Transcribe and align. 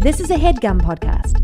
This 0.00 0.20
is 0.20 0.30
a 0.30 0.34
headgum 0.36 0.82
podcast. 0.82 1.42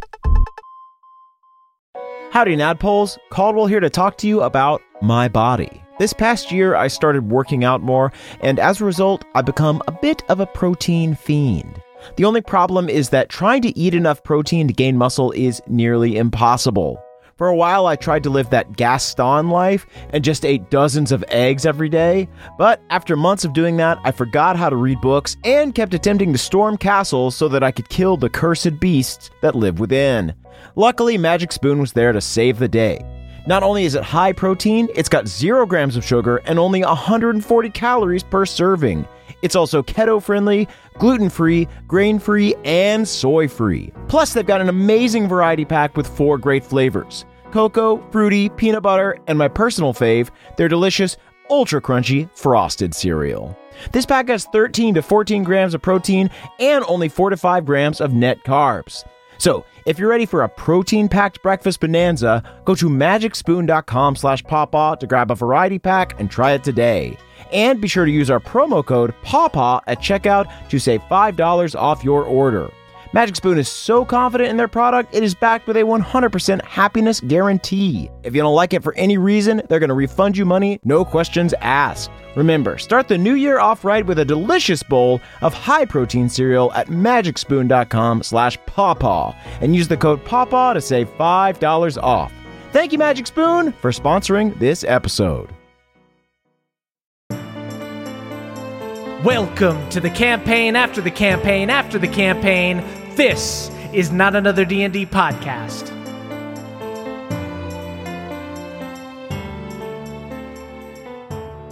Howdy, 2.33 2.55
Naddpoles. 2.55 3.17
Caldwell 3.31 3.67
here 3.67 3.81
to 3.81 3.89
talk 3.89 4.19
to 4.19 4.29
you 4.29 4.43
about 4.43 4.83
my 5.01 5.27
body. 5.27 5.83
This 5.99 6.13
past 6.13 6.53
year, 6.53 6.75
I 6.77 6.89
started 6.89 7.31
working 7.31 7.65
out 7.65 7.81
more, 7.81 8.13
and 8.41 8.59
as 8.59 8.81
a 8.81 8.85
result, 8.85 9.25
I've 9.35 9.47
become 9.47 9.83
a 9.89 9.93
bit 9.93 10.23
of 10.29 10.39
a 10.39 10.47
protein 10.47 11.15
fiend. 11.15 11.81
The 12.17 12.27
only 12.27 12.43
problem 12.43 12.91
is 12.91 13.09
that 13.09 13.31
trying 13.31 13.63
to 13.63 13.77
eat 13.77 13.95
enough 13.95 14.23
protein 14.23 14.69
to 14.69 14.75
gain 14.75 14.99
muscle 14.99 15.33
is 15.33 15.63
nearly 15.67 16.19
impossible. 16.19 17.03
For 17.43 17.49
a 17.49 17.57
while, 17.57 17.89
I 17.89 17.97
tried 17.97 18.23
to 18.23 18.31
live 18.31 18.51
that 18.51 18.77
Gaston 18.77 19.49
life 19.49 19.85
and 20.11 20.23
just 20.23 20.45
ate 20.45 20.71
dozens 20.71 21.11
of 21.11 21.25
eggs 21.27 21.67
every 21.67 21.89
day. 21.89 22.29
But 22.57 22.81
after 22.89 23.17
months 23.17 23.45
of 23.45 23.53
doing 23.53 23.77
that, 23.79 23.99
I 24.05 24.13
forgot 24.13 24.57
how 24.57 24.71
to 24.71 24.77
read 24.77 25.01
books 25.01 25.37
and 25.43 25.75
kept 25.75 25.93
attempting 25.93 26.31
to 26.31 26.39
storm 26.39 26.77
castles 26.77 27.35
so 27.35 27.49
that 27.49 27.65
I 27.65 27.73
could 27.73 27.89
kill 27.89 28.17
the 28.17 28.31
cursed 28.31 28.79
beasts 28.79 29.31
that 29.41 29.57
live 29.57 29.81
within. 29.81 30.35
Luckily, 30.77 31.19
Magic 31.19 31.51
Spoon 31.51 31.81
was 31.81 31.93
there 31.93 32.13
to 32.13 32.21
save 32.21 32.61
the 32.61 32.69
day. 32.69 33.05
Not 33.49 33.65
only 33.65 33.87
is 33.87 33.97
it 33.97 34.05
high 34.05 34.33
protein, 34.33 34.89
it's 34.95 35.09
got 35.09 35.27
zero 35.27 35.67
grams 35.67 35.97
of 35.97 36.05
sugar 36.05 36.37
and 36.45 36.61
only 36.61 36.85
140 36.85 37.71
calories 37.71 38.23
per 38.23 38.47
serving. 38.47 39.05
It's 39.43 39.57
also 39.57 39.83
keto 39.83 40.23
friendly, 40.23 40.69
gluten 41.01 41.29
free, 41.29 41.67
grain 41.89 42.21
free, 42.21 42.55
and 42.65 43.09
soy 43.09 43.49
free. 43.49 43.93
Plus, 44.07 44.33
they've 44.33 44.47
got 44.47 44.61
an 44.61 44.69
amazing 44.69 45.27
variety 45.27 45.65
pack 45.65 45.97
with 45.97 46.07
four 46.07 46.39
great 46.39 46.65
flavors 46.65 47.25
cocoa, 47.53 48.03
fruity, 48.11 48.49
peanut 48.49 48.83
butter, 48.83 49.19
and 49.27 49.39
my 49.39 49.49
personal 49.49 49.93
fave, 49.93 50.31
their 50.57 50.69
delicious, 50.69 51.17
ultra 51.51 51.81
crunchy 51.81 52.29
frosted 52.37 52.95
cereal. 52.95 53.57
This 53.93 54.07
pack 54.07 54.29
has 54.29 54.47
13 54.47 54.95
to 54.95 55.03
14 55.03 55.45
grams 55.45 55.75
of 55.75 55.83
protein 55.83 56.31
and 56.59 56.85
only 56.89 57.09
4 57.09 57.31
to 57.31 57.37
5 57.37 57.65
grams 57.65 58.01
of 58.01 58.13
net 58.13 58.43
carbs. 58.45 59.05
So, 59.39 59.65
if 59.87 59.99
you're 59.99 60.09
ready 60.09 60.27
for 60.27 60.43
a 60.43 60.49
protein-packed 60.49 61.43
breakfast 61.43 61.81
bonanza, 61.81 62.45
go 62.65 62.77
to 62.77 62.89
magicspoon.com 62.89 64.15
slash 64.15 64.45
pawpaw 64.45 64.95
to 64.97 65.07
grab 65.07 65.33
a 65.33 65.35
variety 65.35 65.81
pack 65.81 66.19
and 66.21 66.31
try 66.31 66.53
it 66.53 66.63
today. 66.63 67.17
And 67.53 67.81
be 67.81 67.89
sure 67.89 68.05
to 68.05 68.11
use 68.11 68.31
our 68.31 68.39
promo 68.39 68.87
code 68.87 69.15
PAWPAW 69.25 69.81
at 69.87 69.99
checkout 69.99 70.51
to 70.69 70.79
save 70.79 71.03
$5 71.03 71.75
off 71.75 72.05
your 72.05 72.25
order. 72.25 72.71
Magic 73.15 73.37
Spoon 73.37 73.59
is 73.59 73.69
so 73.69 74.07
confident 74.07 74.49
in 74.49 74.57
their 74.57 74.69
product, 74.69 75.15
it 75.15 75.23
is 75.23 75.35
backed 75.35 75.67
with 75.67 75.77
a 75.77 75.83
100% 75.83 76.65
happiness 76.65 77.21
guarantee. 77.21 78.09
If 78.23 78.35
you 78.35 78.41
don't 78.41 78.55
like 78.55 78.73
it 78.73 78.83
for 78.83 78.95
any 78.95 79.19
reason, 79.19 79.61
they're 79.69 79.81
going 79.81 79.89
to 79.89 79.95
refund 79.95 80.35
you 80.35 80.47
money, 80.47 80.81
no 80.83 81.05
questions 81.05 81.53
asked. 81.61 82.11
Remember, 82.37 82.79
start 82.79 83.09
the 83.09 83.19
new 83.19 83.35
year 83.35 83.59
off 83.59 83.85
right 83.85 84.07
with 84.07 84.19
a 84.19 84.25
delicious 84.25 84.83
bowl 84.83 85.21
of 85.43 85.53
high-protein 85.53 86.31
cereal 86.31 86.73
at 86.73 86.87
magicspoon.com 86.87 88.23
slash 88.23 88.57
pawpaw 88.65 89.35
and 89.61 89.77
use 89.77 89.89
the 89.89 89.97
code 89.99 90.25
PAWPAW 90.25 90.73
to 90.73 90.81
save 90.81 91.11
$5 91.19 92.03
off. 92.03 92.33
Thank 92.73 92.93
you, 92.93 92.99
Magic 92.99 93.27
Spoon, 93.27 93.73
for 93.73 93.91
sponsoring 93.91 94.59
this 94.59 94.85
episode. 94.85 95.51
Welcome 99.23 99.89
to 99.91 100.01
the 100.01 100.11
campaign 100.11 100.75
after 100.75 101.03
the 101.03 101.11
campaign 101.11 101.69
after 101.69 101.99
the 101.99 102.09
campaign. 102.09 102.83
This 103.17 103.71
is 103.93 104.11
not 104.11 104.35
another 104.35 104.65
D&D 104.65 105.07
podcast. 105.07 105.91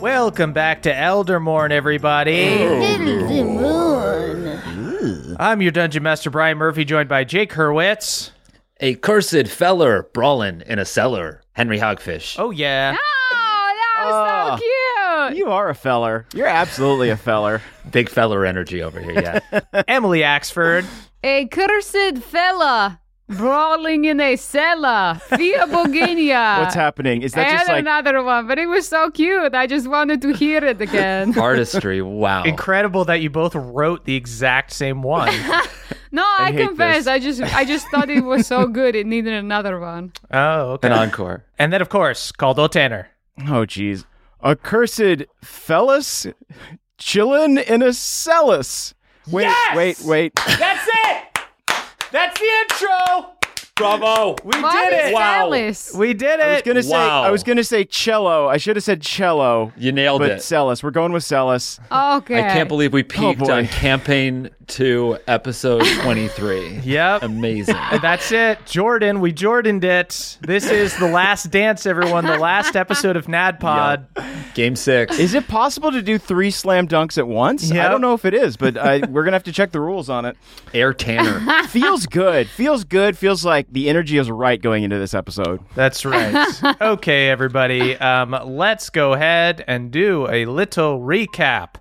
Welcome 0.00 0.52
back 0.54 0.82
to 0.82 0.90
Eldermourne, 0.94 1.72
everybody. 1.72 2.54
I'm 5.38 5.60
your 5.60 5.70
Dungeon 5.72 6.02
Master 6.02 6.30
Brian 6.30 6.56
Murphy, 6.56 6.86
joined 6.86 7.08
by 7.10 7.24
Jake 7.24 7.52
Hurwitz. 7.52 8.30
A 8.80 8.94
cursed 8.94 9.48
feller 9.48 10.08
brawling 10.14 10.62
in 10.66 10.78
a 10.78 10.86
cellar. 10.86 11.42
Henry 11.52 11.78
Hogfish. 11.78 12.36
Oh 12.38 12.50
yeah, 12.50 12.96
Oh, 12.96 13.74
that 13.76 14.04
was 14.06 14.14
Oh. 14.14 14.56
so 14.56 14.64
ah. 14.96 15.28
cute. 15.28 15.36
You 15.38 15.48
are 15.48 15.68
a 15.68 15.74
feller. 15.74 16.24
You're 16.34 16.46
absolutely 16.46 17.10
a 17.10 17.16
feller. 17.18 17.60
Big 17.92 18.08
feller 18.08 18.46
energy 18.46 18.82
over 18.82 19.00
here, 19.00 19.20
yeah. 19.20 19.60
Emily 19.88 20.20
Axford. 20.20 20.86
A 21.22 21.46
cursed 21.48 22.18
fella 22.22 23.00
brawling 23.28 24.06
in 24.06 24.20
a 24.20 24.36
cellar. 24.36 25.20
Fia 25.26 25.66
Boginia. 25.66 26.58
What's 26.60 26.74
happening? 26.74 27.22
Is 27.22 27.32
that 27.32 27.46
and 27.46 27.58
just 27.58 27.68
like 27.68 27.80
another 27.80 28.22
one, 28.22 28.46
but 28.46 28.58
it 28.58 28.66
was 28.66 28.88
so 28.88 29.10
cute. 29.10 29.54
I 29.54 29.66
just 29.66 29.86
wanted 29.86 30.22
to 30.22 30.32
hear 30.32 30.64
it 30.64 30.80
again. 30.80 31.38
Artistry, 31.38 32.00
wow. 32.00 32.42
Incredible 32.44 33.04
that 33.04 33.20
you 33.20 33.28
both 33.28 33.54
wrote 33.54 34.04
the 34.04 34.16
exact 34.16 34.72
same 34.72 35.02
one. 35.02 35.32
No, 36.12 36.24
I, 36.24 36.50
hate 36.50 36.66
confess, 36.66 37.04
this. 37.04 37.06
I 37.06 37.18
just 37.20 37.40
I 37.40 37.64
just 37.64 37.86
thought 37.86 38.10
it 38.10 38.24
was 38.24 38.44
so 38.44 38.66
good. 38.66 38.96
It 38.96 39.06
needed 39.06 39.32
another 39.32 39.78
one. 39.78 40.12
oh, 40.32 40.72
okay. 40.72 40.88
An 40.88 40.92
encore. 40.92 41.44
And 41.56 41.72
then, 41.72 41.80
of 41.80 41.88
course, 41.88 42.32
Caldwell 42.32 42.68
Tanner. 42.68 43.10
Oh, 43.38 43.64
jeez. 43.64 44.04
A 44.40 44.56
cursed 44.56 45.22
fellas 45.40 46.26
chillin' 46.98 47.62
in 47.64 47.80
a 47.82 47.92
cellus. 47.92 48.92
Wait, 49.28 49.42
Yes! 49.44 49.76
wait, 49.76 50.00
wait. 50.02 50.34
That's 50.58 50.88
it. 50.88 51.38
That's 52.10 52.38
the 52.38 52.46
intro. 52.46 53.34
Bravo! 53.80 54.36
We 54.44 54.60
Why 54.60 54.90
did 54.90 55.04
is 55.04 55.10
it. 55.10 55.14
Wow. 55.14 55.40
Alice? 55.40 55.94
We 55.94 56.14
did 56.14 56.38
it. 56.38 56.42
I 56.42 56.52
was 56.52 56.62
gonna 56.62 56.82
say 56.82 56.90
Wow. 56.90 57.22
I 57.22 57.30
was 57.30 57.42
gonna 57.42 57.64
say 57.64 57.84
cello. 57.84 58.48
I 58.48 58.58
should 58.58 58.76
have 58.76 58.84
said 58.84 59.00
cello. 59.00 59.72
You 59.76 59.90
nailed 59.92 60.20
it. 60.22 60.24
but 60.24 60.30
it. 60.32 60.42
Cellus. 60.42 60.82
We're 60.82 60.90
going 60.90 61.12
with 61.12 61.24
Cellus. 61.24 61.80
Okay. 61.90 62.38
I 62.38 62.52
can't 62.52 62.68
believe 62.68 62.92
we 62.92 63.02
oh, 63.02 63.04
peaked 63.04 63.40
boy. 63.40 63.52
on 63.52 63.66
campaign 63.66 64.50
two, 64.70 65.18
episode 65.26 65.84
23. 66.02 66.80
Yep. 66.90 67.22
Amazing. 67.22 67.76
That's 68.02 68.32
it. 68.32 68.64
Jordan, 68.66 69.20
we 69.20 69.32
Jordaned 69.32 69.84
it. 69.84 70.38
This 70.40 70.70
is 70.70 70.96
the 70.98 71.06
last 71.06 71.50
dance, 71.50 71.86
everyone. 71.86 72.24
The 72.24 72.38
last 72.38 72.74
episode 72.74 73.16
of 73.16 73.26
NADPOD. 73.26 74.54
Game 74.54 74.74
six. 74.76 75.18
Is 75.18 75.34
it 75.34 75.46
possible 75.46 75.92
to 75.92 76.02
do 76.02 76.18
three 76.18 76.50
slam 76.50 76.88
dunks 76.88 77.18
at 77.18 77.26
once? 77.28 77.70
I 77.70 77.76
Yep. 77.76 77.90
don't 77.90 78.00
know 78.00 78.14
if 78.14 78.24
it 78.24 78.34
is, 78.34 78.56
but 78.56 78.76
I, 78.76 78.98
we're 79.06 79.24
gonna 79.24 79.36
have 79.36 79.44
to 79.44 79.52
check 79.52 79.72
the 79.72 79.80
rules 79.80 80.08
on 80.08 80.24
it. 80.24 80.36
Air 80.74 80.92
Tanner. 80.94 81.40
Feels 81.68 82.06
good. 82.06 82.48
Feels 82.48 82.84
good. 82.84 83.16
Feels 83.16 83.44
like 83.44 83.69
the 83.70 83.88
energy 83.88 84.18
is 84.18 84.30
right 84.30 84.60
going 84.60 84.82
into 84.82 84.98
this 84.98 85.14
episode. 85.14 85.60
That's 85.74 86.04
right. 86.04 86.48
okay, 86.80 87.28
everybody. 87.28 87.96
Um, 87.96 88.36
let's 88.44 88.90
go 88.90 89.12
ahead 89.12 89.64
and 89.66 89.90
do 89.90 90.28
a 90.28 90.46
little 90.46 91.00
recap. 91.00 91.76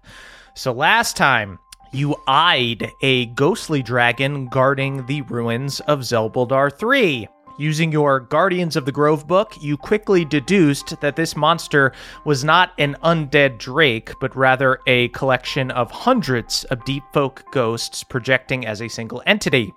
So 0.56 0.72
last 0.72 1.18
time 1.18 1.60
you 1.92 2.16
eyed 2.28 2.92
a 3.02 3.28
ghostly 3.28 3.82
dragon 3.82 4.48
guarding 4.48 5.06
the 5.08 5.22
ruins 5.24 5.80
of 5.82 6.00
Zelbuldar 6.00 6.72
3. 6.78 7.28
Using 7.60 7.92
your 7.92 8.22
Guardians 8.22 8.78
of 8.78 8.86
the 8.86 8.92
Grove 8.94 9.28
book, 9.28 9.62
you 9.62 9.76
quickly 9.76 10.24
deduced 10.24 10.98
that 11.02 11.18
this 11.18 11.36
monster 11.36 11.92
was 12.24 12.46
not 12.46 12.72
an 12.78 12.96
undead 13.04 13.58
drake, 13.58 14.14
but 14.22 14.34
rather 14.34 14.80
a 14.88 15.10
collection 15.10 15.70
of 15.72 15.92
hundreds 15.92 16.64
of 16.64 16.86
deep 16.86 17.04
folk 17.12 17.44
ghosts 17.52 18.02
projecting 18.02 18.66
as 18.66 18.82
a 18.82 18.88
single 18.88 19.22
entity. 19.26 19.74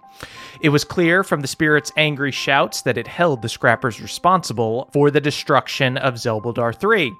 It 0.60 0.68
was 0.68 0.84
clear 0.84 1.24
from 1.24 1.40
the 1.40 1.48
spirit's 1.48 1.90
angry 1.96 2.30
shouts 2.30 2.82
that 2.82 2.96
it 2.96 3.08
held 3.08 3.42
the 3.42 3.48
scrappers 3.48 4.00
responsible 4.00 4.88
for 4.92 5.10
the 5.10 5.20
destruction 5.20 5.96
of 5.96 6.14
Zelbuldar 6.14 6.76
3. 6.76 7.12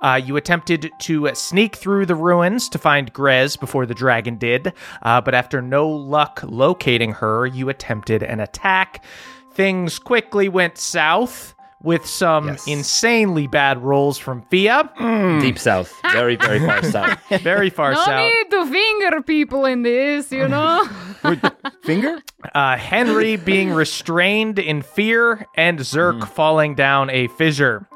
Uh, 0.00 0.20
you 0.22 0.36
attempted 0.36 0.90
to 0.98 1.30
sneak 1.34 1.76
through 1.76 2.06
the 2.06 2.14
ruins 2.14 2.68
to 2.68 2.78
find 2.78 3.12
Grez 3.12 3.56
before 3.56 3.86
the 3.86 3.94
dragon 3.94 4.36
did, 4.36 4.72
uh, 5.02 5.20
but 5.20 5.34
after 5.34 5.62
no 5.62 5.88
luck 5.88 6.40
locating 6.44 7.12
her, 7.12 7.46
you 7.46 7.68
attempted 7.68 8.22
an 8.22 8.40
attack. 8.40 9.04
Things 9.54 9.98
quickly 9.98 10.48
went 10.48 10.78
south 10.78 11.54
with 11.82 12.06
some 12.06 12.46
Yes. 12.48 12.66
insanely 12.68 13.46
bad 13.48 13.76
rolls 13.82 14.16
from 14.16 14.42
Fia. 14.42 14.88
Deep 15.40 15.58
south. 15.58 15.92
Very, 16.12 16.36
very 16.36 16.60
far 16.60 16.82
south. 16.90 17.18
Very 17.42 17.70
far 17.70 17.92
No 17.92 18.04
south. 18.04 18.32
need 18.32 18.50
to 18.50 18.66
finger 18.66 19.20
people 19.22 19.64
in 19.64 19.82
this, 19.82 20.30
you 20.30 20.46
know. 20.48 20.86
Finger? 21.82 22.18
uh, 22.54 22.76
Henry 22.76 23.36
being 23.36 23.70
restrained 23.72 24.58
in 24.60 24.82
fear, 24.82 25.46
and 25.56 25.78
Zirk 25.80 26.24
falling 26.28 26.74
down 26.76 27.10
a 27.10 27.26
fissure. 27.28 27.88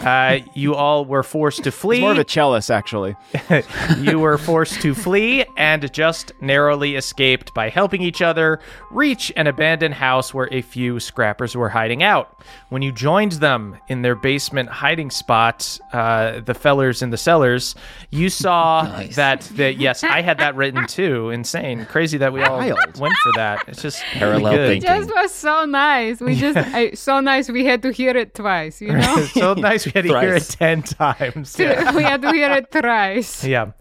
Uh, 0.00 0.38
you 0.54 0.74
all 0.74 1.04
were 1.04 1.22
forced 1.22 1.64
to 1.64 1.72
flee. 1.72 1.96
It's 1.96 2.02
more 2.02 2.12
of 2.12 2.18
a 2.18 2.24
cellus, 2.24 2.70
actually. 2.70 3.16
you 3.98 4.18
were 4.18 4.38
forced 4.38 4.80
to 4.82 4.94
flee 4.94 5.44
and 5.56 5.92
just 5.92 6.32
narrowly 6.40 6.94
escaped 6.96 7.52
by 7.54 7.68
helping 7.68 8.00
each 8.02 8.22
other 8.22 8.60
reach 8.90 9.32
an 9.36 9.46
abandoned 9.46 9.94
house 9.94 10.32
where 10.32 10.48
a 10.52 10.62
few 10.62 11.00
scrappers 11.00 11.56
were 11.56 11.68
hiding 11.68 12.02
out. 12.02 12.40
When 12.68 12.82
you 12.82 12.92
joined 12.92 13.32
them 13.32 13.76
in 13.88 14.02
their 14.02 14.14
basement 14.14 14.68
hiding 14.68 15.10
spot, 15.10 15.78
uh, 15.92 16.40
the 16.40 16.54
fellers 16.54 17.02
in 17.02 17.10
the 17.10 17.16
cellars, 17.16 17.74
you 18.10 18.28
saw 18.28 18.82
Nice. 18.82 19.16
that, 19.16 19.40
that, 19.56 19.78
yes, 19.78 20.04
I 20.04 20.20
had 20.22 20.38
that 20.38 20.54
written 20.54 20.86
too. 20.86 21.30
Insane. 21.30 21.84
Crazy 21.86 22.18
that 22.18 22.32
we 22.32 22.42
all 22.42 22.58
Wild. 22.58 22.98
went 23.00 23.14
for 23.16 23.32
that. 23.36 23.64
It's 23.68 23.82
just 23.82 24.00
Parallel 24.12 24.52
really 24.52 24.56
good. 24.56 24.68
thinking. 24.82 24.88
just 25.06 25.14
was 25.14 25.32
so 25.34 25.64
nice. 25.64 26.20
We 26.20 26.34
just 26.36 26.56
I, 26.74 26.92
so 26.92 27.20
nice. 27.20 27.48
We 27.48 27.64
had 27.64 27.82
to 27.82 27.92
hear 27.92 28.16
it 28.16 28.34
twice, 28.34 28.80
you 28.80 28.92
know. 28.92 29.16
so 29.34 29.54
nice 29.54 29.87
we 29.88 30.00
had 30.00 30.04
to 30.04 30.20
hear 30.20 30.34
it 30.36 30.42
10 30.58 30.82
times. 30.82 31.58
Yeah. 31.58 31.94
we 31.94 32.02
had 32.02 32.22
to 32.22 32.32
hear 32.32 32.50
it 32.52 32.70
thrice. 32.70 33.44
Yeah. 33.48 33.72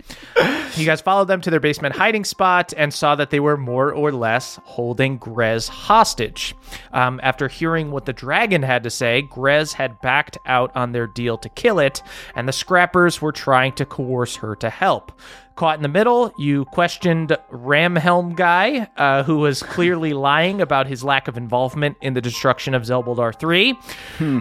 You 0.76 0.86
guys 0.86 1.02
followed 1.02 1.26
them 1.28 1.42
to 1.42 1.50
their 1.50 1.60
basement 1.60 1.96
hiding 1.96 2.24
spot 2.24 2.74
and 2.78 2.94
saw 2.94 3.16
that 3.16 3.32
they 3.32 3.40
were 3.40 3.58
more 3.58 3.92
or 3.92 4.12
less 4.12 4.60
holding 4.64 5.18
Grez 5.18 5.68
hostage. 5.68 6.56
Um, 6.94 7.20
after 7.24 7.48
hearing 7.48 7.92
what 7.92 8.06
the 8.06 8.14
dragon 8.14 8.64
had 8.64 8.84
to 8.84 8.90
say, 8.90 9.24
Grez 9.24 9.74
had 9.74 10.00
backed 10.02 10.38
out 10.46 10.74
on 10.76 10.92
their 10.92 11.08
deal 11.08 11.38
to 11.40 11.50
kill 11.50 11.80
it, 11.80 12.02
and 12.36 12.48
the 12.48 12.54
scrappers 12.54 13.22
were 13.22 13.32
trying 13.32 13.74
to 13.74 13.86
coerce 13.86 14.38
her 14.38 14.56
to 14.58 14.70
help. 14.70 15.12
Caught 15.58 15.78
in 15.78 15.82
the 15.82 15.90
middle, 15.90 16.32
you 16.38 16.66
questioned 16.66 17.36
Ramhelm 17.52 18.36
Guy, 18.36 18.88
uh, 18.96 19.24
who 19.24 19.40
was 19.40 19.64
clearly 19.74 20.14
lying 20.14 20.62
about 20.62 20.86
his 20.86 21.04
lack 21.04 21.28
of 21.28 21.36
involvement 21.36 21.98
in 22.00 22.14
the 22.14 22.22
destruction 22.22 22.76
of 22.76 22.84
Zelbuldar 22.84 23.34
III. 23.42 23.74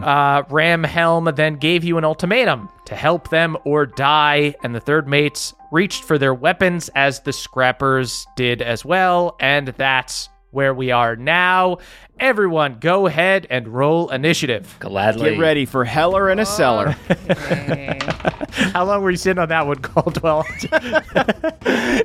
Uh, 0.02 0.42
Ramhelm 0.42 1.34
then 1.34 1.56
gave 1.56 1.84
you 1.84 1.96
an 1.96 2.04
ultimatum 2.04 2.68
to 2.84 2.94
help 2.94 3.30
them 3.30 3.56
or 3.64 3.86
die, 3.86 4.54
and 4.62 4.74
the 4.74 4.80
third 4.80 5.08
mates 5.08 5.54
reached 5.72 6.04
for 6.04 6.18
their 6.18 6.34
weapons 6.34 6.90
as 6.94 7.20
the 7.20 7.32
scrappers 7.32 8.26
did 8.36 8.60
as 8.60 8.84
well, 8.84 9.36
and 9.40 9.68
that's 9.68 10.28
where 10.50 10.74
we 10.74 10.90
are 10.90 11.16
now. 11.16 11.78
Everyone, 12.18 12.78
go 12.80 13.06
ahead 13.06 13.46
and 13.50 13.68
roll 13.68 14.08
initiative. 14.08 14.74
Gladly. 14.80 15.30
Get 15.32 15.38
ready 15.38 15.66
for 15.66 15.84
Heller 15.84 16.30
and 16.30 16.40
a 16.40 16.46
cellar. 16.46 16.96
Okay. 17.10 17.98
How 18.72 18.84
long 18.86 19.02
were 19.02 19.10
you 19.10 19.18
sitting 19.18 19.38
on 19.38 19.50
that 19.50 19.66
one, 19.66 19.76
Caldwell? 19.76 20.46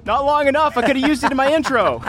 Not 0.06 0.26
long 0.26 0.48
enough. 0.48 0.76
I 0.76 0.86
could 0.86 0.98
have 0.98 1.08
used 1.08 1.24
it 1.24 1.32
in 1.32 1.38
my 1.38 1.54
intro. 1.54 2.04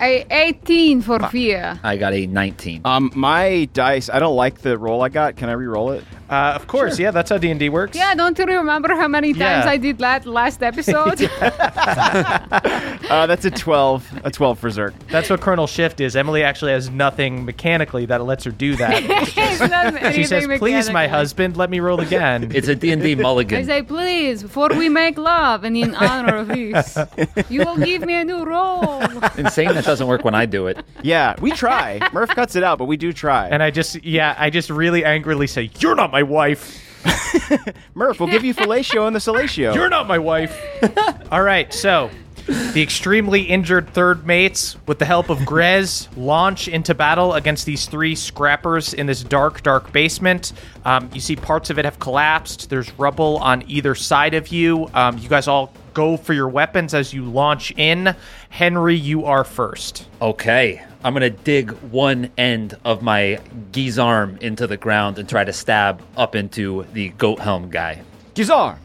A 0.00 0.24
18 0.30 1.02
for 1.02 1.18
fear. 1.30 1.80
I 1.82 1.96
got 1.96 2.12
a 2.12 2.26
19. 2.26 2.82
Um, 2.84 3.10
my 3.16 3.68
dice. 3.72 4.08
I 4.08 4.20
don't 4.20 4.36
like 4.36 4.60
the 4.60 4.78
roll 4.78 5.02
I 5.02 5.08
got. 5.08 5.34
Can 5.34 5.48
I 5.48 5.52
re-roll 5.52 5.90
it? 5.90 6.04
Uh, 6.32 6.52
of 6.54 6.66
course, 6.66 6.98
yeah, 6.98 7.10
that's 7.10 7.28
how 7.28 7.36
D 7.36 7.50
and 7.50 7.60
D 7.60 7.68
works. 7.68 7.94
Yeah, 7.94 8.14
don't 8.14 8.38
you 8.38 8.46
remember 8.46 8.94
how 8.94 9.06
many 9.06 9.34
times 9.34 9.66
Yeah. 9.66 9.70
I 9.70 9.76
did 9.76 9.98
that 9.98 10.24
last 10.24 10.62
episode? 10.62 11.20
Uh, 13.12 13.26
that's 13.26 13.44
a 13.44 13.50
twelve. 13.50 14.08
A 14.24 14.30
twelve 14.30 14.58
for 14.58 14.70
Zirk. 14.70 14.94
That's 15.10 15.28
what 15.28 15.40
Colonel 15.42 15.66
Shift 15.66 16.00
is. 16.00 16.16
Emily 16.16 16.42
actually 16.42 16.72
has 16.72 16.88
nothing 16.88 17.44
mechanically 17.44 18.06
that 18.06 18.24
lets 18.24 18.44
her 18.44 18.50
do 18.50 18.74
that. 18.76 19.02
It's 19.52 19.60
not 19.60 20.14
she 20.14 20.24
says, 20.24 20.46
"Please, 20.58 20.88
my 20.90 21.08
husband, 21.08 21.58
let 21.58 21.68
me 21.68 21.80
roll 21.80 22.00
again." 22.00 22.50
It's 22.54 22.68
a 22.68 22.74
D&D 22.74 23.16
mulligan. 23.16 23.58
I 23.58 23.64
say, 23.64 23.82
please, 23.82 24.42
before 24.42 24.70
we 24.70 24.88
make 24.88 25.18
love 25.18 25.64
and 25.64 25.76
in 25.76 25.94
honor 25.94 26.36
of 26.36 26.48
this, 26.48 26.96
you 27.50 27.60
will 27.64 27.76
give 27.76 28.02
me 28.02 28.14
a 28.14 28.24
new 28.24 28.44
roll." 28.44 29.02
Insane 29.36 29.74
that 29.74 29.84
doesn't 29.84 30.06
work 30.06 30.24
when 30.24 30.34
I 30.34 30.46
do 30.46 30.68
it. 30.68 30.82
Yeah, 31.02 31.34
we 31.40 31.50
try. 31.50 32.00
Murph 32.14 32.30
cuts 32.30 32.56
it 32.56 32.62
out, 32.62 32.78
but 32.78 32.86
we 32.86 32.96
do 32.96 33.12
try. 33.12 33.48
and 33.48 33.62
I 33.62 33.70
just, 33.70 34.02
yeah, 34.04 34.34
I 34.38 34.48
just 34.48 34.70
really 34.70 35.04
angrily 35.04 35.46
say, 35.46 35.70
"You're 35.80 35.96
not 35.96 36.10
my 36.12 36.21
wife. 36.22 36.88
Murph, 37.94 38.20
we'll 38.20 38.28
give 38.28 38.44
you 38.44 38.54
fellatio 38.54 39.06
and 39.06 39.14
the 39.14 39.20
salatio. 39.20 39.74
You're 39.74 39.90
not 39.90 40.06
my 40.06 40.18
wife." 40.18 40.60
All 41.32 41.42
right, 41.42 41.72
so 41.72 42.10
the 42.46 42.82
extremely 42.82 43.42
injured 43.42 43.88
third 43.90 44.26
mates, 44.26 44.76
with 44.86 44.98
the 44.98 45.04
help 45.04 45.30
of 45.30 45.44
Grez, 45.44 46.08
launch 46.16 46.68
into 46.68 46.94
battle 46.94 47.34
against 47.34 47.66
these 47.66 47.86
three 47.86 48.14
scrappers 48.14 48.94
in 48.94 49.06
this 49.06 49.22
dark, 49.22 49.62
dark 49.62 49.92
basement. 49.92 50.52
Um, 50.84 51.08
you 51.12 51.20
see 51.20 51.36
parts 51.36 51.70
of 51.70 51.78
it 51.78 51.84
have 51.84 51.98
collapsed. 51.98 52.68
There's 52.68 52.92
rubble 52.98 53.38
on 53.38 53.62
either 53.68 53.94
side 53.94 54.34
of 54.34 54.48
you. 54.48 54.88
Um, 54.94 55.18
you 55.18 55.28
guys 55.28 55.46
all 55.46 55.72
go 55.94 56.16
for 56.16 56.32
your 56.32 56.48
weapons 56.48 56.94
as 56.94 57.12
you 57.12 57.24
launch 57.24 57.72
in. 57.76 58.14
Henry, 58.50 58.96
you 58.96 59.24
are 59.26 59.44
first. 59.44 60.06
Okay. 60.20 60.82
I'm 61.04 61.14
going 61.14 61.22
to 61.22 61.30
dig 61.30 61.70
one 61.90 62.30
end 62.38 62.74
of 62.84 63.02
my 63.02 63.40
Guisarme 63.72 64.40
into 64.40 64.66
the 64.66 64.76
ground 64.76 65.18
and 65.18 65.28
try 65.28 65.42
to 65.44 65.52
stab 65.52 66.00
up 66.16 66.34
into 66.36 66.86
the 66.92 67.08
goat 67.10 67.40
helm 67.40 67.70
guy. 67.70 68.02
Gizar. 68.34 68.78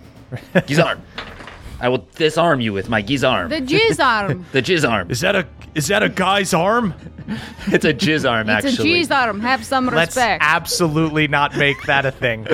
Guisarme. 0.53 0.99
I 1.79 1.89
will 1.89 2.07
disarm 2.15 2.59
you 2.59 2.73
with 2.73 2.89
my 2.89 3.03
Guisarme. 3.03 3.49
The 3.49 3.61
jizz 3.61 4.03
arm. 4.03 4.45
The 4.51 4.63
Jizarm. 4.63 5.11
Is 5.11 5.21
that 5.21 5.35
a 5.35 5.47
is 5.75 5.87
that 5.89 6.01
a 6.01 6.09
guy's 6.09 6.53
arm? 6.55 6.95
It's 7.67 7.85
a 7.85 7.93
Jizarm, 7.93 8.41
It's 8.57 8.65
a 8.65 8.69
actually. 8.69 9.03
jizz 9.03 9.15
arm. 9.15 9.41
Have 9.41 9.63
some 9.63 9.85
Let's 9.85 10.15
respect. 10.15 10.41
absolutely 10.43 11.27
not 11.27 11.55
make 11.55 11.75
that 11.83 12.05
a 12.05 12.11
thing. 12.11 12.45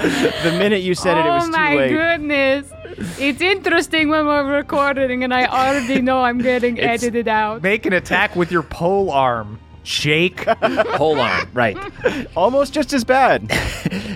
The 0.00 0.54
minute 0.58 0.82
you 0.82 0.94
said 0.94 1.16
it, 1.18 1.26
it 1.26 1.28
was 1.28 1.44
too 1.46 1.52
late. 1.52 1.72
oh 1.72 1.76
my 1.76 1.88
goodness. 1.88 2.72
It's 3.18 3.40
interesting 3.40 4.08
when 4.08 4.26
we're 4.26 4.56
recording 4.56 5.24
and 5.24 5.32
I 5.34 5.46
already 5.46 6.00
know 6.00 6.22
I'm 6.22 6.38
getting 6.38 6.76
It's- 6.76 7.02
edited 7.02 7.28
out. 7.28 7.62
Make 7.62 7.86
an 7.86 7.92
attack 7.92 8.34
with 8.36 8.50
your 8.52 8.62
pole 8.62 9.10
arm. 9.10 9.58
Shake. 9.84 10.44
Hold 10.96 11.18
on. 11.18 11.48
Right. 11.52 11.76
Almost 12.36 12.72
just 12.72 12.92
as 12.92 13.04
bad. 13.04 13.50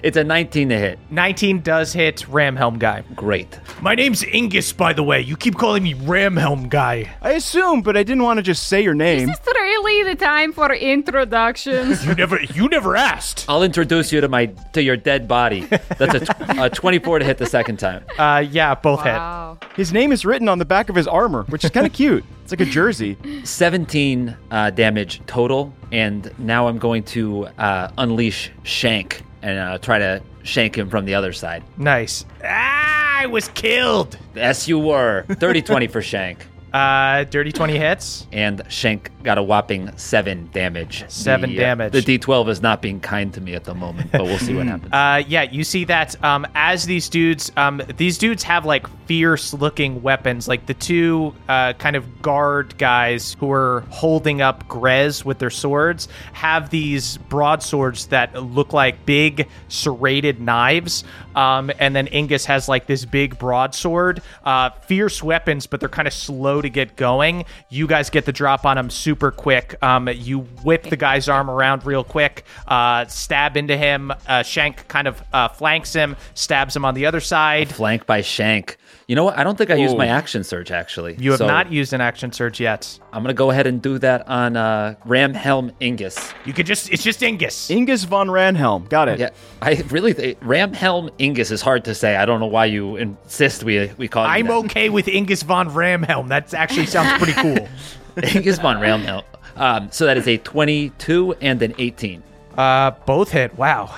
It's 0.03 0.17
a 0.17 0.23
19 0.23 0.69
to 0.69 0.79
hit. 0.79 0.99
19 1.11 1.63
does 1.63 1.93
hit 1.93 2.19
Ramhelm 2.29 2.79
guy. 2.79 3.03
Great. 3.17 3.59
My 3.81 3.95
name's 3.97 4.23
Ingus, 4.23 4.77
by 4.77 4.93
the 4.93 5.03
way. 5.03 5.21
You 5.21 5.37
keep 5.37 5.57
calling 5.57 5.83
me 5.83 5.95
Ramhelm 5.95 6.69
guy. 6.69 7.11
I 7.23 7.33
assume, 7.33 7.81
but 7.81 7.97
I 7.97 8.03
didn't 8.05 8.23
want 8.23 8.37
to 8.37 8.43
just 8.43 8.69
say 8.69 8.83
your 8.83 8.95
name. 8.95 9.27
This 9.27 9.39
Is 9.41 9.47
really 9.87 10.11
the 10.11 10.15
time 10.15 10.53
for 10.53 10.73
introductions? 10.73 12.05
You 12.07 12.15
never 12.15 12.41
you 12.41 12.69
never 12.69 12.97
asked. 12.97 13.47
I'll 13.49 13.63
introduce 13.63 14.13
you 14.13 14.21
to 14.21 14.29
my 14.29 14.47
to 14.75 14.83
your 14.83 14.97
dead 14.97 15.27
body. 15.27 15.67
That's 15.99 16.29
a, 16.59 16.71
24 16.71 17.21
to 17.21 17.25
hit 17.25 17.39
the 17.39 17.47
second 17.47 17.79
time. 17.79 18.05
Uh 18.19 18.45
yeah, 18.49 18.75
both 18.75 19.05
wow. 19.05 19.59
His 19.77 19.93
name 19.93 20.13
is 20.13 20.25
written 20.25 20.49
on 20.49 20.59
the 20.59 20.65
back 20.65 20.89
of 20.89 20.95
his 20.95 21.09
armor, 21.09 21.45
which 21.45 21.65
is 21.65 21.71
kind 21.71 21.87
of 21.87 21.93
cute. 21.93 22.25
It's 22.47 22.53
like 22.53 22.61
a 22.61 22.65
jersey. 22.71 23.17
17 23.43 24.37
uh, 24.53 24.71
damage 24.71 25.21
total, 25.27 25.75
and 25.91 26.33
now 26.39 26.69
I'm 26.69 26.79
going 26.79 27.03
to 27.03 27.47
uh, 27.59 27.91
unleash 27.99 28.53
Shank 28.63 29.23
and 29.43 29.59
uh, 29.59 29.79
try 29.79 29.99
to 29.99 30.23
shank 30.45 30.79
him 30.79 30.89
from 30.89 31.07
the 31.07 31.17
other 31.17 31.33
side. 31.33 31.65
Nice. 31.77 32.25
Ah, 32.45 33.19
I 33.19 33.27
was 33.27 33.49
killed. 33.49 34.17
Yes, 34.37 34.69
you 34.69 34.79
were. 34.79 35.25
30 35.29 35.63
20 35.63 35.89
for 35.89 36.01
Shank. 36.01 36.47
Uh 36.73 37.25
dirty 37.25 37.53
20 37.53 37.77
hits. 37.79 38.27
And 38.33 38.63
Shank 38.69 39.11
got 39.23 39.39
a 39.39 39.43
whopping 39.43 39.91
seven 39.97 40.49
damage. 40.53 41.05
Seven 41.09 41.51
The, 41.51 41.59
uh, 41.59 41.61
damage. 41.61 41.93
the 41.93 42.19
D12 42.19 42.49
is 42.49 42.63
not 42.63 42.83
being 42.83 43.01
kind 43.01 43.33
to 43.35 43.41
me 43.41 43.55
at 43.55 43.65
the 43.65 43.75
moment, 43.75 44.13
but 44.13 44.25
we'll 44.25 44.39
see 44.39 44.55
what 44.55 44.67
happens. 44.67 44.93
Uh, 44.93 45.23
yeah, 45.27 45.43
you 45.43 45.65
see 45.65 45.85
that 45.85 46.23
um, 46.25 46.47
as 46.55 46.85
these 46.85 47.09
dudes, 47.09 47.51
um, 47.57 47.81
these 47.97 48.19
dudes 48.19 48.43
have 48.43 48.65
like 48.65 48.87
fierce-looking 49.07 50.03
weapons. 50.03 50.47
Like 50.49 50.67
the 50.67 50.75
two 50.75 51.35
uh, 51.49 51.73
kind 51.75 51.97
of 51.97 52.23
guard 52.23 52.77
guys 52.79 53.37
who 53.41 53.51
are 53.53 53.81
holding 53.91 54.41
up 54.43 54.67
Grez 54.69 55.25
with 55.25 55.39
their 55.39 55.51
swords 55.51 56.09
have 56.33 56.71
these 56.71 57.17
broadswords 57.17 58.07
that 58.09 58.35
look 58.43 58.73
like 58.73 59.05
big 59.07 59.49
serrated 59.69 60.41
knives. 60.41 61.05
Um, 61.35 61.71
and 61.79 61.95
then 61.95 62.07
Ingus 62.09 62.45
has 62.47 62.69
like 62.69 62.87
this 62.87 63.05
big 63.05 63.39
broadsword, 63.39 64.23
uh, 64.45 64.71
fierce 64.71 65.23
weapons, 65.23 65.67
but 65.67 65.81
they're 65.81 65.89
kind 65.89 66.09
of 66.09 66.15
slow 66.15 66.56
to 66.63 66.71
get 66.71 66.97
going. 66.97 67.45
You 67.69 67.87
guys 67.87 68.11
get 68.11 68.25
the 68.25 68.33
drop 68.33 68.65
on 68.65 68.79
him 68.79 68.91
super 68.91 69.31
quick. 69.31 69.77
Um, 69.83 70.09
you 70.09 70.41
whip 70.65 70.85
the 70.85 70.97
guy's 70.97 71.29
arm 71.29 71.51
around 71.51 71.85
real 71.85 72.05
quick, 72.05 72.45
uh, 72.67 73.07
stab 73.07 73.57
into 73.57 73.77
him. 73.77 74.13
Uh, 74.27 74.43
Shank 74.43 74.89
kind 74.89 75.09
of 75.09 75.23
uh, 75.33 75.49
flanks 75.49 75.93
him, 75.93 76.17
stabs 76.35 76.75
him 76.75 76.85
on 76.85 76.95
the 76.95 77.07
other 77.07 77.21
side. 77.21 77.69
Flank 77.75 78.07
by 78.07 78.23
Shank. 78.23 78.77
You 79.09 79.15
know 79.15 79.23
what? 79.23 79.39
I 79.39 79.45
don't 79.45 79.57
think 79.57 79.71
I 79.71 79.77
used 79.77 79.97
my 79.97 80.09
action 80.09 80.43
surge, 80.43 80.73
actually. 80.73 81.15
You 81.21 81.31
have 81.31 81.39
So 81.39 81.47
not 81.47 81.71
used 81.71 81.93
an 81.93 82.01
action 82.01 82.33
surge 82.33 82.59
yet. 82.59 82.99
I'm 83.13 83.23
going 83.23 83.33
to 83.33 83.39
go 83.39 83.53
ahead 83.53 83.69
and 83.69 83.81
do 83.81 83.99
that 83.99 84.27
on 84.27 84.57
uh, 84.57 84.97
Ramhelm 85.07 85.71
Ingus. 85.81 86.35
You 86.45 86.53
could 86.53 86.67
just, 86.67 86.91
it's 86.91 87.05
just 87.05 87.21
Ingus. 87.21 87.71
Ingus 87.71 88.05
von 88.05 88.27
Ramhelm. 88.27 88.89
Got 88.89 89.09
it. 89.09 89.21
Yeah, 89.21 89.31
I 89.63 89.75
really 89.91 90.13
th- 90.13 90.41
Ramhelm 90.41 91.11
Ingus 91.21 91.53
is 91.53 91.63
hard 91.63 91.85
to 91.85 91.95
say. 91.95 92.17
I 92.17 92.25
don't 92.27 92.41
know 92.41 92.47
why 92.47 92.65
you 92.65 92.97
insist 92.97 93.63
we 93.63 93.93
we 93.97 94.09
call. 94.09 94.25
you 94.25 94.31
I'm 94.31 94.47
that. 94.49 94.53
okay 94.65 94.89
with 94.89 95.07
Ingus 95.07 95.45
von 95.45 95.71
Ramhelm. 95.71 96.27
That 96.27 96.53
actually 96.53 96.87
sounds 96.87 97.23
pretty 97.23 97.33
cool. 97.41 97.69
Ingus 98.17 98.61
von 98.61 98.79
Ramhelm. 98.79 99.23
Um, 99.55 99.89
so 99.93 100.07
that 100.07 100.17
is 100.17 100.27
a 100.27 100.39
22 100.39 101.33
and 101.41 101.63
an 101.63 101.75
18. 101.79 102.25
Uh, 102.59 102.91
both 103.07 103.31
hit. 103.31 103.57
Wow. 103.57 103.97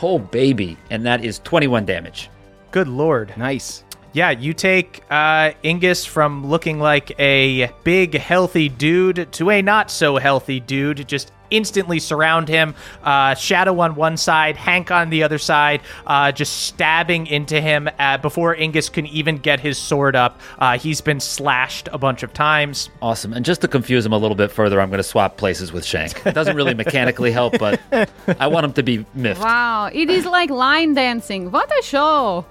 Oh 0.00 0.18
baby, 0.18 0.78
and 0.88 1.04
that 1.04 1.22
is 1.22 1.40
21 1.40 1.84
damage. 1.84 2.30
Good 2.70 2.88
lord. 2.88 3.32
Nice. 3.36 3.83
Yeah, 4.14 4.30
you 4.30 4.54
take 4.54 5.02
uh, 5.10 5.50
Ingus 5.64 6.06
from 6.06 6.46
looking 6.46 6.78
like 6.78 7.18
a 7.18 7.72
big, 7.82 8.14
healthy 8.14 8.68
dude 8.68 9.32
to 9.32 9.50
a 9.50 9.60
not 9.60 9.90
so 9.90 10.18
healthy 10.18 10.60
dude. 10.60 11.08
Just 11.08 11.32
instantly 11.50 11.98
surround 11.98 12.48
him. 12.48 12.76
Uh, 13.02 13.34
Shadow 13.34 13.80
on 13.80 13.96
one 13.96 14.16
side, 14.16 14.56
Hank 14.56 14.92
on 14.92 15.10
the 15.10 15.24
other 15.24 15.38
side, 15.38 15.80
uh, 16.06 16.30
just 16.30 16.62
stabbing 16.62 17.26
into 17.26 17.60
him 17.60 17.88
uh, 17.98 18.18
before 18.18 18.54
Ingus 18.54 18.90
can 18.90 19.06
even 19.06 19.38
get 19.38 19.58
his 19.58 19.78
sword 19.78 20.14
up. 20.14 20.40
Uh, 20.60 20.78
he's 20.78 21.00
been 21.00 21.18
slashed 21.18 21.88
a 21.92 21.98
bunch 21.98 22.22
of 22.22 22.32
times. 22.32 22.90
Awesome. 23.02 23.32
And 23.32 23.44
just 23.44 23.62
to 23.62 23.68
confuse 23.68 24.06
him 24.06 24.12
a 24.12 24.18
little 24.18 24.36
bit 24.36 24.52
further, 24.52 24.80
I'm 24.80 24.90
going 24.90 24.98
to 24.98 25.02
swap 25.02 25.36
places 25.36 25.72
with 25.72 25.84
Shank. 25.84 26.24
It 26.24 26.34
doesn't 26.34 26.56
really 26.56 26.74
mechanically 26.74 27.32
help, 27.32 27.58
but 27.58 27.80
I 28.38 28.46
want 28.46 28.64
him 28.64 28.72
to 28.74 28.82
be 28.84 29.04
miffed. 29.14 29.40
Wow, 29.40 29.90
it 29.92 30.08
is 30.08 30.24
like 30.24 30.50
line 30.50 30.94
dancing. 30.94 31.50
What 31.50 31.68
a 31.76 31.82
show! 31.82 32.46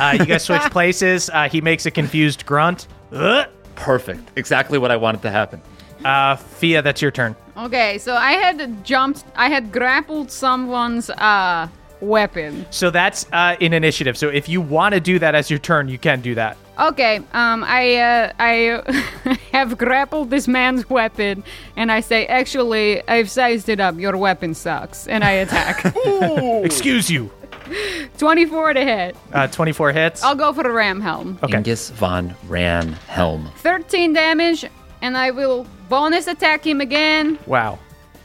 Uh, 0.00 0.16
you 0.18 0.26
guys 0.26 0.44
switch 0.44 0.62
places. 0.70 1.30
Uh, 1.30 1.48
he 1.48 1.60
makes 1.60 1.86
a 1.86 1.90
confused 1.90 2.46
grunt. 2.46 2.86
Ugh. 3.12 3.48
Perfect. 3.74 4.30
Exactly 4.36 4.78
what 4.78 4.90
I 4.90 4.96
wanted 4.96 5.22
to 5.22 5.30
happen. 5.30 5.62
Uh, 6.04 6.36
Fia, 6.36 6.82
that's 6.82 7.02
your 7.02 7.10
turn. 7.10 7.34
Okay, 7.56 7.98
so 7.98 8.14
I 8.14 8.32
had 8.32 8.84
jumped, 8.84 9.24
I 9.36 9.48
had 9.48 9.70
grappled 9.72 10.30
someone's 10.30 11.10
uh 11.10 11.68
weapon. 12.00 12.66
So 12.70 12.90
that's 12.90 13.26
uh, 13.32 13.56
in 13.60 13.72
initiative. 13.72 14.16
So 14.16 14.28
if 14.28 14.48
you 14.48 14.60
want 14.60 14.94
to 14.94 15.00
do 15.00 15.18
that 15.18 15.34
as 15.34 15.50
your 15.50 15.58
turn, 15.58 15.88
you 15.88 15.98
can 15.98 16.20
do 16.20 16.34
that. 16.34 16.56
Okay, 16.78 17.16
um, 17.34 17.62
I 17.64 17.96
uh, 17.96 18.32
I 18.38 19.38
have 19.52 19.76
grappled 19.76 20.30
this 20.30 20.48
man's 20.48 20.88
weapon, 20.88 21.44
and 21.76 21.92
I 21.92 22.00
say, 22.00 22.26
actually, 22.26 23.06
I've 23.06 23.30
sized 23.30 23.68
it 23.68 23.80
up. 23.80 23.98
Your 23.98 24.16
weapon 24.16 24.54
sucks, 24.54 25.06
and 25.06 25.22
I 25.22 25.32
attack. 25.32 25.94
Excuse 26.64 27.10
you. 27.10 27.30
24 28.18 28.74
to 28.74 28.84
hit. 28.84 29.16
Uh, 29.32 29.46
24 29.46 29.92
hits. 29.92 30.22
I'll 30.22 30.34
go 30.34 30.52
for 30.52 30.62
the 30.62 30.70
ram 30.70 31.00
helm. 31.00 31.38
Okay. 31.42 31.56
Angus 31.56 31.90
von 31.90 32.34
Ram 32.48 32.92
Helm. 33.08 33.50
13 33.58 34.12
damage, 34.12 34.64
and 35.02 35.16
I 35.16 35.30
will 35.30 35.66
bonus 35.88 36.26
attack 36.26 36.66
him 36.66 36.80
again. 36.80 37.38
Wow. 37.46 37.78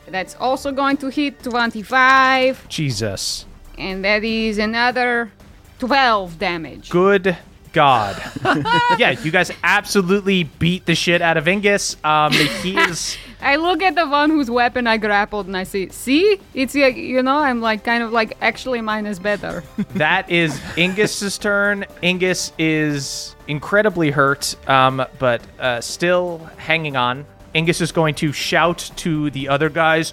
That's 0.07 0.35
also 0.39 0.71
going 0.71 0.97
to 0.97 1.09
hit 1.09 1.41
25, 1.43 2.67
Jesus. 2.69 3.45
and 3.77 4.03
that 4.05 4.23
is 4.23 4.57
another 4.59 5.31
12 5.79 6.37
damage. 6.39 6.89
Good 6.89 7.35
God. 7.75 8.15
yeah, 8.97 9.11
you 9.21 9.31
guys 9.31 9.51
absolutely 9.61 10.45
beat 10.45 10.85
the 10.85 10.95
shit 10.95 11.21
out 11.21 11.35
of 11.35 11.43
Ingus. 11.43 12.03
Um, 12.05 12.31
he 12.31 12.77
is. 12.89 13.17
I 13.41 13.57
look 13.57 13.83
at 13.83 13.95
the 13.95 14.07
one 14.07 14.29
whose 14.29 14.49
weapon 14.49 14.87
I 14.87 14.95
grappled, 14.95 15.45
and 15.47 15.57
I 15.57 15.65
say, 15.65 15.89
see? 15.89 16.39
It's 16.53 16.73
like, 16.73 16.95
you 16.95 17.21
know, 17.21 17.37
I'm 17.37 17.59
like, 17.59 17.83
kind 17.83 18.01
of 18.01 18.13
like, 18.13 18.37
actually, 18.41 18.79
mine 18.81 19.05
is 19.05 19.19
better. 19.19 19.63
That 19.95 20.29
is 20.29 20.53
Ingus's 20.77 21.37
turn. 21.37 21.85
Ingus 22.01 22.51
is 22.57 23.35
incredibly 23.47 24.09
hurt, 24.09 24.55
um, 24.69 25.05
but 25.19 25.41
uh, 25.59 25.81
still 25.81 26.39
hanging 26.57 26.95
on. 26.95 27.25
Ingus 27.53 27.81
is 27.81 27.91
going 27.91 28.15
to 28.15 28.31
shout 28.31 28.89
to 28.97 29.29
the 29.31 29.49
other 29.49 29.69
guys. 29.69 30.11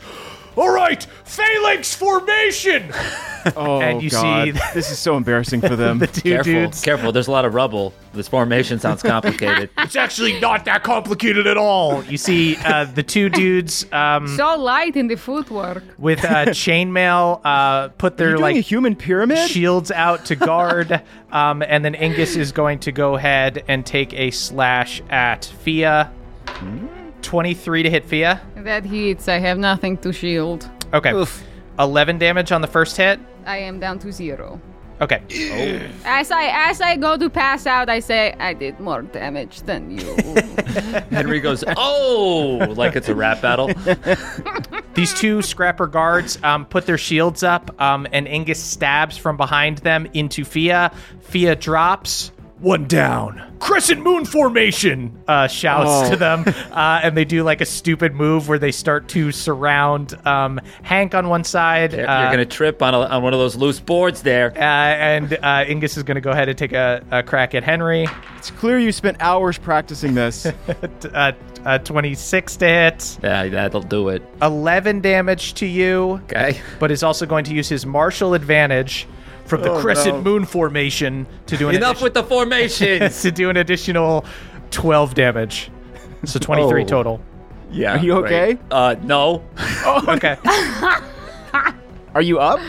All 0.56 0.73
right, 0.75 1.02
phalanx 1.25 1.94
formation. 1.94 2.92
Oh, 3.56 3.80
And 3.80 4.00
you 4.00 4.09
God. 4.09 4.44
see- 4.44 4.50
this 4.73 4.92
is 4.92 5.00
so 5.00 5.16
embarrassing 5.16 5.62
for 5.62 5.75
them. 5.85 5.99
The 5.99 6.06
two 6.06 6.21
Careful, 6.30 6.52
dudes. 6.52 6.80
careful. 6.80 7.11
There's 7.11 7.26
a 7.26 7.32
lot 7.32 7.44
of 7.44 7.54
rubble. 7.54 7.92
This 8.14 8.28
formation 8.28 8.78
sounds 8.78 9.02
complicated. 9.14 9.68
It's 9.78 9.97
actually 9.97 10.38
not 10.38 10.64
that 10.66 10.85
complicated 10.85 11.49
at 11.49 11.56
all. 11.56 12.04
You 12.04 12.18
see 12.18 12.54
uh, 12.59 12.85
the 12.85 13.02
two 13.02 13.28
dudes 13.28 13.85
um, 13.92 14.28
so 14.28 14.56
light 14.56 14.94
in 14.94 15.09
the 15.09 15.16
footwork. 15.16 15.82
with 15.99 16.25
uh, 16.25 16.47
chainmail 16.54 17.40
uh, 17.44 17.88
put 17.88 18.12
Are 18.12 18.16
their 18.16 18.26
you 18.28 18.37
doing 18.37 18.42
like 18.42 18.56
a 18.59 18.61
human 18.61 18.94
pyramid? 18.94 19.50
shields 19.50 19.90
out 19.90 20.25
to 20.26 20.37
guard, 20.37 21.02
um, 21.32 21.62
and 21.66 21.85
then 21.85 21.94
Ingus 21.94 22.37
is 22.37 22.52
going 22.52 22.78
to 22.78 22.92
go 22.92 23.16
ahead 23.16 23.64
and 23.66 23.85
take 23.85 24.14
a 24.14 24.30
slash 24.30 25.02
at 25.11 25.47
Fia. 25.47 26.12
Twenty-three 27.22 27.82
to 27.82 27.90
hit 27.90 28.04
Fia. 28.04 28.40
That 28.56 28.84
hits. 28.84 29.28
I 29.28 29.38
have 29.38 29.58
nothing 29.58 29.96
to 29.98 30.12
shield. 30.12 30.68
Okay. 30.92 31.12
Eleven 31.78 32.18
damage 32.18 32.52
on 32.52 32.60
the 32.60 32.66
first 32.68 32.96
hit. 32.96 33.18
I 33.46 33.58
am 33.58 33.80
down 33.80 33.98
to 34.00 34.12
zero. 34.12 34.60
Okay. 35.00 35.20
As 36.04 36.30
I 36.30 36.68
as 36.70 36.80
I 36.80 36.96
go 36.96 37.16
to 37.16 37.28
pass 37.28 37.66
out, 37.66 37.88
I 37.88 37.98
say 37.98 38.34
I 38.38 38.52
did 38.54 38.78
more 38.78 39.02
damage 39.02 39.62
than 39.62 39.90
you. 39.90 40.14
Henry 41.10 41.40
goes, 41.40 41.64
"Oh!" 41.76 42.72
like 42.76 42.94
it's 42.94 43.08
a 43.08 43.14
rap 43.14 43.40
battle. 43.40 43.72
These 44.94 45.14
two 45.14 45.42
scrapper 45.42 45.88
guards 45.88 46.38
um, 46.44 46.66
put 46.66 46.86
their 46.86 46.98
shields 46.98 47.42
up, 47.42 47.80
um, 47.80 48.06
and 48.12 48.28
Ingus 48.28 48.56
stabs 48.56 49.16
from 49.16 49.36
behind 49.36 49.78
them 49.78 50.06
into 50.14 50.44
Fia. 50.44 50.92
Fia 51.20 51.56
drops. 51.56 52.30
One 52.62 52.87
down. 52.87 53.42
Crescent 53.59 54.02
moon 54.02 54.25
formation, 54.25 55.19
uh, 55.28 55.47
shouts 55.49 56.07
Oh. 56.09 56.11
to 56.11 56.16
them. 56.16 56.45
Uh, 56.73 57.00
and 57.02 57.14
they 57.16 57.25
do 57.26 57.42
like 57.42 57.61
a 57.61 57.66
stupid 57.66 58.14
move 58.14 58.49
where 58.49 58.59
they 58.59 58.73
start 58.73 59.07
to 59.09 59.31
surround 59.31 60.14
um, 60.26 60.59
Hank 60.83 61.14
on 61.14 61.28
one 61.28 61.45
side. 61.45 61.92
You're 61.92 62.09
uh, 62.09 62.31
gonna 62.31 62.47
trip 62.47 62.81
on 62.83 62.95
a, 62.95 63.00
on 63.00 63.23
one 63.23 63.35
of 63.35 63.38
those 63.38 63.57
loose 63.57 63.78
boards 63.78 64.23
there. 64.23 64.52
uh, 64.57 64.61
and 64.61 65.35
uh, 65.35 65.64
Ingus 65.66 65.97
is 65.99 66.02
going 66.02 66.14
to 66.14 66.21
go 66.23 66.31
ahead 66.31 66.49
and 66.49 66.57
take 66.57 66.73
a, 66.73 67.04
a 67.11 67.23
crack 67.23 67.54
at 67.54 67.62
Henry. 67.62 68.07
It's 68.38 68.50
clear 68.52 68.78
you 68.78 68.90
spent 68.90 69.19
hours 69.21 69.59
practicing 69.59 70.14
this. 70.14 70.47
uh, 71.12 71.33
uh, 71.66 71.78
26 71.78 72.57
to 72.57 72.66
hit, 72.66 73.19
Yeah, 73.23 73.49
that'll 73.49 73.83
do 73.83 74.09
it. 74.09 74.23
11 74.40 75.00
damage 75.02 75.54
to 75.54 75.66
you. 75.66 76.21
Okay. 76.25 76.59
but 76.81 76.90
is 76.90 77.02
also 77.02 77.26
going 77.26 77.45
to 77.45 77.54
use 77.54 77.69
his 77.69 77.85
martial 77.85 78.33
advantage 78.35 79.07
from 79.52 79.61
the 79.61 79.71
Oh, 79.71 79.80
crescent 79.82 80.16
no. 80.16 80.23
moon 80.23 80.44
formation 80.47 81.26
to 81.44 81.59
do 81.59 81.68
an 81.68 81.75
Enough 81.76 81.99
addi- 81.99 82.02
with 82.04 82.14
the 82.14 82.23
formations. 82.23 83.21
to 83.23 83.30
do 83.30 83.50
an 83.50 83.59
additional 83.59 84.25
12 84.71 85.12
damage. 85.12 85.71
So 86.25 86.38
23 86.38 86.82
Oh. 86.82 86.87
total. 86.87 87.21
yeah. 87.71 87.97
Are 87.97 88.02
you 88.02 88.14
okay? 88.25 88.54
great. 88.54 88.59
Uh, 88.71 88.94
no. 89.02 89.44
Oh, 89.59 90.04
Okay. 90.16 90.37
Are 92.14 92.23
you 92.23 92.38
up? 92.40 92.61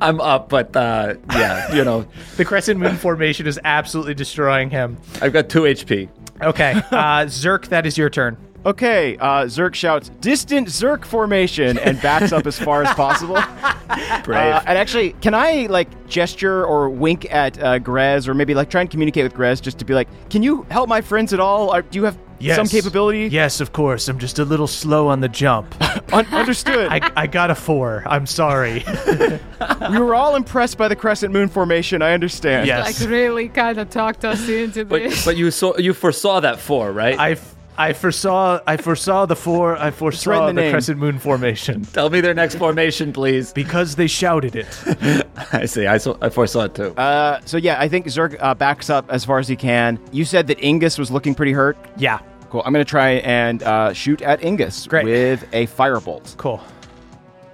I'm 0.00 0.20
up, 0.20 0.48
but 0.48 0.74
uh, 0.76 1.14
yeah, 1.30 1.74
you 1.74 1.84
know, 1.84 2.06
the 2.36 2.44
crescent 2.44 2.78
moon 2.80 2.96
formation 2.96 3.46
is 3.48 3.58
absolutely 3.64 4.14
destroying 4.14 4.70
him. 4.70 4.98
I've 5.20 5.32
got 5.32 5.48
two 5.48 5.62
HP. 5.62 6.08
Okay. 6.42 6.72
Uh, 6.90 7.26
Zirk, 7.26 7.68
that 7.68 7.86
is 7.86 7.96
your 7.98 8.08
turn. 8.10 8.36
Okay, 8.66 9.16
uh, 9.16 9.46
Zirk 9.46 9.74
shouts, 9.74 10.10
distant 10.20 10.68
Zirk 10.68 11.06
formation, 11.06 11.78
and 11.78 12.00
backs 12.02 12.30
up 12.30 12.46
as 12.46 12.58
far 12.58 12.82
as 12.82 12.94
possible. 12.94 13.34
Brave. 14.24 14.54
Uh, 14.54 14.62
and 14.66 14.76
actually, 14.76 15.12
can 15.22 15.32
I 15.34 15.66
like 15.70 16.06
gesture 16.06 16.64
or 16.66 16.90
wink 16.90 17.26
at 17.32 17.62
uh, 17.62 17.78
Grez, 17.78 18.28
or 18.28 18.34
maybe 18.34 18.54
like 18.54 18.68
try 18.68 18.82
and 18.82 18.90
communicate 18.90 19.24
with 19.24 19.34
Grez 19.34 19.60
just 19.62 19.78
to 19.78 19.84
be 19.84 19.94
like, 19.94 20.08
can 20.28 20.42
you 20.42 20.66
help 20.70 20.88
my 20.88 21.00
friends 21.00 21.32
at 21.32 21.40
all? 21.40 21.70
Are, 21.70 21.80
do 21.80 21.98
you 21.98 22.04
have 22.04 22.18
some 22.54 22.66
capability? 22.66 23.28
Yes, 23.28 23.60
of 23.60 23.72
course. 23.72 24.08
I'm 24.08 24.18
just 24.18 24.38
a 24.38 24.44
little 24.44 24.66
slow 24.66 25.08
on 25.08 25.20
the 25.20 25.28
jump. 25.28 25.74
Un- 26.12 26.26
understood. 26.26 26.88
I, 26.90 27.10
I 27.16 27.26
got 27.26 27.50
a 27.50 27.54
four. 27.54 28.02
I'm 28.06 28.26
sorry. 28.26 28.84
we 29.90 29.98
were 29.98 30.14
all 30.14 30.36
impressed 30.36 30.76
by 30.76 30.88
the 30.88 30.96
crescent 30.96 31.32
moon 31.32 31.48
formation. 31.48 32.02
I 32.02 32.12
understand. 32.12 32.66
yes. 32.66 33.00
like 33.00 33.10
really 33.10 33.48
kind 33.48 33.78
of 33.78 33.88
talked 33.90 34.24
us 34.24 34.48
into 34.48 34.84
but 34.84 35.02
this. 35.02 35.24
but 35.24 35.36
you 35.36 35.50
saw 35.50 35.76
you 35.78 35.94
foresaw 35.94 36.40
that 36.40 36.60
four, 36.60 36.92
right? 36.92 37.18
I, 37.18 37.30
f- 37.32 37.54
I 37.80 37.92
foresaw 37.94 38.60
I 38.66 38.76
foresaw 38.76 39.26
the 39.26 39.36
four 39.36 39.76
I 39.76 39.90
foresaw 39.90 40.48
in 40.48 40.54
the, 40.56 40.60
the 40.60 40.64
name. 40.66 40.72
crescent 40.72 40.98
moon 40.98 41.18
formation 41.18 41.82
Tell 41.92 42.10
me 42.10 42.20
their 42.20 42.34
next 42.34 42.56
formation, 42.56 43.12
please. 43.12 43.52
because 43.52 43.96
they 43.96 44.06
shouted 44.06 44.54
it. 44.54 45.26
I 45.52 45.64
see. 45.66 45.86
I 45.86 45.96
saw. 45.98 46.16
I 46.20 46.28
foresaw 46.28 46.64
it 46.64 46.74
too. 46.74 46.90
Uh, 46.96 47.40
so 47.44 47.56
yeah, 47.56 47.80
I 47.80 47.88
think 47.88 48.06
Zirk 48.06 48.36
uh, 48.40 48.54
backs 48.54 48.90
up 48.90 49.06
as 49.10 49.24
far 49.24 49.38
as 49.38 49.48
he 49.48 49.56
can. 49.56 49.98
You 50.12 50.24
said 50.24 50.46
that 50.48 50.58
Ingus 50.58 50.98
was 50.98 51.10
looking 51.10 51.34
pretty 51.34 51.52
hurt. 51.52 51.78
yeah, 51.96 52.18
Cool. 52.50 52.62
I'm 52.66 52.72
gonna 52.72 52.84
try 52.84 53.10
and 53.24 53.62
uh, 53.62 53.92
shoot 53.92 54.20
at 54.22 54.40
Ingus 54.42 54.88
Great. 54.88 55.04
with 55.04 55.46
a 55.52 55.66
firebolt. 55.68 56.36
cool. 56.36 56.60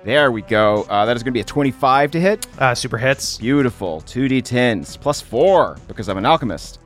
There 0.04 0.30
we 0.32 0.42
go. 0.42 0.84
Uh, 0.88 1.04
that 1.04 1.16
is 1.16 1.22
gonna 1.22 1.32
be 1.32 1.40
a 1.40 1.44
25 1.44 2.10
to 2.12 2.20
hit. 2.20 2.46
Uh, 2.58 2.74
super 2.74 2.96
hits. 2.98 3.38
Beautiful. 3.38 4.00
2d10s 4.06 4.98
plus 5.00 5.20
four 5.20 5.76
because 5.88 6.08
I'm 6.08 6.16
an 6.18 6.24
alchemist. 6.26 6.78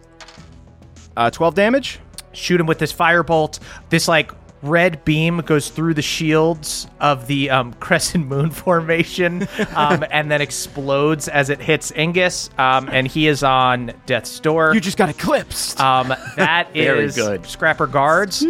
Uh, 1.17 1.31
12 1.31 1.55
damage. 1.55 2.01
Shoot 2.33 2.61
him 2.61 2.67
with 2.67 2.79
this 2.79 2.93
firebolt. 2.93 3.59
This 3.89 4.07
like 4.09 4.33
red 4.63 5.03
beam 5.07 5.39
goes 5.39 5.71
through 5.71 5.95
the 5.95 6.03
shields 6.03 6.87
of 7.01 7.27
the 7.27 7.49
um, 7.49 7.73
crescent 7.81 8.27
moon 8.27 8.51
formation, 8.51 9.49
um, 9.75 10.05
and 10.11 10.31
then 10.31 10.43
explodes 10.43 11.29
as 11.29 11.49
it 11.49 11.61
hits 11.63 11.91
Ingus. 11.93 12.51
Um, 12.59 12.87
and 12.93 13.07
he 13.09 13.27
is 13.27 13.43
on 13.43 13.93
death's 14.05 14.39
door. 14.39 14.75
You 14.75 14.81
just 14.81 14.99
got 14.99 15.09
eclipsed. 15.09 15.81
um, 15.81 16.09
that 16.37 16.69
Very 16.75 17.05
is 17.07 17.17
good. 17.17 17.47
Scrapper 17.47 17.87
guards. 17.87 18.41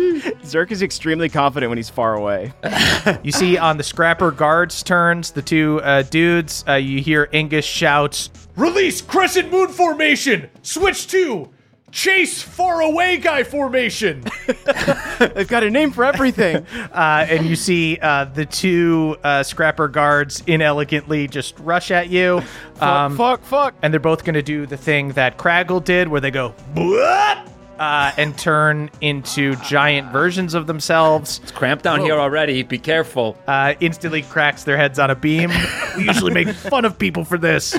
Zirk 0.44 0.72
is 0.72 0.82
extremely 0.82 1.28
confident 1.28 1.70
when 1.70 1.78
he's 1.78 1.90
far 1.90 2.14
away. 2.14 2.52
You 3.22 3.32
see 3.32 3.56
on 3.56 3.76
the 3.76 3.82
Scrapper 3.82 4.30
guards' 4.30 4.82
turns, 4.82 5.30
the 5.30 5.42
two 5.42 5.80
uh, 5.82 6.02
dudes, 6.02 6.64
uh, 6.68 6.74
you 6.74 7.00
hear 7.00 7.26
Ingus 7.28 7.64
shouts, 7.64 8.30
Release 8.56 9.00
Crescent 9.00 9.50
Moon 9.50 9.68
Formation! 9.68 10.50
Switch 10.62 11.06
to 11.08 11.48
Chase 11.92 12.40
Far 12.40 12.80
Away 12.82 13.16
Guy 13.16 13.42
Formation! 13.42 14.24
They've 15.18 15.48
got 15.48 15.64
a 15.64 15.70
name 15.70 15.90
for 15.90 16.04
everything. 16.04 16.56
uh, 16.92 17.26
and 17.28 17.46
you 17.46 17.56
see 17.56 17.98
uh, 18.00 18.26
the 18.26 18.46
two 18.46 19.16
uh, 19.24 19.42
Scrapper 19.42 19.88
guards 19.88 20.42
inelegantly 20.46 21.26
just 21.28 21.58
rush 21.58 21.90
at 21.90 22.08
you. 22.08 22.42
Um, 22.80 23.16
fuck, 23.16 23.42
fuck. 23.42 23.74
and 23.82 23.92
they're 23.92 23.98
both 24.00 24.24
going 24.24 24.34
to 24.34 24.42
do 24.42 24.66
the 24.66 24.76
thing 24.76 25.08
that 25.10 25.36
Craggle 25.36 25.82
did 25.84 26.08
where 26.08 26.20
they 26.20 26.30
go, 26.30 26.54
Uh, 27.78 28.12
and 28.18 28.36
turn 28.38 28.90
into 29.00 29.56
giant 29.56 30.12
versions 30.12 30.54
of 30.54 30.66
themselves. 30.66 31.40
It's 31.42 31.50
Cramped 31.52 31.82
down 31.84 32.00
here 32.02 32.18
already. 32.20 32.62
Be 32.62 32.78
careful. 32.78 33.36
uh, 33.46 33.74
instantly 33.80 34.22
cracks 34.22 34.64
their 34.64 34.76
heads 34.76 34.98
on 34.98 35.10
a 35.10 35.14
beam. 35.16 35.50
we 35.96 36.04
usually 36.04 36.32
make 36.32 36.48
fun 36.50 36.84
of 36.84 36.98
people 36.98 37.24
for 37.24 37.38
this. 37.38 37.76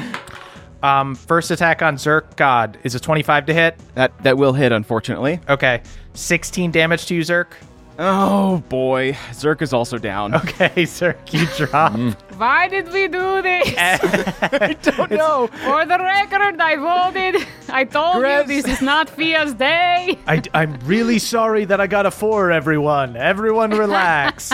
Um, 0.84 1.16
first 1.16 1.52
attack 1.52 1.82
on 1.82 1.96
Zirk, 1.96 2.36
God, 2.36 2.78
is 2.84 2.96
a 2.96 3.00
25 3.00 3.46
to 3.48 3.54
hit. 3.54 3.80
That 3.96 4.18
that 4.24 4.38
will 4.38 4.54
hit, 4.54 4.72
unfortunately. 4.72 5.40
Okay. 5.48 5.82
16 6.14 6.72
damage 6.72 7.06
to 7.06 7.16
you, 7.16 7.22
Zirk. 7.22 7.54
Oh 8.00 8.64
boy, 8.68 9.16
Zirk 9.32 9.62
is 9.62 9.74
also 9.74 9.98
down. 9.98 10.34
Okay, 10.42 10.86
Zirk, 10.86 11.34
you 11.34 11.46
drop. 11.58 11.94
Why 12.38 12.68
did 12.68 12.92
we 12.92 13.08
do 13.08 13.42
this? 13.42 13.76
I 13.78 14.76
don't 14.82 15.12
know. 15.12 15.48
For 15.48 15.86
the 15.86 16.00
record, 16.00 16.60
I 16.60 16.76
voted. 16.78 17.48
I 17.70 17.84
told 17.84 18.18
Grez. 18.18 18.50
you 18.50 18.62
this 18.62 18.74
is 18.74 18.82
not 18.82 19.10
Fia's 19.10 19.54
day. 19.54 20.18
I, 20.26 20.42
am 20.54 20.80
really 20.84 21.20
sorry 21.20 21.66
that 21.66 21.80
I 21.80 21.88
got 21.88 22.06
a 22.08 22.12
four, 22.12 22.52
everyone. 22.52 23.16
Everyone 23.16 23.72
relax. 23.72 24.52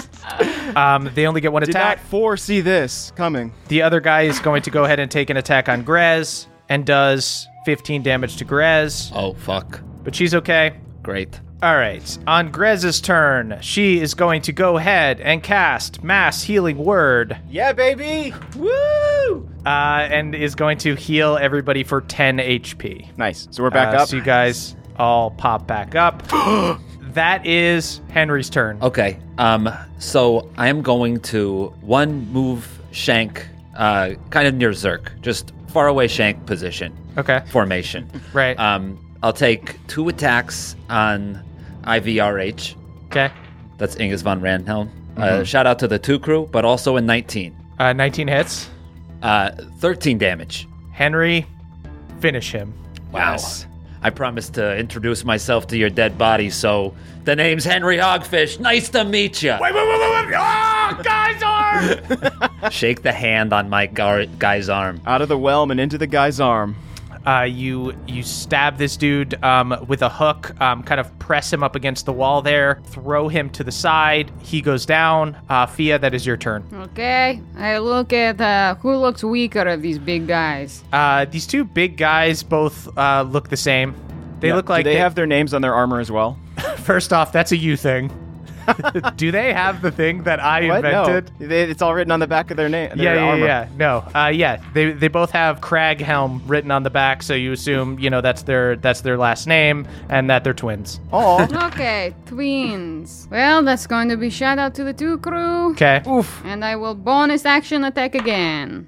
Um, 0.76 1.10
they 1.14 1.26
only 1.28 1.42
get 1.42 1.52
one 1.54 1.62
Did 1.62 1.70
attack. 1.70 1.98
not 1.98 2.06
foresee 2.08 2.62
this 2.62 3.12
coming. 3.16 3.54
The 3.68 3.82
other 3.82 4.00
guy 4.00 4.24
is 4.24 4.40
going 4.40 4.62
to 4.64 4.70
go 4.72 4.84
ahead 4.86 5.00
and 5.00 5.10
take 5.10 5.30
an 5.30 5.38
attack 5.38 5.70
on 5.70 5.84
Grez 5.84 6.48
and 6.70 6.86
does 6.86 7.48
15 7.66 8.04
damage 8.04 8.38
to 8.38 8.46
Grez, 8.46 9.12
Oh 9.16 9.34
fuck! 9.34 9.82
but 10.04 10.14
she's 10.16 10.34
okay. 10.36 10.76
Great. 11.04 11.40
All 11.64 11.76
right, 11.76 12.18
on 12.28 12.52
Grez's 12.52 13.02
turn, 13.02 13.58
she 13.62 14.00
is 14.00 14.14
going 14.14 14.44
to 14.44 14.52
go 14.52 14.78
ahead 14.78 15.20
and 15.20 15.42
cast 15.42 16.04
Mass 16.04 16.44
Healing 16.44 16.78
Word 16.78 17.36
Yeah, 17.50 17.74
baby. 17.74 18.32
Woo! 18.56 19.50
uh, 19.66 20.08
and 20.12 20.36
is 20.36 20.54
going 20.54 20.78
to 20.80 20.94
heal 20.96 21.36
everybody 21.42 21.84
for 21.84 22.02
10 22.02 22.38
HP. 22.38 23.18
Nice. 23.18 23.48
So 23.52 23.64
we're 23.64 23.72
back 23.72 23.96
Uh, 23.96 24.04
up. 24.04 24.08
So 24.10 24.18
you 24.18 24.22
guys 24.22 24.76
all 24.98 25.32
pop 25.32 25.66
back 25.66 25.96
up. 25.96 26.22
that 27.14 27.46
is 27.46 28.02
Henry's 28.12 28.50
turn. 28.50 28.80
Okay. 28.82 29.20
Um. 29.38 29.70
So 30.00 30.50
I 30.58 30.68
am 30.70 30.82
going 30.82 31.20
to 31.22 31.74
one 31.82 32.32
move 32.32 32.82
shank, 32.92 33.48
uh, 33.76 34.12
kind 34.30 34.48
of 34.48 34.56
near 34.56 34.72
Zirk, 34.74 35.12
just 35.22 35.54
far 35.68 35.88
away 35.88 36.08
shank 36.08 36.46
position 36.46 36.96
Okay. 37.18 37.42
formation. 37.52 38.10
Right. 38.34 38.58
Um. 38.60 38.98
I'll 39.24 39.34
take 39.34 39.76
two 39.88 40.08
attacks 40.10 40.76
on 40.90 41.44
IVRH. 41.84 42.76
Okay. 43.08 43.32
That's 43.78 43.96
Ingus 43.96 44.22
von 44.24 44.42
Ramhelm. 44.42 44.90
Mm-hmm. 44.90 45.22
Uh, 45.22 45.44
shout 45.44 45.66
out 45.66 45.80
to 45.80 45.88
the 45.88 45.98
two 45.98 46.20
crew, 46.20 46.48
but 46.52 46.66
also 46.66 46.98
in 46.98 47.06
19. 47.08 47.56
Uh, 47.80 47.94
19 47.94 48.28
hits. 48.28 48.70
Uh, 49.24 49.50
13 49.80 50.18
damage. 50.20 50.68
Henry, 50.92 51.46
finish 52.20 52.52
him. 52.52 52.74
Wow. 53.12 53.38
I 54.02 54.10
promised 54.12 54.54
to 54.56 54.78
introduce 54.78 55.26
myself 55.26 55.68
to 55.68 55.78
your 55.78 55.90
dead 55.90 56.18
body, 56.18 56.50
so 56.50 56.94
the 57.24 57.36
name's 57.36 57.66
Henry 57.66 57.98
Hogfish. 57.98 58.60
Nice 58.60 58.90
to 58.90 59.04
meet 59.04 59.42
you. 59.42 59.56
Wait, 59.60 59.74
wait, 59.74 59.88
wait, 59.88 60.00
wait, 60.00 60.28
wait. 60.28 60.36
Oh, 60.38 61.00
guys 61.04 61.42
are. 61.44 62.72
Shake 62.72 63.02
the 63.02 63.12
hand 63.12 63.54
on 63.54 63.70
my 63.70 63.88
gar- 63.88 64.26
guy's 64.26 64.70
arm. 64.70 65.02
Out 65.06 65.22
of 65.22 65.30
the 65.30 65.38
whelm 65.38 65.72
and 65.72 65.80
into 65.80 65.98
the 65.98 66.08
guy's 66.08 66.40
arm. 66.40 66.76
Uh, 67.28 67.44
you 67.44 67.94
you 68.08 68.24
stab 68.24 68.78
this 68.78 68.96
dude 68.96 69.42
um, 69.44 69.86
with 69.88 70.02
a 70.02 70.08
hook, 70.10 70.60
um, 70.62 70.82
kind 70.82 71.00
of 71.02 71.20
press 71.20 71.52
him 71.52 71.62
up 71.62 71.76
against 71.76 72.06
the 72.06 72.14
wall 72.14 72.42
there, 72.42 72.80
throw 72.86 73.28
him 73.28 73.50
to 73.50 73.64
the 73.66 73.72
side. 73.72 74.32
He 74.42 74.62
goes 74.62 74.86
down. 74.86 75.36
Uh, 75.50 75.66
Fia, 75.66 76.00
that 76.00 76.14
is 76.14 76.26
your 76.26 76.38
turn. 76.38 76.64
Okay, 76.74 77.42
I 77.58 77.80
look 77.80 78.14
at 78.14 78.40
uh, 78.40 78.76
who 78.76 78.96
looks 78.96 79.26
weaker 79.26 79.60
of 79.68 79.82
these 79.82 80.00
big 80.00 80.26
guys. 80.26 80.84
Uh, 80.94 81.26
these 81.26 81.46
two 81.46 81.66
big 81.66 81.98
guys 81.98 82.44
both 82.44 82.98
uh, 82.98 83.24
look 83.24 83.50
the 83.50 83.58
same. 83.58 83.94
They 84.40 84.48
Yeah. 84.50 84.56
look 84.56 84.70
like 84.70 84.86
Do 84.86 84.92
they, 84.92 84.98
have 84.98 85.16
their 85.16 85.26
names 85.28 85.54
on 85.54 85.62
their 85.62 85.74
armor 85.74 86.00
as 86.00 86.10
well? 86.12 86.40
First 86.78 87.12
off, 87.12 87.32
that's 87.34 87.52
a 87.52 87.58
you 87.58 87.76
thing. 87.76 88.10
Do 89.16 89.32
they 89.32 89.54
have 89.54 89.82
the 89.82 89.92
thing 89.92 90.24
that 90.24 90.40
I 90.40 90.68
What? 90.68 90.78
invented? 90.86 91.32
No. 91.40 91.48
They, 91.48 91.64
it's 91.64 91.82
all 91.82 91.94
written 91.94 92.12
on 92.12 92.20
the 92.20 92.28
back 92.28 92.52
of 92.52 92.58
their 92.58 92.70
name. 92.70 92.92
Yeah, 92.96 93.14
yeah, 93.16 93.22
armor. 93.22 93.46
yeah. 93.46 93.68
No, 93.78 93.98
uh, 94.16 94.28
yeah. 94.34 94.62
They 94.74 94.92
they 94.92 95.08
both 95.08 95.32
have 95.32 95.62
Crag 95.62 96.00
Helm 96.02 96.42
written 96.46 96.72
on 96.72 96.84
the 96.84 96.90
back, 96.90 97.24
so 97.24 97.34
you 97.34 97.52
assume 97.52 98.00
you 98.00 98.10
know 98.10 98.22
that's 98.22 98.44
their 98.44 98.76
that's 98.76 99.02
their 99.02 99.18
last 99.18 99.48
name 99.48 99.88
and 100.10 100.30
that 100.30 100.44
they're 100.44 100.54
twins. 100.54 101.00
Oh. 101.14 101.46
Okay, 101.78 102.14
twins. 102.26 103.28
Well, 103.30 103.62
that's 103.64 103.86
going 103.88 104.10
to 104.10 104.18
be 104.18 104.30
shout 104.30 104.58
out 104.58 104.74
to 104.76 104.84
the 104.84 104.94
two 104.94 105.18
crew. 105.20 105.72
Okay. 105.72 106.02
Oof. 106.08 106.42
And 106.46 106.64
I 106.66 106.76
will 106.76 106.96
bonus 106.96 107.46
action 107.46 107.84
attack 107.84 108.16
again. 108.16 108.88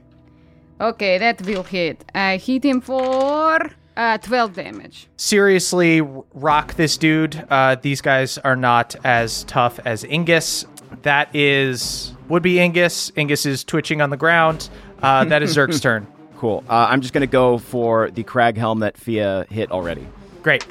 Okay, 0.82 1.18
that 1.18 1.42
will 1.42 1.64
hit. 1.64 2.04
I 2.16 2.38
hit 2.38 2.64
him 2.64 2.82
for 2.82 3.60
uh, 4.00 4.18
12 4.18 4.54
damage. 4.54 5.08
Seriously, 5.18 6.02
rock 6.02 6.76
this 6.76 6.98
dude. 6.98 7.46
Uh, 7.50 7.76
these 7.76 8.00
guys 8.02 8.38
are 8.40 8.56
not 8.56 8.96
as 9.04 9.44
tough 9.44 9.80
as 9.86 10.04
Ingus. 10.06 10.66
That 11.02 11.36
is 11.36 12.14
would 12.30 12.42
be 12.42 12.56
Ingus. 12.56 13.12
Ingus 13.14 13.46
is 13.46 13.64
twitching 13.64 14.02
on 14.02 14.10
the 14.10 14.18
ground. 14.18 14.70
Uh, 15.04 15.26
that 15.26 15.44
is 15.44 15.56
Zirk's 15.56 15.80
turn. 15.82 16.08
Cool. 16.38 16.64
Uh, 16.70 16.88
I'm 16.90 17.02
just 17.02 17.14
going 17.14 17.22
to 17.22 17.28
go 17.28 17.58
for 17.58 18.10
the 18.12 18.24
crag 18.24 18.56
helm 18.56 18.80
that 18.80 18.98
Fia 18.98 19.46
hit 19.50 19.70
already. 19.72 20.08
Great. 20.42 20.66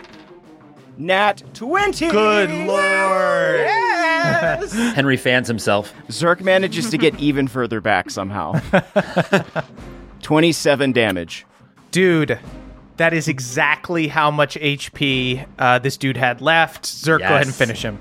Nat 0.96 1.42
20! 1.52 2.10
Good 2.10 2.50
lord. 2.50 3.60
Yes! 3.60 4.72
Henry 4.94 5.18
fans 5.18 5.46
himself. 5.46 5.92
Zirk 6.10 6.40
manages 6.40 6.88
to 6.90 6.98
get 6.98 7.14
even 7.20 7.46
further 7.46 7.80
back 7.82 8.10
somehow. 8.10 8.58
27 10.22 10.92
damage. 10.92 11.46
Dude, 11.90 12.38
that 12.98 13.14
is 13.14 13.28
exactly 13.28 14.08
how 14.08 14.30
much 14.30 14.56
HP 14.56 15.46
uh, 15.58 15.78
this 15.78 15.96
dude 15.96 16.16
had 16.16 16.40
left. 16.40 16.84
Zirk, 16.84 17.20
go 17.20 17.26
ahead 17.26 17.46
and 17.46 17.54
finish 17.54 17.82
him. 17.82 17.98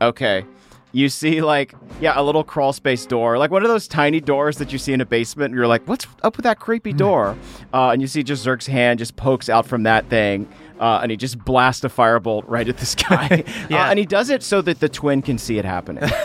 Okay. 0.00 0.44
You 0.92 1.08
see, 1.08 1.42
like, 1.42 1.74
yeah, 2.00 2.12
a 2.14 2.22
little 2.22 2.44
crawl 2.44 2.72
space 2.72 3.04
door, 3.04 3.36
like 3.36 3.50
one 3.50 3.62
of 3.64 3.68
those 3.68 3.88
tiny 3.88 4.20
doors 4.20 4.58
that 4.58 4.72
you 4.72 4.78
see 4.78 4.92
in 4.92 5.00
a 5.00 5.06
basement. 5.06 5.50
And 5.50 5.56
you're 5.58 5.66
like, 5.66 5.88
what's 5.88 6.06
up 6.22 6.36
with 6.36 6.44
that 6.44 6.60
creepy 6.60 6.92
door? 6.92 7.36
Uh, 7.72 7.90
and 7.90 8.00
you 8.00 8.06
see 8.06 8.22
just 8.22 8.46
Zirk's 8.46 8.68
hand 8.68 9.00
just 9.00 9.16
pokes 9.16 9.48
out 9.48 9.66
from 9.66 9.82
that 9.82 10.08
thing, 10.08 10.48
uh, 10.80 11.00
and 11.02 11.10
he 11.10 11.16
just 11.16 11.38
blasts 11.38 11.84
a 11.84 11.88
firebolt 11.88 12.44
right 12.46 12.68
at 12.68 12.78
this 12.78 12.94
guy. 13.08 13.44
Yeah. 13.68 13.86
Uh, 13.86 13.90
and 13.90 13.98
he 13.98 14.06
does 14.06 14.30
it 14.30 14.42
so 14.42 14.62
that 14.62 14.80
the 14.80 14.88
twin 14.88 15.22
can 15.22 15.38
see 15.38 15.58
it 15.58 15.64
happening. 15.64 16.04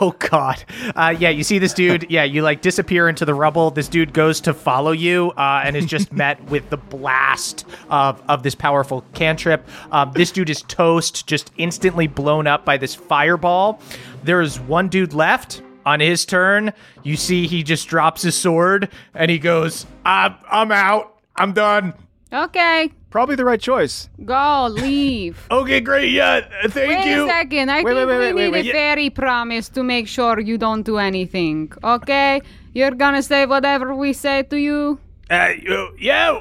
oh 0.00 0.14
god. 0.18 0.64
Uh, 0.94 1.14
yeah 1.18 1.30
you 1.30 1.42
see 1.42 1.58
this 1.58 1.72
dude 1.72 2.06
yeah 2.10 2.24
you 2.24 2.42
like 2.42 2.60
disappear 2.60 3.08
into 3.08 3.24
the 3.24 3.34
rubble. 3.34 3.70
This 3.70 3.88
dude 3.88 4.12
goes 4.12 4.40
to 4.42 4.54
follow 4.54 4.92
you 4.92 5.32
uh, 5.36 5.62
and 5.64 5.76
is 5.76 5.86
just 5.86 6.12
met 6.18 6.42
with 6.50 6.68
the 6.70 6.76
blast 6.76 7.64
of, 7.90 8.22
of 8.28 8.42
this 8.42 8.54
powerful 8.54 9.04
cantrip. 9.14 9.66
Um, 9.90 10.12
this 10.12 10.30
dude 10.30 10.50
is 10.50 10.62
toast 10.62 11.26
just 11.26 11.50
instantly 11.56 12.06
blown 12.06 12.46
up 12.46 12.64
by 12.64 12.76
this 12.76 12.94
fireball. 12.94 13.80
There 14.22 14.40
is 14.40 14.58
one 14.60 14.88
dude 14.88 15.14
left. 15.14 15.62
On 15.86 16.00
his 16.00 16.26
turn 16.26 16.74
you 17.02 17.16
see 17.16 17.46
he 17.46 17.62
just 17.62 17.88
drops 17.88 18.20
his 18.20 18.34
sword 18.36 18.90
and 19.14 19.30
he 19.30 19.38
goes 19.38 19.86
i'm, 20.04 20.34
I'm 20.50 20.70
out. 20.70 21.18
I'm 21.34 21.54
done. 21.54 21.94
Okay, 22.30 22.92
Probably 23.10 23.36
the 23.36 23.44
right 23.44 23.60
choice. 23.60 24.08
go, 24.24 24.68
leave. 24.70 25.46
okay 25.50 25.80
great 25.80 26.10
yeah 26.12 26.46
uh, 26.62 26.68
thank 26.68 27.04
Wait 27.04 27.06
you 27.10 27.24
a 27.24 27.28
second. 27.28 27.70
I 27.70 27.82
Wait, 27.82 27.94
think 27.94 27.96
wait, 27.96 28.06
wait, 28.06 28.18
we 28.18 28.34
wait, 28.34 28.34
need 28.34 28.52
wait, 28.52 28.60
a 28.60 28.68
wait. 28.68 28.72
fairy 28.72 29.10
promise 29.10 29.68
to 29.70 29.82
make 29.82 30.06
sure 30.08 30.38
you 30.40 30.58
don't 30.58 30.82
do 30.82 30.98
anything. 30.98 31.72
Okay? 31.82 32.42
You're 32.74 32.92
gonna 32.92 33.22
say 33.22 33.46
whatever 33.46 33.94
we 33.94 34.12
say 34.12 34.42
to 34.44 34.56
you? 34.58 35.00
Uh, 35.30 35.52
yeah 35.98 36.38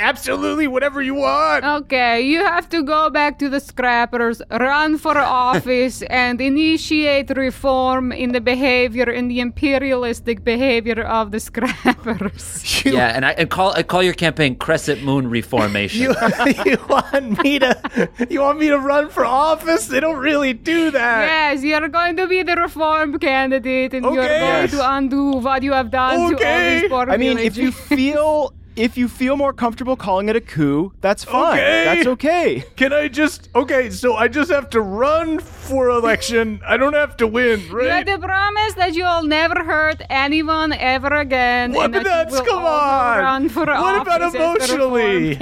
absolutely 0.00 0.66
whatever 0.66 1.00
you 1.02 1.14
want 1.14 1.64
Okay, 1.64 2.20
you 2.20 2.44
have 2.44 2.68
to 2.68 2.82
go 2.82 3.08
back 3.10 3.38
to 3.38 3.48
the 3.48 3.60
scrappers, 3.60 4.42
run 4.50 4.98
for 4.98 5.16
office, 5.46 6.02
and 6.02 6.40
initiate 6.40 7.30
reform 7.36 8.12
in 8.12 8.32
the 8.32 8.40
behavior, 8.40 9.08
in 9.10 9.28
the 9.28 9.40
imperialistic 9.40 10.44
behavior 10.44 11.02
of 11.02 11.30
the 11.32 11.40
scrappers. 11.40 12.84
yeah, 12.84 13.08
and 13.16 13.24
I 13.24 13.32
and 13.32 13.48
call 13.50 13.72
I 13.72 13.82
call 13.82 14.02
your 14.02 14.14
campaign 14.14 14.56
Crescent 14.56 15.02
Moon 15.02 15.28
Reformation. 15.30 16.02
You, 16.02 16.14
you 16.64 16.78
want 16.88 17.42
me 17.42 17.58
to 17.58 18.08
you 18.30 18.40
want 18.40 18.58
me 18.58 18.68
to 18.68 18.78
run 18.78 19.08
for 19.08 19.24
office? 19.24 19.86
They 19.86 20.00
don't 20.00 20.18
really 20.18 20.52
do 20.52 20.90
that. 20.90 21.26
yes, 21.26 21.64
you're 21.64 21.88
going 21.88 22.16
to 22.16 22.26
be 22.26 22.42
the 22.42 22.56
reform 22.56 23.18
candidate, 23.18 23.94
and 23.94 24.04
you're 24.04 24.24
Okay. 24.24 24.38
going 24.38 24.68
to 24.68 24.90
undo 24.96 25.24
what 25.46 25.62
you 25.62 25.72
have 25.72 25.90
done 25.90 26.18
to 26.30 26.36
all 26.46 26.58
these 26.60 26.84
poor 26.88 27.10
I 27.10 27.16
mean, 27.16 27.38
if 27.38 27.56
you 27.56 27.70
villages. 27.72 27.90
Feel 28.26 28.52
if 28.76 28.96
you 28.98 29.08
feel 29.08 29.36
more 29.36 29.52
comfortable 29.52 29.96
calling 29.96 30.28
it 30.28 30.36
a 30.36 30.40
coup, 30.40 30.92
that's 31.00 31.24
fine. 31.24 31.58
Okay. 31.58 31.84
That's 31.84 32.06
okay. 32.06 32.64
Can 32.76 32.92
I 32.92 33.08
just 33.08 33.48
okay? 33.54 33.90
So 33.90 34.14
I 34.14 34.28
just 34.28 34.50
have 34.50 34.68
to 34.70 34.80
run 34.80 35.38
for 35.38 35.88
election. 35.88 36.60
I 36.66 36.76
don't 36.76 36.92
have 36.92 37.16
to 37.18 37.26
win, 37.26 37.60
You 37.60 37.66
have 37.66 37.72
right? 37.72 38.06
to 38.06 38.18
promise 38.18 38.74
that 38.74 38.94
you'll 38.94 39.22
never 39.22 39.64
hurt 39.64 40.02
anyone 40.10 40.72
ever 40.72 41.08
again. 41.08 41.72
What? 41.72 41.86
and 41.86 41.94
But 41.94 42.04
that 42.04 42.30
that's 42.30 42.46
come 42.46 42.58
also 42.58 42.66
on. 42.68 43.18
Run 43.18 43.48
for 43.48 43.66
What 43.66 44.02
about 44.02 44.22
office 44.22 44.26
as 44.26 44.32
the 44.32 44.38
reform 44.38 44.96
emotionally? 44.96 45.34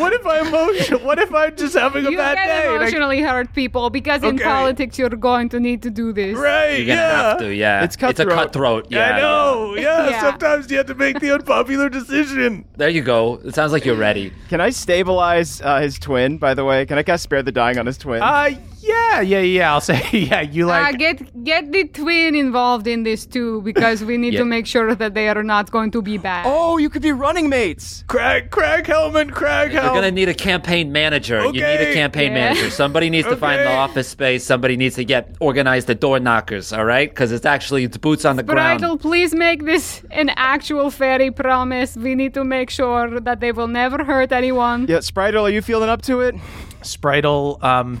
What 0.00 0.12
if 0.12 0.26
I 0.26 0.38
emotion? 0.48 1.04
What 1.04 1.18
if 1.18 1.34
I'm 1.34 1.56
just 1.56 1.74
having 1.76 2.06
a 2.06 2.10
you 2.10 2.16
bad 2.16 2.34
day? 2.34 2.42
and 2.42 2.72
I- 2.72 2.76
emotionally 2.76 3.20
hurt 3.22 3.52
people 3.54 3.90
because 3.90 4.22
in 4.22 4.34
Okay. 4.34 4.44
politics 4.44 4.98
you're 4.98 5.08
going 5.10 5.48
to 5.50 5.60
need 5.60 5.82
to 5.82 5.90
do 5.90 6.12
this. 6.12 6.36
right? 6.36 6.70
You're 6.78 6.86
gonna 6.88 7.00
yeah. 7.00 7.22
have 7.30 7.38
to, 7.38 7.54
yeah. 7.54 7.84
It's 7.84 7.94
a 7.96 7.98
cutthroat. 7.98 8.30
cutthroat. 8.30 8.86
Yeah, 8.90 9.14
I 9.16 9.20
know. 9.20 9.74
Yeah. 9.76 10.10
Yeah. 10.10 10.20
Sometimes 10.20 10.70
you 10.70 10.76
have 10.78 10.86
to 10.86 10.94
make 10.94 11.20
the 11.20 11.32
unpopular 11.34 11.88
decision. 11.88 12.64
There 12.80 12.88
you 12.88 13.02
go. 13.02 13.38
It 13.44 13.54
sounds 13.54 13.72
like 13.72 13.84
you're 13.84 13.94
ready. 13.94 14.32
Can 14.48 14.62
I 14.62 14.70
stabilize 14.70 15.60
uh, 15.60 15.82
his 15.82 15.98
twin? 15.98 16.38
By 16.38 16.54
the 16.54 16.64
way, 16.64 16.86
can 16.86 16.96
I 16.96 17.02
cast 17.02 17.22
spare 17.22 17.42
the 17.42 17.52
dying 17.52 17.76
on 17.76 17.84
his 17.84 17.98
twin? 17.98 18.22
Uh, 18.22 18.52
yeah, 18.92 19.20
yeah, 19.32 19.40
yeah. 19.58 19.72
I'll 19.72 19.80
say, 19.90 20.00
yeah. 20.30 20.40
You 20.56 20.66
like 20.66 20.94
uh, 20.94 20.98
get 21.04 21.16
get 21.44 21.72
the 21.72 21.84
twin 21.98 22.34
involved 22.34 22.86
in 22.94 23.02
this 23.08 23.26
too 23.26 23.62
because 23.62 23.98
we 24.04 24.16
need 24.16 24.34
Yeah. 24.34 24.40
to 24.40 24.46
make 24.56 24.66
sure 24.74 24.94
that 25.02 25.12
they 25.14 25.26
are 25.28 25.42
not 25.42 25.70
going 25.70 25.90
to 25.96 26.00
be 26.02 26.16
bad. 26.18 26.44
oh, 26.46 26.78
you 26.82 26.88
could 26.92 27.02
be 27.02 27.12
running 27.26 27.48
mates. 27.48 28.04
Crag, 28.08 28.50
Crag 28.50 28.84
Hellman, 28.92 29.28
Crag 29.32 29.72
You're 29.72 29.82
Hell. 29.82 29.94
gonna 29.94 30.10
need 30.20 30.28
a 30.28 30.34
campaign 30.50 30.92
manager. 30.92 31.38
Okay. 31.40 31.58
You 31.58 31.64
need 31.72 31.82
a 31.90 31.94
campaign 31.94 32.30
Yeah. 32.32 32.40
manager. 32.42 32.70
Somebody 32.70 33.08
needs 33.10 33.28
to 33.28 33.36
find 33.36 33.60
the 33.60 33.72
office 33.86 34.08
space. 34.08 34.42
Somebody 34.44 34.76
needs 34.76 34.96
to 34.96 35.04
get 35.04 35.22
organized 35.40 35.86
the 35.86 35.94
door 35.94 36.18
knockers. 36.20 36.72
All 36.72 36.84
right, 36.84 37.08
because 37.10 37.30
it's 37.32 37.46
actually 37.46 37.84
it's 37.84 37.96
boots 38.06 38.24
on 38.24 38.36
the 38.36 38.42
ground. 38.42 38.80
Bridal, 38.80 38.98
please 38.98 39.34
make 39.34 39.64
this 39.64 40.02
an 40.10 40.28
actual 40.36 40.90
fairy 40.90 41.30
promise. 41.30 41.96
We 41.96 42.14
need 42.14 42.32
to 42.34 42.44
make 42.44 42.70
sure 42.70 43.20
that 43.20 43.40
they 43.40 43.52
will 43.52 43.68
never 43.82 44.04
hurt 44.04 44.32
anyone. 44.32 44.86
Yeah, 44.88 44.98
Spritel, 44.98 45.42
are 45.42 45.50
you 45.50 45.62
feeling 45.62 45.88
up 45.88 46.02
to 46.02 46.20
it? 46.20 46.34
Spritel 46.82 47.62
um, 47.62 48.00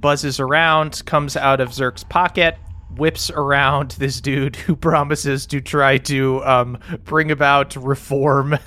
buzzes 0.00 0.40
around, 0.40 1.04
comes 1.06 1.36
out 1.36 1.60
of 1.60 1.70
Zirk's 1.70 2.04
pocket, 2.04 2.56
whips 2.96 3.30
around 3.30 3.92
this 3.92 4.20
dude 4.20 4.56
who 4.56 4.76
promises 4.90 5.46
to 5.46 5.60
try 5.60 5.98
to 5.98 6.44
um, 6.44 6.78
bring 7.04 7.30
about 7.30 7.76
reform 7.76 8.58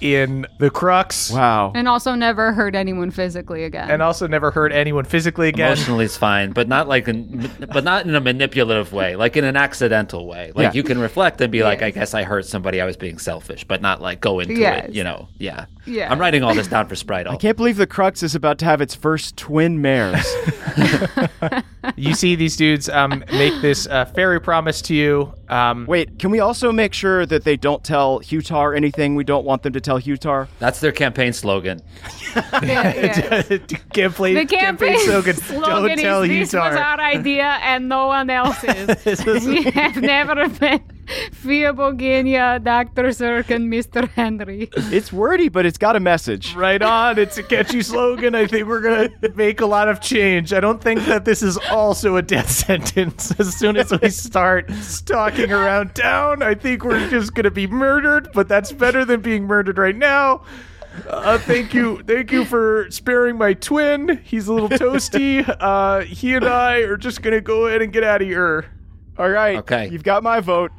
in 0.00 0.46
the 0.58 0.70
Crux. 0.70 1.30
Wow. 1.30 1.72
And 1.74 1.88
also 1.88 2.14
never 2.14 2.52
hurt 2.52 2.74
anyone 2.74 3.10
physically 3.10 3.64
again. 3.64 3.90
And 3.90 4.02
also 4.02 4.26
never 4.26 4.50
hurt 4.50 4.72
anyone 4.72 5.04
physically 5.04 5.48
again. 5.48 5.72
Emotionally 5.72 6.04
is 6.04 6.16
fine, 6.16 6.52
but 6.52 6.68
not 6.68 6.88
like 6.88 7.08
in, 7.08 7.50
but 7.72 7.84
not 7.84 8.06
in 8.06 8.14
a 8.14 8.20
manipulative 8.20 8.92
way, 8.92 9.16
like 9.16 9.36
in 9.36 9.44
an 9.44 9.56
accidental 9.56 10.26
way. 10.26 10.52
Like 10.54 10.64
Yeah. 10.64 10.72
you 10.74 10.82
can 10.82 10.98
reflect 10.98 11.40
and 11.40 11.50
be 11.50 11.62
like, 11.62 11.80
Yes. 11.80 11.86
I 11.86 11.90
guess 11.90 12.14
I 12.14 12.22
hurt 12.24 12.46
somebody. 12.46 12.80
I 12.80 12.84
was 12.84 12.96
being 12.96 13.18
selfish, 13.18 13.64
but 13.64 13.82
not 13.82 14.00
like 14.00 14.20
go 14.20 14.40
into 14.40 14.54
Yes. 14.54 14.88
it. 14.88 14.94
You 14.94 15.04
know? 15.04 15.28
Yeah. 15.38 15.66
Yeah. 15.86 16.10
I'm 16.12 16.18
writing 16.20 16.42
all 16.42 16.54
this 16.54 16.68
down 16.68 16.86
for 16.86 16.94
Sprite. 16.96 17.26
I 17.26 17.36
can't 17.36 17.56
believe 17.56 17.76
the 17.76 17.86
Crux 17.86 18.22
is 18.22 18.34
about 18.34 18.58
to 18.58 18.64
have 18.64 18.80
its 18.80 18.94
first 18.94 19.36
twin 19.36 19.80
mares. 19.80 20.26
You 21.96 22.14
see 22.14 22.34
these 22.36 22.56
dudes 22.56 22.88
um, 22.88 23.24
make 23.32 23.60
this 23.62 23.86
uh, 23.86 24.04
fairy 24.04 24.40
promise 24.40 24.82
to 24.82 24.94
you. 24.94 25.32
Um, 25.48 25.86
Wait, 25.86 26.18
can 26.18 26.30
we 26.30 26.38
also 26.38 26.70
make 26.70 26.92
sure 26.92 27.24
that 27.26 27.44
they 27.44 27.56
don't 27.56 27.82
tell 27.82 28.20
Hutar 28.20 28.76
anything 28.76 29.14
we 29.14 29.24
don't 29.24 29.44
want 29.44 29.62
them 29.62 29.72
to 29.72 29.80
tell 29.88 30.00
Hutar? 30.00 30.48
That's 30.58 30.80
their 30.80 30.92
campaign 30.92 31.32
slogan. 31.32 31.80
Yeah, 32.62 32.94
yeah. 32.94 33.42
campaign, 33.92 34.34
The 34.34 34.44
campaign 34.46 34.98
slogan, 35.00 35.34
slogan 35.36 35.88
Don't 35.88 35.98
tell 36.06 36.22
is 36.22 36.28
this 36.28 36.52
was 36.52 36.76
our 36.76 37.00
idea 37.00 37.58
and 37.62 37.88
no 37.88 38.06
one 38.08 38.28
else's. 38.30 39.24
we 39.46 39.62
have 39.62 39.96
never 39.96 40.48
been 40.48 40.82
Fia 41.32 41.72
Boginia, 41.72 42.62
Dr. 42.62 43.12
Zirk, 43.12 43.50
and 43.50 43.72
Mr. 43.72 44.08
Henry. 44.10 44.68
It's 44.76 45.12
wordy, 45.12 45.48
but 45.48 45.66
it's 45.66 45.78
got 45.78 45.96
a 45.96 46.00
message. 46.00 46.54
Right 46.54 46.82
on. 46.82 47.18
It's 47.18 47.38
a 47.38 47.42
catchy 47.42 47.82
slogan. 47.82 48.34
I 48.34 48.46
think 48.46 48.66
we're 48.66 48.80
going 48.80 49.10
to 49.20 49.28
make 49.34 49.60
a 49.60 49.66
lot 49.66 49.88
of 49.88 50.00
change. 50.00 50.52
I 50.52 50.60
don't 50.60 50.82
think 50.82 51.04
that 51.06 51.24
this 51.24 51.42
is 51.42 51.56
also 51.70 52.16
a 52.16 52.22
death 52.22 52.50
sentence. 52.66 53.32
As 53.38 53.54
soon 53.56 53.76
as 53.76 53.92
we 54.00 54.10
start 54.10 54.70
stalking 54.72 55.52
around 55.52 55.94
town, 55.94 56.42
I 56.42 56.54
think 56.54 56.84
we're 56.84 57.08
just 57.10 57.34
going 57.34 57.44
to 57.44 57.50
be 57.50 57.66
murdered, 57.66 58.28
but 58.34 58.48
that's 58.48 58.72
better 58.72 59.04
than 59.04 59.20
being 59.20 59.44
murdered 59.44 59.78
right 59.78 59.96
now. 59.96 60.42
Uh, 61.06 61.38
thank 61.38 61.74
you. 61.74 62.02
Thank 62.02 62.32
you 62.32 62.44
for 62.44 62.90
sparing 62.90 63.38
my 63.38 63.54
twin. 63.54 64.20
He's 64.24 64.48
a 64.48 64.52
little 64.52 64.68
toasty. 64.68 65.48
Uh, 65.60 66.00
he 66.00 66.34
and 66.34 66.44
I 66.44 66.78
are 66.78 66.96
just 66.96 67.22
going 67.22 67.34
to 67.34 67.40
go 67.40 67.66
ahead 67.66 67.82
and 67.82 67.92
get 67.92 68.02
out 68.02 68.20
of 68.20 68.26
here. 68.26 68.66
All 69.16 69.28
right. 69.28 69.58
Okay. 69.58 69.88
You've 69.88 70.02
got 70.02 70.22
my 70.22 70.40
vote. 70.40 70.72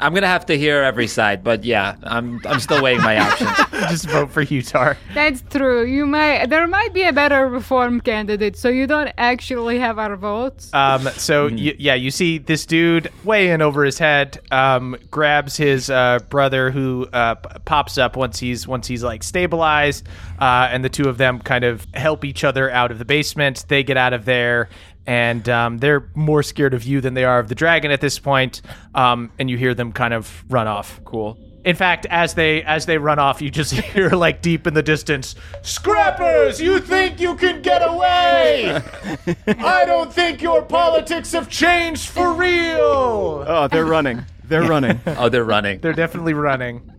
I'm 0.00 0.14
gonna 0.14 0.26
have 0.26 0.46
to 0.46 0.56
hear 0.56 0.82
every 0.82 1.06
side, 1.06 1.42
but 1.42 1.64
yeah, 1.64 1.96
I'm 2.04 2.40
I'm 2.46 2.60
still 2.60 2.82
weighing 2.82 3.00
my 3.02 3.18
options. 3.18 3.50
Just 3.90 4.08
vote 4.08 4.30
for 4.30 4.44
Utar. 4.44 4.96
That's 5.14 5.42
true. 5.50 5.84
You 5.84 6.06
might 6.06 6.46
there 6.46 6.66
might 6.66 6.92
be 6.92 7.02
a 7.02 7.12
better 7.12 7.46
reform 7.48 8.00
candidate, 8.00 8.56
so 8.56 8.68
you 8.68 8.86
don't 8.86 9.10
actually 9.18 9.78
have 9.78 9.98
our 9.98 10.16
votes. 10.16 10.72
Um, 10.74 11.02
so 11.16 11.46
y- 11.48 11.74
yeah, 11.78 11.94
you 11.94 12.10
see 12.10 12.38
this 12.38 12.66
dude 12.66 13.10
way 13.24 13.50
in 13.50 13.62
over 13.62 13.84
his 13.84 13.98
head, 13.98 14.38
um, 14.50 14.96
grabs 15.10 15.56
his 15.56 15.90
uh, 15.90 16.18
brother 16.28 16.70
who 16.70 17.06
uh, 17.12 17.34
p- 17.36 17.48
pops 17.64 17.98
up 17.98 18.16
once 18.16 18.38
he's 18.38 18.66
once 18.68 18.86
he's 18.86 19.02
like 19.02 19.22
stabilized, 19.22 20.06
uh, 20.40 20.68
and 20.70 20.84
the 20.84 20.88
two 20.88 21.08
of 21.08 21.18
them 21.18 21.38
kind 21.40 21.64
of 21.64 21.86
help 21.94 22.24
each 22.24 22.44
other 22.44 22.70
out 22.70 22.90
of 22.90 22.98
the 22.98 23.04
basement. 23.04 23.64
They 23.68 23.82
get 23.82 23.96
out 23.96 24.12
of 24.12 24.24
there. 24.24 24.68
And 25.08 25.48
um, 25.48 25.78
they're 25.78 26.06
more 26.14 26.42
scared 26.42 26.74
of 26.74 26.84
you 26.84 27.00
than 27.00 27.14
they 27.14 27.24
are 27.24 27.38
of 27.38 27.48
the 27.48 27.54
dragon 27.54 27.90
at 27.90 28.02
this 28.02 28.18
point. 28.18 28.60
Um, 28.94 29.32
and 29.38 29.48
you 29.48 29.56
hear 29.56 29.72
them 29.74 29.90
kind 29.90 30.12
of 30.12 30.44
run 30.50 30.66
off. 30.68 31.00
Cool. 31.04 31.38
In 31.64 31.76
fact, 31.76 32.06
as 32.10 32.34
they 32.34 32.62
as 32.62 32.84
they 32.86 32.98
run 32.98 33.18
off, 33.18 33.40
you 33.40 33.50
just 33.50 33.72
hear 33.94 34.10
like 34.10 34.42
deep 34.42 34.66
in 34.66 34.74
the 34.74 34.82
distance, 34.82 35.34
"Scrappers, 35.62 36.60
you 36.60 36.78
think 36.78 37.20
you 37.20 37.34
can 37.36 37.62
get 37.62 37.80
away? 37.80 38.82
I 39.46 39.84
don't 39.86 40.12
think 40.12 40.42
your 40.42 40.62
politics 40.62 41.32
have 41.32 41.48
changed 41.48 42.08
for 42.10 42.32
real." 42.34 43.44
Oh, 43.46 43.68
they're 43.70 43.86
running. 43.86 44.24
They're 44.44 44.68
running. 44.68 45.00
Oh, 45.06 45.28
they're 45.28 45.44
running. 45.44 45.80
They're 45.80 45.92
definitely 45.94 46.34
running. 46.34 46.90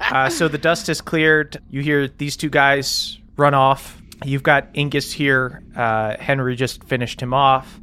Uh, 0.00 0.28
so 0.28 0.48
the 0.48 0.58
dust 0.58 0.88
is 0.88 1.00
cleared. 1.00 1.56
You 1.70 1.80
hear 1.82 2.08
these 2.08 2.36
two 2.36 2.50
guys 2.50 3.18
run 3.36 3.54
off. 3.54 4.00
You've 4.24 4.42
got 4.42 4.72
Ingus 4.74 5.12
here. 5.12 5.62
Uh, 5.76 6.16
Henry 6.18 6.56
just 6.56 6.82
finished 6.84 7.20
him 7.20 7.34
off. 7.34 7.80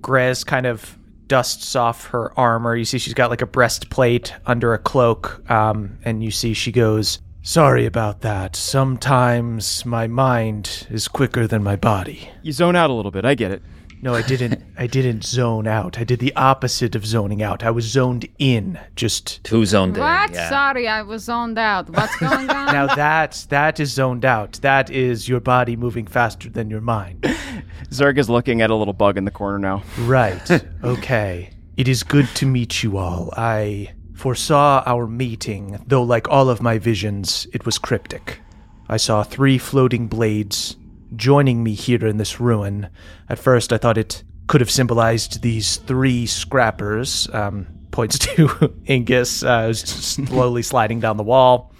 Grez 0.00 0.44
kind 0.44 0.66
of 0.66 0.98
dusts 1.26 1.76
off 1.76 2.06
her 2.06 2.38
armor. 2.38 2.76
You 2.76 2.84
see 2.84 2.98
she's 2.98 3.14
got 3.14 3.30
like 3.30 3.42
a 3.42 3.46
breastplate 3.46 4.34
under 4.46 4.74
a 4.74 4.78
cloak. 4.78 5.48
Um, 5.50 5.98
and 6.04 6.22
you 6.22 6.30
see 6.30 6.54
she 6.54 6.72
goes, 6.72 7.20
Sorry 7.44 7.86
about 7.86 8.20
that. 8.20 8.54
Sometimes 8.54 9.84
my 9.84 10.06
mind 10.06 10.86
is 10.90 11.08
quicker 11.08 11.48
than 11.48 11.62
my 11.62 11.74
body. 11.74 12.30
You 12.42 12.52
zone 12.52 12.76
out 12.76 12.88
a 12.88 12.92
little 12.92 13.10
bit. 13.10 13.24
I 13.24 13.34
get 13.34 13.50
it. 13.50 13.62
No, 14.02 14.14
I 14.14 14.22
didn't. 14.22 14.62
I 14.76 14.86
didn't 14.88 15.24
zone 15.24 15.66
out. 15.68 15.98
I 15.98 16.04
did 16.04 16.18
the 16.18 16.34
opposite 16.34 16.96
of 16.96 17.06
zoning 17.06 17.40
out. 17.42 17.62
I 17.62 17.70
was 17.70 17.84
zoned 17.84 18.28
in. 18.38 18.78
Just 18.96 19.42
Two 19.44 19.64
zoned 19.64 19.96
in. 19.96 20.02
what? 20.02 20.32
Yeah. 20.32 20.48
Sorry, 20.50 20.88
I 20.88 21.02
was 21.02 21.24
zoned 21.24 21.56
out. 21.58 21.88
What's 21.88 22.16
going 22.16 22.50
on? 22.58 22.66
Now 22.72 22.94
that 22.94 23.46
that 23.48 23.78
is 23.78 23.92
zoned 23.92 24.24
out. 24.24 24.54
That 24.62 24.90
is 24.90 25.28
your 25.28 25.40
body 25.40 25.76
moving 25.76 26.06
faster 26.08 26.50
than 26.50 26.68
your 26.68 26.80
mind. 26.80 27.24
Zirk 27.92 28.18
is 28.18 28.28
looking 28.28 28.60
at 28.60 28.70
a 28.70 28.74
little 28.74 28.92
bug 28.94 29.16
in 29.16 29.24
the 29.24 29.30
corner 29.30 29.58
now. 29.58 29.82
Right. 30.00 30.50
Okay. 30.82 31.50
It 31.76 31.86
is 31.88 32.02
good 32.02 32.26
to 32.34 32.46
meet 32.46 32.82
you 32.82 32.98
all. 32.98 33.32
I 33.36 33.94
foresaw 34.14 34.82
our 34.84 35.06
meeting, 35.06 35.82
though 35.86 36.02
like 36.02 36.28
all 36.28 36.48
of 36.50 36.60
my 36.60 36.78
visions, 36.78 37.46
it 37.52 37.64
was 37.64 37.78
cryptic. 37.78 38.40
I 38.88 38.96
saw 38.96 39.22
three 39.22 39.58
floating 39.58 40.06
blades 40.08 40.76
joining 41.16 41.62
me 41.62 41.74
here 41.74 42.06
in 42.06 42.16
this 42.18 42.40
ruin. 42.40 42.88
At 43.28 43.38
first 43.38 43.72
I 43.72 43.78
thought 43.78 43.98
it 43.98 44.24
could 44.46 44.60
have 44.60 44.70
symbolized 44.70 45.42
these 45.42 45.76
three 45.76 46.26
scrappers. 46.26 47.28
Um, 47.32 47.66
points 47.92 48.18
to 48.26 48.48
Ingus, 48.88 49.44
uh, 49.44 49.72
slowly 49.72 50.62
sliding 50.62 50.98
down 51.00 51.16
the 51.16 51.22
wall. 51.22 51.72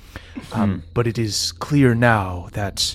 Um, 0.52 0.82
But 0.94 1.06
it 1.06 1.18
is 1.18 1.52
clear 1.52 1.94
now 1.94 2.48
that 2.52 2.94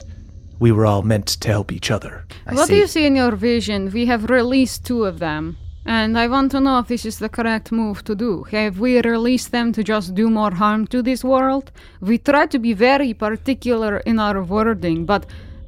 we 0.60 0.72
were 0.72 0.86
all 0.86 1.04
meant 1.04 1.28
to 1.28 1.50
help 1.50 1.72
each 1.72 1.92
other. 1.92 2.26
I 2.48 2.56
what 2.56 2.70
do 2.70 2.76
you 2.76 2.88
see 2.88 3.06
in 3.06 3.16
your 3.16 3.36
vision? 3.36 3.92
We 3.92 4.06
have 4.06 4.30
released 4.30 4.86
two 4.86 5.04
of 5.06 5.20
them. 5.20 5.58
And 5.86 6.20
I 6.20 6.28
want 6.28 6.52
to 6.52 6.60
know 6.60 6.80
if 6.80 6.88
this 6.88 7.06
is 7.06 7.20
the 7.20 7.30
correct 7.30 7.72
move 7.72 8.04
to 8.04 8.16
do. 8.16 8.44
Have 8.52 8.78
we 8.78 9.00
released 9.02 9.52
them 9.52 9.72
to 9.72 9.84
just 9.84 10.16
do 10.16 10.30
more 10.30 10.52
harm 10.52 10.86
to 10.88 11.02
this 11.02 11.24
world? 11.24 11.72
We 12.02 12.18
try 12.18 12.46
to 12.48 12.60
be 12.60 12.74
very 12.74 13.14
particular 13.14 13.98
in 14.00 14.20
our 14.20 14.44
wording, 14.44 15.06
but 15.06 15.26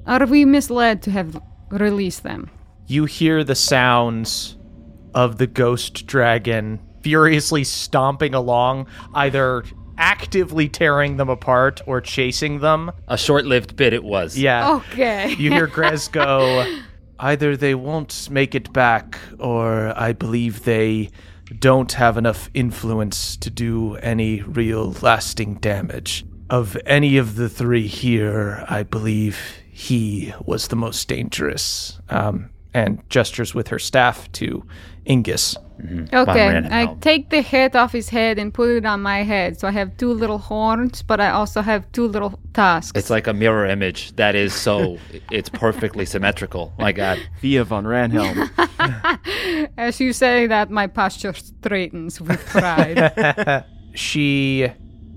are 0.10 0.26
we 0.26 0.46
misled 0.46 1.02
to 1.04 1.12
have 1.12 1.42
released 1.70 2.24
them? 2.24 2.50
you 2.90 3.06
hear 3.06 3.44
the 3.44 3.54
sounds 3.56 4.58
of 5.14 5.38
the 5.38 5.46
ghost 5.46 6.08
dragon 6.08 6.80
furiously 7.04 7.64
stomping 7.64 8.34
along, 8.34 8.88
either 9.14 9.64
actively 9.98 10.68
tearing 10.68 11.18
them 11.18 11.30
apart 11.30 11.82
or 11.86 12.02
chasing 12.02 12.60
them. 12.60 12.92
A 13.08 13.18
short-lived 13.18 13.76
bit 13.76 13.94
it 13.94 14.04
was. 14.04 14.38
Yeah. 14.38 14.74
Okay. 14.78 15.36
You 15.38 15.52
hear 15.52 15.68
Grez 15.76 16.08
go, 16.08 16.66
either 17.20 17.56
they 17.56 17.76
won't 17.76 18.28
make 18.32 18.56
it 18.56 18.74
back, 18.74 19.20
or 19.38 19.94
I 19.96 20.14
believe 20.14 20.64
they 20.64 21.12
don't 21.60 21.92
have 21.94 22.18
enough 22.18 22.50
influence 22.56 23.38
to 23.38 23.52
do 23.52 23.96
any 23.98 24.42
real 24.42 24.94
lasting 25.02 25.56
damage. 25.56 26.26
Of 26.50 26.76
any 26.88 27.18
of 27.18 27.36
the 27.36 27.50
three 27.50 27.86
here, 27.88 28.66
I 28.68 28.82
believe 28.82 29.38
he 29.80 30.34
was 30.46 30.68
the 30.68 30.76
most 30.76 31.08
dangerous. 31.08 32.00
Um, 32.10 32.50
and 32.74 33.02
gestures 33.10 33.56
with 33.56 33.70
her 33.70 33.80
staff 33.80 34.30
to 34.34 34.64
Ingus. 35.08 35.56
Okay, 36.14 36.58
I 36.70 36.84
out. 36.84 37.02
take 37.02 37.30
the 37.30 37.42
head 37.42 37.76
off 37.78 37.94
his 37.94 38.10
head 38.10 38.38
and 38.38 38.54
put 38.54 38.70
it 38.70 38.86
on 38.86 39.02
my 39.02 39.24
head. 39.24 39.58
So 39.58 39.70
I 39.70 39.72
have 39.72 39.96
two 39.96 40.12
little 40.12 40.38
horns, 40.38 41.02
but 41.02 41.22
I 41.22 41.32
also 41.32 41.62
have 41.62 41.90
two 41.94 42.08
little 42.08 42.38
tusks. 42.54 43.00
It's 43.00 43.10
like 43.10 43.26
a 43.26 43.34
mirror 43.34 43.66
image 43.66 44.14
that 44.18 44.36
is 44.36 44.54
so 44.54 44.98
it's 45.32 45.48
perfectly 45.48 46.06
symmetrical. 46.06 46.74
My 46.78 46.92
God. 46.92 47.18
Fia 47.40 47.64
von 47.64 47.86
Ramhelm. 47.86 48.50
As 49.78 50.02
you 50.02 50.12
say 50.12 50.46
that, 50.48 50.70
my 50.70 50.88
posture 50.88 51.34
straightens 51.34 52.20
with 52.22 52.46
pride. 52.48 53.66
She 53.96 54.70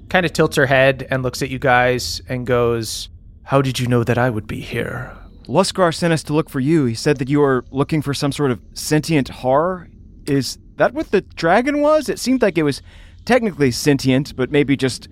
kind 0.09 0.25
of 0.25 0.33
tilts 0.33 0.57
her 0.57 0.64
head 0.64 1.07
and 1.11 1.22
looks 1.22 1.42
at 1.42 1.51
you 1.51 1.59
guys 1.59 2.22
and 2.29 2.46
goes, 2.46 3.11
How 3.44 3.62
did 3.62 3.78
you 3.81 3.87
know 3.87 4.05
that 4.05 4.18
I 4.18 4.31
would 4.31 4.46
be 4.46 4.61
here? 4.61 5.16
Luskar 5.46 5.94
sent 5.94 6.12
us 6.12 6.22
to 6.24 6.33
look 6.33 6.48
for 6.48 6.61
you. 6.61 6.85
He 6.85 6.94
said 6.94 7.18
that 7.18 7.28
you 7.28 7.40
were 7.40 7.64
looking 7.70 8.00
for 8.00 8.14
some 8.14 8.33
sort 8.33 8.50
of 8.50 8.61
sentient 8.74 9.28
horror. 9.28 9.88
Is 10.26 10.59
that 10.76 10.94
what 10.94 11.11
the 11.11 11.22
dragon 11.22 11.81
was? 11.81 12.09
It 12.09 12.18
seemed 12.18 12.42
like 12.42 12.57
it 12.57 12.62
was 12.62 12.81
technically 13.24 13.70
sentient, 13.70 14.37
but 14.37 14.50
maybe 14.50 14.76
just, 14.76 15.09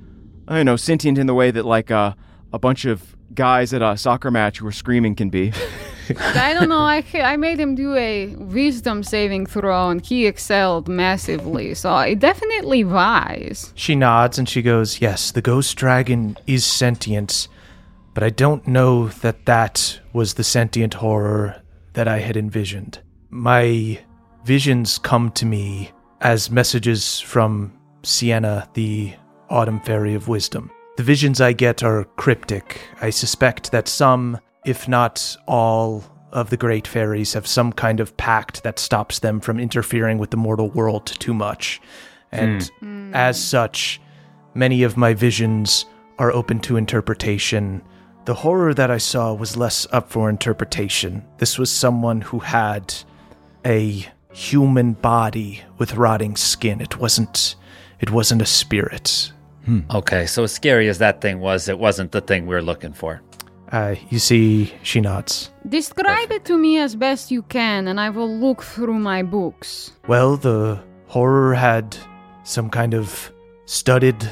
I 0.46 0.56
don't 0.56 0.66
know, 0.66 0.76
sentient 0.76 1.18
in 1.18 1.26
the 1.26 1.34
way 1.34 1.50
that, 1.50 1.64
like, 1.64 1.90
uh, 1.90 2.14
a 2.52 2.58
bunch 2.58 2.84
of 2.84 3.16
guys 3.34 3.72
at 3.72 3.82
a 3.82 3.96
soccer 3.96 4.30
match 4.30 4.58
who 4.58 4.66
are 4.66 4.72
screaming 4.72 5.14
can 5.14 5.30
be. 5.30 5.52
I 6.18 6.54
don't 6.54 6.68
know. 6.68 6.80
I 6.80 7.04
I 7.14 7.36
made 7.36 7.60
him 7.60 7.74
do 7.74 7.94
a 7.94 8.34
wisdom 8.36 9.02
saving 9.02 9.46
throw, 9.46 9.90
and 9.90 10.04
he 10.04 10.26
excelled 10.26 10.88
massively. 10.88 11.74
So 11.74 11.92
I 11.92 12.14
definitely 12.14 12.84
wise. 12.84 13.72
She 13.76 13.94
nods 13.94 14.38
and 14.38 14.48
she 14.48 14.62
goes, 14.62 15.00
Yes, 15.00 15.30
the 15.30 15.42
ghost 15.42 15.76
dragon 15.76 16.36
is 16.46 16.64
sentient, 16.64 17.48
but 18.14 18.22
I 18.22 18.30
don't 18.30 18.66
know 18.66 19.08
that 19.08 19.46
that 19.46 20.00
was 20.12 20.34
the 20.34 20.44
sentient 20.44 20.94
horror 20.94 21.62
that 21.92 22.08
I 22.08 22.18
had 22.18 22.36
envisioned. 22.36 23.00
My 23.30 24.00
visions 24.44 24.98
come 24.98 25.30
to 25.32 25.46
me 25.46 25.92
as 26.20 26.50
messages 26.50 27.20
from 27.20 27.72
Sienna, 28.02 28.68
the 28.74 29.14
autumn 29.48 29.80
fairy 29.80 30.14
of 30.14 30.28
wisdom. 30.28 30.70
The 30.96 31.02
visions 31.02 31.40
I 31.40 31.52
get 31.52 31.82
are 31.82 32.04
cryptic. 32.16 32.80
I 33.00 33.10
suspect 33.10 33.72
that 33.72 33.88
some, 33.88 34.38
if 34.66 34.88
not 34.88 35.36
all, 35.46 36.04
of 36.32 36.50
the 36.50 36.56
great 36.56 36.86
fairies 36.86 37.32
have 37.32 37.46
some 37.46 37.72
kind 37.72 38.00
of 38.00 38.16
pact 38.16 38.62
that 38.62 38.78
stops 38.78 39.18
them 39.18 39.40
from 39.40 39.58
interfering 39.58 40.18
with 40.18 40.30
the 40.30 40.36
mortal 40.36 40.70
world 40.70 41.06
too 41.06 41.34
much. 41.34 41.80
And 42.32 42.68
hmm. 42.80 43.14
as 43.14 43.42
such, 43.42 44.00
many 44.54 44.82
of 44.82 44.96
my 44.96 45.14
visions 45.14 45.86
are 46.18 46.32
open 46.32 46.60
to 46.60 46.76
interpretation. 46.76 47.82
The 48.24 48.34
horror 48.34 48.74
that 48.74 48.90
I 48.90 48.98
saw 48.98 49.32
was 49.32 49.56
less 49.56 49.86
up 49.92 50.10
for 50.10 50.28
interpretation. 50.28 51.24
This 51.38 51.58
was 51.58 51.70
someone 51.70 52.20
who 52.20 52.38
had 52.38 52.94
a 53.64 54.06
human 54.32 54.92
body 54.92 55.62
with 55.78 55.94
rotting 55.94 56.36
skin. 56.36 56.80
It 56.80 56.98
wasn't 56.98 57.56
it 58.00 58.10
wasn't 58.10 58.42
a 58.42 58.46
spirit. 58.46 59.32
Okay, 59.94 60.26
so 60.26 60.42
as 60.42 60.52
scary 60.52 60.88
as 60.88 60.98
that 60.98 61.20
thing 61.20 61.38
was, 61.38 61.68
it 61.68 61.78
wasn't 61.78 62.10
the 62.10 62.20
thing 62.20 62.46
we 62.46 62.56
were 62.56 62.62
looking 62.62 62.92
for. 62.92 63.22
Uh, 63.70 63.94
you 64.08 64.18
see, 64.18 64.72
she 64.82 65.00
nods. 65.00 65.52
Describe 65.68 66.32
it 66.32 66.44
to 66.46 66.58
me 66.58 66.78
as 66.78 66.96
best 66.96 67.30
you 67.30 67.42
can, 67.42 67.86
and 67.86 68.00
I 68.00 68.10
will 68.10 68.28
look 68.28 68.64
through 68.64 68.98
my 68.98 69.22
books. 69.22 69.92
Well, 70.08 70.36
the 70.36 70.82
horror 71.06 71.54
had 71.54 71.96
some 72.42 72.68
kind 72.68 72.94
of 72.94 73.30
studded 73.66 74.28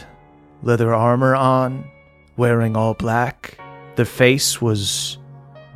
leather 0.65 0.93
armor 0.93 1.37
on, 1.37 1.89
wearing 2.37 2.77
all 2.77 2.95
black. 2.95 3.57
Their 3.99 4.07
face 4.07 4.63
was 4.63 5.19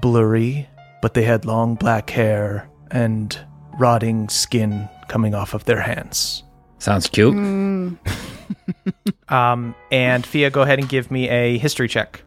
blurry, 0.00 0.68
but 1.00 1.12
they 1.14 1.24
had 1.24 1.44
long 1.44 1.74
black 1.74 2.08
hair 2.08 2.70
and 2.92 3.37
rotting 3.80 4.28
skin 4.28 4.88
coming 5.08 5.35
off 5.35 5.54
of 5.54 5.64
their 5.64 5.80
hands. 5.80 6.44
Sounds 6.78 7.08
cute. 7.08 7.35
Mm, 7.35 7.98
Um, 9.28 9.74
and 9.90 10.24
Fia, 10.24 10.50
go 10.50 10.62
ahead 10.62 10.78
and 10.78 10.88
give 10.88 11.11
me 11.11 11.28
a 11.28 11.58
history 11.58 11.88
check. 11.88 12.22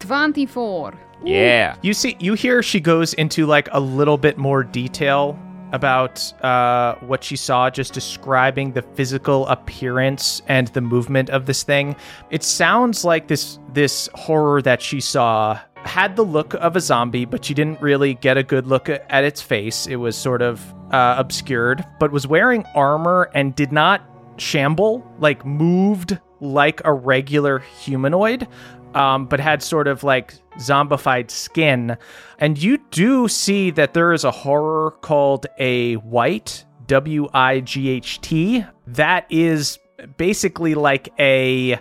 24. 0.00 0.92
Yeah. 1.24 1.76
You 1.82 1.94
see, 1.94 2.16
you 2.20 2.34
hear 2.34 2.62
she 2.62 2.80
goes 2.80 3.14
into 3.14 3.46
like 3.46 3.68
a 3.72 3.80
little 3.80 4.18
bit 4.18 4.36
more 4.36 4.64
detail 4.64 5.38
about 5.72 6.32
uh, 6.42 6.96
what 6.96 7.22
she 7.22 7.36
saw, 7.36 7.70
just 7.70 7.92
describing 7.92 8.72
the 8.72 8.82
physical 8.82 9.46
appearance 9.46 10.42
and 10.48 10.68
the 10.68 10.80
movement 10.80 11.30
of 11.30 11.46
this 11.46 11.62
thing. 11.62 11.94
It 12.30 12.42
sounds 12.42 13.04
like 13.04 13.28
this 13.28 13.58
this 13.78 14.08
horror 14.14 14.60
that 14.60 14.82
she 14.82 15.00
saw 15.00 15.56
had 15.84 16.16
the 16.16 16.24
look 16.24 16.54
of 16.54 16.74
a 16.74 16.80
zombie, 16.80 17.24
but 17.24 17.48
you 17.48 17.54
didn't 17.54 17.80
really 17.80 18.14
get 18.14 18.36
a 18.36 18.42
good 18.42 18.66
look 18.66 18.88
at 18.88 19.06
at 19.08 19.22
its 19.22 19.40
face. 19.40 19.86
It 19.86 19.96
was 19.96 20.16
sort 20.16 20.42
of 20.42 20.74
uh, 20.92 21.14
obscured, 21.16 21.86
but 22.00 22.10
was 22.10 22.26
wearing 22.26 22.64
armor 22.74 23.30
and 23.34 23.54
did 23.54 23.70
not 23.70 24.02
shamble, 24.36 25.06
like 25.20 25.46
moved 25.46 26.18
like 26.40 26.80
a 26.84 26.92
regular 26.92 27.60
humanoid 27.60 28.48
um, 28.94 29.26
but 29.26 29.38
had 29.38 29.62
sort 29.62 29.86
of 29.86 30.02
like 30.02 30.34
zombified 30.56 31.30
skin. 31.30 31.96
And 32.38 32.60
you 32.60 32.78
do 32.90 33.28
see 33.28 33.70
that 33.70 33.94
there 33.94 34.12
is 34.12 34.24
a 34.24 34.30
horror 34.32 34.90
called 35.02 35.46
a 35.58 35.96
wight, 35.96 36.64
W 36.88 37.28
I 37.32 37.60
G 37.60 37.90
H 37.90 38.20
T, 38.20 38.64
that 38.88 39.26
is 39.30 39.78
basically 40.16 40.74
like 40.74 41.12
a 41.18 41.78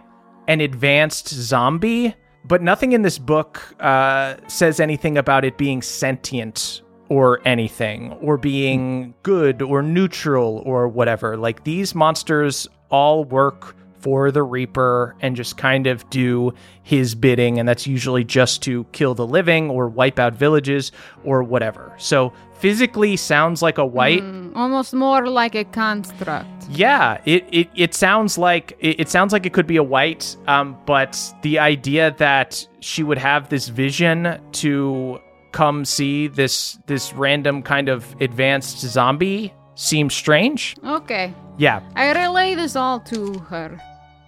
an 0.47 0.61
advanced 0.61 1.29
zombie, 1.29 2.15
but 2.45 2.61
nothing 2.61 2.93
in 2.93 3.01
this 3.01 3.17
book 3.17 3.75
uh, 3.79 4.35
says 4.47 4.79
anything 4.79 5.17
about 5.17 5.43
it 5.43 5.57
being 5.57 5.81
sentient 5.81 6.81
or 7.09 7.39
anything, 7.45 8.11
or 8.21 8.37
being 8.37 9.13
good 9.23 9.61
or 9.61 9.81
neutral 9.81 10.61
or 10.65 10.87
whatever. 10.87 11.37
Like 11.37 11.63
these 11.63 11.95
monsters 11.95 12.67
all 12.89 13.23
work 13.23 13.75
for 13.99 14.31
the 14.31 14.43
Reaper 14.43 15.15
and 15.21 15.35
just 15.35 15.57
kind 15.57 15.87
of 15.87 16.09
do 16.09 16.53
his 16.83 17.15
bidding, 17.15 17.59
and 17.59 17.67
that's 17.67 17.87
usually 17.87 18.23
just 18.23 18.61
to 18.63 18.85
kill 18.91 19.15
the 19.15 19.27
living 19.27 19.69
or 19.69 19.87
wipe 19.87 20.19
out 20.19 20.33
villages 20.33 20.91
or 21.23 21.43
whatever. 21.43 21.93
So 21.97 22.33
physically 22.59 23.15
sounds 23.15 23.61
like 23.61 23.77
a 23.77 23.85
wight. 23.85 24.21
Mm, 24.21 24.55
almost 24.55 24.93
more 24.93 25.27
like 25.27 25.55
a 25.55 25.63
construct. 25.63 26.47
Yeah, 26.69 27.21
it, 27.25 27.45
it, 27.51 27.69
it 27.75 27.93
sounds 27.93 28.37
like 28.37 28.77
it, 28.79 29.01
it 29.01 29.09
sounds 29.09 29.33
like 29.33 29.45
it 29.45 29.53
could 29.53 29.67
be 29.67 29.77
a 29.77 29.83
wight, 29.83 30.35
um, 30.47 30.77
but 30.85 31.19
the 31.41 31.59
idea 31.59 32.15
that 32.17 32.67
she 32.79 33.03
would 33.03 33.17
have 33.17 33.49
this 33.49 33.67
vision 33.67 34.39
to 34.53 35.19
come 35.51 35.85
see 35.85 36.27
this 36.27 36.77
this 36.87 37.13
random 37.13 37.63
kind 37.63 37.89
of 37.89 38.15
advanced 38.21 38.79
zombie 38.79 39.53
seems 39.77 40.13
strange. 40.13 40.75
Okay. 40.83 41.33
Yeah, 41.57 41.79
I 41.95 42.11
relay 42.13 42.55
this 42.55 42.75
all 42.75 42.99
to 43.01 43.39
her. 43.49 43.79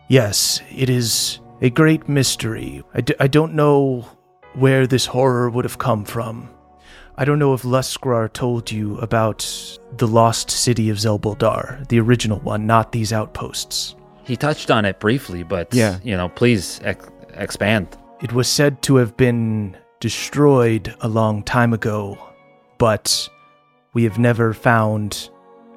Yes, 0.07 0.61
it 0.73 0.89
is 0.89 1.39
a 1.61 1.69
great 1.69 2.07
mystery. 2.07 2.81
I, 2.93 3.01
d- 3.01 3.13
I 3.19 3.27
don't 3.27 3.53
know 3.53 4.05
where 4.55 4.87
this 4.87 5.05
horror 5.05 5.49
would 5.49 5.65
have 5.65 5.77
come 5.77 6.05
from. 6.05 6.49
I 7.17 7.25
don't 7.25 7.37
know 7.37 7.53
if 7.53 7.63
Luskar 7.63 8.31
told 8.31 8.71
you 8.71 8.97
about 8.99 9.45
the 9.97 10.07
lost 10.07 10.49
city 10.49 10.89
of 10.89 10.97
Zelbuldar, 10.97 11.85
the 11.89 11.99
original 11.99 12.39
one, 12.39 12.65
not 12.65 12.91
these 12.93 13.11
outposts. 13.11 13.95
He 14.23 14.35
touched 14.37 14.71
on 14.71 14.85
it 14.85 14.99
briefly, 14.99 15.43
but 15.43 15.73
Yeah. 15.73 15.99
you 16.03 16.15
know, 16.15 16.29
please 16.29 16.79
ex- 16.83 17.09
expand. 17.33 17.97
It 18.21 18.31
was 18.33 18.47
said 18.47 18.81
to 18.83 18.95
have 18.95 19.17
been 19.17 19.75
destroyed 19.99 20.95
a 21.01 21.07
long 21.09 21.43
time 21.43 21.73
ago, 21.73 22.17
but 22.77 23.27
we 23.93 24.03
have 24.05 24.17
never 24.17 24.53
found 24.53 25.29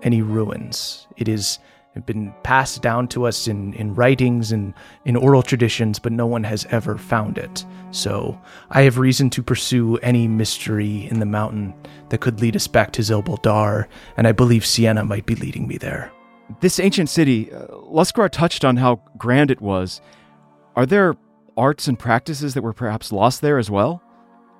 any 0.02 0.22
ruins. 0.22 1.06
It 1.16 1.26
has 1.28 1.58
been 2.06 2.32
passed 2.42 2.80
down 2.80 3.06
to 3.06 3.26
us 3.26 3.46
in, 3.46 3.74
in 3.74 3.94
writings 3.94 4.50
and 4.50 4.72
in 5.04 5.14
oral 5.14 5.42
traditions, 5.42 5.98
but 5.98 6.12
no 6.12 6.26
one 6.26 6.44
has 6.44 6.66
ever 6.70 6.96
found 6.96 7.36
it. 7.36 7.64
So 7.90 8.40
I 8.70 8.82
have 8.82 8.98
reason 8.98 9.28
to 9.30 9.42
pursue 9.42 9.98
any 9.98 10.26
mystery 10.26 11.06
in 11.10 11.20
the 11.20 11.26
mountain 11.26 11.74
that 12.08 12.20
could 12.20 12.40
lead 12.40 12.56
us 12.56 12.66
back 12.66 12.92
to 12.92 13.02
Zelbuldar, 13.02 13.86
and 14.16 14.26
I 14.26 14.32
believe 14.32 14.64
Sienna 14.64 15.04
might 15.04 15.26
be 15.26 15.34
leading 15.34 15.68
me 15.68 15.76
there. 15.76 16.10
This 16.60 16.80
ancient 16.80 17.08
city, 17.08 17.52
uh, 17.52 17.66
Luskar 17.68 18.30
touched 18.30 18.64
on 18.64 18.76
how 18.76 19.02
grand 19.18 19.50
it 19.50 19.60
was. 19.60 20.00
Are 20.76 20.86
there 20.86 21.16
arts 21.56 21.88
and 21.88 21.98
practices 21.98 22.54
that 22.54 22.62
were 22.62 22.72
perhaps 22.72 23.12
lost 23.12 23.42
there 23.42 23.58
as 23.58 23.70
well? 23.70 24.02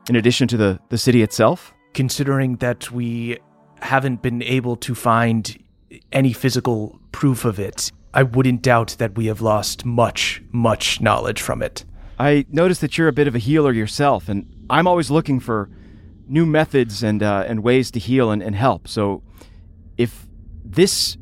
In 0.08 0.16
addition 0.16 0.48
to 0.48 0.56
the, 0.56 0.80
the 0.90 0.98
city 0.98 1.22
itself? 1.22 1.74
considering 1.94 2.56
that 2.56 2.90
we 2.90 3.38
haven't 3.82 4.22
been 4.22 4.42
able 4.42 4.76
to 4.76 4.94
find 4.94 5.58
any 6.12 6.32
physical 6.32 7.00
proof 7.10 7.44
of 7.44 7.58
it, 7.58 7.92
I 8.14 8.22
wouldn't 8.22 8.62
doubt 8.62 8.96
that 8.98 9.16
we 9.16 9.26
have 9.26 9.40
lost 9.40 9.84
much, 9.84 10.42
much 10.52 11.00
knowledge 11.00 11.40
from 11.40 11.62
it. 11.62 11.84
I 12.18 12.46
noticed 12.50 12.80
that 12.82 12.96
you're 12.96 13.08
a 13.08 13.12
bit 13.12 13.26
of 13.26 13.34
a 13.34 13.38
healer 13.38 13.72
yourself, 13.72 14.28
and 14.28 14.46
I'm 14.70 14.86
always 14.86 15.10
looking 15.10 15.40
for 15.40 15.68
new 16.28 16.46
methods 16.46 17.02
and 17.02 17.22
uh, 17.22 17.44
and 17.46 17.62
ways 17.62 17.90
to 17.92 17.98
heal 17.98 18.30
and, 18.30 18.42
and 18.42 18.54
help. 18.54 18.86
So, 18.86 19.22
if 19.98 20.26
this 20.64 21.16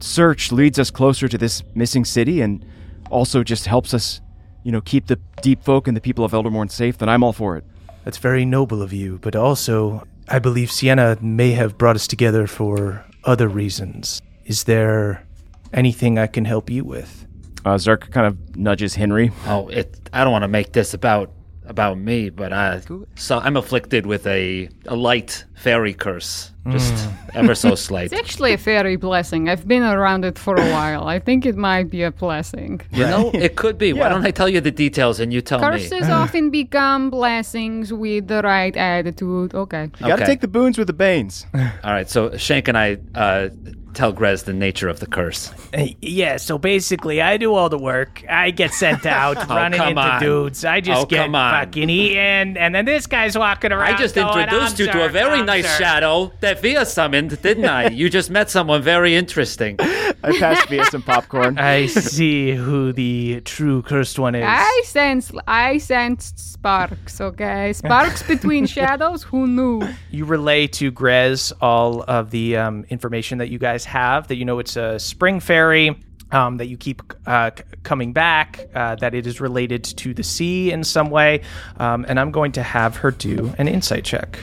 search 0.00 0.52
leads 0.52 0.78
us 0.78 0.90
closer 0.90 1.28
to 1.28 1.38
this 1.38 1.62
missing 1.74 2.04
city 2.04 2.40
and 2.40 2.64
also 3.10 3.44
just 3.44 3.66
helps 3.66 3.94
us, 3.94 4.20
you 4.64 4.72
know, 4.72 4.80
keep 4.80 5.06
the 5.06 5.16
deep 5.42 5.62
folk 5.62 5.86
and 5.86 5.96
the 5.96 6.00
people 6.00 6.24
of 6.24 6.32
Eldermourne 6.32 6.68
safe, 6.68 6.98
then 6.98 7.08
I'm 7.08 7.22
all 7.22 7.32
for 7.32 7.56
it. 7.56 7.64
That's 8.04 8.18
very 8.18 8.44
noble 8.44 8.82
of 8.82 8.92
you, 8.92 9.18
but 9.22 9.36
also, 9.36 10.06
I 10.28 10.38
believe 10.38 10.70
Sienna 10.70 11.18
may 11.20 11.52
have 11.52 11.76
brought 11.76 11.96
us 11.96 12.06
together 12.06 12.46
for 12.46 13.04
other 13.24 13.48
reasons. 13.48 14.22
Is 14.44 14.64
there 14.64 15.26
anything 15.72 16.18
I 16.18 16.26
can 16.26 16.44
help 16.44 16.70
you 16.70 16.84
with? 16.84 17.26
Uh, 17.64 17.78
Zirk 17.78 18.10
kind 18.10 18.26
of 18.26 18.56
nudges 18.56 18.94
Henry. 18.94 19.30
Oh, 19.46 19.68
it. 19.68 20.08
I 20.12 20.24
don't 20.24 20.32
want 20.32 20.42
to 20.42 20.48
make 20.48 20.72
this 20.72 20.94
about 20.94 21.30
about 21.66 21.98
me, 21.98 22.30
but 22.30 22.52
I 22.52 22.80
so 23.14 23.38
I'm 23.38 23.56
afflicted 23.56 24.06
with 24.06 24.26
a 24.26 24.68
a 24.86 24.96
light 24.96 25.44
fairy 25.54 25.94
curse, 25.94 26.50
just 26.70 27.08
ever 27.34 27.54
so 27.54 27.74
slight. 27.76 28.06
It's 28.12 28.14
actually 28.20 28.52
a 28.52 28.58
fairy 28.58 28.96
blessing. 28.96 29.48
I've 29.48 29.66
been 29.68 29.82
around 29.82 30.24
it 30.24 30.38
for 30.38 30.56
a 30.56 30.70
while. 30.72 31.06
I 31.06 31.18
think 31.20 31.46
it 31.46 31.56
might 31.56 31.88
be 31.90 32.02
a 32.02 32.10
blessing. 32.10 32.80
You 32.90 33.04
know, 33.04 33.30
it 33.32 33.54
could 33.56 33.78
be. 33.78 33.92
Why 33.92 34.08
don't 34.08 34.26
I 34.26 34.32
tell 34.32 34.48
you 34.48 34.60
the 34.60 34.70
details 34.72 35.20
and 35.20 35.32
you 35.32 35.40
tell 35.40 35.60
me? 35.60 35.66
Curses 35.66 36.08
often 36.22 36.50
become 36.50 37.10
blessings 37.10 37.92
with 37.92 38.26
the 38.28 38.42
right 38.42 38.76
attitude. 38.76 39.54
Okay. 39.54 39.84
You 39.84 40.06
gotta 40.08 40.14
Okay. 40.14 40.24
take 40.24 40.40
the 40.40 40.48
boons 40.48 40.78
with 40.78 40.88
the 40.88 40.92
banes. 40.92 41.46
All 41.54 41.92
right, 41.92 42.08
so 42.10 42.36
Shank 42.36 42.68
and 42.68 42.76
I 42.76 42.98
uh, 43.14 43.48
tell 43.94 44.12
Grez 44.12 44.42
the 44.44 44.52
nature 44.52 44.88
of 44.88 45.00
the 45.00 45.06
curse. 45.06 45.52
Yeah, 46.00 46.36
so 46.36 46.58
basically, 46.58 47.20
I 47.22 47.36
do 47.36 47.54
all 47.54 47.68
the 47.68 47.78
work. 47.78 48.24
I 48.28 48.50
get 48.50 48.72
sent 48.72 49.06
out, 49.06 49.36
running 49.48 49.80
into 49.82 50.00
on. 50.00 50.20
dudes. 50.20 50.64
I 50.64 50.80
just 50.80 51.02
Oh, 51.02 51.06
get 51.06 51.24
come 51.24 51.32
fucking 51.32 51.88
eaten, 51.90 52.56
and 52.56 52.74
then 52.74 52.84
this 52.84 53.06
guy's 53.06 53.36
walking 53.36 53.72
around. 53.72 53.94
I 53.94 53.96
just 53.98 54.14
going, 54.14 54.38
introduced 54.44 54.80
"I'm 54.80 54.86
you 54.86 54.92
to 54.92 55.04
a 55.06 55.08
very 55.08 55.40
I'm 55.40 55.46
nice 55.46 55.66
Zirk." 55.66 55.78
shadow 55.78 56.32
that 56.40 56.58
Fia 56.60 56.84
summoned, 56.86 57.40
didn't 57.42 57.64
I? 57.66 57.88
You 57.88 58.08
just 58.10 58.30
met 58.30 58.50
someone 58.50 58.82
very 58.82 59.14
interesting. 59.14 59.76
I 60.24 60.38
passed 60.38 60.68
Fia 60.68 60.84
some 60.86 61.02
popcorn. 61.02 61.58
I 61.58 61.86
see 61.86 62.52
who 62.54 62.92
the 62.92 63.40
true 63.40 63.82
cursed 63.82 64.18
one 64.18 64.34
is. 64.34 64.44
I 64.46 64.82
sense 64.84 65.32
I 65.48 65.78
sensed 65.78 66.38
sparks, 66.38 67.20
okay? 67.20 67.72
Sparks 67.72 68.22
between 68.22 68.66
shadows, 68.78 69.22
who 69.24 69.46
knew? 69.46 69.82
you 70.10 70.24
relay 70.24 70.66
to 70.68 70.90
Grez 70.90 71.52
all 71.60 72.02
of 72.02 72.30
the 72.30 72.56
um, 72.56 72.84
information 72.90 73.38
that 73.38 73.48
you 73.48 73.58
guys 73.58 73.81
have. 73.84 74.28
That 74.28 74.36
you 74.36 74.44
know 74.44 74.58
it's 74.58 74.76
a 74.76 74.98
spring 74.98 75.40
fairy. 75.40 75.98
Um, 76.30 76.56
that 76.56 76.68
you 76.68 76.78
keep 76.78 77.02
uh, 77.26 77.50
c- 77.54 77.62
coming 77.82 78.14
back. 78.14 78.66
Uh, 78.74 78.94
that 78.96 79.14
it 79.14 79.26
is 79.26 79.38
related 79.38 79.84
to 79.84 80.14
the 80.14 80.22
sea 80.22 80.72
in 80.72 80.82
some 80.82 81.10
way. 81.10 81.42
Um, 81.76 82.06
and 82.08 82.18
I'm 82.18 82.30
going 82.30 82.52
to 82.52 82.62
have 82.62 82.96
her 82.96 83.10
do 83.10 83.52
an 83.58 83.68
insight 83.68 84.04
check. 84.04 84.38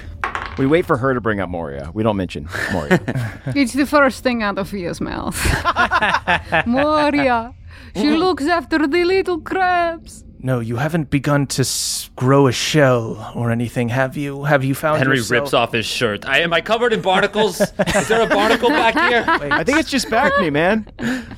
We 0.59 0.67
wait 0.67 0.85
for 0.85 0.97
her 0.97 1.15
to 1.15 1.21
bring 1.21 1.39
up 1.39 1.49
Moria. 1.49 1.89
We 1.93 2.03
don't 2.03 2.17
mention 2.17 2.47
Moria. 2.71 2.99
It's 3.55 3.73
the 3.73 3.87
first 3.87 4.21
thing 4.23 4.43
out 4.43 4.59
of 4.59 4.69
Fia's 4.69 5.01
mouth. 5.01 5.35
Moria. 6.67 7.55
She 7.95 8.11
looks 8.11 8.45
after 8.45 8.85
the 8.87 9.03
little 9.03 9.39
crabs. 9.41 10.23
No, 10.41 10.61
you 10.61 10.77
haven't 10.77 11.09
begun 11.09 11.47
to 11.47 11.61
s- 11.61 12.09
grow 12.15 12.47
a 12.47 12.51
shell 12.53 13.33
or 13.35 13.51
anything, 13.51 13.89
have 13.89 14.15
you? 14.15 14.45
Have 14.45 14.63
you 14.63 14.73
found 14.73 14.99
Henry 14.99 15.17
yourself- 15.17 15.41
rips 15.41 15.53
off 15.53 15.73
his 15.73 15.85
shirt. 15.85 16.25
I, 16.25 16.39
am 16.39 16.53
I 16.53 16.61
covered 16.61 16.93
in 16.93 17.01
barnacles? 17.01 17.59
Is 17.59 18.07
there 18.07 18.21
a 18.21 18.27
barnacle 18.27 18.69
back 18.69 18.93
here? 18.93 19.25
I 19.51 19.65
think 19.65 19.79
it's 19.79 19.89
just 19.91 20.09
back 20.09 20.31
me, 20.39 20.49
man. 20.49 20.87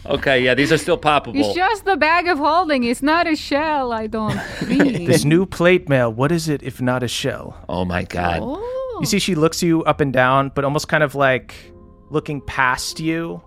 Okay, 0.06 0.44
yeah, 0.44 0.54
these 0.54 0.72
are 0.72 0.78
still 0.78 1.00
poppable. 1.00 1.36
It's 1.36 1.56
just 1.56 1.86
the 1.86 1.98
bag 1.98 2.28
of 2.28 2.38
holding. 2.38 2.84
It's 2.84 3.02
not 3.02 3.26
a 3.28 3.36
shell, 3.36 3.92
I 3.92 4.06
don't 4.06 4.40
think. 4.60 5.08
This 5.08 5.26
new 5.26 5.48
plate 5.48 5.90
mail, 5.90 6.14
what 6.14 6.32
is 6.32 6.48
it 6.48 6.62
if 6.62 6.80
not 6.80 7.02
a 7.02 7.08
shell? 7.08 7.58
oh 7.70 7.84
my 7.86 8.04
god. 8.04 8.40
oh. 8.44 8.98
You 9.00 9.08
see, 9.08 9.18
she 9.18 9.34
looks 9.34 9.64
you 9.64 9.84
up 9.86 10.00
and 10.00 10.14
down, 10.14 10.52
but 10.54 10.64
almost 10.64 10.88
kind 10.88 11.02
of 11.02 11.16
like 11.16 11.56
looking 12.12 12.40
past 12.42 13.00
you, 13.00 13.42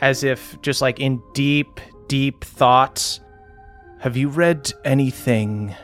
as 0.00 0.24
if 0.24 0.60
just 0.62 0.82
like 0.82 0.98
in 0.98 1.22
deep, 1.32 1.78
deep 2.08 2.42
thoughts. 2.44 3.20
Have 4.00 4.16
you 4.16 4.30
read 4.30 4.72
anything 4.82 5.76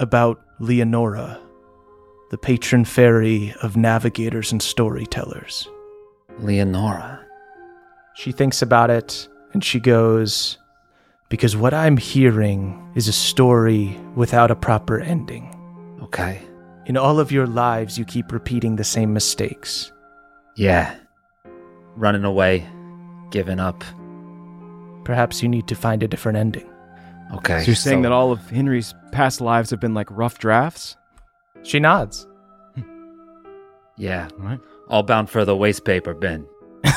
about 0.00 0.42
Leonora, 0.58 1.40
the 2.32 2.36
patron 2.36 2.84
fairy 2.84 3.54
of 3.62 3.76
navigators 3.76 4.50
and 4.50 4.60
storytellers? 4.60 5.68
Leonora. 6.40 7.24
She 8.16 8.32
thinks 8.32 8.62
about 8.62 8.90
it 8.90 9.28
and 9.52 9.62
she 9.62 9.78
goes, 9.78 10.58
Because 11.28 11.56
what 11.56 11.72
I'm 11.72 11.96
hearing 11.96 12.90
is 12.96 13.06
a 13.06 13.12
story 13.12 13.96
without 14.16 14.50
a 14.50 14.56
proper 14.56 14.98
ending. 14.98 15.54
Okay. 16.02 16.42
In 16.86 16.96
all 16.96 17.20
of 17.20 17.30
your 17.30 17.46
lives, 17.46 17.96
you 17.96 18.04
keep 18.04 18.32
repeating 18.32 18.74
the 18.74 18.82
same 18.82 19.12
mistakes. 19.12 19.92
Yeah. 20.56 20.96
Running 21.94 22.24
away. 22.24 22.66
Giving 23.30 23.60
up. 23.60 23.84
Perhaps 25.04 25.44
you 25.44 25.48
need 25.48 25.68
to 25.68 25.76
find 25.76 26.02
a 26.02 26.08
different 26.08 26.38
ending. 26.38 26.68
Okay. 27.34 27.60
So 27.60 27.66
you're 27.66 27.74
saying 27.76 27.98
so- 27.98 28.02
that 28.02 28.12
all 28.12 28.32
of 28.32 28.50
Henry's 28.50 28.94
past 29.12 29.40
lives 29.40 29.70
have 29.70 29.80
been 29.80 29.94
like 29.94 30.10
rough 30.10 30.38
drafts? 30.38 30.96
She 31.62 31.78
nods. 31.80 32.26
Yeah. 33.96 34.28
Right. 34.38 34.58
All 34.88 35.02
bound 35.02 35.30
for 35.30 35.44
the 35.44 35.56
waste 35.56 35.84
paper 35.84 36.14
bin. 36.14 36.46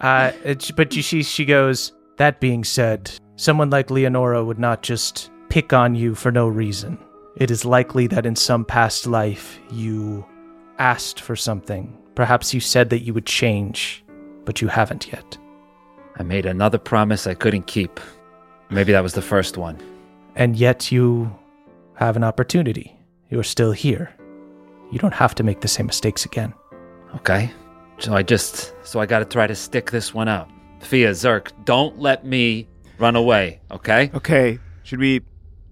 Uh, 0.00 0.32
it, 0.44 0.68
but 0.74 0.96
you 0.96 1.02
see, 1.02 1.22
she 1.22 1.44
goes, 1.44 1.92
That 2.16 2.40
being 2.40 2.64
said, 2.64 3.12
someone 3.36 3.70
like 3.70 3.88
Leonora 3.88 4.44
would 4.44 4.58
not 4.58 4.82
just 4.82 5.30
pick 5.48 5.72
on 5.72 5.94
you 5.94 6.16
for 6.16 6.32
no 6.32 6.48
reason. 6.48 6.98
It 7.36 7.52
is 7.52 7.64
likely 7.64 8.08
that 8.08 8.26
in 8.26 8.34
some 8.34 8.64
past 8.64 9.06
life 9.06 9.60
you 9.70 10.26
asked 10.80 11.20
for 11.20 11.36
something. 11.36 11.96
Perhaps 12.16 12.52
you 12.52 12.58
said 12.58 12.90
that 12.90 13.02
you 13.02 13.14
would 13.14 13.26
change, 13.26 14.04
but 14.44 14.60
you 14.60 14.66
haven't 14.66 15.12
yet. 15.12 15.38
I 16.16 16.24
made 16.24 16.46
another 16.46 16.78
promise 16.78 17.28
I 17.28 17.34
couldn't 17.34 17.68
keep. 17.68 18.00
Maybe 18.74 18.90
that 18.90 19.04
was 19.04 19.12
the 19.14 19.22
first 19.22 19.56
one. 19.56 19.78
And 20.34 20.56
yet 20.56 20.90
you 20.90 21.32
have 21.94 22.16
an 22.16 22.24
opportunity. 22.24 22.96
You 23.30 23.38
are 23.38 23.44
still 23.44 23.70
here. 23.70 24.12
You 24.90 24.98
don't 24.98 25.14
have 25.14 25.34
to 25.36 25.44
make 25.44 25.60
the 25.60 25.68
same 25.68 25.86
mistakes 25.86 26.24
again. 26.24 26.52
Okay. 27.14 27.52
So 27.98 28.14
I 28.14 28.24
just 28.24 28.74
so 28.82 28.98
I 28.98 29.06
gotta 29.06 29.24
try 29.24 29.46
to 29.46 29.54
stick 29.54 29.92
this 29.92 30.12
one 30.12 30.26
out. 30.26 30.50
Fia 30.80 31.14
Zirk, 31.14 31.52
don't 31.64 32.00
let 32.00 32.26
me 32.26 32.66
run 32.98 33.14
away, 33.14 33.60
okay? 33.70 34.10
Okay, 34.12 34.58
should 34.82 34.98
we 34.98 35.22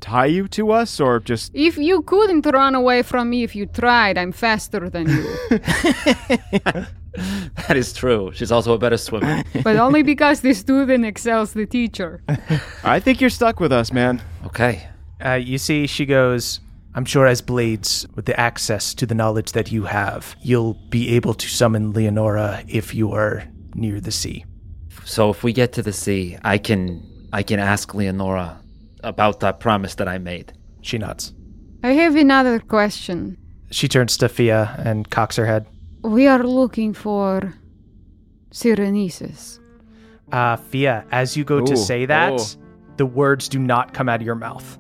tie 0.01 0.27
you 0.27 0.47
to 0.49 0.71
us 0.71 1.01
or 1.01 1.19
just. 1.19 1.51
If 1.55 1.77
you 1.77 2.03
couldn't 2.03 2.47
run 2.47 2.77
away 2.77 3.03
from 3.03 3.31
me 3.31 3.43
if 3.43 3.57
you 3.57 3.67
tried, 3.67 4.17
I'm 4.17 4.31
faster 4.31 4.89
than 4.89 5.09
you. 5.09 6.87
That 7.69 7.77
is 7.77 7.93
true. 7.93 8.33
She's 8.35 8.51
also 8.51 8.73
a 8.73 8.79
better 8.79 8.97
swimmer. 8.97 9.43
but 9.63 9.77
only 9.77 10.03
because 10.03 10.41
the 10.41 10.53
student 10.53 11.05
excels 11.05 11.53
the 11.53 11.67
teacher. 11.67 12.23
I 12.83 12.99
think 13.01 13.21
you're 13.21 13.31
stuck 13.31 13.61
with 13.61 13.73
us, 13.73 13.93
man. 13.93 14.23
Okay. 14.47 14.89
Uh, 15.25 15.35
you 15.35 15.59
see, 15.59 15.87
she 15.87 16.05
goes, 16.05 16.61
I'm 16.95 17.05
sure 17.05 17.27
as 17.27 17.41
Blades, 17.41 18.07
with 18.15 18.27
the 18.27 18.39
access 18.39 18.95
to 18.95 19.07
the 19.07 19.15
knowledge 19.15 19.53
that 19.53 19.71
you 19.71 19.85
have, 19.85 20.37
you'll 20.43 20.75
be 20.91 21.11
able 21.11 21.35
to 21.35 21.49
summon 21.49 21.93
Leonora 21.93 22.65
if 22.69 22.95
you 22.95 23.13
are 23.13 23.45
near 23.75 24.01
the 24.01 24.11
sea. 24.11 24.45
So 25.05 25.31
if 25.31 25.43
we 25.43 25.53
get 25.53 25.73
to 25.75 25.83
the 25.83 25.93
sea, 25.93 26.37
I 26.45 26.59
can 26.59 27.03
I 27.33 27.43
can 27.43 27.59
ask 27.59 27.95
Leonora 27.95 28.61
about 29.03 29.41
that 29.41 29.59
promise 29.59 29.95
that 29.97 30.09
I 30.09 30.19
made. 30.19 30.53
She 30.83 30.99
nods. 30.99 31.33
I 31.83 31.93
have 31.93 32.15
another 32.15 32.61
question. 32.61 33.39
She 33.71 33.89
turns 33.89 34.17
to 34.19 34.29
Fia 34.29 34.77
and 34.79 35.09
cocks 35.09 35.37
her 35.37 35.47
head. 35.47 35.67
We 36.03 36.27
are 36.27 36.43
looking 36.43 36.95
for 36.95 37.55
Sirenesis. 38.51 39.61
Uh, 40.33 40.57
Fia, 40.57 41.05
as 41.13 41.37
you 41.37 41.45
go 41.45 41.61
to 41.61 41.77
say 41.77 42.07
that, 42.07 42.33
oh. 42.33 42.47
the 42.97 43.07
words 43.07 43.49
do 43.49 43.59
not 43.59 43.95
come 43.95 44.09
out 44.09 44.21
of 44.21 44.27
your 44.27 44.35
mouth. 44.35 44.79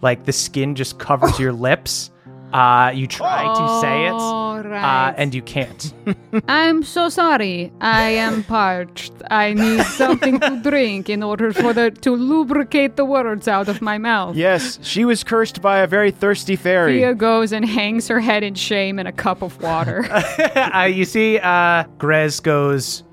Like 0.00 0.24
the 0.24 0.32
skin 0.32 0.74
just 0.74 0.98
covers 0.98 1.38
your 1.38 1.52
lips. 1.68 2.10
Uh, 2.52 2.90
you 2.94 3.06
try 3.06 3.42
to 3.42 3.80
say 3.80 4.06
it, 4.06 4.12
All 4.12 4.58
uh, 4.58 5.14
and 5.16 5.34
you 5.34 5.42
can't. 5.42 5.94
I'm 6.48 6.82
so 6.82 7.08
sorry. 7.08 7.72
I 7.80 8.10
am 8.10 8.42
parched. 8.44 9.12
I 9.30 9.54
need 9.54 9.84
something 9.84 10.40
to 10.40 10.60
drink 10.62 11.08
in 11.08 11.22
order 11.22 11.52
for 11.52 11.72
the 11.72 11.90
to 11.90 12.10
lubricate 12.10 12.96
the 12.96 13.04
words 13.04 13.46
out 13.46 13.68
of 13.68 13.80
my 13.80 13.98
mouth. 13.98 14.36
Yes, 14.36 14.78
she 14.82 15.04
was 15.04 15.22
cursed 15.22 15.62
by 15.62 15.78
a 15.78 15.86
very 15.86 16.10
thirsty 16.10 16.56
fairy. 16.56 16.98
Fia 16.98 17.14
goes 17.14 17.52
and 17.52 17.64
hangs 17.64 18.08
her 18.08 18.20
head 18.20 18.42
in 18.42 18.54
shame 18.54 18.98
in 18.98 19.06
a 19.06 19.12
cup 19.12 19.42
of 19.42 19.60
water. 19.62 20.04
uh, 20.10 20.88
you 20.90 21.04
see, 21.04 21.38
uh, 21.38 21.84
Grez 21.98 22.40
goes, 22.40 23.04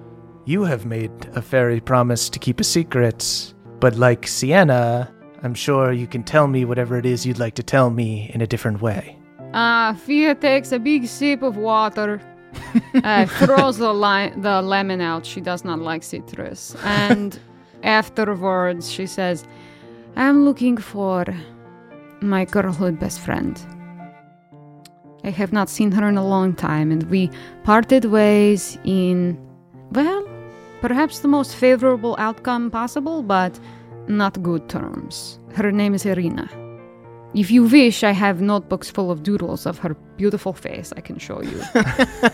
You 0.45 0.63
have 0.63 0.85
made 0.85 1.11
a 1.35 1.41
fairy 1.41 1.79
promise 1.79 2.29
to 2.29 2.39
keep 2.39 2.59
a 2.59 2.63
secret, 2.63 3.53
but 3.79 3.95
like 3.95 4.25
Sienna, 4.25 5.13
I'm 5.43 5.53
sure 5.53 5.91
you 5.91 6.07
can 6.07 6.23
tell 6.23 6.47
me 6.47 6.65
whatever 6.65 6.97
it 6.97 7.05
is 7.05 7.25
you'd 7.25 7.39
like 7.39 7.55
to 7.55 7.63
tell 7.63 7.89
me 7.89 8.31
in 8.33 8.41
a 8.41 8.47
different 8.47 8.81
way. 8.81 9.16
Uh, 9.53 9.93
Fia 9.93 10.35
takes 10.35 10.71
a 10.71 10.79
big 10.79 11.07
sip 11.07 11.41
of 11.41 11.57
water, 11.57 12.21
uh, 13.03 13.25
throws 13.25 13.77
the, 13.77 13.93
li- 13.93 14.33
the 14.37 14.61
lemon 14.61 15.01
out. 15.01 15.25
She 15.25 15.41
does 15.41 15.63
not 15.63 15.79
like 15.79 16.03
citrus. 16.03 16.75
And 16.83 17.39
afterwards, 17.83 18.91
she 18.91 19.05
says, 19.07 19.45
I'm 20.15 20.45
looking 20.45 20.77
for 20.77 21.25
my 22.21 22.45
girlhood 22.45 22.99
best 22.99 23.19
friend. 23.19 23.59
I 25.23 25.29
have 25.29 25.51
not 25.51 25.69
seen 25.69 25.91
her 25.91 26.07
in 26.07 26.17
a 26.17 26.25
long 26.25 26.53
time, 26.53 26.91
and 26.91 27.03
we 27.03 27.29
parted 27.63 28.05
ways 28.05 28.77
in, 28.83 29.37
well, 29.91 30.27
perhaps 30.81 31.19
the 31.19 31.27
most 31.27 31.55
favorable 31.55 32.15
outcome 32.19 32.71
possible, 32.71 33.23
but 33.23 33.59
not 34.07 34.41
good 34.41 34.69
terms. 34.69 35.39
Her 35.53 35.71
name 35.71 35.93
is 35.93 36.05
Irina. 36.05 36.49
If 37.33 37.51
you 37.51 37.63
wish, 37.63 38.03
I 38.03 38.11
have 38.11 38.41
notebooks 38.41 38.89
full 38.89 39.11
of 39.11 39.21
doodles 39.23 39.65
of 39.65 39.77
her 39.79 39.93
beautiful 40.17 40.53
face 40.53 40.93
I 40.97 41.01
can 41.01 41.17
show 41.19 41.41
you. 41.41 41.61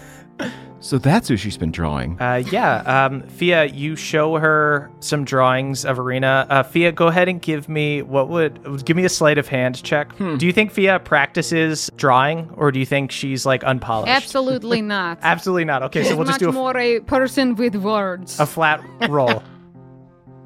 So 0.79 0.97
that's 0.97 1.29
who 1.29 1.37
she's 1.37 1.55
been 1.55 1.71
drawing. 1.71 2.19
Uh, 2.21 2.43
yeah, 2.51 2.79
um, 2.79 3.21
Fia, 3.29 3.67
you 3.67 3.95
show 3.95 4.35
her 4.35 4.91
some 4.99 5.23
drawings 5.23 5.85
of 5.85 5.97
Irina. 5.97 6.45
Uh, 6.49 6.61
Fia, 6.63 6.91
go 6.91 7.07
ahead 7.07 7.29
and 7.29 7.41
give 7.41 7.69
me 7.69 8.01
what 8.01 8.27
would 8.27 8.83
give 8.83 8.97
me 8.97 9.05
a 9.05 9.09
sleight 9.09 9.37
of 9.37 9.47
hand 9.47 9.81
check. 9.81 10.11
Do 10.17 10.45
you 10.45 10.51
think 10.51 10.71
Fia 10.73 10.99
practices 10.99 11.89
drawing, 11.95 12.49
or 12.57 12.69
do 12.69 12.79
you 12.79 12.85
think 12.85 13.11
she's 13.13 13.45
like 13.45 13.63
unpolished? 13.63 14.11
Absolutely 14.11 14.81
not. 14.95 15.19
Absolutely 15.21 15.63
not. 15.63 15.83
Okay, 15.83 16.03
so 16.03 16.17
we'll 16.17 16.25
just 16.27 16.41
do 16.41 16.49
a, 16.49 16.51
more 16.51 16.75
a 16.77 16.99
person 16.99 17.55
with 17.55 17.77
words. 17.77 18.37
a 18.41 18.45
flat 18.45 18.83
roll. 19.07 19.41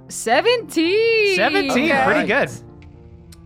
17! 0.09 1.35
17, 1.35 1.71
Okay. 1.71 2.03
pretty 2.05 2.27
good. 2.27 2.51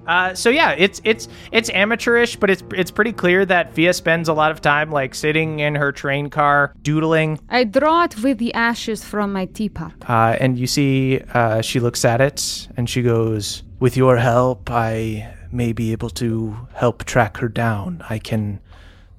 Uh, 0.08 0.34
so 0.34 0.50
yeah, 0.50 0.72
it's 0.78 1.00
it's 1.04 1.28
it's 1.52 1.70
amateurish, 1.70 2.36
but 2.36 2.50
it's 2.50 2.64
it's 2.74 2.92
pretty 2.92 3.14
clear 3.14 3.46
that 3.46 3.74
Fia 3.74 3.94
spends 3.94 4.30
a 4.30 4.34
lot 4.34 4.52
of 4.52 4.60
time 4.62 4.92
like 4.92 5.14
sitting 5.16 5.60
in 5.60 5.76
her 5.76 5.92
train 5.92 6.30
car 6.30 6.74
doodling, 6.82 7.40
I 7.50 7.64
draw 7.66 8.04
it 8.06 8.22
with 8.24 8.38
the 8.40 8.54
ashes 8.54 9.04
from 9.04 9.32
my 9.34 9.46
teapot. 9.46 9.94
uh, 10.10 10.36
and 10.40 10.58
you 10.58 10.68
see 10.68 11.22
uh, 11.34 11.62
she 11.62 11.80
looks 11.80 12.04
at 12.04 12.20
it 12.22 12.68
and 12.78 12.90
she 12.90 13.02
goes, 13.02 13.64
"With 13.80 13.96
your 13.96 14.18
help, 14.18 14.70
I 14.72 15.34
may 15.52 15.72
be 15.74 15.92
able 15.92 16.10
to 16.12 16.56
help 16.74 17.04
track 17.06 17.38
her 17.38 17.48
down. 17.50 18.04
I 18.10 18.18
can 18.20 18.60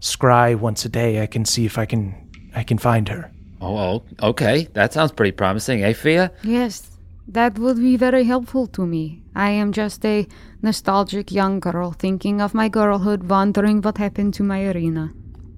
scry 0.00 0.56
once 0.56 0.84
a 0.84 0.88
day. 0.88 1.22
I 1.22 1.26
can 1.26 1.44
see 1.44 1.64
if 1.64 1.78
I 1.78 1.86
can 1.86 2.14
I 2.56 2.64
can 2.64 2.78
find 2.78 3.08
her." 3.08 3.30
Oh, 3.60 3.76
oh, 3.76 4.02
okay. 4.30 4.66
That 4.72 4.92
sounds 4.92 5.12
pretty 5.12 5.30
promising, 5.32 5.84
eh, 5.84 5.92
Fia? 5.92 6.32
Yes, 6.42 6.90
that 7.28 7.56
would 7.60 7.76
be 7.76 7.96
very 7.96 8.24
helpful 8.24 8.66
to 8.68 8.84
me. 8.84 9.22
I 9.36 9.50
am 9.50 9.70
just 9.70 10.04
a 10.04 10.26
nostalgic 10.62 11.30
young 11.30 11.60
girl 11.60 11.92
thinking 11.92 12.40
of 12.40 12.54
my 12.54 12.68
girlhood, 12.68 13.28
wondering 13.28 13.82
what 13.82 13.98
happened 13.98 14.34
to 14.34 14.42
my 14.42 14.58
Irina. 14.58 15.12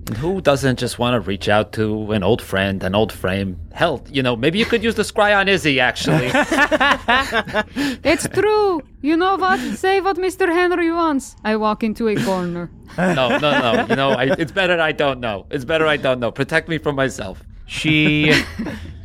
And 0.07 0.19
who 0.19 0.43
doesn't 0.43 0.79
just 0.79 0.99
want 0.99 1.15
to 1.15 1.21
reach 1.27 1.49
out 1.49 1.73
to 1.75 2.13
an 2.13 2.23
old 2.23 2.43
friend, 2.43 2.83
an 2.85 2.95
old 2.95 3.11
frame? 3.11 3.59
Hell, 3.73 4.05
you 4.11 4.23
know, 4.23 4.37
maybe 4.37 4.59
you 4.59 4.67
could 4.67 4.85
use 4.85 4.97
the 4.97 5.03
scry 5.03 5.35
on 5.35 5.49
Izzy, 5.49 5.81
actually. 5.81 6.31
It's 8.05 8.29
true. 8.29 8.83
You 9.01 9.17
know 9.17 9.37
what? 9.37 9.59
Say 9.79 10.03
what 10.03 10.17
Mr. 10.17 10.47
Henry 10.53 10.91
wants. 10.93 11.37
I 11.43 11.57
walk 11.57 11.83
into 11.83 12.09
a 12.09 12.17
corner. 12.23 12.71
no, 12.99 13.39
no, 13.39 13.39
no. 13.39 13.87
You 13.89 13.97
know, 13.97 14.11
I, 14.11 14.25
it's 14.39 14.53
better 14.53 14.79
I 14.79 14.93
don't 14.93 15.21
know. 15.21 15.47
It's 15.51 15.65
better 15.65 15.87
I 15.87 15.97
don't 15.97 16.21
know. 16.21 16.31
Protect 16.31 16.69
me 16.69 16.77
from 16.77 16.97
myself. 16.97 17.43
She 17.67 18.33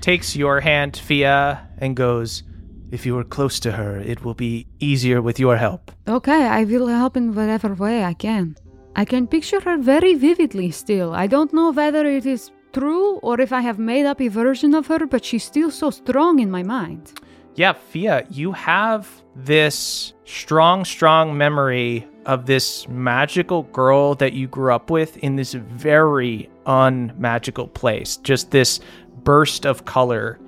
takes 0.02 0.36
your 0.36 0.60
hand, 0.60 0.98
Fia, 0.98 1.66
and 1.78 1.96
goes, 1.96 2.44
If 2.92 3.06
you 3.06 3.18
are 3.20 3.24
close 3.24 3.60
to 3.62 3.72
her, 3.74 4.00
it 4.00 4.24
will 4.24 4.34
be 4.34 4.66
easier 4.80 5.22
with 5.22 5.40
your 5.40 5.58
help. 5.58 5.92
Okay, 6.08 6.48
I 6.48 6.64
will 6.64 6.88
help 6.88 7.16
in 7.16 7.36
whatever 7.36 7.74
way 7.76 8.04
I 8.04 8.14
can. 8.14 8.56
I 8.96 9.06
can 9.06 9.28
picture 9.28 9.60
her 9.62 9.78
very 9.78 10.16
vividly 10.16 10.72
still. 10.72 11.14
I 11.14 11.28
don't 11.28 11.54
know 11.54 11.72
whether 11.72 12.06
it 12.06 12.26
is 12.26 12.52
true 12.74 13.18
or 13.18 13.40
if 13.40 13.54
I 13.54 13.62
have 13.62 13.78
made 13.78 14.06
up 14.06 14.20
a 14.20 14.28
version 14.28 14.74
of 14.74 14.88
her, 14.88 15.06
but 15.06 15.24
she's 15.24 15.44
still 15.44 15.70
so 15.70 15.92
strong 15.92 16.40
in 16.40 16.50
my 16.50 16.64
mind. 16.64 17.14
Yeah, 17.56 17.74
Fia, 17.74 18.26
you 18.32 18.54
have 18.54 19.08
this 19.36 20.14
strong, 20.26 20.84
strong 20.86 21.38
memory 21.38 22.08
of 22.26 22.46
this 22.46 22.88
magical 22.88 23.64
girl 23.64 24.16
that 24.16 24.34
you 24.34 24.48
grew 24.48 24.74
up 24.74 24.90
with 24.90 25.18
in 25.18 25.36
this 25.36 25.54
very 25.54 26.50
unmagical 26.66 27.68
place. 27.68 28.18
Just 28.18 28.52
this 28.52 28.80
burst 29.24 29.66
of 29.66 29.86
color 29.86 30.40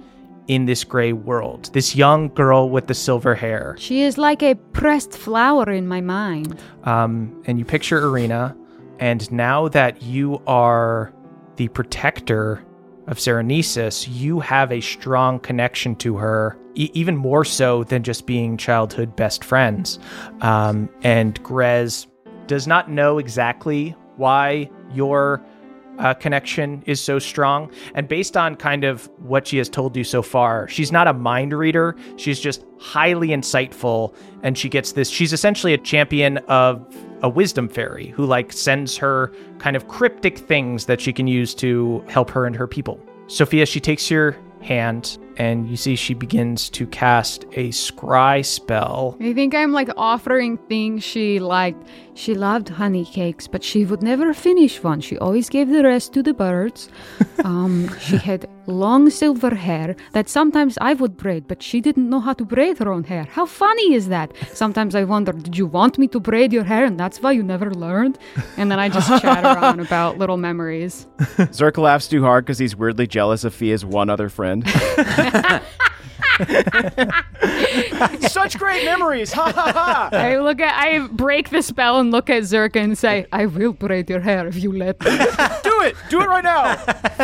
in 0.48 0.66
this 0.66 0.84
gray 0.84 1.14
world. 1.14 1.70
This 1.74 1.96
young 1.96 2.30
girl 2.30 2.70
with 2.70 2.88
the 2.88 2.94
silver 2.94 3.36
hair. 3.36 3.76
She 3.78 4.02
is 4.02 4.18
like 4.18 4.44
a 4.44 4.56
pressed 4.56 5.14
flower 5.14 5.70
in 5.70 5.88
my 5.88 6.02
mind. 6.02 6.60
Um, 6.84 7.42
and 7.46 7.60
you 7.60 7.66
picture 7.66 8.02
Irina, 8.02 8.56
and 9.00 9.32
now 9.32 9.68
that 9.70 10.02
you 10.02 10.42
are 10.48 11.14
the 11.56 11.68
protector 11.70 12.64
of 13.08 13.18
Serenesis, 13.18 14.08
you 14.10 14.40
have 14.40 14.72
a 14.72 14.82
strong 14.82 15.40
connection 15.40 15.96
to 15.98 16.18
her, 16.18 16.58
e- 16.76 16.92
even 16.94 17.16
more 17.16 17.44
so 17.44 17.84
than 17.84 18.04
just 18.04 18.26
being 18.26 18.58
childhood 18.58 19.16
best 19.16 19.44
friends. 19.44 20.00
Um, 20.42 20.90
and 21.04 21.42
Grez 21.44 22.08
does 22.48 22.68
not 22.68 22.90
know 22.92 23.18
exactly 23.18 23.96
why 24.18 24.70
your 24.94 25.44
uh, 26.00 26.14
connection 26.14 26.84
is 26.86 27.02
so 27.02 27.20
strong. 27.20 27.72
And 27.96 28.08
based 28.08 28.38
on 28.38 28.56
kind 28.56 28.84
of 28.84 29.10
what 29.20 29.48
she 29.48 29.58
has 29.58 29.70
told 29.70 29.96
you 29.96 30.04
so 30.04 30.22
far, 30.22 30.68
she's 30.68 30.92
not 30.92 31.08
a 31.08 31.14
mind 31.14 31.54
reader. 31.54 31.96
She's 32.18 32.40
just 32.40 32.66
highly 32.80 33.30
insightful. 33.30 34.16
And 34.44 34.58
she 34.58 34.70
gets 34.70 34.94
this, 34.94 35.10
she's 35.10 35.34
essentially 35.34 35.74
a 35.74 35.78
champion 35.78 36.38
of 36.40 36.86
a 37.24 37.30
wisdom 37.30 37.70
fairy 37.70 38.08
who 38.08 38.26
like 38.26 38.52
sends 38.52 38.98
her 38.98 39.32
kind 39.60 39.76
of 39.76 39.88
cryptic 39.88 40.38
things 40.38 40.86
that 40.86 41.00
she 41.00 41.14
can 41.14 41.28
use 41.28 41.54
to 41.56 42.04
help 42.08 42.32
her 42.32 42.46
and 42.46 42.56
her 42.56 42.68
people. 42.68 43.00
Sophia, 43.28 43.66
she 43.66 43.80
takes 43.80 44.10
your 44.10 44.36
hand 44.62 45.18
and 45.38 45.70
you 45.70 45.78
see 45.78 45.96
she 45.96 46.14
begins 46.14 46.70
to 46.72 46.86
cast 46.88 47.44
a 47.54 47.70
scry 47.70 48.46
spell. 48.46 49.18
I 49.20 49.34
think 49.34 49.56
I'm 49.56 49.72
like 49.72 49.90
offering 49.98 50.58
things 50.58 51.04
she 51.04 51.40
liked. 51.40 51.88
She 52.14 52.36
loved 52.36 52.70
honey 52.70 53.06
cakes, 53.06 53.48
but 53.48 53.64
she 53.64 53.86
would 53.86 54.04
never 54.04 54.34
finish 54.34 54.84
one. 54.84 55.02
She 55.02 55.18
always 55.18 55.50
gave 55.50 55.70
the 55.70 55.84
rest 55.84 56.14
to 56.14 56.24
the 56.24 56.34
birds. 56.34 56.90
Um, 57.44 57.90
she 57.98 58.18
had 58.18 58.48
long 58.68 59.10
silver 59.10 59.56
hair 59.56 59.96
that 60.12 60.30
sometimes 60.30 60.78
I 60.80 60.94
would 60.94 61.18
braid, 61.18 61.48
but 61.48 61.64
she 61.64 61.82
didn't 61.82 62.08
know 62.08 62.20
how 62.20 62.34
to 62.34 62.46
braid 62.46 62.78
her 62.78 62.92
own 62.92 63.04
hair. 63.04 63.24
How 63.24 63.48
funny 63.48 63.96
is 63.96 64.10
that? 64.10 64.32
Sometimes 64.54 64.94
I 64.94 65.06
wonder, 65.06 65.32
did 65.32 65.58
you 65.58 65.66
want 65.66 65.98
me 65.98 66.08
to 66.10 66.20
braid 66.20 66.54
your 66.54 66.64
hair 66.64 66.86
and 66.86 67.00
that's 67.00 67.20
why 67.20 67.32
you 67.32 67.42
never 67.42 67.72
learned? 67.72 68.20
And 68.58 68.70
then 68.70 68.80
I 68.80 68.90
just 68.90 69.08
chatter 69.24 69.60
on 69.60 69.80
about 69.80 70.20
little 70.20 70.38
memories. 70.38 71.08
Zirk 71.52 71.80
laughs 71.80 72.08
too 72.08 72.22
hard 72.22 72.46
because 72.46 72.60
he's 72.60 72.76
weirdly 72.76 73.08
jealous 73.08 73.44
of 73.44 73.56
Fia's 73.56 73.84
one 73.84 74.12
other 74.12 74.30
friend. 74.30 74.64
Such 78.30 78.58
great 78.58 78.86
memories! 78.86 79.32
Ha 79.34 79.52
ha 79.52 79.72
ha! 79.72 80.10
I 80.12 80.38
look 80.38 80.60
at, 80.60 80.74
I 80.74 81.08
break 81.08 81.50
the 81.50 81.62
spell 81.62 82.00
and 82.00 82.12
look 82.12 82.30
at 82.30 82.44
Zerka 82.44 82.78
and 82.78 82.98
say, 82.98 83.26
I 83.32 83.46
will 83.46 83.74
braid 83.74 84.10
your 84.10 84.22
hair 84.22 84.48
if 84.48 84.62
you 84.62 84.72
let 84.72 85.00
me. 85.02 85.12
Do 85.64 85.82
it! 85.82 85.96
Do 86.10 86.22
it 86.22 86.28
right 86.28 86.44
now! 86.44 86.76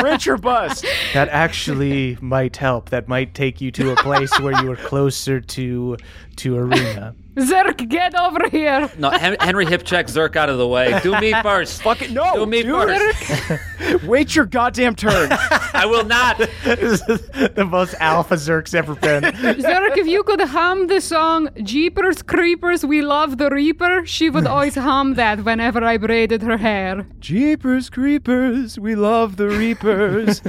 French 0.02 0.28
or 0.28 0.38
bust? 0.38 0.86
That 1.14 1.30
actually 1.30 2.18
might 2.22 2.58
help. 2.58 2.90
That 2.90 3.08
might 3.08 3.34
take 3.34 3.62
you 3.62 3.72
to 3.72 3.92
a 3.92 3.96
place 3.96 4.38
where 4.40 4.62
you 4.64 4.72
are 4.72 4.78
closer 4.78 5.40
to 5.40 5.98
to 6.38 6.58
Irina. 6.58 7.16
Zirk, 7.40 7.88
get 7.90 8.16
over 8.16 8.50
here. 8.50 8.90
No, 8.98 9.10
Hen- 9.12 9.38
Henry 9.40 9.66
hip 9.66 9.84
check 9.84 10.08
Zirk 10.08 10.36
out 10.36 10.50
of 10.50 10.58
the 10.58 10.68
way. 10.68 11.00
Do 11.02 11.20
me 11.20 11.34
first. 11.44 11.82
Fuck 11.82 12.02
it, 12.02 12.12
no! 12.12 12.34
Do 12.36 12.46
me 12.46 12.64
dude. 12.64 12.90
first. 12.90 14.04
Wait 14.06 14.36
your 14.36 14.46
goddamn 14.46 14.96
turn! 14.96 15.30
I 15.74 15.86
will 15.86 16.04
not. 16.06 16.38
this 16.64 17.02
is 17.08 17.22
the 17.54 17.66
most 17.70 17.96
alpha 18.00 18.36
Zirk's 18.36 18.74
ever 18.74 18.96
been. 18.96 19.24
Zirk, 19.24 19.98
if 19.98 20.08
you 20.08 20.24
could 20.24 20.42
hum 20.42 20.88
the 20.88 21.00
song 21.00 21.50
Jeepers 21.64 22.22
Creepers, 22.24 22.86
We 22.86 23.02
Love 23.02 23.38
the 23.38 23.50
Reaper, 23.50 24.06
she 24.06 24.30
would 24.30 24.48
always 24.48 24.76
hum 24.76 25.14
that 25.16 25.44
whenever 25.44 25.84
I 25.84 25.98
braided 25.98 26.42
her 26.42 26.58
hair. 26.58 27.06
Jeepers 27.20 27.90
creepers, 27.90 28.80
we 28.80 28.96
love 28.96 29.38
the 29.38 29.48
reapers. 29.48 30.42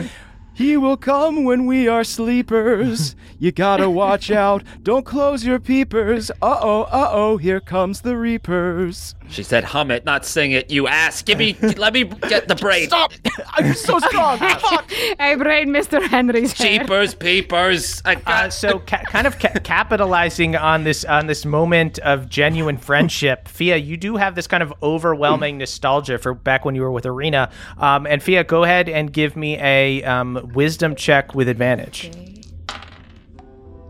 He 0.58 0.76
will 0.76 0.96
come 0.96 1.44
when 1.44 1.66
we 1.66 1.86
are 1.86 2.02
sleepers. 2.02 3.14
You 3.40 3.52
gotta 3.52 3.88
watch 3.88 4.32
out, 4.32 4.64
don't 4.82 5.06
close 5.06 5.44
your 5.44 5.60
peepers. 5.60 6.28
Uh 6.42 6.58
oh, 6.60 6.82
uh 6.90 7.08
oh, 7.12 7.36
here 7.36 7.60
comes 7.60 8.00
the 8.00 8.16
reapers. 8.16 9.14
She 9.30 9.42
said, 9.42 9.64
"Hum 9.64 9.90
it, 9.90 10.04
not 10.04 10.24
sing 10.24 10.52
it." 10.52 10.70
You 10.70 10.86
ass. 10.88 11.22
Give 11.22 11.38
me. 11.38 11.54
let 11.76 11.92
me 11.92 12.04
get 12.04 12.48
the 12.48 12.54
braid. 12.54 12.88
Stop! 12.88 13.12
I'm 13.54 13.74
so 13.74 13.98
strong! 13.98 14.38
Fuck! 14.38 14.90
I 15.18 15.34
braid 15.36 15.68
Mr. 15.68 16.02
Henry's 16.06 16.52
hair. 16.52 16.78
Cheapers, 16.80 17.14
peepers. 17.14 18.02
I 18.04 18.16
Uh, 18.26 18.50
so, 18.50 18.78
ca- 18.86 19.02
kind 19.04 19.26
of 19.26 19.38
ca- 19.38 19.60
capitalizing 19.62 20.56
on 20.56 20.84
this 20.84 21.04
on 21.04 21.26
this 21.26 21.44
moment 21.44 21.98
of 22.00 22.28
genuine 22.28 22.78
friendship, 22.78 23.48
Fia, 23.48 23.76
you 23.76 23.96
do 23.96 24.16
have 24.16 24.34
this 24.34 24.46
kind 24.46 24.62
of 24.62 24.72
overwhelming 24.82 25.58
nostalgia 25.58 26.18
for 26.18 26.34
back 26.34 26.64
when 26.64 26.74
you 26.74 26.82
were 26.82 26.90
with 26.92 27.06
Irina. 27.06 27.50
Um, 27.78 28.06
and 28.06 28.22
Fia, 28.22 28.44
go 28.44 28.64
ahead 28.64 28.88
and 28.88 29.12
give 29.12 29.36
me 29.36 29.56
a 29.58 30.02
um, 30.04 30.50
wisdom 30.54 30.94
check 30.94 31.34
with 31.34 31.48
advantage. 31.48 32.10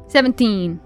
17. 0.09 0.81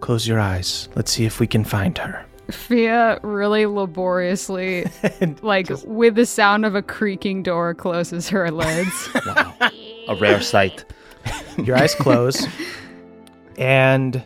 Close 0.00 0.26
your 0.26 0.38
eyes. 0.38 0.88
Let's 0.94 1.10
see 1.12 1.24
if 1.24 1.40
we 1.40 1.46
can 1.46 1.64
find 1.64 1.98
her. 1.98 2.24
Fia 2.50 3.18
really 3.22 3.66
laboriously, 3.66 4.86
like 5.42 5.68
with 5.84 6.14
the 6.14 6.26
sound 6.26 6.64
of 6.64 6.74
a 6.74 6.82
creaking 6.82 7.42
door, 7.42 7.74
closes 7.74 8.28
her 8.28 8.50
lids. 8.50 9.08
Wow. 9.26 9.54
A 10.08 10.14
rare 10.14 10.40
sight. 10.40 10.86
Your 11.58 11.76
eyes 11.76 11.94
close, 11.94 12.46
and 13.58 14.22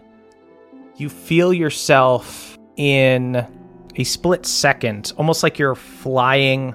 you 0.96 1.08
feel 1.08 1.52
yourself 1.52 2.56
in 2.76 3.44
a 3.96 4.04
split 4.04 4.46
second, 4.46 5.12
almost 5.16 5.42
like 5.42 5.58
you're 5.58 5.74
flying 5.74 6.74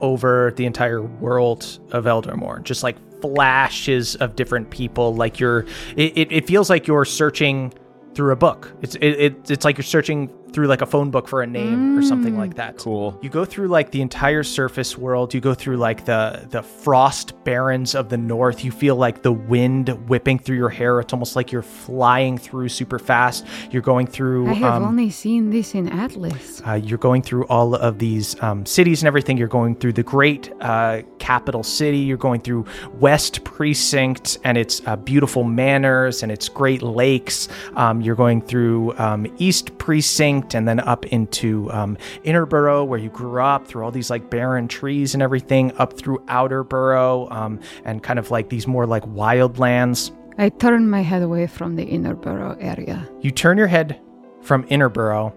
over 0.00 0.52
the 0.56 0.66
entire 0.66 1.02
world 1.02 1.78
of 1.92 2.06
Eldermourne. 2.06 2.64
Just 2.64 2.82
like 2.82 2.96
flashes 3.20 4.16
of 4.16 4.34
different 4.34 4.70
people, 4.70 5.14
like 5.14 5.38
you're. 5.38 5.60
It, 5.96 6.18
it, 6.18 6.32
it 6.32 6.46
feels 6.48 6.68
like 6.68 6.88
you're 6.88 7.04
searching 7.04 7.72
through 8.14 8.32
a 8.32 8.36
book. 8.36 8.72
It's 8.82 8.96
it, 8.96 9.08
it 9.08 9.50
it's 9.50 9.64
like 9.64 9.78
you're 9.78 9.84
searching 9.84 10.28
through 10.52 10.66
like 10.66 10.82
a 10.82 10.86
phone 10.86 11.10
book 11.10 11.28
for 11.28 11.42
a 11.42 11.46
name 11.46 11.98
or 11.98 12.02
something 12.02 12.36
like 12.36 12.54
that. 12.56 12.78
Cool. 12.78 13.18
You 13.22 13.30
go 13.30 13.44
through 13.44 13.68
like 13.68 13.90
the 13.90 14.00
entire 14.02 14.42
surface 14.42 14.96
world. 14.96 15.34
You 15.34 15.40
go 15.40 15.54
through 15.54 15.76
like 15.76 16.04
the 16.04 16.46
the 16.50 16.62
frost 16.62 17.44
barrens 17.44 17.94
of 17.94 18.08
the 18.08 18.16
north. 18.18 18.64
You 18.64 18.72
feel 18.72 18.96
like 18.96 19.22
the 19.22 19.32
wind 19.32 19.88
whipping 20.08 20.38
through 20.38 20.56
your 20.56 20.68
hair. 20.68 21.00
It's 21.00 21.12
almost 21.12 21.36
like 21.36 21.52
you're 21.52 21.62
flying 21.62 22.38
through 22.38 22.68
super 22.68 22.98
fast. 22.98 23.46
You're 23.70 23.82
going 23.82 24.06
through. 24.06 24.48
I 24.48 24.54
have 24.54 24.74
um, 24.74 24.84
only 24.84 25.10
seen 25.10 25.50
this 25.50 25.74
in 25.74 25.88
Atlas. 25.88 26.62
uh, 26.66 26.74
you're 26.74 26.98
going 26.98 27.22
through 27.22 27.46
all 27.46 27.74
of 27.74 27.98
these 27.98 28.40
um, 28.42 28.66
cities 28.66 29.02
and 29.02 29.06
everything. 29.06 29.36
You're 29.36 29.48
going 29.48 29.76
through 29.76 29.94
the 29.94 30.02
great 30.02 30.52
uh, 30.60 31.02
capital 31.18 31.62
city. 31.62 31.98
You're 31.98 32.16
going 32.16 32.40
through 32.40 32.66
West 32.94 33.44
Precinct 33.44 34.38
and 34.44 34.58
its 34.58 34.82
uh, 34.86 34.96
beautiful 34.96 35.44
manors 35.44 36.22
and 36.22 36.30
its 36.32 36.48
great 36.48 36.82
lakes. 36.82 37.48
Um, 37.76 38.00
you're 38.00 38.16
going 38.16 38.42
through 38.42 38.96
um, 38.98 39.26
East 39.38 39.78
Precinct 39.78 40.41
distinct, 40.42 40.54
and 40.54 40.68
then 40.68 40.80
up 40.80 41.06
into 41.06 41.70
um, 41.72 41.96
Innerborough, 42.24 42.86
where 42.86 42.98
you 42.98 43.10
grew 43.10 43.40
up, 43.40 43.66
through 43.66 43.84
all 43.84 43.90
these 43.90 44.10
like 44.10 44.30
barren 44.30 44.68
trees 44.68 45.14
and 45.14 45.22
everything, 45.22 45.72
up 45.78 45.98
through 45.98 46.18
Outerborough, 46.28 47.30
um, 47.30 47.60
and 47.84 48.02
kind 48.02 48.18
of 48.18 48.30
like 48.30 48.48
these 48.48 48.66
more 48.66 48.86
like 48.86 49.04
wildlands. 49.04 50.12
I 50.38 50.48
turn 50.48 50.88
my 50.88 51.02
head 51.02 51.22
away 51.22 51.46
from 51.46 51.76
the 51.76 51.84
inner 51.84 52.14
borough 52.14 52.56
area. 52.58 53.08
You 53.20 53.30
turn 53.30 53.58
your 53.58 53.66
head 53.66 54.00
from 54.40 54.64
Innerborough, 54.68 55.32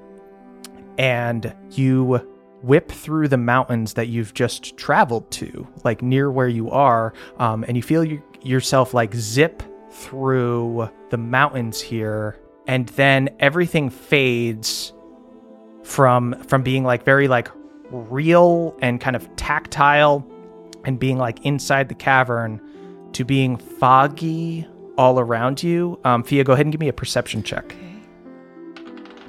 and 0.97 1.53
you 1.71 2.31
whip 2.61 2.91
through 2.91 3.27
the 3.27 3.37
mountains 3.37 3.93
that 3.93 4.07
you've 4.07 4.33
just 4.33 4.75
traveled 4.77 5.29
to, 5.29 5.67
like 5.83 6.01
near 6.01 6.31
where 6.31 6.47
you 6.47 6.71
are, 6.71 7.13
um, 7.37 7.63
and 7.67 7.77
you 7.77 7.83
feel 7.83 8.03
you, 8.03 8.21
yourself 8.41 8.93
like 8.93 9.13
zip 9.13 9.61
through 9.91 10.89
the 11.09 11.17
mountains 11.17 11.79
here, 11.81 12.39
and 12.67 12.87
then 12.89 13.29
everything 13.39 13.89
fades 13.89 14.93
from 15.85 16.33
from 16.47 16.63
being 16.63 16.83
like 16.83 17.05
very 17.05 17.27
like 17.27 17.49
real 17.91 18.75
and 18.81 18.99
kind 18.99 19.15
of 19.15 19.33
tactile, 19.35 20.25
and 20.83 20.99
being 20.99 21.17
like 21.17 21.45
inside 21.45 21.87
the 21.87 21.95
cavern, 21.95 22.59
to 23.13 23.23
being 23.23 23.57
foggy 23.57 24.67
all 24.97 25.19
around 25.19 25.61
you. 25.61 25.99
Um, 26.03 26.23
Fia, 26.23 26.43
go 26.43 26.53
ahead 26.53 26.65
and 26.65 26.73
give 26.73 26.79
me 26.81 26.87
a 26.87 26.93
perception 26.93 27.43
check. 27.43 27.75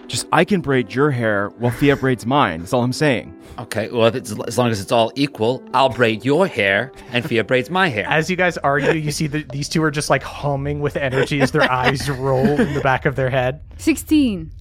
Just 0.07 0.26
I 0.32 0.44
can 0.44 0.61
braid 0.61 0.94
your 0.94 1.11
hair 1.11 1.48
while 1.59 1.72
Fia 1.72 1.96
braids 1.96 2.24
mine. 2.24 2.61
That's 2.61 2.72
all 2.72 2.82
I'm 2.82 2.92
saying. 2.92 3.34
Okay, 3.59 3.88
well, 3.90 4.07
if 4.07 4.14
it's, 4.14 4.32
as 4.46 4.57
long 4.57 4.70
as 4.70 4.80
it's 4.80 4.92
all 4.92 5.11
equal, 5.16 5.64
I'll 5.74 5.88
braid 5.88 6.24
your 6.24 6.46
hair 6.46 6.92
and 7.11 7.24
Fia 7.24 7.42
braids 7.42 7.70
my 7.70 7.88
hair. 7.88 8.07
As 8.09 8.30
you 8.30 8.36
guys 8.36 8.57
argue, 8.59 8.92
you 8.92 9.11
see 9.11 9.26
that 9.28 9.48
these 9.48 9.68
two 9.68 9.82
are 9.82 9.90
just 9.90 10.09
like 10.09 10.22
humming 10.22 10.80
with 10.80 10.96
energy 10.96 11.40
as 11.40 11.50
their 11.50 11.70
eyes 11.70 12.09
roll 12.09 12.46
in 12.46 12.74
the 12.74 12.80
back 12.80 13.04
of 13.04 13.16
their 13.16 13.30
head. 13.30 13.62
16. 13.78 14.52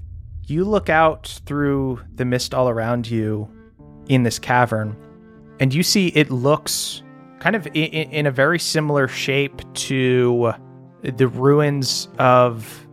You 0.48 0.64
look 0.64 0.90
out 0.90 1.40
through 1.46 2.02
the 2.14 2.26
mist 2.26 2.54
all 2.54 2.70
around 2.70 3.10
you 3.10 3.50
in 4.08 4.22
this 4.22 4.38
cavern, 4.38 4.96
and 5.60 5.74
you 5.74 5.82
see 5.82 6.10
it 6.10 6.30
looks 6.30 7.02
kind 7.40 7.56
of 7.56 7.66
in, 7.68 7.86
in 8.12 8.28
a 8.28 8.32
very 8.32 8.60
similar 8.60 9.08
shape 9.08 9.62
to 9.74 10.54
the 11.02 11.28
ruins 11.28 12.10
of 12.20 12.88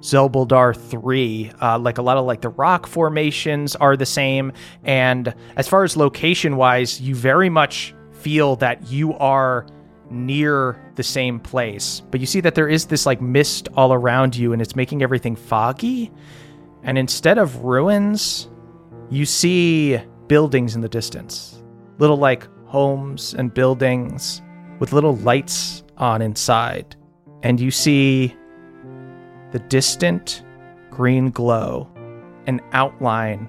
Zelbuldar 0.00 0.74
3. 0.74 1.52
Uh, 1.60 1.78
like 1.78 1.98
a 1.98 2.02
lot 2.02 2.16
of 2.16 2.24
like 2.24 2.40
the 2.40 2.48
rock 2.50 2.86
formations 2.86 3.76
are 3.76 3.96
the 3.96 4.06
same. 4.06 4.52
And 4.84 5.34
as 5.56 5.68
far 5.68 5.84
as 5.84 5.96
location 5.96 6.56
wise, 6.56 7.00
you 7.00 7.14
very 7.14 7.50
much 7.50 7.94
feel 8.12 8.56
that 8.56 8.90
you 8.90 9.14
are 9.14 9.66
near 10.10 10.80
the 10.94 11.02
same 11.02 11.38
place. 11.38 12.00
But 12.10 12.20
you 12.20 12.26
see 12.26 12.40
that 12.40 12.54
there 12.54 12.68
is 12.68 12.86
this 12.86 13.04
like 13.04 13.20
mist 13.20 13.68
all 13.76 13.92
around 13.92 14.36
you 14.36 14.52
and 14.52 14.62
it's 14.62 14.74
making 14.74 15.02
everything 15.02 15.36
foggy. 15.36 16.10
And 16.82 16.96
instead 16.96 17.38
of 17.38 17.64
ruins, 17.64 18.48
you 19.10 19.26
see 19.26 19.98
buildings 20.26 20.74
in 20.74 20.80
the 20.80 20.88
distance. 20.88 21.62
Little 21.98 22.16
like 22.16 22.46
homes 22.66 23.34
and 23.34 23.52
buildings 23.52 24.42
with 24.78 24.92
little 24.92 25.16
lights 25.16 25.82
on 25.96 26.22
inside. 26.22 26.94
And 27.42 27.58
you 27.58 27.70
see 27.70 28.36
the 29.52 29.58
distant 29.58 30.44
green 30.90 31.30
glow, 31.30 31.90
an 32.46 32.60
outline 32.72 33.48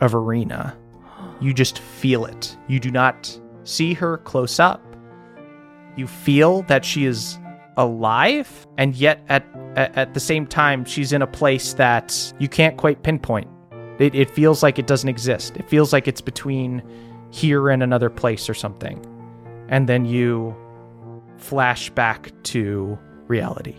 of 0.00 0.14
Irina. 0.14 0.76
You 1.40 1.52
just 1.52 1.78
feel 1.78 2.24
it. 2.24 2.56
You 2.68 2.80
do 2.80 2.90
not 2.90 3.38
see 3.64 3.94
her 3.94 4.18
close 4.18 4.60
up. 4.60 4.82
You 5.96 6.06
feel 6.06 6.62
that 6.62 6.84
she 6.84 7.04
is 7.04 7.38
alive, 7.76 8.66
and 8.78 8.94
yet 8.94 9.20
at, 9.28 9.44
at, 9.76 9.96
at 9.96 10.14
the 10.14 10.20
same 10.20 10.46
time, 10.46 10.84
she's 10.84 11.12
in 11.12 11.22
a 11.22 11.26
place 11.26 11.74
that 11.74 12.32
you 12.38 12.48
can't 12.48 12.76
quite 12.76 13.02
pinpoint. 13.02 13.48
It, 13.98 14.14
it 14.14 14.30
feels 14.30 14.62
like 14.62 14.78
it 14.78 14.86
doesn't 14.86 15.08
exist. 15.08 15.56
It 15.56 15.68
feels 15.68 15.92
like 15.92 16.08
it's 16.08 16.20
between 16.20 16.82
here 17.30 17.68
and 17.68 17.82
another 17.82 18.10
place 18.10 18.48
or 18.48 18.54
something. 18.54 19.04
And 19.68 19.88
then 19.88 20.04
you 20.04 20.54
flash 21.38 21.90
back 21.90 22.32
to 22.44 22.98
reality. 23.28 23.76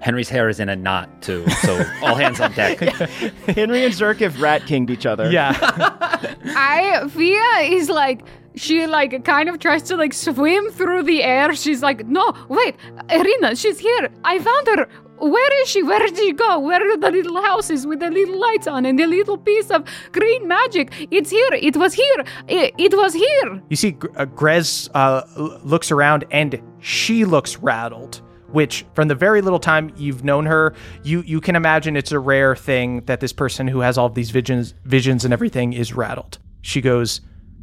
Henry's 0.00 0.28
hair 0.28 0.48
is 0.48 0.60
in 0.60 0.68
a 0.68 0.76
knot, 0.76 1.22
too, 1.22 1.48
so 1.48 1.84
all 2.02 2.14
hands 2.14 2.40
on 2.40 2.52
deck. 2.52 2.78
Henry 3.48 3.84
and 3.84 3.92
Zirk 3.92 4.18
have 4.18 4.40
rat 4.40 4.64
kinged 4.64 4.90
each 4.90 5.06
other. 5.06 5.28
Yeah. 5.30 5.56
I 6.44 7.08
Fia 7.08 7.74
is 7.76 7.88
like 7.88 8.24
she 8.58 8.86
like 8.86 9.24
kind 9.24 9.48
of 9.48 9.58
tries 9.58 9.82
to 9.84 9.96
like 9.96 10.12
swim 10.12 10.70
through 10.70 11.04
the 11.04 11.22
air. 11.22 11.54
She's 11.54 11.82
like, 11.82 12.06
no, 12.06 12.34
wait, 12.48 12.76
Irina, 13.10 13.56
she's 13.56 13.78
here. 13.78 14.10
I 14.24 14.38
found 14.38 14.66
her. 14.78 14.88
Where 15.20 15.62
is 15.62 15.68
she? 15.68 15.82
Where 15.82 15.98
did 15.98 16.16
she 16.16 16.32
go? 16.32 16.60
Where 16.60 16.80
are 16.80 16.96
the 16.96 17.10
little 17.10 17.42
houses 17.42 17.86
with 17.86 17.98
the 17.98 18.10
little 18.10 18.38
lights 18.38 18.68
on 18.68 18.86
and 18.86 18.96
the 18.96 19.06
little 19.06 19.36
piece 19.36 19.68
of 19.70 19.84
green 20.12 20.46
magic? 20.46 20.92
It's 21.10 21.30
here. 21.30 21.48
It 21.54 21.76
was 21.76 21.92
here. 21.92 22.24
It, 22.46 22.74
it 22.78 22.96
was 22.96 23.14
here. 23.14 23.60
You 23.68 23.76
see, 23.76 23.96
uh, 24.16 24.26
Grez 24.26 24.88
uh, 24.94 25.22
looks 25.64 25.90
around 25.90 26.24
and 26.30 26.62
she 26.80 27.24
looks 27.24 27.56
rattled. 27.58 28.22
Which, 28.50 28.86
from 28.94 29.08
the 29.08 29.14
very 29.14 29.42
little 29.42 29.58
time 29.58 29.92
you've 29.96 30.24
known 30.24 30.46
her, 30.46 30.72
you 31.02 31.20
you 31.22 31.38
can 31.38 31.54
imagine 31.54 31.96
it's 31.96 32.12
a 32.12 32.18
rare 32.18 32.56
thing 32.56 33.02
that 33.04 33.20
this 33.20 33.32
person 33.32 33.68
who 33.68 33.80
has 33.80 33.98
all 33.98 34.08
these 34.08 34.30
visions, 34.30 34.72
visions 34.84 35.26
and 35.26 35.34
everything 35.34 35.74
is 35.74 35.92
rattled. 35.92 36.38
She 36.62 36.80
goes, 36.80 37.20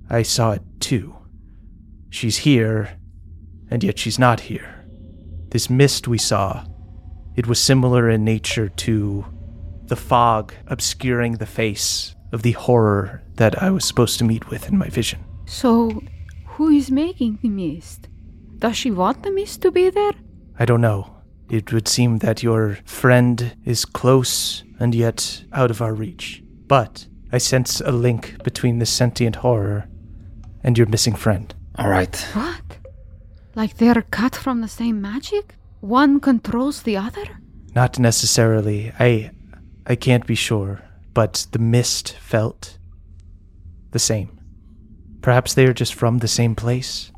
"I 0.09 0.21
saw 0.21 0.51
it 0.51 0.61
too. 0.79 1.15
She's 2.09 2.37
here, 2.37 2.97
and 3.69 3.83
yet 3.83 3.97
she's 3.97 4.19
not 4.19 4.41
here. 4.41 4.85
This 5.49 5.69
mist 5.69 6.07
we 6.07 6.17
saw, 6.17 6.65
it 7.35 7.47
was 7.47 7.59
similar 7.59 8.09
in 8.09 8.23
nature 8.23 8.69
to 8.69 9.25
the 9.87 9.95
fog 9.95 10.53
obscuring 10.67 11.33
the 11.33 11.45
face 11.45 12.15
of 12.31 12.41
the 12.41 12.53
horror 12.53 13.23
that 13.35 13.61
I 13.61 13.71
was 13.71 13.85
supposed 13.85 14.17
to 14.19 14.23
meet 14.25 14.49
with 14.49 14.69
in 14.69 14.77
my 14.77 14.89
vision." 14.89 15.19
So, 15.45 16.01
who 16.45 16.69
is 16.69 16.89
making 16.91 17.39
the 17.41 17.49
mist? 17.49 18.07
Does 18.59 18.77
she 18.77 18.91
want 18.91 19.23
the 19.23 19.31
mist 19.31 19.61
to 19.61 19.71
be 19.71 19.89
there? 19.89 20.13
I 20.57 20.65
don't 20.65 20.81
know. 20.81 21.11
It 21.49 21.73
would 21.73 21.87
seem 21.87 22.19
that 22.19 22.43
your 22.43 22.77
friend 22.85 23.55
is 23.65 23.85
close 23.85 24.63
and 24.79 24.95
yet 24.95 25.43
out 25.51 25.69
of 25.69 25.81
our 25.81 25.93
reach. 25.93 26.43
But 26.67 27.07
I 27.31 27.37
sense 27.37 27.81
a 27.81 27.91
link 27.91 28.43
between 28.43 28.79
this 28.79 28.89
sentient 28.89 29.37
horror 29.37 29.87
and 30.65 30.77
your 30.77 30.87
missing 30.87 31.15
friend. 31.15 31.53
All 31.77 31.87
right. 31.87 32.15
What? 32.33 32.77
Like 33.53 33.77
they're 33.77 34.01
cut 34.01 34.35
from 34.35 34.59
the 34.59 34.67
same 34.67 34.99
magic? 34.99 35.55
One 35.79 36.19
controls 36.19 36.81
the 36.81 36.97
other? 36.97 37.39
Not 37.75 37.99
necessarily. 37.99 38.91
I 38.99 39.31
I 39.85 39.95
can't 39.95 40.25
be 40.25 40.35
sure, 40.35 40.81
but 41.13 41.45
the 41.51 41.59
mist 41.59 42.17
felt 42.17 42.79
the 43.91 43.99
same. 43.99 44.39
Perhaps 45.21 45.53
they 45.53 45.65
are 45.65 45.73
just 45.73 45.93
from 45.93 46.17
the 46.17 46.27
same 46.27 46.55
place. 46.55 47.11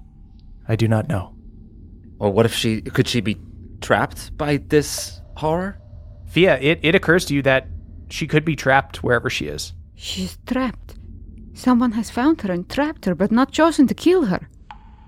I 0.67 0.75
do 0.75 0.87
not 0.87 1.07
know. 1.07 1.33
Or 2.19 2.29
what 2.29 2.45
if 2.45 2.53
she 2.53 2.81
could 2.81 3.07
she 3.07 3.21
be 3.21 3.37
trapped 3.79 4.37
by 4.37 4.57
this 4.57 5.21
horror? 5.37 5.79
Fia, 6.25 6.59
it, 6.59 6.79
it 6.83 6.95
occurs 6.95 7.23
to 7.25 7.33
you 7.33 7.41
that 7.43 7.67
she 8.09 8.27
could 8.27 8.43
be 8.43 8.57
trapped 8.57 9.01
wherever 9.01 9.29
she 9.29 9.47
is. 9.47 9.73
She's 9.95 10.37
trapped. 10.45 10.96
Someone 11.57 11.93
has 11.93 12.11
found 12.11 12.41
her 12.41 12.53
and 12.53 12.69
trapped 12.69 13.05
her, 13.05 13.15
but 13.15 13.31
not 13.31 13.51
chosen 13.51 13.87
to 13.87 13.95
kill 13.95 14.25
her. 14.25 14.47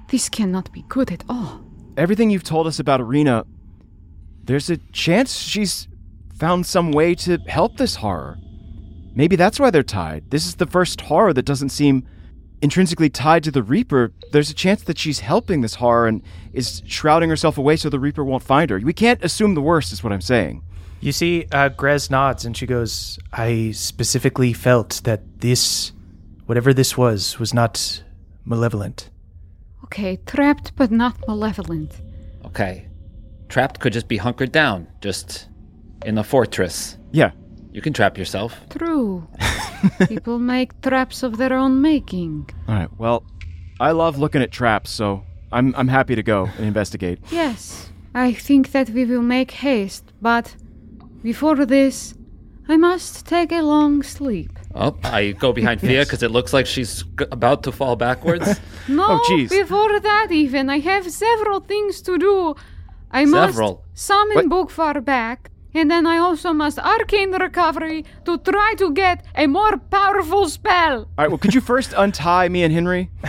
This 0.10 0.30
cannot 0.30 0.72
be 0.72 0.84
good 0.90 1.12
at 1.12 1.24
all. 1.30 1.64
Everything 1.96 2.32
you've 2.32 2.44
told 2.44 2.66
us 2.66 2.80
about 2.80 3.00
Irina, 3.00 3.46
there's 4.46 4.68
a 4.72 4.78
chance 4.92 5.38
she's 5.38 5.88
found 6.40 6.66
some 6.66 6.92
way 6.92 7.14
to 7.14 7.38
help 7.48 7.78
this 7.78 7.98
horror. 7.98 8.40
Maybe 9.14 9.36
that's 9.36 9.60
why 9.60 9.70
they're 9.70 9.84
tied. 9.84 10.32
This 10.32 10.48
is 10.48 10.56
the 10.56 10.66
first 10.66 11.02
horror 11.02 11.34
that 11.34 11.46
doesn't 11.46 11.70
seem 11.70 12.08
intrinsically 12.64 13.12
tied 13.12 13.44
to 13.44 13.52
the 13.52 13.62
Reaper. 13.62 14.12
There's 14.32 14.50
a 14.50 14.56
chance 14.56 14.82
that 14.86 14.98
she's 14.98 15.20
helping 15.20 15.62
this 15.62 15.76
horror 15.76 16.08
and 16.08 16.24
is 16.52 16.82
shrouding 16.88 17.30
herself 17.30 17.60
away 17.60 17.76
so 17.76 17.90
the 17.90 18.00
Reaper 18.00 18.24
won't 18.24 18.42
find 18.42 18.72
her. 18.72 18.80
We 18.80 18.94
can't 18.94 19.24
assume 19.24 19.54
the 19.54 19.62
worst, 19.62 19.94
is 19.94 20.04
what 20.04 20.12
I'm 20.12 20.20
saying. 20.20 20.64
You 21.00 21.12
see, 21.12 21.46
uh, 21.52 21.70
Grez 21.70 22.10
nods 22.10 22.44
and 22.44 22.58
she 22.58 22.66
goes, 22.66 23.20
I 23.32 23.70
specifically 23.72 24.52
felt 24.52 25.02
that 25.04 25.42
this, 25.42 25.92
whatever 26.50 26.74
this 26.74 26.98
was, 26.98 27.38
was 27.38 27.54
not 27.54 28.02
malevolent. 28.44 29.12
Okay, 29.84 30.18
trapped 30.26 30.76
but 30.76 30.90
not 30.90 31.16
malevolent. 31.28 32.02
Okay. 32.44 32.88
Trapped 33.50 33.80
could 33.80 33.94
just 33.94 34.08
be 34.08 34.18
hunkered 34.18 34.52
down, 34.52 34.88
just 35.00 35.48
in 36.04 36.18
a 36.18 36.24
fortress. 36.24 36.98
Yeah. 37.12 37.32
You 37.72 37.82
can 37.82 37.94
trap 37.94 38.18
yourself. 38.18 38.56
True. 38.72 39.28
People 40.08 40.40
make 40.40 40.82
traps 40.82 41.22
of 41.22 41.38
their 41.38 41.54
own 41.54 41.84
making. 41.84 42.50
All 42.68 42.74
right. 42.74 42.90
Well, 42.98 43.24
I 43.80 43.92
love 43.92 44.18
looking 44.18 44.42
at 44.42 44.52
traps, 44.52 44.90
so 44.90 45.24
I'm 45.52 45.76
I'm 45.76 45.88
happy 45.88 46.16
to 46.16 46.24
go 46.24 46.50
and 46.58 46.66
investigate. 46.66 47.20
Yes, 47.32 47.90
I 48.16 48.34
think 48.34 48.72
that 48.72 48.90
we 48.90 49.06
will 49.06 49.22
make 49.22 49.52
haste, 49.52 50.06
but 50.20 50.56
before 51.22 51.64
this, 51.66 52.16
I 52.68 52.76
must 52.78 53.28
take 53.28 53.52
a 53.52 53.62
long 53.62 54.04
sleep. 54.04 54.59
Oh, 54.76 54.96
I 55.04 55.32
go 55.32 55.52
behind 55.52 55.82
Fia 55.88 56.04
because 56.04 56.22
it 56.24 56.32
looks 56.32 56.54
like 56.54 56.66
she's 56.68 57.04
g- 57.04 57.26
about 57.32 57.64
to 57.64 57.72
fall 57.72 57.96
backwards. 57.96 58.60
No, 58.88 59.06
Oh, 59.08 59.20
jeez. 59.30 59.50
before 59.50 60.00
that 60.00 60.32
even, 60.32 60.70
I 60.70 60.80
have 60.80 61.12
several 61.12 61.60
things 61.60 62.02
to 62.02 62.18
do. 62.18 62.56
I 63.12 63.26
Several? 63.26 63.84
must 63.94 64.08
summon 64.08 64.50
What? 64.50 64.70
Bogfar 64.70 65.04
back. 65.04 65.52
And 65.74 65.90
then 65.92 66.08
I 66.08 66.18
also 66.18 66.52
must 66.52 66.80
arcane 66.80 67.32
recovery 67.32 68.04
to 68.26 68.38
try 68.40 68.74
to 68.78 68.92
get 68.92 69.24
a 69.36 69.46
more 69.48 69.78
powerful 69.78 70.50
spell. 70.50 71.02
All 71.02 71.08
right, 71.20 71.28
well, 71.30 71.38
could 71.38 71.54
you 71.54 71.62
first 71.62 71.94
untie 71.96 72.50
me 72.50 72.64
and 72.64 72.74
Henry? 72.74 73.12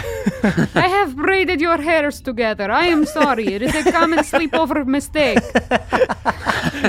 I 0.74 0.88
have 0.88 1.14
braided 1.16 1.60
your 1.60 1.76
hairs 1.76 2.20
together. 2.22 2.70
I 2.70 2.86
am 2.86 3.04
sorry. 3.04 3.46
It 3.48 3.60
is 3.62 3.74
a 3.74 3.92
common 3.92 4.20
sleepover 4.20 4.86
mistake. 4.86 5.38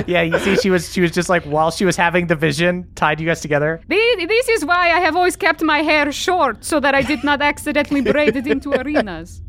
Yeah, 0.08 0.22
you 0.22 0.40
see, 0.40 0.56
she 0.56 0.70
was 0.70 0.92
she 0.94 1.02
was 1.02 1.12
just 1.12 1.28
like 1.28 1.44
while 1.44 1.70
she 1.70 1.84
was 1.86 1.98
having 1.98 2.28
the 2.28 2.36
vision, 2.36 2.88
tied 2.96 3.20
you 3.20 3.28
guys 3.28 3.42
together. 3.42 3.82
Thi- 3.90 4.26
This 4.26 4.48
is 4.50 4.64
why 4.66 4.92
I 4.92 5.00
have 5.02 5.16
always 5.18 5.36
kept 5.36 5.62
my 5.62 5.80
hair 5.82 6.12
short, 6.14 6.64
so 6.64 6.80
that 6.80 6.96
I 6.96 7.02
did 7.02 7.24
not 7.26 7.42
accidentally 7.42 8.02
braid 8.02 8.36
it 8.38 8.48
into 8.48 8.72
Irina's. 8.80 9.42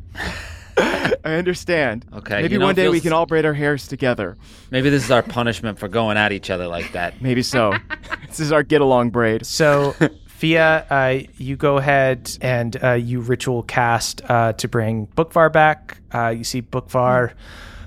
I 1.24 1.34
understand. 1.34 2.06
Okay, 2.12 2.42
Maybe 2.42 2.54
you 2.54 2.58
know, 2.58 2.66
one 2.66 2.74
day 2.74 2.88
we 2.88 3.00
can 3.00 3.12
all 3.12 3.26
braid 3.26 3.44
our 3.44 3.54
hairs 3.54 3.86
together. 3.86 4.36
Maybe 4.70 4.90
this 4.90 5.04
is 5.04 5.10
our 5.10 5.22
punishment 5.22 5.78
for 5.78 5.88
going 5.88 6.16
at 6.16 6.32
each 6.32 6.50
other 6.50 6.66
like 6.66 6.92
that. 6.92 7.20
Maybe 7.20 7.42
so. 7.42 7.74
this 8.26 8.40
is 8.40 8.52
our 8.52 8.62
get 8.62 8.80
along 8.80 9.10
braid. 9.10 9.46
So, 9.46 9.94
Fia, 10.26 10.86
uh, 10.90 11.20
you 11.36 11.56
go 11.56 11.76
ahead 11.76 12.36
and 12.40 12.82
uh, 12.82 12.92
you 12.92 13.20
ritual 13.20 13.62
cast 13.62 14.22
uh, 14.28 14.54
to 14.54 14.68
bring 14.68 15.06
Bookvar 15.08 15.52
back. 15.52 15.98
Uh, 16.14 16.28
you 16.28 16.44
see 16.44 16.62
Bookvar 16.62 17.34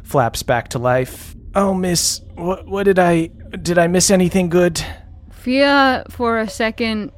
flaps 0.03 0.43
back 0.43 0.69
to 0.69 0.79
life. 0.79 1.35
Oh, 1.55 1.73
Miss, 1.73 2.21
what, 2.35 2.67
what 2.67 2.83
did 2.83 2.99
I 2.99 3.27
did 3.61 3.77
I 3.77 3.87
miss 3.87 4.11
anything 4.11 4.49
good? 4.49 4.83
Fia, 5.31 6.05
for 6.09 6.39
a 6.39 6.49
second, 6.49 7.11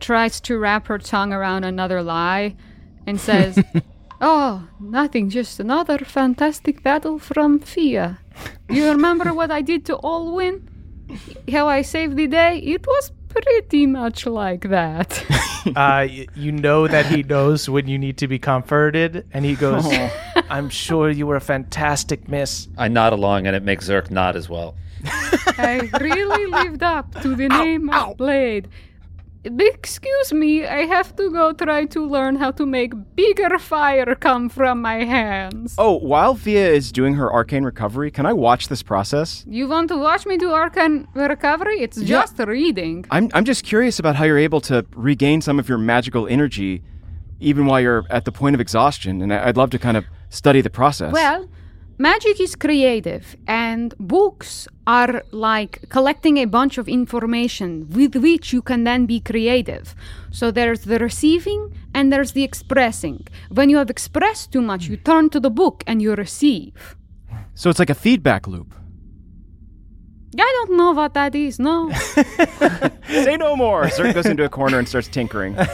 tries 0.00 0.40
to 0.42 0.58
wrap 0.58 0.86
her 0.88 0.98
tongue 0.98 1.32
around 1.32 1.64
another 1.64 2.02
lie 2.02 2.56
and 3.06 3.20
says, 3.20 3.62
Oh, 4.20 4.68
nothing, 4.80 5.28
just 5.30 5.60
another 5.60 5.98
fantastic 5.98 6.82
battle 6.82 7.18
from 7.18 7.60
Fia. 7.60 8.18
You 8.68 8.88
remember 8.88 9.32
what 9.34 9.50
I 9.50 9.62
did 9.62 9.84
to 9.86 9.96
Olwyn? 9.98 10.62
How 11.50 11.68
I 11.68 11.82
saved 11.82 12.16
the 12.16 12.26
day? 12.26 12.58
It 12.58 12.86
was 12.86 13.12
pretty 13.28 13.86
much 13.86 14.26
like 14.26 14.68
that. 14.70 15.24
Uh, 15.74 16.06
you 16.36 16.52
know 16.52 16.86
that 16.86 17.06
he 17.06 17.24
knows 17.24 17.68
when 17.68 17.88
you 17.88 17.98
need 17.98 18.16
to 18.18 18.28
be 18.28 18.38
comforted, 18.38 19.26
and 19.32 19.44
he 19.44 19.56
goes, 19.56 19.84
"I'm 20.48 20.68
sure 20.68 21.10
you 21.10 21.26
were 21.26 21.34
a 21.34 21.40
fantastic 21.40 22.28
miss." 22.28 22.68
I 22.78 22.86
nod 22.86 23.12
along, 23.12 23.48
and 23.48 23.56
it 23.56 23.64
makes 23.64 23.86
Zirk 23.86 24.08
nod 24.08 24.36
as 24.36 24.48
well. 24.48 24.76
I 25.58 25.90
really 26.00 26.46
lived 26.46 26.84
up 26.84 27.20
to 27.22 27.34
the 27.34 27.48
name 27.48 27.90
I 27.90 28.14
played. 28.14 28.68
Excuse 29.46 30.32
me, 30.32 30.66
I 30.66 30.86
have 30.86 31.14
to 31.16 31.30
go 31.30 31.52
try 31.52 31.84
to 31.86 32.06
learn 32.06 32.36
how 32.36 32.50
to 32.52 32.66
make 32.66 32.92
bigger 33.14 33.58
fire 33.58 34.14
come 34.16 34.48
from 34.48 34.82
my 34.82 35.04
hands. 35.04 35.76
Oh, 35.78 35.98
while 35.98 36.34
Fia 36.34 36.68
is 36.70 36.90
doing 36.90 37.14
her 37.14 37.32
arcane 37.32 37.62
recovery, 37.62 38.10
can 38.10 38.26
I 38.26 38.32
watch 38.32 38.68
this 38.68 38.82
process? 38.82 39.44
You 39.48 39.68
want 39.68 39.88
to 39.88 39.96
watch 39.96 40.26
me 40.26 40.36
do 40.36 40.50
Arcane 40.50 41.06
Recovery? 41.14 41.80
It's 41.80 42.00
just 42.00 42.38
reading. 42.38 43.04
I'm, 43.10 43.30
I'm 43.34 43.44
just 43.44 43.64
curious 43.64 43.98
about 43.98 44.16
how 44.16 44.24
you're 44.24 44.38
able 44.38 44.60
to 44.62 44.84
regain 44.94 45.40
some 45.40 45.58
of 45.60 45.68
your 45.68 45.78
magical 45.78 46.26
energy 46.26 46.82
even 47.38 47.66
while 47.66 47.80
you're 47.80 48.04
at 48.10 48.24
the 48.24 48.32
point 48.32 48.54
of 48.54 48.60
exhaustion, 48.60 49.22
and 49.22 49.32
I'd 49.32 49.56
love 49.56 49.70
to 49.70 49.78
kind 49.78 49.96
of 49.96 50.04
study 50.30 50.60
the 50.60 50.70
process. 50.70 51.12
Well, 51.12 51.48
magic 51.98 52.40
is 52.40 52.54
creative, 52.56 53.36
and 53.46 53.94
books 53.98 54.68
are 54.86 55.22
like 55.32 55.88
collecting 55.88 56.38
a 56.38 56.44
bunch 56.44 56.78
of 56.78 56.88
information 56.88 57.88
with 57.90 58.14
which 58.16 58.52
you 58.52 58.62
can 58.62 58.84
then 58.84 59.06
be 59.06 59.20
creative. 59.20 59.94
So 60.30 60.50
there's 60.50 60.80
the 60.80 60.98
receiving 60.98 61.74
and 61.94 62.12
there's 62.12 62.32
the 62.32 62.44
expressing. 62.44 63.26
When 63.50 63.68
you 63.70 63.78
have 63.78 63.90
expressed 63.90 64.52
too 64.52 64.62
much, 64.62 64.86
you 64.88 64.96
turn 64.96 65.30
to 65.30 65.40
the 65.40 65.50
book 65.50 65.82
and 65.86 66.00
you 66.02 66.14
receive. 66.14 66.96
so 67.54 67.70
it's 67.70 67.78
like 67.78 67.90
a 67.90 67.94
feedback 67.94 68.46
loop. 68.46 68.74
I 70.38 70.52
don't 70.56 70.76
know 70.76 70.92
what 70.92 71.14
that 71.14 71.34
is, 71.34 71.58
no. 71.58 71.90
Say 73.08 73.36
no 73.38 73.56
more. 73.56 73.84
Zirk 73.88 74.12
goes 74.14 74.26
into 74.26 74.44
a 74.44 74.50
corner 74.50 74.78
and 74.78 74.86
starts 74.88 75.08
tinkering. 75.08 75.56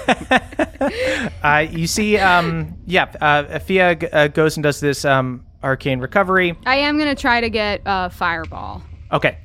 Uh, 1.45 1.67
you 1.71 1.87
see, 1.87 2.19
um, 2.19 2.75
yeah, 2.87 3.05
uh, 3.21 3.59
Fia 3.61 3.95
g- 3.95 4.07
uh, 4.13 4.29
goes 4.29 4.57
and 4.57 4.63
does 4.65 4.81
this 4.81 5.05
um, 5.05 5.45
arcane 5.63 6.01
recovery. 6.01 6.57
I 6.67 6.77
am 6.77 6.99
going 6.99 7.15
to 7.15 7.21
try 7.21 7.41
to 7.41 7.51
get 7.51 7.83
a 7.87 8.11
fireball. 8.11 8.83
Okay, 9.13 9.37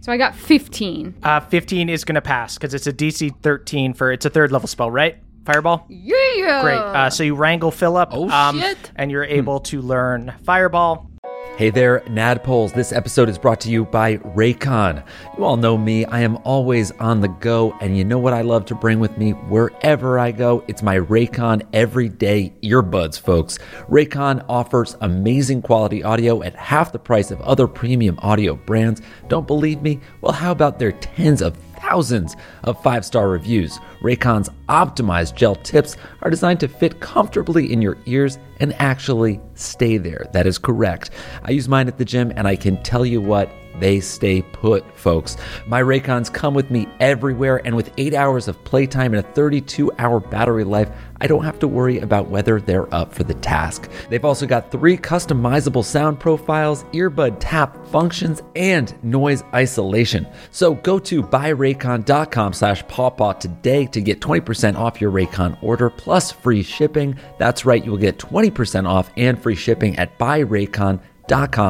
So 0.00 0.12
I 0.12 0.16
got 0.16 0.34
15. 0.34 1.16
uh, 1.22 1.40
15 1.40 1.88
is 1.88 2.04
going 2.04 2.14
to 2.14 2.20
pass 2.22 2.54
because 2.56 2.72
it's 2.74 2.86
a 2.86 2.92
DC 2.92 3.34
13 3.42 3.94
for 3.94 4.12
it's 4.12 4.24
a 4.24 4.30
third 4.30 4.52
level 4.52 4.68
spell, 4.68 4.90
right? 4.90 5.18
Fireball. 5.44 5.86
Yeah! 5.88 6.60
Great. 6.62 6.76
Uh, 6.78 7.08
so 7.10 7.22
you 7.22 7.34
wrangle 7.34 7.70
Philip. 7.70 8.10
Oh, 8.12 8.28
um, 8.28 8.60
shit. 8.60 8.92
And 8.96 9.10
you're 9.10 9.24
able 9.24 9.60
to 9.60 9.80
learn 9.80 10.34
Fireball. 10.44 11.10
Hey 11.58 11.70
there, 11.70 12.04
Naddpoles. 12.06 12.72
This 12.72 12.92
episode 12.92 13.28
is 13.28 13.36
brought 13.36 13.60
to 13.62 13.68
you 13.68 13.84
by 13.84 14.18
Raycon. 14.18 15.04
You 15.36 15.42
all 15.42 15.56
know 15.56 15.76
me, 15.76 16.04
I 16.04 16.20
am 16.20 16.36
always 16.44 16.92
on 17.00 17.20
the 17.20 17.26
go, 17.26 17.76
and 17.80 17.98
you 17.98 18.04
know 18.04 18.20
what 18.20 18.32
I 18.32 18.42
love 18.42 18.64
to 18.66 18.76
bring 18.76 19.00
with 19.00 19.18
me 19.18 19.32
wherever 19.32 20.20
I 20.20 20.30
go? 20.30 20.62
It's 20.68 20.84
my 20.84 21.00
Raycon 21.00 21.66
everyday 21.72 22.52
earbuds, 22.62 23.18
folks. 23.18 23.58
Raycon 23.90 24.44
offers 24.48 24.96
amazing 25.00 25.62
quality 25.62 26.04
audio 26.04 26.44
at 26.44 26.54
half 26.54 26.92
the 26.92 27.00
price 27.00 27.32
of 27.32 27.40
other 27.40 27.66
premium 27.66 28.20
audio 28.22 28.54
brands. 28.54 29.02
Don't 29.26 29.48
believe 29.48 29.82
me? 29.82 29.98
Well, 30.20 30.34
how 30.34 30.52
about 30.52 30.78
their 30.78 30.92
tens 30.92 31.42
of 31.42 31.58
thousands 31.80 32.36
of 32.64 32.82
five 32.82 33.04
star 33.04 33.28
reviews. 33.28 33.78
Raycon's 34.00 34.50
optimized 34.68 35.34
gel 35.34 35.54
tips 35.56 35.96
are 36.22 36.30
designed 36.30 36.60
to 36.60 36.68
fit 36.68 37.00
comfortably 37.00 37.72
in 37.72 37.82
your 37.82 37.98
ears 38.06 38.38
and 38.60 38.72
actually 38.74 39.40
stay 39.54 39.98
there. 39.98 40.26
That 40.32 40.46
is 40.46 40.58
correct. 40.58 41.10
I 41.42 41.50
use 41.52 41.68
mine 41.68 41.88
at 41.88 41.98
the 41.98 42.04
gym, 42.04 42.32
and 42.36 42.46
I 42.46 42.56
can 42.56 42.82
tell 42.82 43.06
you 43.06 43.20
what. 43.20 43.50
They 43.80 44.00
stay 44.00 44.42
put, 44.42 44.84
folks. 44.96 45.36
My 45.66 45.82
Raycons 45.82 46.32
come 46.32 46.54
with 46.54 46.70
me 46.70 46.88
everywhere, 47.00 47.60
and 47.64 47.76
with 47.76 47.92
eight 47.98 48.14
hours 48.14 48.48
of 48.48 48.62
playtime 48.64 49.14
and 49.14 49.24
a 49.24 49.32
32 49.32 49.92
hour 49.98 50.20
battery 50.20 50.64
life, 50.64 50.90
I 51.20 51.26
don't 51.26 51.44
have 51.44 51.58
to 51.60 51.68
worry 51.68 51.98
about 51.98 52.28
whether 52.28 52.60
they're 52.60 52.92
up 52.94 53.12
for 53.12 53.24
the 53.24 53.34
task. 53.34 53.90
They've 54.08 54.24
also 54.24 54.46
got 54.46 54.70
three 54.70 54.96
customizable 54.96 55.84
sound 55.84 56.20
profiles, 56.20 56.84
earbud 56.92 57.36
tap 57.40 57.86
functions, 57.88 58.42
and 58.54 58.94
noise 59.02 59.42
isolation. 59.52 60.26
So 60.50 60.74
go 60.74 60.98
to 61.00 61.22
buyraycon.com 61.22 62.52
slash 62.52 62.86
pawpaw 62.86 63.34
today 63.34 63.86
to 63.86 64.00
get 64.00 64.20
20% 64.20 64.76
off 64.76 65.00
your 65.00 65.10
Raycon 65.10 65.60
order 65.62 65.90
plus 65.90 66.30
free 66.30 66.62
shipping. 66.62 67.16
That's 67.38 67.64
right, 67.64 67.84
you 67.84 67.90
will 67.90 67.98
get 67.98 68.18
20% 68.18 68.88
off 68.88 69.10
and 69.16 69.40
free 69.42 69.56
shipping 69.56 69.98
at 69.98 70.18
buyraycon.com 70.18 71.00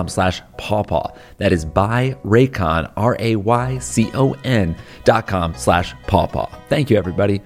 slash 0.08 0.42
pawpaw. 0.56 1.12
That 1.38 1.52
is 1.52 1.64
buyraycon, 1.64 2.92
R-A-Y-C-O-N 2.96 4.76
dot 5.04 5.26
com 5.26 5.54
slash 5.54 5.94
pawpaw. 6.06 6.48
Thank 6.68 6.90
you, 6.90 6.96
everybody. 6.96 7.42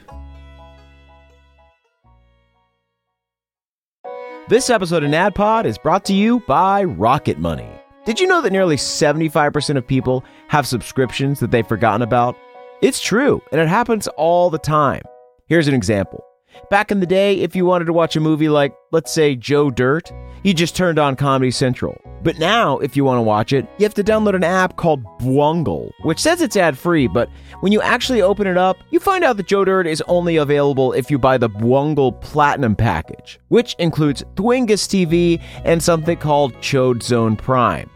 This 4.48 4.68
episode 4.70 5.04
of 5.04 5.10
Naddpod 5.10 5.64
is 5.64 5.78
brought 5.78 6.04
to 6.06 6.12
you 6.12 6.40
by 6.40 6.84
Rocket 6.84 7.38
Money. 7.38 7.68
Did 8.04 8.18
you 8.18 8.26
know 8.26 8.42
that 8.42 8.52
nearly 8.52 8.76
75% 8.76 9.76
of 9.76 9.86
people 9.86 10.24
have 10.48 10.66
subscriptions 10.66 11.38
that 11.40 11.52
they've 11.52 11.66
forgotten 11.66 12.02
about? 12.02 12.36
It's 12.82 13.00
true, 13.00 13.40
and 13.52 13.60
it 13.60 13.68
happens 13.68 14.08
all 14.08 14.50
the 14.50 14.58
time. 14.58 15.02
Here's 15.46 15.68
an 15.68 15.74
example. 15.74 16.24
Back 16.70 16.90
in 16.90 17.00
the 17.00 17.06
day, 17.06 17.38
if 17.40 17.54
you 17.54 17.66
wanted 17.66 17.84
to 17.86 17.92
watch 17.92 18.16
a 18.16 18.20
movie 18.20 18.48
like, 18.48 18.74
let's 18.92 19.12
say, 19.12 19.36
Joe 19.36 19.70
Dirt, 19.70 20.10
you 20.42 20.54
just 20.54 20.74
turned 20.74 20.98
on 20.98 21.16
Comedy 21.16 21.50
Central. 21.50 22.00
But 22.22 22.38
now, 22.38 22.78
if 22.78 22.96
you 22.96 23.04
want 23.04 23.18
to 23.18 23.22
watch 23.22 23.52
it, 23.52 23.66
you 23.78 23.84
have 23.84 23.94
to 23.94 24.04
download 24.04 24.34
an 24.34 24.44
app 24.44 24.76
called 24.76 25.04
Bwungle, 25.18 25.90
which 26.02 26.20
says 26.20 26.40
it's 26.40 26.56
ad 26.56 26.78
free, 26.78 27.08
but 27.08 27.28
when 27.60 27.72
you 27.72 27.82
actually 27.82 28.22
open 28.22 28.46
it 28.46 28.56
up, 28.56 28.76
you 28.90 29.00
find 29.00 29.22
out 29.22 29.36
that 29.36 29.46
Joe 29.46 29.64
Dirt 29.64 29.86
is 29.86 30.02
only 30.08 30.36
available 30.36 30.92
if 30.92 31.10
you 31.10 31.18
buy 31.18 31.36
the 31.36 31.50
Bwungle 31.50 32.18
Platinum 32.20 32.76
package, 32.76 33.38
which 33.48 33.74
includes 33.78 34.24
Twingus 34.36 34.86
TV 34.86 35.42
and 35.64 35.82
something 35.82 36.16
called 36.16 36.54
Chode 36.54 37.02
Zone 37.02 37.36
Prime. 37.36 37.90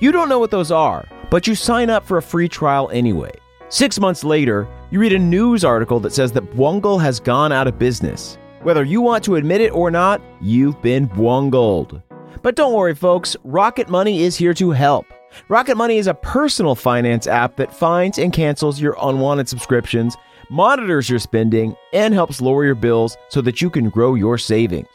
You 0.00 0.12
don't 0.12 0.28
know 0.28 0.38
what 0.38 0.50
those 0.50 0.70
are, 0.70 1.08
but 1.30 1.46
you 1.46 1.54
sign 1.54 1.88
up 1.88 2.04
for 2.04 2.18
a 2.18 2.22
free 2.22 2.48
trial 2.48 2.90
anyway. 2.92 3.32
Six 3.70 4.00
months 4.00 4.24
later, 4.24 4.66
you 4.90 4.98
read 4.98 5.12
a 5.12 5.18
news 5.18 5.62
article 5.62 6.00
that 6.00 6.14
says 6.14 6.32
that 6.32 6.56
Bwungle 6.56 6.98
has 7.02 7.20
gone 7.20 7.52
out 7.52 7.66
of 7.66 7.78
business. 7.78 8.38
Whether 8.62 8.82
you 8.82 9.02
want 9.02 9.22
to 9.24 9.36
admit 9.36 9.60
it 9.60 9.68
or 9.70 9.90
not, 9.90 10.22
you've 10.40 10.80
been 10.80 11.06
Bwungled. 11.06 12.02
But 12.40 12.56
don't 12.56 12.72
worry, 12.72 12.94
folks, 12.94 13.36
Rocket 13.44 13.90
Money 13.90 14.22
is 14.22 14.36
here 14.36 14.54
to 14.54 14.70
help. 14.70 15.04
Rocket 15.50 15.76
Money 15.76 15.98
is 15.98 16.06
a 16.06 16.14
personal 16.14 16.74
finance 16.74 17.26
app 17.26 17.56
that 17.56 17.74
finds 17.74 18.16
and 18.16 18.32
cancels 18.32 18.80
your 18.80 18.96
unwanted 19.02 19.50
subscriptions, 19.50 20.16
monitors 20.48 21.10
your 21.10 21.18
spending, 21.18 21.76
and 21.92 22.14
helps 22.14 22.40
lower 22.40 22.64
your 22.64 22.74
bills 22.74 23.18
so 23.28 23.42
that 23.42 23.60
you 23.60 23.68
can 23.68 23.90
grow 23.90 24.14
your 24.14 24.38
savings. 24.38 24.88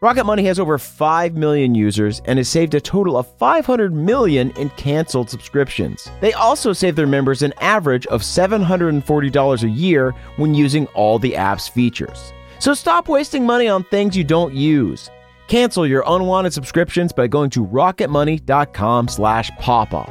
Rocket 0.00 0.24
Money 0.24 0.44
has 0.44 0.58
over 0.58 0.76
5 0.76 1.34
million 1.34 1.74
users 1.74 2.20
and 2.26 2.38
has 2.38 2.48
saved 2.48 2.74
a 2.74 2.80
total 2.80 3.16
of 3.16 3.26
500 3.38 3.94
million 3.94 4.50
in 4.52 4.68
canceled 4.70 5.30
subscriptions. 5.30 6.10
They 6.20 6.32
also 6.32 6.72
save 6.72 6.96
their 6.96 7.06
members 7.06 7.42
an 7.42 7.54
average 7.60 8.06
of 8.08 8.22
$740 8.22 9.62
a 9.62 9.68
year 9.68 10.12
when 10.36 10.54
using 10.54 10.86
all 10.88 11.18
the 11.18 11.36
app's 11.36 11.68
features. 11.68 12.32
So 12.58 12.74
stop 12.74 13.08
wasting 13.08 13.46
money 13.46 13.68
on 13.68 13.84
things 13.84 14.16
you 14.16 14.24
don't 14.24 14.54
use. 14.54 15.10
Cancel 15.46 15.86
your 15.86 16.04
unwanted 16.06 16.52
subscriptions 16.52 17.12
by 17.12 17.26
going 17.26 17.50
to 17.50 17.66
rocketmoney.com 17.66 19.08
slash 19.08 19.50
pawpaw. 19.58 20.10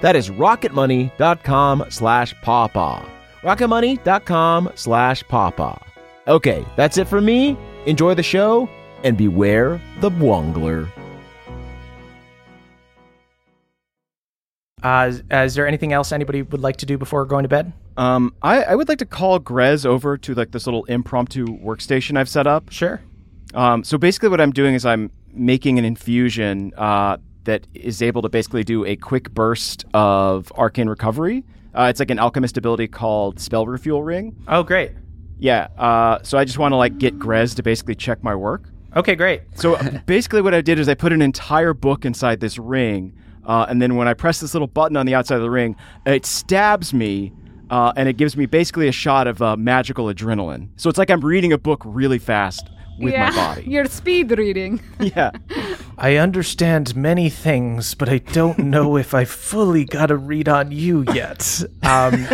That 0.00 0.16
is 0.16 0.30
rocketmoney.com 0.30 1.86
slash 1.88 2.34
pawpaw. 2.42 3.04
rocketmoney.com 3.42 4.70
slash 4.74 5.22
pawpaw. 5.24 5.78
Okay, 6.28 6.64
that's 6.76 6.98
it 6.98 7.08
for 7.08 7.20
me. 7.20 7.56
Enjoy 7.86 8.14
the 8.14 8.22
show 8.22 8.68
and 9.04 9.16
beware 9.16 9.80
the 10.00 10.10
bwongler. 10.10 10.88
Uh, 14.82 15.06
is, 15.08 15.22
uh, 15.32 15.36
is 15.38 15.54
there 15.54 15.66
anything 15.66 15.94
else 15.94 16.12
anybody 16.12 16.42
would 16.42 16.60
like 16.60 16.76
to 16.76 16.84
do 16.84 16.98
before 16.98 17.24
going 17.24 17.44
to 17.44 17.48
bed? 17.48 17.72
Um, 17.96 18.34
I, 18.42 18.64
I 18.64 18.74
would 18.74 18.88
like 18.88 18.98
to 18.98 19.06
call 19.06 19.38
Grez 19.38 19.86
over 19.86 20.18
to 20.18 20.34
like 20.34 20.50
this 20.50 20.66
little 20.66 20.84
impromptu 20.84 21.46
workstation 21.46 22.18
I've 22.18 22.28
set 22.28 22.46
up. 22.46 22.70
Sure. 22.70 23.00
Um, 23.54 23.82
so 23.82 23.96
basically, 23.96 24.28
what 24.28 24.40
I'm 24.42 24.52
doing 24.52 24.74
is 24.74 24.84
I'm 24.84 25.10
making 25.32 25.78
an 25.78 25.86
infusion 25.86 26.72
uh, 26.76 27.16
that 27.44 27.66
is 27.72 28.02
able 28.02 28.20
to 28.22 28.28
basically 28.28 28.62
do 28.62 28.84
a 28.84 28.96
quick 28.96 29.30
burst 29.30 29.86
of 29.94 30.52
arcane 30.56 30.88
recovery. 30.88 31.44
Uh, 31.74 31.84
it's 31.84 31.98
like 31.98 32.10
an 32.10 32.18
alchemist 32.18 32.58
ability 32.58 32.88
called 32.88 33.40
Spell 33.40 33.66
Refuel 33.66 34.02
Ring. 34.02 34.36
Oh, 34.48 34.62
great. 34.62 34.92
Yeah. 35.38 35.68
Uh, 35.78 36.18
so 36.22 36.36
I 36.36 36.44
just 36.44 36.58
want 36.58 36.72
to 36.72 36.76
like 36.76 36.98
get 36.98 37.18
Grez 37.18 37.54
to 37.54 37.62
basically 37.62 37.94
check 37.94 38.22
my 38.22 38.34
work. 38.34 38.68
Okay, 38.96 39.14
great. 39.14 39.42
So 39.54 39.76
basically, 40.06 40.42
what 40.42 40.54
I 40.54 40.60
did 40.60 40.78
is 40.78 40.88
I 40.88 40.94
put 40.94 41.12
an 41.12 41.22
entire 41.22 41.74
book 41.74 42.04
inside 42.04 42.40
this 42.40 42.58
ring, 42.58 43.16
uh, 43.44 43.66
and 43.68 43.80
then 43.82 43.96
when 43.96 44.08
I 44.08 44.14
press 44.14 44.40
this 44.40 44.54
little 44.54 44.68
button 44.68 44.96
on 44.96 45.06
the 45.06 45.14
outside 45.14 45.36
of 45.36 45.42
the 45.42 45.50
ring, 45.50 45.76
it 46.06 46.24
stabs 46.26 46.94
me, 46.94 47.32
uh, 47.70 47.92
and 47.96 48.08
it 48.08 48.16
gives 48.16 48.36
me 48.36 48.46
basically 48.46 48.88
a 48.88 48.92
shot 48.92 49.26
of 49.26 49.42
uh, 49.42 49.56
magical 49.56 50.06
adrenaline. 50.06 50.68
So 50.76 50.88
it's 50.88 50.98
like 50.98 51.10
I'm 51.10 51.20
reading 51.24 51.52
a 51.52 51.58
book 51.58 51.82
really 51.84 52.18
fast 52.18 52.70
with 52.98 53.12
yeah, 53.12 53.30
my 53.30 53.36
body. 53.36 53.64
You're 53.66 53.86
speed 53.86 54.30
reading. 54.38 54.80
yeah. 55.00 55.32
I 55.98 56.16
understand 56.16 56.94
many 56.94 57.28
things, 57.30 57.94
but 57.94 58.08
I 58.08 58.18
don't 58.18 58.58
know 58.58 58.96
if 58.96 59.14
I 59.14 59.24
fully 59.24 59.84
got 59.84 60.10
a 60.10 60.16
read 60.16 60.48
on 60.48 60.70
you 60.72 61.04
yet. 61.12 61.62
Um, 61.82 62.26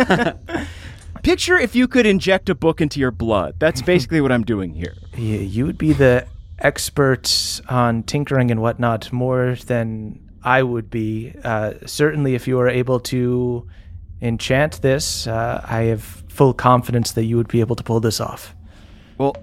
Picture 1.23 1.57
if 1.57 1.75
you 1.75 1.87
could 1.87 2.07
inject 2.07 2.49
a 2.49 2.55
book 2.55 2.81
into 2.81 2.99
your 2.99 3.11
blood. 3.11 3.55
That's 3.59 3.81
basically 3.81 4.21
what 4.21 4.31
I'm 4.31 4.43
doing 4.43 4.73
here. 4.73 4.95
y- 5.13 5.19
you 5.19 5.65
would 5.65 5.77
be 5.77 5.93
the 5.93 6.25
expert 6.61 7.61
on 7.69 8.03
tinkering 8.03 8.51
and 8.51 8.61
whatnot 8.61 9.11
more 9.11 9.55
than 9.65 10.19
I 10.43 10.63
would 10.63 10.89
be. 10.89 11.33
Uh, 11.43 11.73
certainly, 11.85 12.35
if 12.35 12.47
you 12.47 12.59
are 12.59 12.69
able 12.69 12.99
to 13.01 13.67
enchant 14.21 14.81
this, 14.81 15.27
uh, 15.27 15.65
I 15.67 15.83
have 15.83 16.01
full 16.01 16.53
confidence 16.53 17.11
that 17.13 17.25
you 17.25 17.37
would 17.37 17.47
be 17.47 17.59
able 17.59 17.75
to 17.75 17.83
pull 17.83 17.99
this 17.99 18.19
off. 18.19 18.55
Well, 19.17 19.35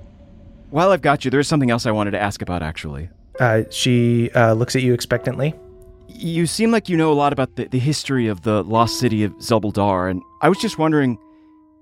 while 0.71 0.91
I've 0.91 1.03
got 1.03 1.25
you, 1.25 1.31
there's 1.31 1.49
something 1.49 1.71
else 1.71 1.87
I 1.87 1.91
wanted 1.91 2.13
to 2.13 2.21
ask 2.21 2.43
about 2.43 2.63
actually. 2.63 3.09
Uh, 3.39 3.63
she 3.71 4.31
uh, 4.33 4.53
looks 4.55 4.75
at 4.75 4.83
you 4.83 4.95
expectantly. 4.95 5.55
You 6.09 6.47
seem 6.47 6.71
like 6.71 6.89
you 6.89 6.97
know 6.97 7.13
a 7.13 7.15
lot 7.15 7.33
about 7.33 7.57
the, 7.57 7.67
the 7.67 7.79
history 7.79 8.27
of 8.27 8.43
the 8.43 8.65
lost 8.65 8.99
city 8.99 9.23
of 9.23 9.33
Zelbuldar, 9.35 10.11
and 10.11 10.23
I 10.43 10.49
was 10.49 10.59
just 10.59 10.79
wondering 10.79 11.19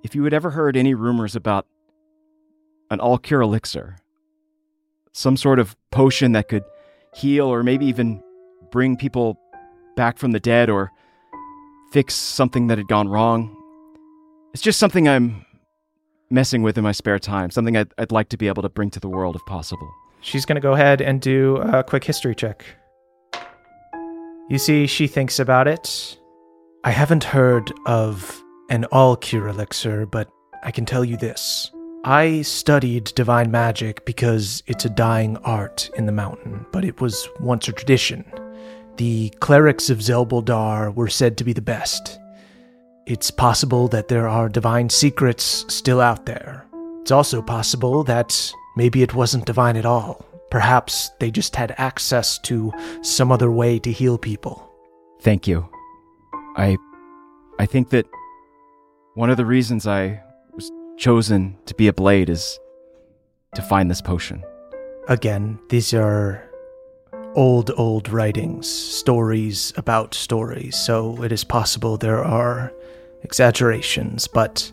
if 0.03 0.15
you 0.15 0.25
had 0.25 0.35
ever 0.35 0.51
heard 0.51 0.77
any 0.77 0.95
rumors 0.95 1.35
about 1.35 1.67
an 2.91 3.01
all 3.01 3.19
cure 3.19 3.41
elixir. 3.41 3.97
Some 5.17 5.39
sort 5.39 5.59
of 5.59 5.75
potion 5.91 6.33
that 6.33 6.49
could 6.49 6.63
heal 7.15 7.47
or 7.47 7.63
maybe 7.63 7.87
even 7.87 8.23
bring 8.71 8.99
people 8.99 9.39
back 9.97 10.19
from 10.19 10.33
the 10.33 10.41
dead 10.41 10.69
or 10.69 10.93
fix 11.91 12.15
something 12.15 12.67
that 12.67 12.77
had 12.77 12.87
gone 12.87 13.09
wrong. 13.09 13.57
It's 14.53 14.63
just 14.63 14.79
something 14.79 15.09
I'm 15.09 15.47
messing 16.29 16.61
with 16.61 16.77
in 16.77 16.85
my 16.85 16.93
spare 16.93 17.19
time, 17.19 17.51
something 17.51 17.79
I'd, 17.79 17.95
I'd 17.97 18.13
like 18.13 18.29
to 18.29 18.37
be 18.37 18.47
able 18.47 18.63
to 18.63 18.69
bring 18.69 18.91
to 18.91 19.01
the 19.01 19.09
world 19.09 19.37
if 19.37 19.47
possible. 19.47 19.91
She's 20.21 20.45
going 20.45 20.57
to 20.57 20.61
go 20.61 20.75
ahead 20.75 21.01
and 21.01 21.19
do 21.19 21.57
a 21.57 21.83
quick 21.83 22.05
history 22.05 22.35
check. 22.35 22.67
You 24.51 24.59
see, 24.59 24.87
she 24.87 25.07
thinks 25.07 25.39
about 25.39 25.67
it. 25.67 26.19
I 26.85 26.91
haven't 26.91 27.25
heard 27.25 27.73
of 27.87 28.39
an 28.69 28.85
all 28.93 29.17
cure 29.17 29.49
elixir, 29.49 30.05
but 30.05 30.29
I 30.63 30.71
can 30.73 30.85
tell 30.85 31.07
you 31.07 31.17
this. 31.17 31.71
I 32.09 32.43
studied 32.43 33.07
divine 33.17 33.51
magic 33.51 34.05
because 34.05 34.63
it's 34.69 34.85
a 34.85 34.89
dying 34.89 35.37
art 35.39 35.91
in 35.97 36.07
the 36.07 36.13
mountain, 36.13 36.65
but 36.71 36.85
it 36.85 37.01
was 37.01 37.29
once 37.41 37.67
a 37.67 37.73
tradition. 37.73 38.25
The 38.97 39.31
clerics 39.41 39.91
of 39.91 39.99
Zelbuldar 39.99 40.95
were 40.95 41.09
said 41.09 41.37
to 41.37 41.43
be 41.43 41.53
the 41.53 41.61
best. 41.61 42.21
It's 43.09 43.33
possible 43.33 43.89
that 43.89 44.07
there 44.07 44.29
are 44.29 44.49
divine 44.49 44.89
secrets 44.89 45.65
still 45.67 46.01
out 46.01 46.27
there. 46.27 46.65
It's 47.01 47.11
also 47.11 47.43
possible 47.43 48.05
that 48.05 48.53
maybe 48.77 49.03
it 49.03 49.15
wasn't 49.15 49.45
divine 49.45 49.77
at 49.77 49.85
all. 49.85 50.25
Perhaps 50.49 51.11
they 51.19 51.33
just 51.33 51.57
had 51.57 51.75
access 51.77 52.39
to 52.45 52.73
some 53.03 53.33
other 53.33 53.51
way 53.51 53.81
to 53.81 53.91
heal 53.91 54.17
people. 54.17 54.73
Thank 55.23 55.49
you. 55.49 55.69
I 56.57 56.77
I 57.59 57.67
think 57.67 57.91
that 57.91 58.07
one 59.15 59.29
of 59.29 59.37
the 59.37 59.45
reasons 59.45 59.89
I 59.89 60.23
chosen 60.97 61.57
to 61.67 61.75
be 61.75 61.89
a 61.89 61.93
blade 61.93 62.31
is 62.31 62.59
to 63.55 63.63
find 63.63 63.91
this 63.91 64.03
potion. 64.03 64.45
Again, 65.09 65.59
these 65.69 65.95
are 65.95 66.43
old, 67.35 67.71
old 67.77 68.09
writings, 68.09 68.69
stories 68.69 69.73
about 69.77 70.15
stories, 70.15 70.77
so 70.77 71.23
it 71.23 71.33
is 71.33 71.45
possible 71.45 71.97
there 71.97 72.25
are 72.25 72.73
exaggerations, 73.23 74.27
but 74.27 74.71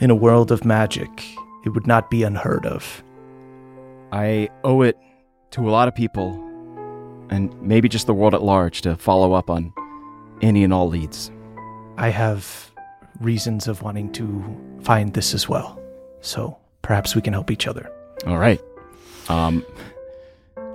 in 0.00 0.10
a 0.10 0.14
world 0.14 0.50
of 0.50 0.64
magic, 0.64 1.10
it 1.64 1.70
would 1.70 1.86
not 1.86 2.10
be 2.10 2.22
unheard 2.22 2.66
of. 2.66 3.02
I 4.12 4.48
owe 4.64 4.82
it 4.82 4.96
to 5.52 5.68
a 5.68 5.70
lot 5.70 5.88
of 5.88 5.94
people 5.94 6.46
and 7.30 7.54
maybe 7.62 7.88
just 7.88 8.06
the 8.06 8.14
world 8.14 8.34
at 8.34 8.42
large 8.42 8.80
to 8.82 8.96
follow 8.96 9.34
up 9.34 9.50
on 9.50 9.72
any 10.42 10.64
and 10.64 10.72
all 10.72 10.88
leads. 10.88 11.30
I 11.96 12.08
have 12.08 12.69
reasons 13.18 13.68
of 13.68 13.82
wanting 13.82 14.12
to 14.12 14.44
find 14.82 15.12
this 15.14 15.34
as 15.34 15.48
well, 15.48 15.80
so 16.20 16.56
perhaps 16.82 17.14
we 17.14 17.22
can 17.22 17.32
help 17.32 17.50
each 17.50 17.66
other. 17.66 17.90
All 18.26 18.38
right. 18.38 18.60
Um 19.28 19.64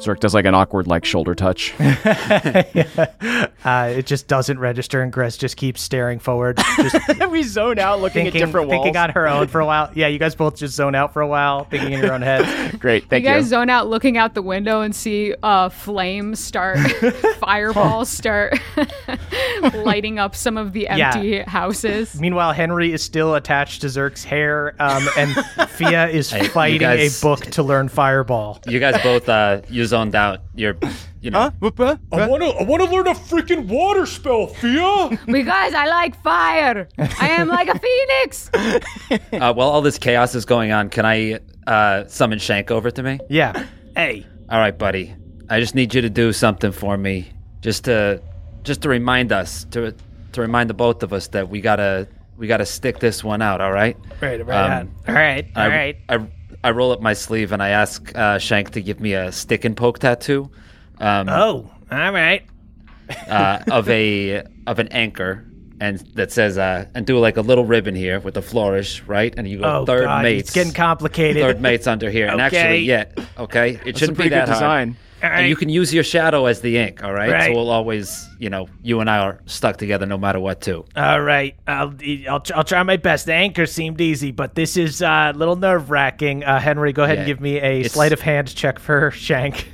Zirk 0.02 0.20
does 0.20 0.34
like 0.34 0.46
an 0.46 0.54
awkward 0.54 0.88
like 0.88 1.06
shoulder 1.06 1.34
touch. 1.34 1.74
uh, 1.80 3.46
it 3.96 4.06
just 4.06 4.28
doesn't 4.28 4.60
register, 4.60 5.02
and 5.02 5.12
Grez 5.12 5.38
just 5.38 5.58
keeps 5.58 5.82
staring 5.82 6.20
forward, 6.20 6.58
just 6.78 6.98
we 7.32 7.44
zone 7.44 7.80
out 7.80 8.02
looking 8.02 8.26
thinking, 8.26 8.42
at 8.42 8.46
different 8.46 8.68
walls. 8.68 8.84
thinking 8.84 8.98
on 8.98 9.10
her 9.12 9.28
own 9.28 9.48
for 9.48 9.62
a 9.62 9.66
while. 9.66 9.90
Yeah, 9.96 10.08
you 10.08 10.20
guys 10.20 10.36
both 10.36 10.58
just 10.58 10.76
zone 10.76 10.96
out 10.96 11.14
for 11.14 11.22
a 11.22 11.28
while, 11.28 11.64
thinking 11.64 11.94
in 11.94 12.02
your 12.02 12.14
own 12.14 12.22
heads. 12.22 12.78
Great, 12.80 13.10
thank 13.10 13.24
you 13.24 13.30
you. 13.30 13.36
guys 13.38 13.46
zone 13.48 13.70
out 13.70 13.88
looking 13.88 14.18
out 14.18 14.34
the 14.36 14.42
window 14.42 14.82
and 14.82 14.96
see 14.96 15.34
uh, 15.42 15.70
flames 15.70 16.40
start, 16.40 16.78
fireballs 17.40 18.10
start 18.10 18.60
lighting 19.74 20.20
up 20.20 20.36
some 20.36 20.58
of 20.58 20.74
the 20.74 20.82
Yeah. 20.82 21.14
empty 21.16 21.40
houses. 21.40 22.20
Meanwhile, 22.20 22.54
Henry 22.54 22.92
is 22.94 23.02
still 23.02 23.36
attached 23.36 23.82
to 23.82 23.88
Zirk's 23.88 24.24
hair, 24.24 24.76
um, 24.80 25.08
and 25.18 25.32
Fia 25.72 26.08
is 26.10 26.30
Hey, 26.30 26.48
fighting 26.48 26.80
guys- 26.82 27.22
a 27.22 27.26
book 27.26 27.40
to 27.52 27.64
learn 27.64 27.88
Fireball. 27.88 28.60
You 28.68 28.80
guys 28.80 29.02
both 29.02 29.30
uh 29.30 29.62
you 29.70 29.85
zoned 29.86 30.16
out. 30.16 30.42
You're 30.56 30.78
you 31.22 31.32
know 31.32 31.40
Huh? 31.40 31.52
What- 31.60 31.78
what? 31.78 32.00
What? 32.10 32.30
want 32.30 32.44
to, 32.44 32.50
I 32.50 32.64
want 32.64 32.84
to 32.84 32.90
learn 32.90 33.08
a 33.08 33.14
freaking 33.14 33.68
water 33.68 34.06
spell, 34.06 34.48
Fia. 34.48 35.10
because 35.26 35.74
I 35.74 35.88
like 35.88 36.22
fire. 36.22 36.88
I 36.98 37.30
am 37.30 37.48
like 37.48 37.68
a 37.68 37.80
phoenix. 37.86 38.50
uh, 38.54 39.54
while 39.54 39.70
all 39.70 39.82
this 39.82 39.98
chaos 39.98 40.36
is 40.36 40.46
going 40.46 40.72
on, 40.72 40.90
can 40.90 41.06
I 41.06 41.40
uh 41.68 42.06
summon 42.08 42.40
Shank 42.40 42.72
over 42.72 42.92
to 42.92 43.04
me? 43.04 43.20
yeah. 43.30 43.66
Hey. 43.96 44.26
All 44.50 44.60
right, 44.60 44.78
buddy. 44.78 45.16
I 45.50 45.60
just 45.60 45.74
need 45.76 45.94
you 45.94 46.02
to 46.02 46.10
do 46.10 46.34
something 46.34 46.72
for 46.72 46.98
me, 46.98 47.30
just 47.62 47.86
to 47.86 48.22
just 48.64 48.82
to 48.82 48.90
remind 48.90 49.32
us 49.32 49.66
to 49.72 49.94
to 50.34 50.42
remind 50.42 50.70
the 50.70 50.74
both 50.74 51.02
of 51.04 51.14
us 51.14 51.28
that 51.30 51.50
we 51.50 51.62
gotta 51.62 52.08
we 52.38 52.46
gotta 52.48 52.66
stick 52.66 53.00
this 53.00 53.24
one 53.24 53.42
out. 53.42 53.62
All 53.62 53.72
right. 53.72 53.96
Right, 54.22 54.46
right. 54.46 54.66
Um, 54.66 54.72
on. 54.72 54.96
All 55.08 55.14
right. 55.16 55.48
All 55.56 55.64
I, 55.64 55.68
right. 55.70 55.98
I, 56.10 56.28
I 56.66 56.72
roll 56.72 56.92
up 56.92 57.00
my 57.00 57.14
sleeve 57.14 57.52
and 57.52 57.62
I 57.62 57.70
ask 57.70 58.12
uh, 58.16 58.40
Shank 58.40 58.72
to 58.72 58.82
give 58.82 59.00
me 59.00 59.14
a 59.14 59.32
stick 59.32 59.66
and 59.66 59.78
poke 59.78 60.00
tattoo 60.00 60.50
um, 61.00 61.30
Oh, 61.30 61.70
all 61.92 62.12
right. 62.12 62.44
uh, 63.28 63.60
of 63.72 63.88
a 63.90 64.44
of 64.66 64.80
an 64.80 64.88
anchor, 64.90 65.46
and 65.80 66.00
that 66.16 66.32
says 66.32 66.58
uh, 66.58 66.86
and 66.96 67.06
do 67.06 67.20
like 67.20 67.38
a 67.38 67.42
little 67.42 67.66
ribbon 67.66 67.94
here 67.94 68.20
with 68.20 68.36
a 68.38 68.42
flourish, 68.42 69.04
right? 69.04 69.32
And 69.38 69.48
you 69.48 69.60
go 69.60 69.82
Oh, 69.82 69.86
third 69.86 70.06
God, 70.06 70.24
mates. 70.24 70.48
it's 70.50 70.56
getting 70.56 70.74
complicated. 70.74 71.44
Third 71.44 71.62
mates 71.62 71.86
under 71.86 72.10
here, 72.10 72.28
and 72.28 72.42
actually, 72.42 72.80
yeah, 72.80 73.06
okay, 73.38 73.72
it 73.76 73.84
That's 73.86 74.00
shouldn't 74.00 74.18
be 74.18 74.24
pretty 74.24 74.30
that 74.32 74.46
good 74.48 74.56
hard. 74.56 74.56
design. 74.56 74.98
All 75.24 75.30
And 75.30 75.48
you 75.48 75.56
can 75.56 75.70
use 75.70 75.94
your 75.94 76.04
shadow 76.04 76.46
as 76.46 76.62
the 76.62 76.78
ink, 76.78 77.04
all 77.04 77.14
right? 77.14 77.32
Right. 77.32 77.46
So 77.48 77.54
we'll 77.54 77.70
always, 77.72 78.28
you 78.38 78.50
know, 78.50 78.68
you 78.84 79.00
and 79.00 79.10
I 79.10 79.20
are 79.20 79.40
stuck 79.46 79.78
together 79.78 80.06
no 80.06 80.18
matter 80.18 80.40
what, 80.40 80.62
too. 80.62 80.86
All 80.96 81.22
right, 81.22 81.56
I'll, 81.68 81.94
I'll 82.30 82.44
I'll 82.54 82.64
try 82.64 82.84
my 82.84 82.98
best. 82.98 83.26
The 83.26 83.34
anchor 83.34 83.66
seemed 83.66 84.02
easy, 84.02 84.32
but 84.32 84.56
this 84.56 84.76
is 84.78 85.02
uh, 85.02 85.32
a 85.34 85.38
little 85.38 85.56
nerve 85.56 85.90
wracking. 85.90 86.44
Uh, 86.44 86.60
Henry, 86.60 86.92
go 86.94 87.04
ahead 87.06 87.20
and 87.20 87.28
give 87.28 87.40
me 87.40 87.58
a 87.58 87.80
it's- 87.80 87.94
sleight 87.94 88.12
of 88.14 88.22
hand 88.22 88.54
check 88.54 88.78
for 88.78 89.10
Shank. 89.16 89.72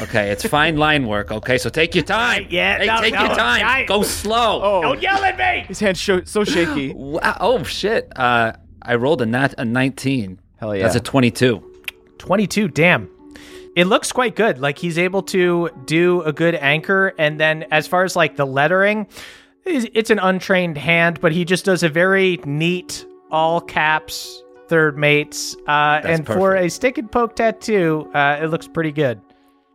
Okay, 0.00 0.30
it's 0.30 0.46
fine 0.46 0.76
line 0.76 1.06
work, 1.08 1.32
okay? 1.32 1.58
So 1.58 1.68
take 1.68 1.96
your 1.96 2.04
time. 2.04 2.46
Yeah, 2.48 2.78
Hey, 2.78 2.86
no, 2.86 3.00
take 3.00 3.14
no, 3.14 3.24
your 3.24 3.34
time. 3.34 3.62
I- 3.66 3.84
Go 3.84 4.04
slow. 4.04 4.60
Oh, 4.62 4.82
Don't 4.82 5.02
yell 5.02 5.22
at 5.24 5.36
me. 5.36 5.64
his 5.66 5.80
hand's 5.80 5.98
sho- 5.98 6.22
so 6.24 6.44
shaky. 6.44 6.92
Wow. 6.96 7.36
Oh, 7.40 7.62
shit. 7.64 8.12
Uh, 8.16 8.52
I 8.80 8.94
rolled 8.94 9.20
a 9.22 9.26
nat 9.26 9.54
a 9.58 9.64
19. 9.64 10.40
Hell 10.58 10.76
yeah. 10.76 10.84
That's 10.84 10.94
a 10.94 11.00
22. 11.00 11.72
22 12.18 12.68
damn 12.68 13.10
it 13.76 13.86
looks 13.86 14.12
quite 14.12 14.36
good 14.36 14.58
like 14.60 14.78
he's 14.78 14.98
able 14.98 15.22
to 15.22 15.68
do 15.84 16.22
a 16.22 16.32
good 16.32 16.54
anchor 16.56 17.12
and 17.18 17.40
then 17.40 17.64
as 17.70 17.86
far 17.86 18.04
as 18.04 18.14
like 18.16 18.36
the 18.36 18.46
lettering 18.46 19.06
It's 19.66 20.10
an 20.10 20.18
untrained 20.18 20.76
hand, 20.76 21.20
but 21.22 21.32
he 21.32 21.44
just 21.46 21.64
does 21.64 21.82
a 21.82 21.88
very 21.88 22.38
neat 22.44 23.06
all 23.30 23.62
caps 23.62 24.42
third 24.68 24.98
mates. 24.98 25.56
Uh, 25.66 26.00
and 26.04 26.26
for 26.26 26.54
a 26.54 26.68
stick 26.68 26.98
and 26.98 27.10
poke 27.10 27.36
tattoo, 27.36 28.10
uh, 28.14 28.38
it 28.42 28.48
looks 28.48 28.68
pretty 28.68 28.92
good. 28.92 29.20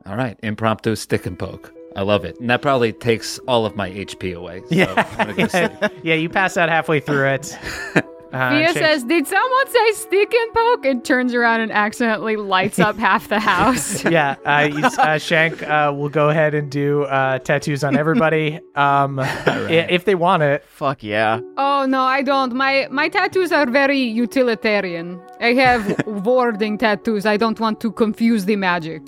All 0.05 0.15
right, 0.15 0.37
impromptu 0.43 0.95
stick 0.95 1.25
and 1.25 1.37
poke. 1.37 1.73
I 1.95 2.03
love 2.03 2.23
it, 2.23 2.39
and 2.39 2.49
that 2.49 2.61
probably 2.61 2.93
takes 2.93 3.39
all 3.47 3.65
of 3.65 3.75
my 3.75 3.89
HP 3.89 4.35
away. 4.35 4.61
So 4.69 4.93
I'm 5.17 5.35
go 5.35 5.47
sleep. 5.47 5.71
yeah, 6.03 6.15
you 6.15 6.29
pass 6.29 6.55
out 6.55 6.69
halfway 6.69 6.99
through 6.99 7.27
it. 7.27 7.57
Uh, 8.31 8.49
Fia 8.51 8.65
Shank- 8.67 8.77
says, 8.77 9.03
Did 9.03 9.25
someone 9.27 9.67
say 9.69 9.91
stick 9.93 10.33
and 10.33 10.53
poke? 10.53 10.85
And 10.85 11.03
turns 11.03 11.33
around 11.33 11.61
and 11.61 11.71
accidentally 11.71 12.35
lights 12.35 12.77
up 12.79 12.95
half 13.07 13.27
the 13.27 13.39
house. 13.39 14.03
yeah, 14.09 14.35
uh, 14.45 14.69
you- 14.71 14.83
uh, 14.85 15.17
Shank 15.17 15.63
uh, 15.63 15.91
will 15.95 16.09
go 16.09 16.29
ahead 16.29 16.53
and 16.53 16.69
do 16.69 17.03
uh, 17.03 17.39
tattoos 17.39 17.83
on 17.83 17.97
everybody 17.97 18.59
um, 18.75 19.19
i- 19.19 19.87
if 19.89 20.05
they 20.05 20.15
want 20.15 20.43
it. 20.43 20.63
Fuck 20.65 21.03
yeah. 21.03 21.39
oh 21.57 21.85
no, 21.87 22.03
I 22.03 22.21
don't. 22.21 22.53
My 22.53 22.87
my 22.91 23.09
tattoos 23.09 23.51
are 23.51 23.65
very 23.65 23.99
utilitarian. 23.99 25.19
I 25.41 25.53
have 25.53 26.05
warding 26.05 26.77
tattoos. 26.77 27.25
I 27.25 27.37
don't 27.37 27.59
want 27.59 27.79
to 27.81 27.91
confuse 27.91 28.45
the 28.45 28.55
magic. 28.55 29.01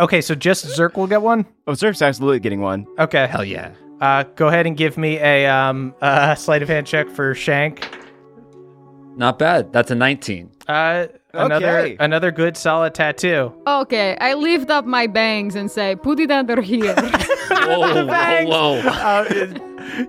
Okay, 0.00 0.20
so 0.20 0.34
just 0.34 0.66
Zirk 0.66 0.96
will 0.96 1.06
get 1.06 1.22
one. 1.22 1.46
Oh, 1.66 1.72
Zirk's 1.72 2.02
absolutely 2.02 2.40
getting 2.40 2.60
one. 2.60 2.86
Okay, 2.98 3.26
Hell 3.26 3.44
yeah. 3.44 3.70
uh, 4.00 4.24
go 4.34 4.48
ahead 4.48 4.66
and 4.66 4.76
give 4.76 4.98
me 4.98 5.16
a 5.18 5.46
um, 5.46 5.94
uh, 6.02 6.34
sleight 6.34 6.62
of 6.62 6.68
hand 6.68 6.86
check 6.86 7.08
for 7.08 7.34
Shank. 7.34 7.80
Not 9.16 9.38
bad. 9.38 9.72
That's 9.72 9.90
a 9.90 9.94
19. 9.94 10.50
Uh, 10.68 11.06
another 11.32 11.66
Okay. 11.80 11.96
another 12.00 12.30
good 12.30 12.56
solid 12.56 12.94
tattoo. 12.94 13.52
Okay, 13.66 14.16
I 14.20 14.34
lift 14.34 14.70
up 14.70 14.84
my 14.84 15.06
bangs 15.06 15.54
and 15.54 15.70
say, 15.70 15.96
Put 15.96 16.20
it 16.20 16.30
under 16.30 16.60
here. 16.60 16.94
Whoa, 17.50 18.06
whoa, 18.06 18.44
whoa. 18.46 18.78
Uh, 18.88 19.24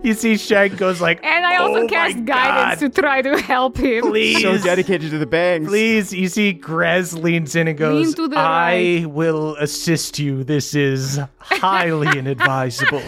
you 0.04 0.14
see, 0.14 0.38
Shank 0.38 0.78
goes 0.78 1.00
like, 1.02 1.24
And 1.24 1.46
I 1.46 1.58
also 1.58 1.84
"Oh 1.84 1.88
cast 1.88 2.24
guidance 2.26 2.80
God, 2.82 2.94
to 2.94 3.02
try 3.02 3.22
to 3.22 3.38
help 3.42 3.78
him. 3.78 4.02
Please, 4.10 4.42
So 4.42 4.58
dedicated 4.58 5.12
to 5.12 5.18
the 5.18 5.26
bangs. 5.26 5.68
Please, 5.68 6.14
you 6.14 6.28
see, 6.28 6.54
Grez 6.54 7.14
leans 7.14 7.56
in 7.56 7.68
and 7.68 7.78
goes, 7.78 8.06
Lean 8.08 8.16
to 8.16 8.28
the 8.28 8.38
I 8.38 9.06
will 9.08 9.56
assist 9.58 10.20
you. 10.20 10.44
This 10.44 10.74
is 10.76 11.20
highly 11.40 12.08
inadvisable. 12.20 13.02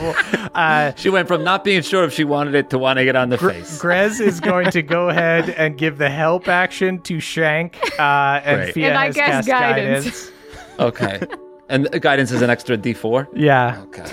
Uh, 0.53 0.93
She 0.95 1.09
went 1.09 1.27
from 1.27 1.43
not 1.43 1.63
being 1.63 1.81
sure 1.81 2.03
if 2.03 2.13
she 2.13 2.23
wanted 2.23 2.55
it 2.55 2.69
to 2.71 2.77
wanting 2.77 3.07
it 3.07 3.15
on 3.15 3.29
the 3.29 3.37
face. 3.37 3.79
Grez 3.79 4.19
is 4.19 4.39
going 4.51 4.71
to 4.71 4.81
go 4.81 5.09
ahead 5.09 5.49
and 5.51 5.77
give 5.77 5.97
the 5.97 6.09
help 6.09 6.47
action 6.47 6.99
to 7.01 7.19
Shank, 7.19 7.77
uh, 7.99 8.41
and 8.43 8.57
Great. 8.61 8.73
Fia 8.73 8.87
And 8.89 8.97
I 8.97 9.05
has 9.07 9.15
cast 9.15 9.47
cast 9.47 9.47
guidance. 9.47 10.31
Okay. 10.79 11.19
And 11.67 11.87
guidance 12.01 12.31
is 12.31 12.41
an 12.41 12.49
extra 12.49 12.77
D4. 12.77 13.27
Yeah. 13.35 13.79
Okay. 13.83 14.11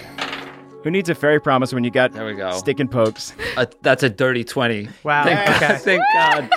Who 0.87 0.93
needs 0.93 1.09
a 1.09 1.17
fairy 1.17 1.41
promise 1.41 1.75
when 1.75 1.83
you 1.83 1.91
got 1.91 2.13
There 2.13 2.25
we 2.25 2.35
go. 2.35 2.53
stick 2.53 2.79
and 2.79 2.89
pokes? 2.89 3.33
Uh, 3.57 3.67
that's 3.83 4.05
a 4.05 4.09
dirty 4.09 4.45
20. 4.45 4.89
Wow, 5.03 5.25
Thank, 5.25 5.61
okay. 5.61 5.79
thank 5.79 6.03
God. 6.15 6.49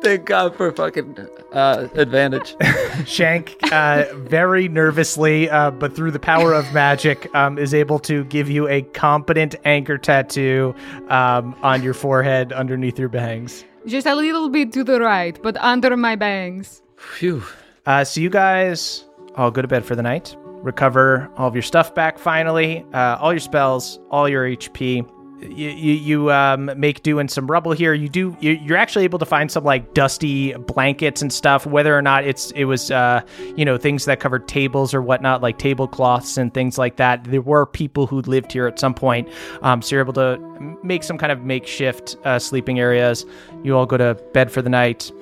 Thank 0.00 0.26
God 0.26 0.56
for 0.56 0.70
fucking 0.70 1.18
uh, 1.52 1.88
advantage. 1.96 2.54
Shank, 3.04 3.56
uh, 3.72 4.04
very 4.14 4.68
nervously, 4.68 5.50
uh, 5.50 5.72
but 5.72 5.96
through 5.96 6.12
the 6.12 6.20
power 6.20 6.52
of 6.52 6.72
magic, 6.72 7.28
um, 7.34 7.58
is 7.58 7.74
able 7.74 7.98
to 7.98 8.22
give 8.26 8.48
you 8.48 8.68
a 8.68 8.82
competent 8.82 9.56
anchor 9.64 9.98
tattoo 9.98 10.72
um, 11.08 11.56
on 11.64 11.82
your 11.82 11.94
forehead 11.94 12.52
underneath 12.52 12.96
your 12.96 13.08
bangs. 13.08 13.64
Just 13.86 14.06
a 14.06 14.14
little 14.14 14.50
bit 14.50 14.70
to 14.74 14.84
the 14.84 15.00
right, 15.00 15.36
but 15.42 15.56
under 15.56 15.96
my 15.96 16.14
bangs. 16.14 16.80
Phew. 16.96 17.42
Uh, 17.86 18.04
so 18.04 18.20
you 18.20 18.30
guys 18.30 19.04
all 19.34 19.50
go 19.50 19.62
to 19.62 19.66
bed 19.66 19.84
for 19.84 19.96
the 19.96 20.02
night. 20.02 20.36
Recover 20.64 21.30
all 21.36 21.46
of 21.46 21.54
your 21.54 21.62
stuff 21.62 21.94
back 21.94 22.18
finally, 22.18 22.86
uh, 22.94 23.18
all 23.20 23.34
your 23.34 23.40
spells, 23.40 24.00
all 24.10 24.30
your 24.30 24.48
HP. 24.48 25.06
You, 25.42 25.68
you, 25.68 25.92
you 25.92 26.32
um, 26.32 26.70
make 26.80 27.02
do 27.02 27.18
in 27.18 27.28
some 27.28 27.46
rubble 27.48 27.72
here. 27.72 27.92
You 27.92 28.08
do. 28.08 28.34
You, 28.40 28.52
you're 28.52 28.78
actually 28.78 29.04
able 29.04 29.18
to 29.18 29.26
find 29.26 29.50
some 29.50 29.62
like 29.62 29.92
dusty 29.92 30.54
blankets 30.54 31.20
and 31.20 31.30
stuff. 31.30 31.66
Whether 31.66 31.94
or 31.94 32.00
not 32.00 32.24
it's 32.24 32.50
it 32.52 32.64
was 32.64 32.90
uh, 32.90 33.20
you 33.56 33.66
know 33.66 33.76
things 33.76 34.06
that 34.06 34.20
covered 34.20 34.48
tables 34.48 34.94
or 34.94 35.02
whatnot, 35.02 35.42
like 35.42 35.58
tablecloths 35.58 36.38
and 36.38 36.54
things 36.54 36.78
like 36.78 36.96
that. 36.96 37.24
There 37.24 37.42
were 37.42 37.66
people 37.66 38.06
who 38.06 38.22
lived 38.22 38.50
here 38.50 38.66
at 38.66 38.78
some 38.78 38.94
point, 38.94 39.28
um, 39.60 39.82
so 39.82 39.96
you're 39.96 40.02
able 40.02 40.14
to 40.14 40.38
make 40.82 41.02
some 41.02 41.18
kind 41.18 41.30
of 41.30 41.42
makeshift 41.42 42.16
uh, 42.24 42.38
sleeping 42.38 42.80
areas. 42.80 43.26
You 43.62 43.76
all 43.76 43.84
go 43.84 43.98
to 43.98 44.14
bed 44.32 44.50
for 44.50 44.62
the 44.62 44.70
night. 44.70 45.12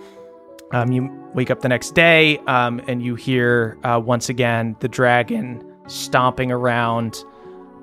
Um, 0.71 0.93
you 0.93 1.22
wake 1.35 1.51
up 1.51 1.61
the 1.61 1.69
next 1.69 1.95
day 1.95 2.39
um, 2.47 2.81
and 2.87 3.03
you 3.03 3.15
hear 3.15 3.79
uh, 3.85 4.01
once 4.05 4.29
again 4.29 4.77
the 4.81 4.89
dragon 4.89 5.65
stomping 5.87 6.51
around 6.53 7.25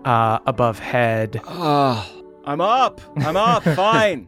uh, 0.05 0.39
above 0.45 0.79
head. 0.79 1.41
Oh, 1.45 2.07
I'm 2.45 2.61
up. 2.61 3.01
I'm 3.17 3.37
up. 3.37 3.63
Fine. 3.75 4.27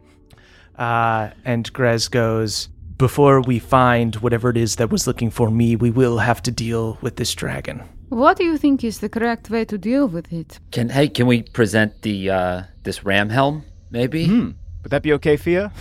Uh, 0.76 1.30
and 1.44 1.72
Grez 1.72 2.08
goes, 2.08 2.68
Before 2.96 3.40
we 3.40 3.58
find 3.58 4.16
whatever 4.16 4.50
it 4.50 4.56
is 4.56 4.76
that 4.76 4.90
was 4.90 5.06
looking 5.06 5.30
for 5.30 5.50
me, 5.50 5.76
we 5.76 5.90
will 5.90 6.18
have 6.18 6.42
to 6.42 6.50
deal 6.50 6.98
with 7.00 7.16
this 7.16 7.34
dragon. 7.34 7.82
What 8.08 8.36
do 8.36 8.44
you 8.44 8.58
think 8.58 8.84
is 8.84 8.98
the 9.00 9.08
correct 9.08 9.48
way 9.48 9.64
to 9.64 9.78
deal 9.78 10.06
with 10.06 10.30
it? 10.32 10.58
can 10.70 10.90
hey, 10.90 11.08
can 11.08 11.26
we 11.26 11.42
present 11.42 12.02
the 12.02 12.28
uh, 12.30 12.62
this 12.82 13.04
ram 13.04 13.30
helm? 13.30 13.64
Maybe 13.90 14.28
Would 14.28 14.90
that 14.90 15.02
be 15.02 15.12
okay, 15.14 15.36
Fia? 15.36 15.72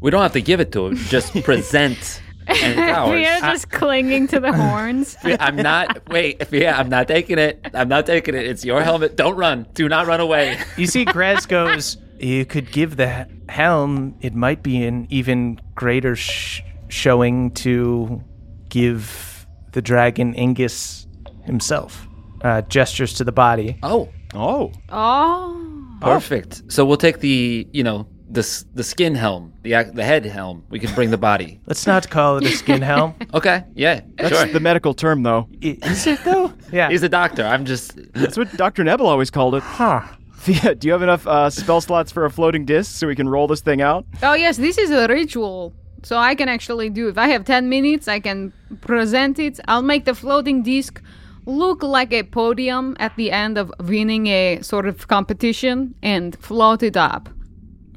we 0.00 0.10
don't 0.10 0.22
have 0.22 0.32
to 0.32 0.42
give 0.42 0.60
it 0.60 0.70
to 0.72 0.86
him. 0.88 0.96
Just 0.96 1.32
present. 1.44 2.20
And 2.48 2.78
it's 2.78 2.78
ours. 2.96 3.10
We 3.10 3.26
are 3.26 3.40
just 3.40 3.70
clinging 3.70 4.26
to 4.28 4.40
the 4.40 4.52
horns. 4.56 5.16
I'm 5.22 5.56
not. 5.56 6.08
Wait, 6.08 6.42
yeah, 6.50 6.78
I'm 6.78 6.88
not 6.88 7.08
taking 7.08 7.38
it. 7.38 7.66
I'm 7.74 7.88
not 7.88 8.06
taking 8.06 8.34
it. 8.34 8.46
It's 8.46 8.64
your 8.64 8.82
helmet. 8.82 9.16
Don't 9.16 9.36
run. 9.36 9.66
Do 9.74 9.88
not 9.88 10.06
run 10.06 10.20
away. 10.20 10.58
You 10.76 10.86
see, 10.86 11.04
Grez 11.04 11.46
goes, 11.46 11.96
You 12.18 12.44
could 12.44 12.72
give 12.72 12.96
the 12.96 13.28
helm, 13.48 14.14
it 14.20 14.34
might 14.34 14.62
be 14.62 14.84
an 14.84 15.06
even 15.10 15.58
greater 15.74 16.14
sh- 16.16 16.60
showing 16.88 17.50
to 17.52 18.22
give 18.68 19.46
the 19.72 19.80
dragon 19.82 20.34
Ingus 20.34 21.06
himself. 21.44 22.06
Uh, 22.42 22.60
gestures 22.62 23.14
to 23.14 23.24
the 23.24 23.32
body. 23.32 23.78
Oh, 23.82 24.08
Oh. 24.34 24.72
Oh. 24.90 25.96
perfect. 26.00 26.62
So 26.70 26.84
we'll 26.84 26.96
take 26.98 27.20
the, 27.20 27.66
you 27.72 27.82
know, 27.82 28.06
the 28.30 28.64
the 28.74 28.84
skin 28.84 29.14
helm, 29.14 29.52
the 29.62 29.90
the 29.94 30.04
head 30.04 30.24
helm. 30.26 30.64
We 30.70 30.78
can 30.78 30.94
bring 30.94 31.10
the 31.10 31.18
body. 31.18 31.60
Let's 31.66 31.86
not 31.86 32.08
call 32.10 32.38
it 32.38 32.44
a 32.44 32.50
skin 32.50 32.82
helm. 32.82 33.14
Okay. 33.34 33.64
Yeah. 33.74 34.00
That's 34.16 34.36
sure. 34.36 34.46
the 34.46 34.60
medical 34.60 34.94
term, 34.94 35.22
though. 35.22 35.48
Is 35.60 36.06
it 36.06 36.24
though? 36.24 36.52
Yeah. 36.72 36.90
He's 36.90 37.02
a 37.02 37.08
doctor. 37.08 37.44
I'm 37.44 37.64
just. 37.64 37.98
That's 38.14 38.36
what 38.36 38.56
Dr. 38.56 38.84
Nebel 38.84 39.06
always 39.06 39.30
called 39.30 39.54
it. 39.54 39.62
huh. 39.62 40.00
Fia, 40.38 40.74
do 40.74 40.86
you 40.86 40.92
have 40.92 41.02
enough 41.02 41.26
uh, 41.26 41.50
spell 41.50 41.80
slots 41.80 42.12
for 42.12 42.24
a 42.24 42.30
floating 42.30 42.64
disc 42.64 42.96
so 42.98 43.06
we 43.08 43.16
can 43.16 43.28
roll 43.28 43.46
this 43.48 43.60
thing 43.60 43.82
out? 43.82 44.06
Oh, 44.22 44.34
yes, 44.34 44.56
this 44.56 44.78
is 44.78 44.90
a 44.90 45.06
ritual. 45.08 45.74
So 46.04 46.16
I 46.16 46.36
can 46.36 46.48
actually 46.48 46.90
do 46.90 47.08
If 47.08 47.18
I 47.18 47.28
have 47.28 47.44
10 47.44 47.68
minutes, 47.68 48.06
I 48.06 48.20
can 48.20 48.52
present 48.80 49.38
it. 49.40 49.58
I'll 49.66 49.82
make 49.82 50.04
the 50.04 50.14
floating 50.14 50.62
disc 50.62 51.02
look 51.44 51.82
like 51.82 52.12
a 52.12 52.22
podium 52.22 52.96
at 53.00 53.16
the 53.16 53.32
end 53.32 53.58
of 53.58 53.72
winning 53.80 54.28
a 54.28 54.60
sort 54.62 54.86
of 54.86 55.08
competition 55.08 55.94
and 56.02 56.36
float 56.38 56.82
it 56.84 56.96
up. 56.96 57.28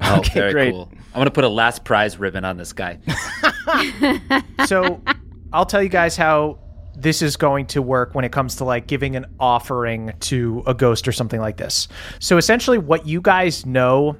Oh, 0.14 0.18
Okay, 0.18 0.40
very 0.40 0.52
great. 0.52 0.72
cool. 0.72 0.88
I'm 1.14 1.20
gonna 1.20 1.30
put 1.30 1.44
a 1.44 1.48
last 1.48 1.84
prize 1.84 2.18
ribbon 2.18 2.44
on 2.44 2.56
this 2.56 2.72
guy. 2.72 2.98
so 4.66 5.00
I'll 5.52 5.66
tell 5.66 5.82
you 5.82 5.88
guys 5.88 6.16
how 6.16 6.58
this 6.94 7.22
is 7.22 7.36
going 7.36 7.66
to 7.66 7.80
work 7.80 8.14
when 8.14 8.24
it 8.24 8.32
comes 8.32 8.56
to 8.56 8.64
like 8.64 8.86
giving 8.86 9.16
an 9.16 9.26
offering 9.40 10.12
to 10.20 10.62
a 10.66 10.74
ghost 10.74 11.08
or 11.08 11.12
something 11.12 11.40
like 11.40 11.56
this. 11.56 11.88
So 12.18 12.36
essentially 12.36 12.78
what 12.78 13.06
you 13.06 13.20
guys 13.20 13.64
know 13.64 14.16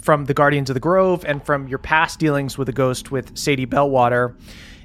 from 0.00 0.24
the 0.26 0.34
Guardians 0.34 0.70
of 0.70 0.74
the 0.74 0.80
Grove 0.80 1.24
and 1.24 1.44
from 1.44 1.66
your 1.68 1.78
past 1.78 2.18
dealings 2.18 2.56
with 2.58 2.68
a 2.68 2.72
ghost 2.72 3.10
with 3.10 3.36
Sadie 3.36 3.66
Bellwater, 3.66 4.36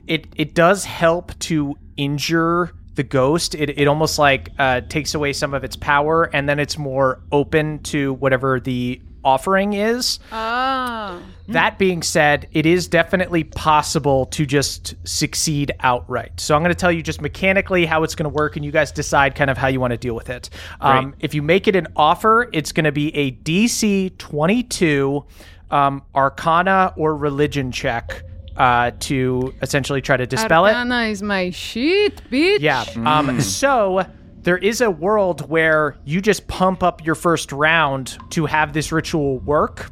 it 0.08 0.28
it 0.36 0.54
does 0.56 0.86
help 0.86 1.38
to 1.40 1.76
injure 1.98 2.72
the 2.96 3.04
ghost. 3.04 3.54
It, 3.54 3.78
it 3.78 3.88
almost 3.88 4.18
like 4.18 4.50
uh, 4.58 4.82
takes 4.82 5.14
away 5.14 5.34
some 5.34 5.54
of 5.54 5.64
its 5.64 5.76
power 5.76 6.24
and 6.34 6.50
then 6.50 6.60
it's 6.60 6.78
more 6.78 7.22
open 7.32 7.80
to 7.84 8.14
whatever 8.14 8.60
the 8.60 9.00
offering 9.24 9.74
is. 9.74 10.20
Oh. 10.32 11.22
That 11.48 11.78
being 11.80 12.04
said, 12.04 12.48
it 12.52 12.66
is 12.66 12.88
definitely 12.88 13.44
possible 13.44 14.26
to 14.28 14.46
just 14.46 14.96
succeed 15.06 15.72
outright. 15.80 16.40
So 16.40 16.56
I'm 16.56 16.62
going 16.62 16.74
to 16.74 16.80
tell 16.80 16.92
you 16.92 17.02
just 17.02 17.22
mechanically 17.22 17.86
how 17.86 18.04
it's 18.04 18.16
going 18.16 18.30
to 18.30 18.36
work, 18.36 18.56
and 18.56 18.66
you 18.66 18.72
guys 18.72 18.92
decide 18.92 19.36
kind 19.36 19.50
of 19.50 19.58
how 19.58 19.68
you 19.68 19.80
want 19.80 19.92
to 19.92 19.98
deal 19.98 20.16
with 20.16 20.30
it. 20.30 20.50
Um, 20.82 21.16
if 21.20 21.34
you 21.34 21.42
make 21.42 21.68
it 21.68 21.76
an 21.76 21.88
offer, 21.96 22.50
it's 22.54 22.72
going 22.72 22.86
to 22.86 22.92
be 22.92 23.16
a 23.16 23.32
DC 23.32 24.18
22 24.18 25.26
um, 25.72 26.04
Arcana 26.16 26.94
or 26.98 27.16
Religion 27.16 27.72
check 27.72 28.24
uh, 28.58 28.92
to 29.00 29.54
essentially 29.62 30.02
try 30.02 30.18
to 30.18 30.26
dispel 30.26 30.66
it. 30.66 30.70
Arcana 30.70 31.04
is 31.06 31.22
my 31.22 31.50
shit, 31.52 32.22
bitch. 32.30 32.60
Yeah. 32.60 32.86
Um, 33.06 33.40
so 33.42 34.06
there 34.48 34.58
is 34.58 34.80
a 34.80 34.90
world 34.90 35.50
where 35.50 35.98
you 36.06 36.22
just 36.22 36.48
pump 36.48 36.82
up 36.82 37.06
your 37.06 37.16
first 37.16 37.52
round 37.52 38.18
to 38.30 38.46
have 38.46 38.72
this 38.72 38.94
ritual 38.94 39.40
work. 39.40 39.92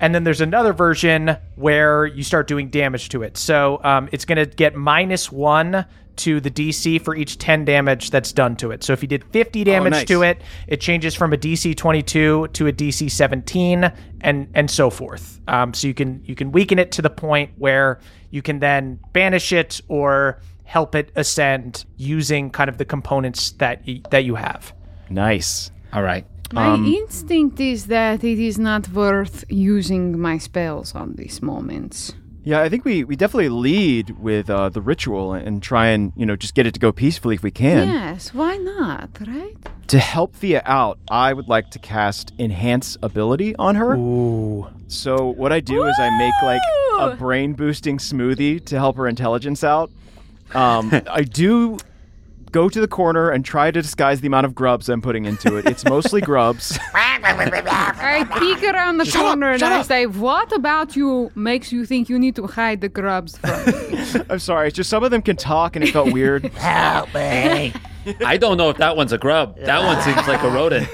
And 0.00 0.14
then 0.14 0.24
there's 0.24 0.40
another 0.40 0.72
version 0.72 1.36
where 1.56 2.06
you 2.06 2.22
start 2.22 2.48
doing 2.48 2.70
damage 2.70 3.10
to 3.10 3.22
it. 3.22 3.36
So 3.36 3.78
um, 3.84 4.08
it's 4.12 4.24
going 4.24 4.38
to 4.38 4.46
get 4.46 4.76
minus 4.76 5.30
one 5.30 5.84
to 6.16 6.40
the 6.40 6.50
DC 6.50 7.02
for 7.02 7.14
each 7.14 7.36
10 7.36 7.66
damage 7.66 8.10
that's 8.10 8.32
done 8.32 8.56
to 8.56 8.70
it. 8.70 8.82
So 8.82 8.94
if 8.94 9.02
you 9.02 9.08
did 9.08 9.24
50 9.24 9.64
damage 9.64 9.90
nice. 9.90 10.06
to 10.06 10.22
it, 10.22 10.40
it 10.66 10.80
changes 10.80 11.14
from 11.14 11.34
a 11.34 11.36
DC 11.36 11.76
22 11.76 12.48
to 12.54 12.66
a 12.68 12.72
DC 12.72 13.10
17 13.10 13.92
and 14.22 14.48
and 14.54 14.70
so 14.70 14.88
forth. 14.88 15.38
Um, 15.48 15.74
so 15.74 15.86
you 15.86 15.92
can 15.92 16.22
you 16.24 16.34
can 16.34 16.50
weaken 16.50 16.78
it 16.78 16.92
to 16.92 17.02
the 17.02 17.10
point 17.10 17.50
where 17.58 18.00
you 18.30 18.40
can 18.40 18.58
then 18.58 19.00
banish 19.12 19.52
it 19.52 19.82
or 19.88 20.40
help 20.66 20.94
it 20.94 21.10
ascend 21.16 21.86
using 21.96 22.50
kind 22.50 22.68
of 22.68 22.76
the 22.76 22.84
components 22.84 23.52
that 23.52 23.80
y- 23.86 24.02
that 24.10 24.24
you 24.24 24.34
have. 24.34 24.74
Nice. 25.08 25.70
All 25.92 26.02
right. 26.02 26.26
My 26.52 26.74
instinct 26.76 27.58
is 27.58 27.86
that 27.86 28.22
it 28.22 28.38
is 28.38 28.56
not 28.58 28.88
worth 28.90 29.44
using 29.48 30.18
my 30.18 30.38
spells 30.38 30.94
on 30.94 31.14
these 31.16 31.42
moments. 31.42 32.14
Yeah, 32.44 32.60
I 32.62 32.68
think 32.68 32.84
we, 32.84 33.02
we 33.02 33.16
definitely 33.16 33.48
lead 33.48 34.10
with 34.20 34.48
uh, 34.48 34.68
the 34.68 34.80
ritual 34.80 35.32
and 35.34 35.60
try 35.60 35.88
and, 35.88 36.12
you 36.14 36.24
know, 36.24 36.36
just 36.36 36.54
get 36.54 36.64
it 36.64 36.74
to 36.74 36.78
go 36.80 36.92
peacefully 36.92 37.34
if 37.34 37.42
we 37.42 37.50
can. 37.50 37.88
Yes, 37.88 38.32
why 38.32 38.56
not, 38.58 39.10
right? 39.26 39.56
To 39.88 39.98
help 39.98 40.36
Fia 40.36 40.62
out, 40.64 41.00
I 41.10 41.32
would 41.32 41.48
like 41.48 41.70
to 41.72 41.80
cast 41.80 42.32
Enhance 42.38 42.96
Ability 43.02 43.56
on 43.56 43.74
her. 43.74 43.96
Ooh. 43.96 44.68
So 44.86 45.26
what 45.26 45.52
I 45.52 45.58
do 45.58 45.84
is 45.86 45.96
I 45.98 46.16
make 46.16 46.34
like 46.44 46.62
a 47.00 47.16
brain 47.16 47.54
boosting 47.54 47.98
smoothie 47.98 48.64
to 48.66 48.78
help 48.78 48.96
her 48.98 49.08
intelligence 49.08 49.64
out. 49.64 49.90
Um, 50.54 50.90
I 51.10 51.22
do 51.22 51.78
go 52.52 52.68
to 52.68 52.80
the 52.80 52.88
corner 52.88 53.30
and 53.30 53.44
try 53.44 53.70
to 53.70 53.82
disguise 53.82 54.20
the 54.22 54.28
amount 54.28 54.46
of 54.46 54.54
grubs 54.54 54.88
I'm 54.88 55.02
putting 55.02 55.24
into 55.26 55.56
it. 55.56 55.66
It's 55.66 55.84
mostly 55.84 56.20
grubs. 56.22 56.78
I 56.94 58.24
peek 58.38 58.62
around 58.62 58.98
the 58.98 59.04
Shut 59.04 59.16
up, 59.16 59.22
corner 59.26 59.50
and 59.50 59.60
shut 59.60 59.72
I 59.72 59.80
up. 59.80 59.86
say, 59.86 60.06
What 60.06 60.52
about 60.52 60.96
you 60.96 61.30
makes 61.34 61.70
you 61.72 61.84
think 61.84 62.08
you 62.08 62.18
need 62.18 62.36
to 62.36 62.46
hide 62.46 62.80
the 62.80 62.88
grubs 62.88 63.36
from 63.38 63.64
me? 63.66 64.24
I'm 64.30 64.38
sorry. 64.38 64.68
It's 64.68 64.76
just 64.76 64.88
some 64.88 65.02
of 65.04 65.10
them 65.10 65.20
can 65.22 65.36
talk 65.36 65.76
and 65.76 65.84
it 65.84 65.92
felt 65.92 66.12
weird. 66.12 66.46
Help 66.54 67.12
me. 67.14 67.74
I 68.24 68.36
don't 68.36 68.56
know 68.56 68.70
if 68.70 68.76
that 68.78 68.96
one's 68.96 69.12
a 69.12 69.18
grub. 69.18 69.58
That 69.58 69.82
one 69.84 70.00
seems 70.02 70.26
like 70.28 70.42
a 70.42 70.48
rodent. 70.50 70.88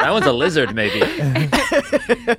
That 0.00 0.10
one's 0.12 0.26
a 0.26 0.32
lizard, 0.32 0.74
maybe. 0.74 1.00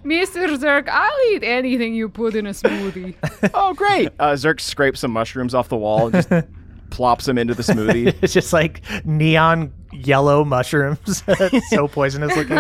Mr. 0.04 0.58
Zirk, 0.58 0.90
I'll 0.90 1.34
eat 1.34 1.44
anything 1.44 1.94
you 1.94 2.10
put 2.10 2.36
in 2.36 2.48
a 2.48 2.52
smoothie. 2.52 3.16
oh, 3.54 3.74
great. 3.74 4.10
Uh, 4.20 4.34
Zirk 4.36 4.60
scrapes 4.60 5.00
some 5.02 5.12
mushrooms 5.12 5.54
off 5.54 5.70
the 5.70 5.78
wall 5.78 6.08
and 6.08 6.14
just 6.28 6.48
plops 6.90 7.26
them 7.26 7.38
into 7.38 7.54
the 7.54 7.64
smoothie. 7.64 8.16
It's 8.22 8.34
just 8.34 8.52
like 8.54 8.82
neon 9.06 9.72
yellow 9.94 10.44
mushrooms. 10.44 11.24
So 11.70 11.88
poisonous 11.88 12.36
looking. 12.36 12.58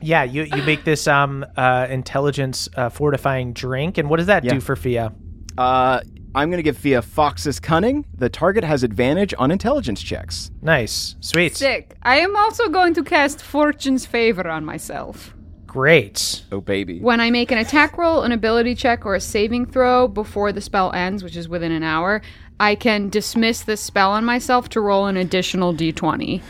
yeah, 0.00 0.24
you, 0.24 0.42
you 0.44 0.62
make 0.64 0.84
this 0.84 1.06
um 1.08 1.44
uh, 1.56 1.86
intelligence 1.90 2.68
uh, 2.76 2.88
fortifying 2.88 3.52
drink, 3.52 3.98
and 3.98 4.08
what 4.10 4.18
does 4.18 4.26
that 4.26 4.44
Yeah. 4.44 4.54
do 4.54 4.60
for 4.60 4.76
Fia? 4.76 5.12
Uh, 5.56 6.00
I'm 6.34 6.50
going 6.50 6.58
to 6.58 6.62
give 6.64 6.76
Fia 6.76 7.00
Fox's 7.00 7.60
Cunning. 7.60 8.04
The 8.16 8.28
target 8.28 8.64
has 8.64 8.82
advantage 8.82 9.32
on 9.38 9.50
intelligence 9.52 10.02
checks. 10.02 10.50
Nice, 10.62 11.14
sweet, 11.20 11.56
Sick. 11.56 11.96
I 12.02 12.16
am 12.18 12.34
also 12.34 12.68
going 12.68 12.94
to 12.94 13.04
cast 13.04 13.40
Fortune's 13.40 14.04
Favor 14.04 14.48
on 14.48 14.64
myself. 14.64 15.32
great. 15.66 16.42
Oh, 16.52 16.60
baby. 16.60 17.00
When 17.00 17.20
I 17.20 17.30
make 17.30 17.50
an 17.52 17.58
attack 17.58 17.98
roll, 17.98 18.22
an 18.22 18.32
ability 18.32 18.74
check, 18.74 19.04
or 19.06 19.14
a 19.14 19.20
saving 19.20 19.66
throw 19.66 20.06
before 20.08 20.52
the 20.52 20.60
spell 20.60 20.92
ends, 20.92 21.22
which 21.24 21.36
is 21.36 21.48
within 21.48 21.72
an 21.72 21.82
hour, 21.82 22.20
I 22.60 22.74
can 22.76 23.08
dismiss 23.08 23.62
this 23.62 23.80
spell 23.80 24.10
on 24.12 24.24
myself 24.24 24.68
to 24.70 24.80
roll 24.80 25.06
an 25.06 25.16
additional 25.16 25.74
d20. 25.74 26.42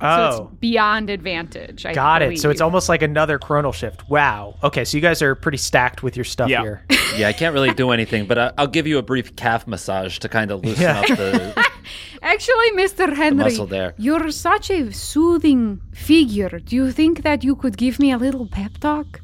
So 0.00 0.06
Oh, 0.08 0.48
it's 0.50 0.60
beyond 0.60 1.10
advantage. 1.10 1.84
I 1.84 1.92
got 1.92 2.22
it. 2.22 2.38
So 2.38 2.48
it's 2.50 2.60
almost 2.62 2.88
like 2.88 3.02
another 3.02 3.38
chronal 3.38 3.74
shift. 3.74 4.08
Wow. 4.08 4.56
Okay, 4.62 4.84
so 4.84 4.96
you 4.96 5.02
guys 5.02 5.20
are 5.20 5.34
pretty 5.34 5.58
stacked 5.58 6.02
with 6.02 6.16
your 6.16 6.24
stuff 6.24 6.48
Yeah. 6.48 6.62
here. 6.62 6.82
Yeah, 7.16 7.26
I 7.26 7.32
can't 7.32 7.52
really 7.54 7.74
do 7.74 7.90
anything, 7.90 8.26
but 8.26 8.38
I, 8.38 8.52
I'll 8.56 8.68
give 8.68 8.86
you 8.86 8.96
a 8.98 9.02
brief 9.02 9.34
calf 9.34 9.66
massage 9.66 10.18
to 10.20 10.28
kind 10.28 10.52
of 10.52 10.60
loosen 10.64 10.82
Yeah. 10.84 11.00
up 11.00 11.06
the. 11.08 11.66
Actually, 12.22 12.70
Mr. 12.76 13.14
Henry, 13.16 13.44
muscle 13.44 13.66
there. 13.66 13.94
you're 13.98 14.30
such 14.30 14.70
a 14.70 14.92
soothing 14.92 15.80
figure. 15.92 16.60
Do 16.60 16.76
you 16.76 16.92
think 16.92 17.22
that 17.24 17.42
you 17.42 17.56
could 17.56 17.76
give 17.76 17.98
me 17.98 18.12
a 18.12 18.16
little 18.16 18.46
pep 18.46 18.78
talk? 18.78 19.20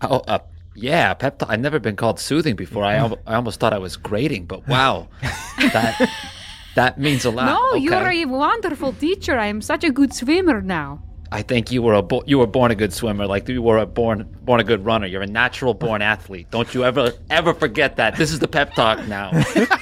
Oh, 0.00 0.22
uh, 0.28 0.38
yeah, 0.76 1.12
pep 1.14 1.38
talk. 1.38 1.50
I've 1.50 1.58
never 1.60 1.80
been 1.80 1.96
called 1.96 2.20
soothing 2.20 2.54
before. 2.54 2.84
I, 2.84 2.94
al- 2.94 3.18
I 3.26 3.34
almost 3.34 3.58
thought 3.58 3.72
I 3.72 3.78
was 3.78 3.96
grating, 3.96 4.44
but 4.46 4.66
wow, 4.68 5.08
that 5.58 6.08
that 6.74 6.98
means 6.98 7.24
a 7.24 7.30
lot. 7.30 7.46
no, 7.46 7.70
okay. 7.70 7.78
you're 7.78 8.10
a 8.10 8.24
wonderful 8.24 8.92
teacher. 8.94 9.38
I 9.38 9.46
am 9.46 9.60
such 9.60 9.84
a 9.84 9.90
good 9.90 10.14
swimmer 10.14 10.60
now. 10.60 11.02
I 11.30 11.40
think 11.40 11.72
you 11.72 11.80
were 11.80 11.94
a 11.94 12.02
bo- 12.02 12.24
you 12.26 12.38
were 12.38 12.46
born 12.46 12.70
a 12.70 12.74
good 12.74 12.92
swimmer, 12.92 13.26
like 13.26 13.48
you 13.48 13.62
were 13.62 13.78
a 13.78 13.86
born 13.86 14.28
born 14.42 14.60
a 14.60 14.64
good 14.64 14.84
runner. 14.84 15.06
You're 15.06 15.22
a 15.22 15.26
natural 15.26 15.72
born 15.72 16.02
athlete. 16.14 16.50
Don't 16.50 16.72
you 16.74 16.84
ever 16.84 17.12
ever 17.30 17.54
forget 17.54 17.96
that. 17.96 18.16
This 18.16 18.32
is 18.32 18.38
the 18.38 18.48
pep 18.48 18.74
talk 18.74 19.06
now. 19.08 19.30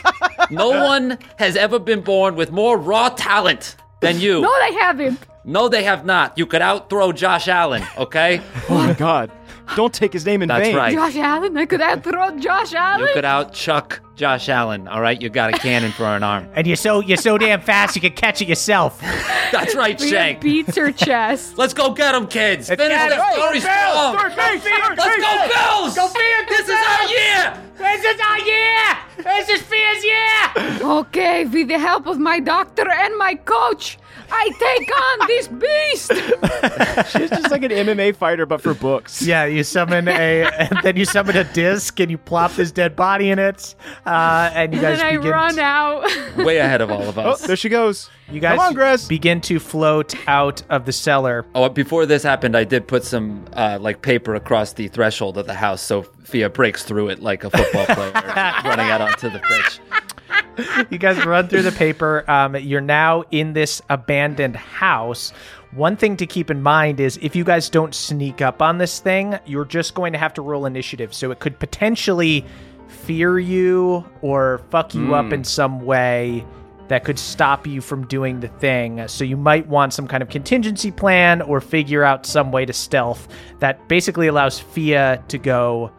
no 0.51 0.71
one 0.71 1.19
has 1.39 1.57
ever 1.57 1.79
been 1.79 2.03
born 2.03 2.37
with 2.37 2.53
more 2.53 2.79
raw 2.79 3.09
talent 3.09 3.77
than 4.01 4.21
you. 4.21 4.41
No, 4.41 4.53
they 4.61 4.75
haven't. 4.75 5.19
No, 5.45 5.69
they 5.69 5.83
have 5.85 6.05
not. 6.05 6.37
You 6.37 6.47
could 6.47 6.63
outthrow 6.63 7.13
Josh 7.13 7.49
Allen, 7.49 7.83
okay? 7.97 8.43
Oh, 8.69 8.75
my 8.75 8.93
God. 8.93 9.31
Don't 9.77 9.93
take 9.95 10.13
his 10.13 10.27
name 10.27 10.43
in 10.43 10.49
That's 10.49 10.67
vain. 10.69 10.77
right. 10.77 10.93
Josh 10.93 11.17
Allen. 11.17 11.57
I 11.57 11.65
could 11.67 11.81
outthrow 11.81 12.37
Josh 12.39 12.75
Allen. 12.75 13.07
You 13.07 13.15
could 13.15 13.25
outchuck 13.25 13.99
Josh 14.17 14.49
Allen, 14.49 14.89
all 14.89 15.01
right? 15.01 15.21
You 15.21 15.29
got 15.31 15.55
a 15.55 15.59
cannon 15.59 15.93
for 15.93 16.05
an 16.05 16.23
arm. 16.23 16.49
And 16.55 16.67
you're 16.67 16.77
so 16.77 17.01
you're 17.01 17.17
so 17.17 17.39
damn 17.39 17.61
fast 17.61 17.95
you 17.95 18.01
can 18.03 18.13
catch 18.13 18.43
it 18.43 18.49
yourself. 18.49 19.01
That's 19.53 19.75
right, 19.75 19.99
Rhea 20.01 20.11
Shank. 20.11 20.41
beats 20.41 20.77
her 20.77 20.93
chest. 21.07 21.57
Let's 21.59 21.75
go 21.75 21.93
get 21.93 22.15
him, 22.15 22.27
kids. 22.27 22.69
Finish 22.69 22.89
get 22.89 23.09
the 23.11 23.17
him. 23.17 23.33
story 23.33 23.61
strong. 23.61 24.15
Let's 24.17 24.37
go, 24.37 25.49
Bills! 25.49 25.95
Go 25.97 26.09
This 26.49 26.69
is 26.69 26.77
our 26.89 27.05
year! 27.09 27.63
This 27.79 28.05
is 28.05 28.21
our 28.21 28.39
year. 28.41 28.99
This 29.23 29.49
is 29.49 29.63
Fia's 29.63 30.05
yeah! 30.05 30.79
Okay, 30.83 31.45
with 31.45 31.69
the 31.69 31.79
help 31.79 32.07
of 32.07 32.19
my 32.19 32.41
doctor 32.41 32.89
and 32.91 33.17
my 33.19 33.35
coach, 33.35 33.99
I 34.31 34.49
take 34.59 34.91
on 34.97 35.27
this 35.27 35.49
beast. 35.49 37.13
She's 37.19 37.31
just 37.31 37.51
like 37.51 37.63
an 37.63 37.71
MMA 37.71 38.17
fighter, 38.17 38.47
but 38.47 38.61
for 38.61 38.75
books. 38.75 39.23
Yeah, 39.23 39.45
you 39.45 39.63
summon 39.65 40.09
a, 40.09 40.43
and 40.59 40.79
then 40.83 40.97
you 40.97 41.05
summon 41.05 41.37
a 41.37 41.45
disc, 41.45 41.99
and 42.01 42.11
you 42.11 42.19
plop 42.19 42.53
his 42.53 42.73
dead 42.73 42.97
body 42.97 43.31
in 43.31 43.39
it, 43.39 43.75
uh, 44.07 44.51
and 44.55 44.73
you 44.73 44.79
And 44.79 44.87
guys 44.89 44.99
then 44.99 45.07
I 45.07 45.17
begin. 45.17 45.31
run 45.33 45.59
out. 45.59 46.37
Way 46.37 46.59
ahead 46.59 46.81
of 46.81 46.91
all 46.91 47.03
of 47.09 47.19
Oh, 47.19 47.31
us. 47.33 47.43
there 47.47 47.57
she 47.57 47.69
goes. 47.69 48.09
You 48.31 48.39
guys 48.39 48.59
Come 48.59 48.61
on, 48.61 48.75
Grez. 48.75 49.09
begin 49.09 49.41
to 49.43 49.59
float 49.59 50.15
out 50.29 50.63
of 50.71 50.87
the 50.87 50.93
cellar. 50.93 51.45
Oh, 51.55 51.69
before 51.69 52.07
this 52.07 52.23
happened, 52.23 52.57
I 52.57 52.63
did 52.63 52.87
put 52.87 53.05
some 53.05 53.45
uh, 53.55 53.79
like 53.81 54.03
paper 54.03 54.37
across 54.37 54.73
the 54.73 54.87
threshold 54.87 55.37
of 55.37 55.47
the 55.47 55.55
house, 55.55 55.83
so 55.83 56.03
Fia 56.03 56.49
breaks 56.49 56.85
through 56.85 57.09
it 57.09 57.21
like 57.21 57.43
a 57.43 57.51
football 57.51 57.87
player 57.87 58.13
running 58.65 58.87
out 58.87 59.01
onto 59.01 59.31
the 59.31 59.41
pitch. 59.41 60.87
you 60.91 60.99
guys 60.99 61.25
run 61.27 61.49
through 61.49 61.63
the 61.63 61.73
paper. 61.73 62.25
Um, 62.31 62.55
you're 62.55 62.81
now 62.81 63.25
in 63.33 63.53
this 63.53 63.83
abandoned 63.91 64.55
house. 64.55 65.33
One 65.73 65.97
thing 65.97 66.17
to 66.19 66.27
keep 66.27 66.51
in 66.51 66.63
mind 66.63 67.01
is 67.01 67.19
if 67.23 67.35
you 67.35 67.43
guys 67.43 67.69
don't 67.69 67.95
sneak 67.95 68.43
up 68.43 68.63
on 68.63 68.79
this 68.79 69.01
thing, 69.01 69.39
you're 69.45 69.65
just 69.65 69.95
going 69.95 70.13
to 70.13 70.19
have 70.19 70.35
to 70.35 70.43
roll 70.43 70.67
initiative. 70.67 71.15
So 71.15 71.33
it 71.33 71.41
could 71.41 71.59
potentially 71.59 72.45
fear 72.87 73.39
you 73.39 74.05
or 74.21 74.61
fuck 74.71 74.95
you 74.95 75.15
up 75.15 75.33
in 75.33 75.45
some 75.45 75.81
way 75.85 76.45
that 76.91 77.05
could 77.05 77.19
stop 77.19 77.67
you 77.67 77.81
from 77.81 78.07
doing 78.07 78.41
the 78.41 78.49
thing. 78.49 79.07
So 79.09 79.25
you 79.25 79.37
might 79.37 79.67
want 79.69 79.93
some 79.95 80.07
kind 80.07 80.23
of 80.23 80.29
contingency 80.29 80.91
plan 80.91 81.41
or 81.41 81.61
figure 81.61 82.03
out 82.05 82.27
some 82.27 82.51
way 82.53 82.67
to 82.67 82.73
stealth 82.73 83.27
that 83.61 83.87
basically 83.89 84.27
allows 84.27 84.59
Fia 84.59 85.23
to 85.29 85.39
go 85.39 85.91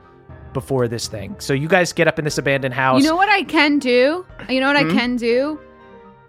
before 0.54 0.88
this 0.90 1.08
thing. 1.08 1.34
So 1.40 1.54
you 1.54 1.70
guys 1.70 1.94
get 1.94 2.08
up 2.10 2.20
in 2.20 2.26
this 2.26 2.38
abandoned 2.38 2.74
house. 2.74 3.02
You 3.02 3.08
know 3.10 3.16
what 3.16 3.30
I 3.30 3.44
can 3.44 3.80
do? 3.80 4.26
You 4.50 4.60
know 4.60 4.68
what 4.68 4.82
Hmm? 4.82 4.90
I 4.92 4.94
can 4.94 5.16
do? 5.16 5.60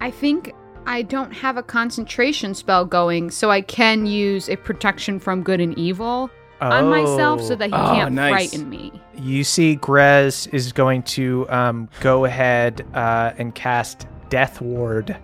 I 0.01 0.11
think 0.13 0.53
I 0.87 1.03
don't 1.03 1.33
have 1.33 1.57
a 1.57 1.63
concentration 1.63 2.55
spell 2.55 2.85
going, 2.85 3.31
so 3.31 3.51
I 3.51 3.61
can 3.63 4.07
use 4.07 4.49
a 4.49 4.57
protection 4.57 5.19
from 5.21 5.43
good 5.43 5.61
and 5.61 5.77
evil 5.79 6.31
on 6.61 6.89
myself 6.89 7.43
so 7.43 7.57
that 7.57 7.71
he 7.71 7.75
Oh, 7.75 7.95
can't 7.95 8.15
nice. 8.15 8.31
frighten 8.31 8.71
me. 8.71 8.93
you 9.17 9.43
see 9.43 9.75
Grez 9.75 10.47
is 10.49 10.73
going 10.73 11.03
to 11.03 11.47
um, 11.51 11.89
go 12.01 12.25
ahead 12.25 12.87
uh, 12.95 13.33
and 13.39 13.53
cast 13.55 14.07
Death 14.33 14.63
Ward 14.63 15.15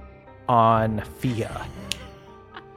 on 0.50 1.00
Fia. 1.18 1.66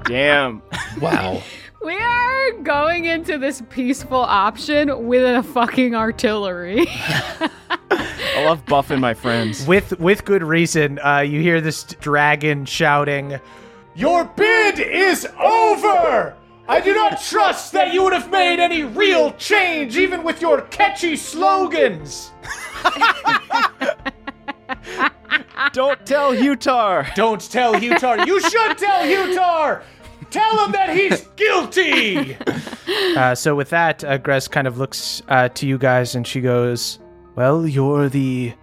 Damn. 0.05 0.61
Wow. 1.01 1.43
We 1.83 1.95
are 1.95 2.51
going 2.61 3.05
into 3.05 3.39
this 3.39 3.63
peaceful 3.71 4.19
option 4.19 5.07
with 5.07 5.23
a 5.23 5.41
fucking 5.41 5.95
artillery. 5.95 6.85
I 6.87 8.45
love 8.45 8.63
buffing 8.65 8.99
my 8.99 9.15
friends. 9.15 9.65
With 9.65 9.99
with 9.99 10.23
good 10.23 10.43
reason, 10.43 10.99
uh, 10.99 11.21
you 11.21 11.41
hear 11.41 11.59
this 11.59 11.83
dragon 11.83 12.65
shouting, 12.65 13.39
"Your 13.95 14.25
bid 14.25 14.77
is 14.79 15.25
over! 15.39 16.37
I 16.67 16.81
do 16.81 16.93
not 16.93 17.19
trust 17.19 17.71
that 17.71 17.95
you 17.95 18.03
would 18.03 18.13
have 18.13 18.29
made 18.29 18.59
any 18.59 18.83
real 18.83 19.33
change, 19.33 19.97
even 19.97 20.21
with 20.21 20.39
your 20.39 20.61
catchy 20.61 21.15
slogans. 21.15 22.29
Don't 25.73 26.05
tell 26.05 26.33
Hutar. 26.33 27.13
Don't 27.15 27.41
tell 27.51 27.73
Hutar. 27.75 28.25
You 28.25 28.39
should 28.41 28.77
tell 28.77 29.03
Hutar. 29.03 29.83
Tell 30.29 30.65
him 30.65 30.71
that 30.71 30.95
he's 30.95 31.21
guilty." 31.35 32.37
Uh, 33.15 33.33
so 33.35 33.55
with 33.55 33.69
that, 33.69 34.03
uh, 34.03 34.17
Grez 34.17 34.47
kind 34.47 34.67
of 34.67 34.77
looks 34.77 35.21
uh, 35.29 35.49
to 35.49 35.65
you 35.67 35.77
guys 35.77 36.15
and 36.15 36.25
she 36.27 36.41
goes, 36.41 36.99
"Well, 37.35 37.67
you're 37.67 38.09
the 38.09 38.53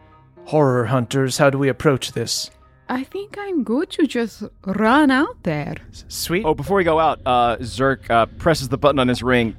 horror 0.48 0.86
hunters, 0.86 1.36
how 1.36 1.50
do 1.50 1.58
we 1.58 1.68
approach 1.68 2.12
this? 2.12 2.50
I 2.88 3.04
think 3.04 3.36
I'm 3.38 3.64
good 3.64 3.90
to 3.90 4.06
just 4.06 4.42
run 4.64 5.10
out 5.10 5.42
there. 5.42 5.74
Sweet. 6.08 6.46
Oh, 6.46 6.54
before 6.54 6.78
we 6.78 6.84
go 6.84 6.98
out, 6.98 7.20
uh, 7.26 7.58
Zirk 7.58 8.08
uh, 8.08 8.24
presses 8.38 8.70
the 8.70 8.78
button 8.78 8.98
on 8.98 9.08
his 9.08 9.22
ring, 9.22 9.54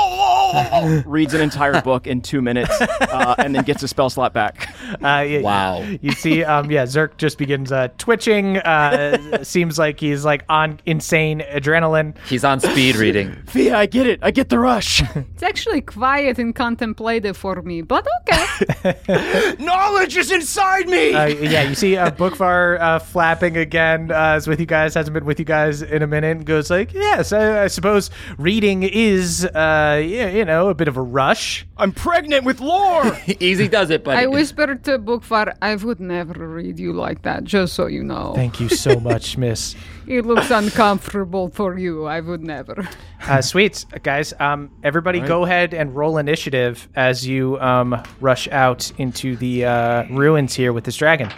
reads 1.06 1.32
an 1.32 1.40
entire 1.40 1.80
book 1.80 2.06
in 2.06 2.20
two 2.20 2.42
minutes, 2.42 2.78
uh, 2.78 3.36
and 3.38 3.54
then 3.54 3.64
gets 3.64 3.82
a 3.82 3.88
spell 3.88 4.10
slot 4.10 4.34
back. 4.34 4.67
Uh, 5.02 5.24
yeah, 5.28 5.40
Wow. 5.40 5.80
You 6.00 6.12
see, 6.12 6.42
um, 6.44 6.70
yeah, 6.70 6.84
Zirk 6.84 7.16
just 7.18 7.38
begins 7.38 7.70
uh, 7.70 7.88
twitching. 7.98 8.56
Uh, 8.58 9.42
seems 9.44 9.78
like 9.78 10.00
he's 10.00 10.24
like 10.24 10.44
on 10.48 10.80
insane 10.86 11.40
adrenaline. 11.40 12.16
He's 12.26 12.42
on 12.42 12.58
speed 12.60 12.96
reading. 13.04 13.34
Fia, 13.46 13.76
I 13.76 13.86
get 13.86 14.06
it. 14.06 14.18
I 14.22 14.30
get 14.30 14.48
the 14.48 14.58
rush. 14.58 15.02
It's 15.14 15.42
actually 15.42 15.82
quiet 15.82 16.38
and 16.38 16.54
contemplative 16.54 17.36
for 17.36 17.62
me, 17.62 17.82
but 17.82 18.06
okay. 18.28 19.54
Knowledge 19.58 20.16
is 20.16 20.30
inside 20.32 20.88
me. 20.88 21.14
Uh, 21.14 21.26
yeah, 21.26 21.62
you 21.62 21.74
see 21.74 21.96
uh, 21.96 22.10
Bookvar 22.10 22.80
uh, 22.80 22.98
flapping 22.98 23.56
again. 23.56 24.10
Uh, 24.10 24.34
is 24.36 24.46
with 24.46 24.60
you 24.60 24.66
guys. 24.66 24.94
Hasn't 24.94 25.14
been 25.14 25.24
with 25.24 25.38
you 25.38 25.44
guys 25.44 25.82
in 25.82 26.02
a 26.02 26.06
minute. 26.06 26.28
And 26.28 26.44
goes 26.44 26.70
like, 26.70 26.92
yes, 26.92 27.32
I, 27.32 27.64
I 27.64 27.66
suppose 27.68 28.10
reading 28.36 28.82
is, 28.82 29.44
uh, 29.44 30.02
yeah, 30.04 30.28
you 30.28 30.44
know, 30.44 30.68
a 30.68 30.74
bit 30.74 30.88
of 30.88 30.96
a 30.96 31.02
rush. 31.02 31.66
I'm 31.76 31.92
pregnant 31.92 32.44
with 32.44 32.60
lore. 32.60 33.16
Easy 33.40 33.68
does 33.68 33.90
it, 33.90 34.04
buddy. 34.04 34.22
I 34.22 34.26
whispered 34.26 34.67
to 34.74 34.98
Bookfar, 34.98 35.54
I 35.62 35.74
would 35.76 36.00
never 36.00 36.48
read 36.48 36.78
you 36.78 36.92
like 36.92 37.22
that, 37.22 37.44
just 37.44 37.74
so 37.74 37.86
you 37.86 38.02
know. 38.02 38.32
Thank 38.34 38.60
you 38.60 38.68
so 38.68 38.98
much, 39.00 39.36
Miss. 39.36 39.74
It 40.06 40.24
looks 40.24 40.50
uncomfortable 40.50 41.48
for 41.50 41.78
you. 41.78 42.06
I 42.06 42.20
would 42.20 42.42
never. 42.42 42.88
Uh, 43.22 43.42
sweet 43.42 43.84
guys. 44.02 44.32
Um, 44.40 44.70
everybody, 44.82 45.20
go 45.20 45.44
ahead 45.44 45.74
and 45.74 45.94
roll 45.94 46.18
initiative 46.18 46.88
as 46.94 47.26
you 47.26 47.58
um 47.60 48.02
rush 48.20 48.48
out 48.48 48.90
into 48.98 49.36
the 49.36 49.64
uh, 49.64 50.04
ruins 50.08 50.54
here 50.54 50.72
with 50.72 50.84
this 50.84 50.96
dragon. 50.96 51.30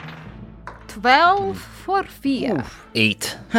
12 0.88 1.58
for 1.58 2.02
Fia. 2.02 2.66
Eight. 2.94 3.36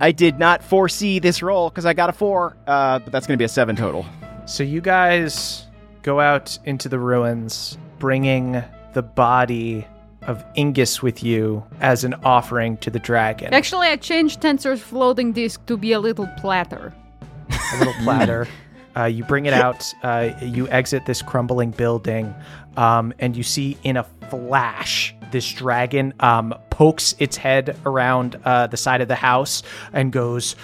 I 0.00 0.12
did 0.12 0.38
not 0.38 0.62
foresee 0.62 1.18
this 1.18 1.42
roll 1.42 1.68
because 1.68 1.84
I 1.84 1.94
got 1.94 2.10
a 2.10 2.12
four, 2.12 2.56
uh, 2.66 3.00
but 3.00 3.12
that's 3.12 3.26
going 3.26 3.36
to 3.36 3.40
be 3.40 3.44
a 3.44 3.48
seven 3.48 3.74
total. 3.76 4.06
So 4.46 4.62
you 4.62 4.80
guys 4.80 5.66
go 6.02 6.20
out 6.20 6.56
into 6.64 6.88
the 6.88 6.98
ruins, 6.98 7.76
bringing 7.98 8.62
the 8.96 9.02
body 9.02 9.86
of 10.22 10.42
Ingus 10.54 11.02
with 11.02 11.22
you 11.22 11.62
as 11.80 12.02
an 12.02 12.14
offering 12.24 12.78
to 12.78 12.88
the 12.88 12.98
dragon. 12.98 13.52
Actually, 13.52 13.88
I 13.88 13.96
changed 13.96 14.40
Tenser's 14.40 14.80
floating 14.80 15.32
disc 15.32 15.64
to 15.66 15.76
be 15.76 15.92
a 15.92 16.00
little 16.00 16.26
platter. 16.38 16.94
a 17.74 17.78
little 17.78 17.94
platter. 18.02 18.48
Uh, 18.98 19.04
you 19.04 19.22
bring 19.24 19.44
it 19.44 19.52
out. 19.52 19.92
Uh, 20.02 20.30
you 20.40 20.66
exit 20.70 21.04
this 21.04 21.20
crumbling 21.20 21.70
building, 21.70 22.34
um, 22.78 23.12
and 23.18 23.36
you 23.36 23.42
see 23.42 23.76
in 23.82 23.98
a 23.98 24.04
flash 24.30 25.14
this 25.30 25.52
dragon 25.52 26.14
um, 26.20 26.54
pokes 26.70 27.14
its 27.18 27.36
head 27.36 27.76
around 27.84 28.40
uh, 28.46 28.66
the 28.68 28.76
side 28.78 29.02
of 29.02 29.08
the 29.08 29.14
house 29.14 29.62
and 29.92 30.14
goes, 30.14 30.56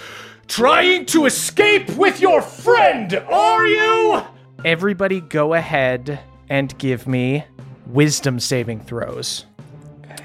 "Trying 0.47 1.05
to 1.13 1.27
escape 1.27 1.91
with 1.91 2.19
your 2.19 2.41
friend, 2.41 3.13
are 3.29 3.67
you?" 3.67 4.23
Everybody, 4.65 5.21
go 5.21 5.53
ahead 5.53 6.19
and 6.49 6.75
give 6.79 7.05
me 7.05 7.45
wisdom 7.87 8.39
saving 8.39 8.81
throws. 8.81 9.45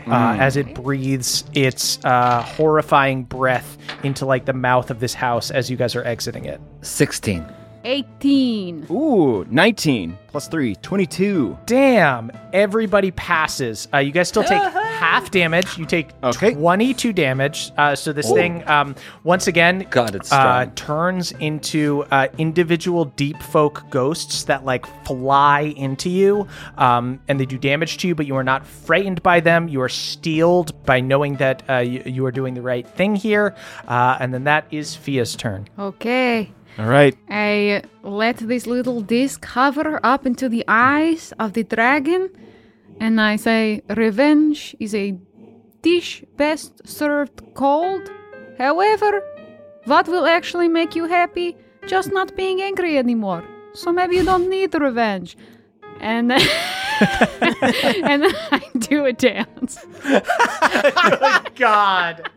Uh, 0.07 0.37
as 0.41 0.57
it 0.57 0.75
breathes 0.75 1.45
its 1.53 2.03
uh, 2.03 2.41
horrifying 2.41 3.25
breath 3.25 3.77
into 4.05 4.25
like 4.25 4.47
the 4.47 4.55
mouth 4.55 4.91
of 4.91 5.01
this 5.01 5.13
house 5.13 5.51
as 5.51 5.71
you 5.71 5.77
guys 5.77 5.95
are 5.95 6.05
exiting 6.05 6.47
it. 6.47 6.61
16. 6.81 7.45
18. 7.85 8.87
Ooh, 8.91 9.45
19 9.51 10.19
plus 10.29 10.49
3, 10.49 10.77
22. 10.77 11.59
Damn, 11.67 12.31
everybody 12.55 13.11
passes. 13.11 13.87
Uh, 13.93 13.99
you 13.99 14.11
guys 14.13 14.29
still 14.29 14.45
take 14.45 14.61
half 14.99 15.30
damage. 15.30 15.78
You 15.78 15.86
take 15.86 16.11
Okay. 16.22 16.55
22 16.55 17.12
damage. 17.12 17.70
Uh, 17.76 17.94
so 17.94 18.12
this 18.12 18.30
thing, 18.32 18.66
um, 18.68 18.94
once 19.24 19.46
again, 19.46 19.86
God, 19.90 20.14
it's 20.14 20.32
uh, 20.32 20.66
turns 20.74 21.32
into 21.32 22.05
uh, 22.11 22.28
individual 22.38 23.05
deep 23.07 23.40
folk 23.42 23.84
ghosts 23.90 24.44
that 24.44 24.64
like 24.64 24.86
fly 25.07 25.72
into 25.76 26.09
you, 26.11 26.46
um, 26.76 27.20
and 27.28 27.38
they 27.38 27.46
do 27.46 27.59
damage 27.59 27.99
to 27.99 28.09
you. 28.09 28.14
But 28.14 28.26
you 28.26 28.36
are 28.36 28.44
not 28.44 28.66
frightened 28.66 29.22
by 29.22 29.40
them. 29.40 29.68
You 29.68 29.80
are 29.82 29.88
steeled 29.88 30.72
by 30.84 31.01
knowing 31.01 31.36
that 31.36 31.62
uh, 31.68 31.76
you, 31.78 32.03
you 32.05 32.26
are 32.26 32.32
doing 32.32 32.55
the 32.55 32.62
right 32.62 32.86
thing 32.88 33.14
here. 33.14 33.55
Uh, 33.86 34.16
and 34.20 34.34
then 34.34 34.44
that 34.44 34.66
is 34.70 34.94
Fia's 34.96 35.36
turn. 35.36 35.68
Okay. 35.78 36.51
All 36.78 36.86
right. 36.86 37.16
I 37.28 37.82
let 38.03 38.36
this 38.36 38.66
little 38.66 39.01
disc 39.01 39.44
hover 39.44 39.99
up 40.05 40.26
into 40.26 40.49
the 40.49 40.64
eyes 40.68 41.32
of 41.38 41.55
the 41.55 41.64
dragon, 41.64 42.30
and 43.01 43.20
I 43.20 43.36
say, 43.36 43.82
Revenge 43.88 44.76
is 44.80 44.94
a 44.94 45.16
dish 45.82 46.24
best 46.36 46.86
served 46.86 47.42
cold. 47.55 48.11
However, 48.59 49.22
what 49.84 50.09
will 50.09 50.26
actually 50.26 50.68
make 50.68 50.94
you 50.94 51.07
happy? 51.07 51.57
Just 51.86 52.12
not 52.12 52.36
being 52.36 52.61
angry 52.61 52.99
anymore. 52.99 53.44
So 53.72 53.92
maybe 53.92 54.16
you 54.16 54.24
don't 54.24 54.51
need 54.51 54.74
revenge. 54.74 55.36
And 56.01 56.30
then, 56.30 56.40
and 57.40 58.22
then 58.22 58.34
I 58.51 58.62
do 58.78 59.05
a 59.05 59.12
dance. 59.12 59.84
God. 61.57 62.30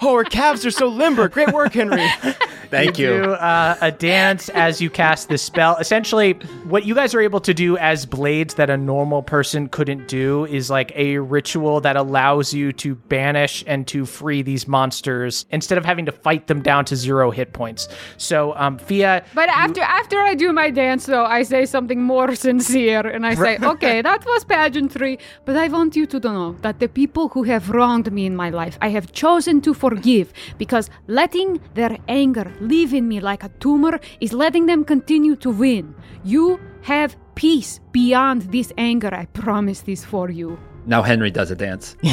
Oh, 0.00 0.16
her 0.18 0.24
calves 0.24 0.66
are 0.66 0.70
so 0.70 0.86
limber. 0.86 1.28
Great 1.28 1.52
work, 1.52 1.72
Henry. 1.72 2.06
Thank 2.74 2.98
you. 2.98 3.22
do 3.22 3.32
uh, 3.32 3.76
a 3.80 3.90
dance 3.90 4.48
as 4.50 4.80
you 4.80 4.90
cast 4.90 5.28
the 5.28 5.38
spell. 5.38 5.76
Essentially, 5.76 6.32
what 6.64 6.84
you 6.84 6.94
guys 6.94 7.14
are 7.14 7.20
able 7.20 7.40
to 7.40 7.54
do 7.54 7.76
as 7.78 8.06
blades 8.06 8.54
that 8.54 8.70
a 8.70 8.76
normal 8.76 9.22
person 9.22 9.68
couldn't 9.68 10.08
do 10.08 10.46
is 10.46 10.70
like 10.70 10.92
a 10.94 11.18
ritual 11.18 11.80
that 11.80 11.96
allows 11.96 12.52
you 12.52 12.72
to 12.72 12.94
banish 12.94 13.64
and 13.66 13.86
to 13.88 14.06
free 14.06 14.42
these 14.42 14.66
monsters 14.66 15.46
instead 15.50 15.78
of 15.78 15.84
having 15.84 16.06
to 16.06 16.12
fight 16.12 16.46
them 16.46 16.62
down 16.62 16.84
to 16.86 16.96
zero 16.96 17.30
hit 17.30 17.52
points. 17.52 17.88
So, 18.16 18.54
um, 18.56 18.78
Fia, 18.78 19.24
But 19.34 19.48
after 19.48 19.82
after 19.82 20.18
I 20.20 20.34
do 20.34 20.52
my 20.52 20.70
dance, 20.70 21.06
though, 21.06 21.24
I 21.24 21.42
say 21.42 21.66
something 21.66 22.02
more 22.02 22.34
sincere, 22.46 23.06
and 23.06 23.26
I 23.26 23.34
say, 23.34 23.58
"Okay, 23.62 24.02
that 24.02 24.24
was 24.26 24.44
pageantry, 24.44 25.18
but 25.44 25.56
I 25.56 25.68
want 25.68 25.96
you 25.96 26.06
to 26.06 26.18
know 26.20 26.56
that 26.62 26.80
the 26.80 26.88
people 26.88 27.28
who 27.28 27.42
have 27.44 27.70
wronged 27.70 28.12
me 28.12 28.26
in 28.26 28.36
my 28.36 28.50
life, 28.50 28.78
I 28.80 28.88
have 28.88 29.12
chosen 29.12 29.60
to 29.62 29.74
forgive 29.74 30.32
because 30.58 30.90
letting 31.06 31.60
their 31.74 31.98
anger 32.08 32.46
live 32.68 32.92
in 32.94 33.08
me 33.08 33.20
like 33.20 33.44
a 33.44 33.48
tumor 33.60 33.98
is 34.20 34.32
letting 34.32 34.66
them 34.66 34.84
continue 34.84 35.36
to 35.36 35.50
win. 35.50 35.94
You 36.24 36.58
have 36.82 37.16
peace 37.34 37.80
beyond 37.92 38.42
this 38.52 38.72
anger. 38.78 39.14
I 39.14 39.26
promise 39.26 39.80
this 39.82 40.04
for 40.04 40.30
you." 40.30 40.58
Now 40.86 41.02
Henry 41.02 41.30
does 41.30 41.50
a 41.50 41.56
dance. 41.56 41.96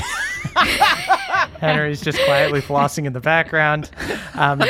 Henry's 1.59 2.01
just 2.01 2.19
quietly 2.25 2.61
flossing 2.61 3.05
in 3.05 3.13
the 3.13 3.19
background. 3.19 3.91
Um, 4.35 4.61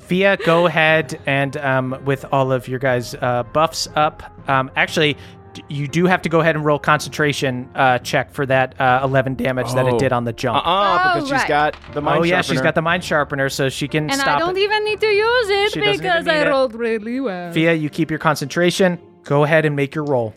Fia, 0.00 0.36
go 0.44 0.66
ahead 0.66 1.18
and 1.26 1.56
um, 1.56 1.98
with 2.04 2.24
all 2.32 2.52
of 2.52 2.68
your 2.68 2.78
guys' 2.78 3.14
uh, 3.14 3.42
buffs 3.52 3.88
up. 3.96 4.22
Um, 4.48 4.70
actually, 4.76 5.14
d- 5.14 5.20
you 5.68 5.86
do 5.88 6.06
have 6.06 6.22
to 6.22 6.28
go 6.28 6.40
ahead 6.40 6.56
and 6.56 6.64
roll 6.64 6.78
concentration 6.78 7.68
uh, 7.74 7.98
check 7.98 8.32
for 8.32 8.44
that 8.46 8.80
uh, 8.80 9.00
11 9.04 9.34
damage 9.36 9.72
that 9.74 9.86
it 9.86 9.94
Oh. 9.94 9.98
did 9.98 10.12
on 10.12 10.24
the 10.24 10.32
jump. 10.32 10.56
Uh-uh, 10.66 11.14
because 11.14 11.22
Oh, 11.22 11.26
she's 11.26 11.32
right. 11.32 11.48
got 11.48 11.76
the 11.94 12.00
mind 12.00 12.20
oh 12.20 12.22
yeah, 12.22 12.40
she's 12.42 12.60
got 12.60 12.74
the 12.74 12.82
mind 12.82 13.04
sharpener, 13.04 13.48
so 13.48 13.68
she 13.68 13.88
can 13.88 14.04
And 14.10 14.14
stop 14.20 14.36
I 14.36 14.38
don't 14.38 14.56
it. 14.56 14.60
even 14.60 14.84
need 14.84 15.00
to 15.00 15.06
use 15.06 15.48
it 15.50 15.72
She 15.72 15.80
because 15.80 16.24
need 16.26 16.32
I 16.32 16.38
it. 16.42 16.48
rolled 16.48 16.74
really 16.74 17.20
well. 17.20 17.52
Fia, 17.52 17.72
you 17.74 17.88
keep 17.90 18.10
your 18.10 18.18
concentration. 18.18 18.98
Go 19.24 19.44
ahead 19.44 19.64
and 19.64 19.74
make 19.76 19.94
your 19.94 20.04
roll. 20.04 20.34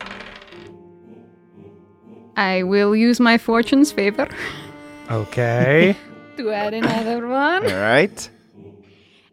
I 2.36 2.63
will 2.63 2.95
use 2.95 3.20
my 3.20 3.38
fortune's 3.38 3.91
favor 3.91 4.28
Okay. 5.09 5.95
to 6.38 6.51
add 6.51 6.74
another 6.74 7.28
one. 7.28 7.65
All 7.65 7.80
right. 7.80 8.30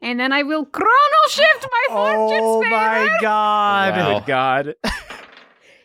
And 0.01 0.21
then 0.21 0.33
I 0.33 0.43
will 0.43 0.65
chrono 0.67 0.91
shift 1.29 1.67
my 1.71 1.95
fortune's 1.95 2.41
oh 2.43 2.63
favor. 2.63 2.75
my 2.75 3.19
god. 3.21 3.97
Wow. 3.97 4.19
Good 4.21 4.27
God. 4.27 4.75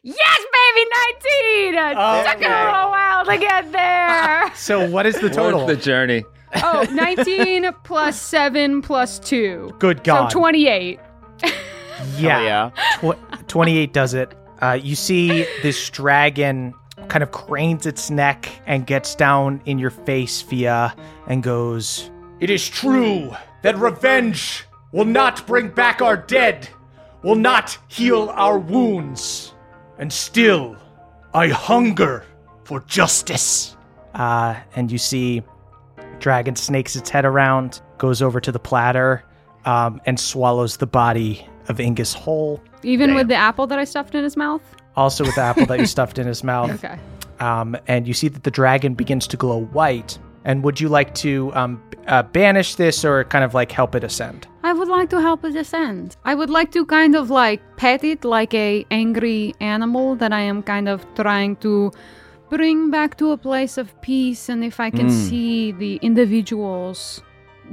Yes, 0.04 0.40
baby, 0.40 0.88
19! 1.72 1.76
It 1.76 2.26
took 2.32 2.40
me 2.40 2.46
a 2.46 2.50
little 2.50 2.90
while 2.92 3.26
to 3.26 3.38
get 3.38 3.72
there. 3.72 4.52
So 4.56 4.90
what 4.90 5.06
is 5.06 5.16
the 5.20 5.30
total? 5.30 5.66
What's 5.66 5.78
the 5.78 5.82
journey? 5.82 6.24
oh, 6.56 6.86
19 6.92 7.72
plus 7.84 8.20
7 8.20 8.82
plus 8.82 9.20
2. 9.20 9.76
Good 9.80 10.04
God. 10.04 10.32
So 10.32 10.40
28. 10.40 11.00
Yeah. 12.18 12.42
yeah. 12.42 12.72
Tw- 13.12 13.48
28 13.48 13.94
does 13.94 14.14
it. 14.14 14.34
Uh, 14.62 14.78
you 14.82 14.96
see 14.96 15.46
this 15.62 15.90
dragon 15.90 16.74
kind 17.08 17.24
of 17.24 17.32
cranes 17.32 17.86
its 17.86 18.10
neck 18.10 18.50
and 18.66 18.86
gets 18.86 19.16
down 19.16 19.62
in 19.66 19.80
your 19.80 19.90
face, 19.90 20.42
Fia, 20.42 20.96
and 21.28 21.42
goes, 21.44 22.10
It 22.40 22.50
is 22.50 22.68
true 22.68 23.32
that 23.64 23.78
revenge 23.78 24.66
will 24.92 25.06
not 25.06 25.46
bring 25.48 25.70
back 25.70 26.02
our 26.02 26.18
dead, 26.18 26.68
will 27.24 27.36
not 27.36 27.78
heal 27.88 28.30
our 28.36 28.58
wounds, 28.60 29.54
and 30.00 30.12
still 30.12 30.76
I 31.34 31.50
hunger 31.50 32.26
for 32.64 32.80
justice. 32.82 33.76
Uh, 34.16 34.56
and 34.76 34.92
you 34.92 34.98
see 34.98 35.44
dragon 36.20 36.56
snakes 36.56 36.96
its 36.96 37.10
head 37.10 37.26
around, 37.26 37.82
goes 37.98 38.22
over 38.22 38.42
to 38.42 38.52
the 38.52 38.60
platter, 38.60 39.24
um, 39.66 40.02
and 40.06 40.20
swallows 40.20 40.78
the 40.78 40.88
body 40.88 41.48
of 41.68 41.78
Ingus 41.78 42.16
whole. 42.16 42.62
Even 42.82 43.14
with 43.14 43.28
the 43.28 43.36
apple 43.36 43.68
that 43.68 43.78
I 43.78 43.84
stuffed 43.84 44.16
in 44.16 44.24
his 44.24 44.36
mouth? 44.36 44.62
Also 44.96 45.24
with 45.24 45.36
the 45.36 45.42
apple 45.42 45.66
that 45.68 45.80
you 45.80 45.86
stuffed 45.98 46.18
in 46.18 46.26
his 46.26 46.44
mouth. 46.44 46.84
Okay. 46.84 46.98
um, 47.40 47.78
and 47.88 48.08
you 48.08 48.14
see 48.14 48.28
that 48.30 48.44
the 48.44 48.52
dragon 48.52 48.96
begins 48.96 49.28
to 49.28 49.38
glow 49.38 49.66
white. 49.66 50.18
And 50.46 50.64
would 50.64 50.80
you 50.80 50.90
like 50.90 51.14
to 51.16 51.52
um, 51.54 51.84
uh, 52.08 52.24
banish 52.24 52.76
this 52.76 53.06
or 53.06 53.24
kind 53.26 53.44
of 53.44 53.54
like 53.54 53.72
help 53.72 53.96
it 53.96 54.04
ascend? 54.04 54.48
I 54.64 54.74
would 54.74 54.88
like 54.88 55.10
to 55.12 55.22
help 55.22 55.44
it 55.46 55.56
ascend. 55.56 56.16
I 56.26 56.36
would 56.36 56.50
like 56.50 56.72
to 56.72 56.86
kind 56.86 57.16
of 57.16 57.30
like 57.30 57.62
pet 57.78 58.04
it 58.04 58.24
like 58.24 58.54
a 58.54 58.86
angry 58.92 59.54
animal 59.60 60.16
that 60.16 60.34
I 60.34 60.42
am 60.42 60.64
kind 60.64 60.90
of 60.90 61.06
trying 61.16 61.56
to 61.58 61.92
bring 62.50 62.90
back 62.90 63.18
to 63.18 63.32
a 63.32 63.38
place 63.38 63.78
of 63.78 64.00
peace 64.02 64.50
and 64.50 64.64
if 64.64 64.80
I 64.80 64.90
can 64.90 65.10
see 65.10 65.72
the 65.72 65.98
individuals 65.98 67.22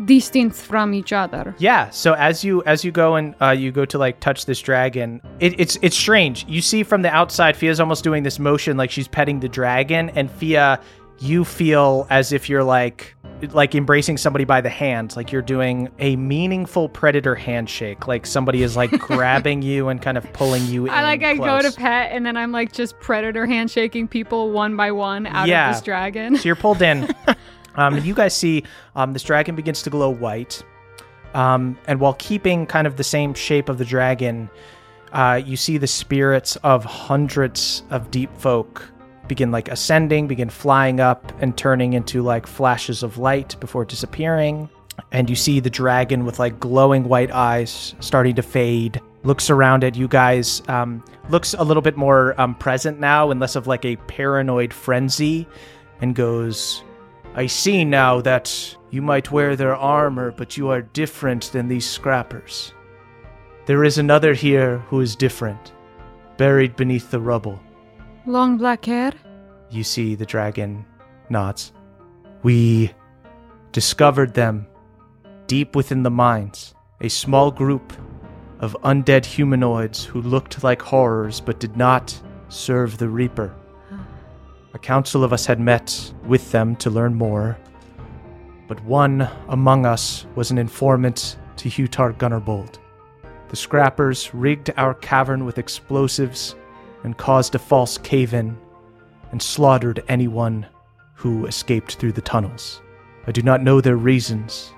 distinct 0.04 0.56
from 0.56 0.92
each 0.92 1.12
other. 1.12 1.54
Yeah. 1.58 1.90
So 1.90 2.12
as 2.14 2.44
you 2.44 2.62
as 2.64 2.84
you 2.84 2.92
go 2.92 3.16
and 3.16 3.34
uh, 3.40 3.50
you 3.50 3.72
go 3.72 3.84
to 3.86 3.98
like 3.98 4.20
touch 4.20 4.46
this 4.46 4.60
dragon, 4.60 5.20
it, 5.40 5.58
it's 5.58 5.78
it's 5.82 5.96
strange. 5.96 6.44
You 6.48 6.60
see 6.60 6.82
from 6.82 7.02
the 7.02 7.08
outside, 7.08 7.56
Fia's 7.56 7.80
almost 7.80 8.04
doing 8.04 8.22
this 8.22 8.38
motion 8.38 8.76
like 8.76 8.90
she's 8.90 9.08
petting 9.08 9.40
the 9.40 9.48
dragon, 9.48 10.10
and 10.10 10.30
Fia, 10.30 10.80
you 11.18 11.44
feel 11.44 12.06
as 12.10 12.32
if 12.32 12.48
you're 12.48 12.64
like 12.64 13.14
like 13.50 13.74
embracing 13.74 14.16
somebody 14.16 14.44
by 14.44 14.60
the 14.62 14.70
hand, 14.70 15.14
like 15.14 15.30
you're 15.30 15.42
doing 15.42 15.90
a 15.98 16.16
meaningful 16.16 16.88
predator 16.88 17.34
handshake, 17.34 18.06
like 18.06 18.24
somebody 18.24 18.62
is 18.62 18.76
like 18.76 18.90
grabbing 18.98 19.60
you 19.60 19.88
and 19.88 20.00
kind 20.00 20.16
of 20.16 20.30
pulling 20.32 20.64
you. 20.66 20.88
I 20.88 20.98
in 21.00 21.04
like 21.04 21.22
I 21.22 21.34
go 21.36 21.60
to 21.60 21.70
pet 21.76 22.12
and 22.12 22.24
then 22.24 22.36
I'm 22.36 22.50
like 22.52 22.72
just 22.72 22.98
predator 22.98 23.44
handshaking 23.44 24.08
people 24.08 24.52
one 24.52 24.74
by 24.76 24.90
one 24.90 25.26
out 25.26 25.48
Yeah. 25.48 25.68
of 25.68 25.76
this 25.76 25.82
dragon. 25.82 26.36
So 26.36 26.44
you're 26.44 26.56
pulled 26.56 26.80
in. 26.80 27.14
um, 27.74 27.98
you 27.98 28.14
guys 28.14 28.34
see 28.34 28.64
um, 28.94 29.12
this 29.12 29.22
dragon 29.22 29.54
begins 29.54 29.82
to 29.82 29.90
glow 29.90 30.08
white. 30.10 30.62
Um, 31.34 31.78
and 31.86 32.00
while 32.00 32.14
keeping 32.14 32.64
kind 32.64 32.86
of 32.86 32.96
the 32.96 33.04
same 33.04 33.34
shape 33.34 33.68
of 33.68 33.76
the 33.76 33.84
dragon, 33.84 34.48
uh, 35.12 35.42
you 35.44 35.58
see 35.58 35.76
the 35.76 35.86
spirits 35.86 36.56
of 36.56 36.84
hundreds 36.84 37.82
of 37.90 38.10
deep 38.10 38.34
folk 38.38 38.90
begin 39.28 39.50
like 39.50 39.68
ascending, 39.68 40.26
begin 40.26 40.50
flying 40.50 41.00
up 41.00 41.32
and 41.40 41.56
turning 41.56 41.92
into 41.92 42.22
like 42.22 42.46
flashes 42.46 43.02
of 43.02 43.18
light 43.18 43.56
before 43.60 43.84
disappearing. 43.84 44.68
And 45.12 45.28
you 45.28 45.36
see 45.36 45.60
the 45.60 45.70
dragon 45.70 46.24
with 46.24 46.38
like 46.38 46.58
glowing 46.58 47.04
white 47.04 47.30
eyes 47.30 47.94
starting 48.00 48.34
to 48.36 48.42
fade. 48.42 49.00
Looks 49.24 49.50
around 49.50 49.84
at 49.84 49.96
you 49.96 50.08
guys. 50.08 50.62
Um, 50.68 51.04
looks 51.28 51.54
a 51.54 51.64
little 51.64 51.82
bit 51.82 51.96
more 51.96 52.40
um, 52.40 52.54
present 52.54 52.98
now 52.98 53.30
and 53.30 53.40
less 53.40 53.56
of 53.56 53.66
like 53.66 53.84
a 53.84 53.96
paranoid 53.96 54.72
frenzy 54.72 55.46
and 56.00 56.14
goes, 56.14 56.82
I 57.34 57.46
see 57.46 57.84
now 57.84 58.20
that 58.22 58.76
you 58.90 59.02
might 59.02 59.30
wear 59.30 59.56
their 59.56 59.76
armor, 59.76 60.30
but 60.30 60.56
you 60.56 60.70
are 60.70 60.80
different 60.80 61.52
than 61.52 61.68
these 61.68 61.88
scrappers. 61.88 62.72
There 63.66 63.84
is 63.84 63.98
another 63.98 64.32
here 64.32 64.78
who 64.88 65.00
is 65.00 65.16
different, 65.16 65.72
buried 66.36 66.76
beneath 66.76 67.10
the 67.10 67.20
rubble. 67.20 67.60
Long 68.28 68.58
black 68.58 68.84
hair. 68.86 69.12
You 69.70 69.84
see 69.84 70.16
the 70.16 70.26
dragon 70.26 70.84
nods. 71.30 71.72
We 72.42 72.90
discovered 73.70 74.34
them 74.34 74.66
deep 75.46 75.76
within 75.76 76.02
the 76.02 76.10
mines, 76.10 76.74
a 77.00 77.08
small 77.08 77.52
group 77.52 77.92
of 78.58 78.76
undead 78.82 79.24
humanoids 79.24 80.04
who 80.04 80.20
looked 80.20 80.64
like 80.64 80.82
horrors 80.82 81.40
but 81.40 81.60
did 81.60 81.76
not 81.76 82.20
serve 82.48 82.98
the 82.98 83.08
Reaper. 83.08 83.54
A 84.74 84.78
council 84.78 85.22
of 85.22 85.32
us 85.32 85.46
had 85.46 85.60
met 85.60 86.12
with 86.24 86.50
them 86.50 86.74
to 86.76 86.90
learn 86.90 87.14
more, 87.14 87.56
but 88.66 88.82
one 88.82 89.28
among 89.50 89.86
us 89.86 90.26
was 90.34 90.50
an 90.50 90.58
informant 90.58 91.38
to 91.58 91.68
Hutar 91.68 92.12
Gunnerbold. 92.18 92.80
The 93.50 93.56
scrappers 93.56 94.34
rigged 94.34 94.72
our 94.76 94.94
cavern 94.94 95.44
with 95.44 95.58
explosives 95.58 96.56
and 97.06 97.16
caused 97.16 97.54
a 97.54 97.58
false 97.58 97.96
cave 97.96 98.34
in 98.34 98.58
and 99.30 99.40
slaughtered 99.40 100.04
anyone 100.08 100.66
who 101.14 101.46
escaped 101.46 101.94
through 101.94 102.12
the 102.12 102.20
tunnels. 102.20 102.82
I 103.26 103.32
do 103.32 103.42
not 103.42 103.62
know 103.62 103.80
their 103.80 103.96
reasons. 103.96 104.72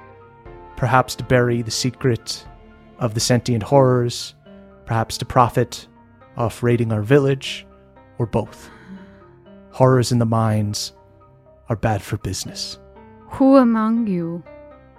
Perhaps 0.77 1.17
to 1.17 1.25
bury 1.25 1.63
the 1.63 1.71
secret 1.71 2.47
of 2.99 3.15
the 3.15 3.21
sentient 3.21 3.65
horrors, 3.65 4.35
perhaps 4.85 5.19
to 5.19 5.25
profit 5.25 5.89
off 6.37 6.63
raiding 6.63 6.93
our 6.93 7.03
village, 7.03 7.67
or 8.19 8.27
both. 8.27 8.71
Horrors 9.71 10.13
in 10.13 10.19
the 10.19 10.27
mines 10.27 10.93
are 11.69 11.77
bad 11.77 12.03
for 12.03 12.19
business. 12.19 12.79
Who 13.31 13.57
among 13.57 14.07
you 14.07 14.45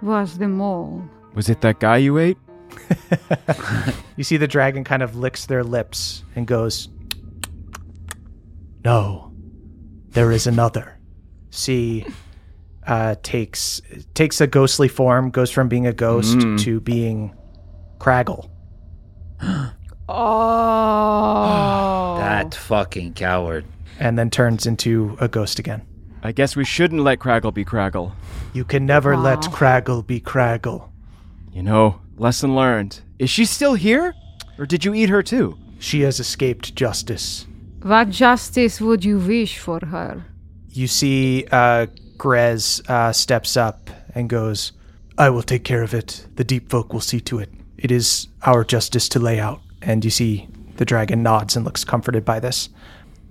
was 0.02 0.36
the 0.38 0.48
mole? 0.48 1.02
Was 1.34 1.48
it 1.48 1.60
that 1.62 1.80
guy 1.80 1.98
you 1.98 2.18
ate? 2.18 2.38
You 4.16 4.24
see 4.24 4.36
the 4.36 4.46
dragon 4.46 4.84
kind 4.84 5.02
of 5.02 5.16
licks 5.16 5.46
their 5.46 5.64
lips 5.64 6.24
and 6.36 6.46
goes, 6.46 6.90
No, 8.84 9.32
there 10.10 10.32
is 10.32 10.46
another. 10.46 10.98
See, 11.50 12.06
uh, 12.86 13.16
takes 13.22 13.80
takes 14.14 14.40
a 14.40 14.46
ghostly 14.46 14.88
form, 14.88 15.30
goes 15.30 15.50
from 15.50 15.68
being 15.68 15.86
a 15.86 15.92
ghost 15.92 16.40
to 16.64 16.80
being 16.80 17.34
Craggle. 17.98 18.48
Oh. 20.12 22.16
That 22.30 22.54
fucking 22.54 23.14
coward. 23.14 23.64
and 23.98 24.18
then 24.18 24.30
turns 24.30 24.66
into 24.66 25.16
a 25.20 25.28
ghost 25.28 25.58
again. 25.58 25.82
I 26.22 26.32
guess 26.32 26.56
we 26.56 26.64
shouldn't 26.64 27.02
let 27.02 27.18
Craggle 27.18 27.52
be 27.54 27.64
Craggle. 27.64 28.12
You 28.52 28.64
can 28.64 28.86
never 28.86 29.16
let 29.16 29.40
Craggle 29.42 30.06
be 30.06 30.20
Craggle. 30.20 30.88
You 31.52 31.62
know, 31.62 32.00
lesson 32.16 32.54
learned. 32.56 33.00
Is 33.18 33.30
she 33.30 33.44
still 33.44 33.74
here? 33.74 34.14
Or 34.58 34.66
did 34.66 34.84
you 34.84 34.94
eat 34.94 35.08
her 35.10 35.22
too? 35.22 35.56
She 35.78 36.00
has 36.02 36.18
escaped 36.20 36.74
justice. 36.74 37.46
What 37.82 38.10
justice 38.10 38.80
would 38.80 39.04
you 39.04 39.18
wish 39.18 39.58
for 39.58 39.80
her? 39.84 40.24
You 40.68 40.86
see, 40.86 41.46
uh, 41.50 41.86
Grez 42.18 42.82
uh, 42.88 43.12
steps 43.12 43.56
up 43.56 43.90
and 44.14 44.28
goes, 44.28 44.72
I 45.18 45.30
will 45.30 45.42
take 45.42 45.64
care 45.64 45.82
of 45.82 45.94
it. 45.94 46.26
The 46.36 46.44
deep 46.44 46.70
folk 46.70 46.92
will 46.92 47.00
see 47.00 47.20
to 47.22 47.38
it. 47.38 47.50
It 47.78 47.90
is 47.90 48.28
our 48.44 48.64
justice 48.64 49.08
to 49.10 49.18
lay 49.18 49.40
out. 49.40 49.60
And 49.82 50.04
you 50.04 50.10
see 50.10 50.48
the 50.76 50.84
dragon 50.84 51.22
nods 51.22 51.56
and 51.56 51.64
looks 51.64 51.84
comforted 51.84 52.24
by 52.24 52.40
this. 52.40 52.68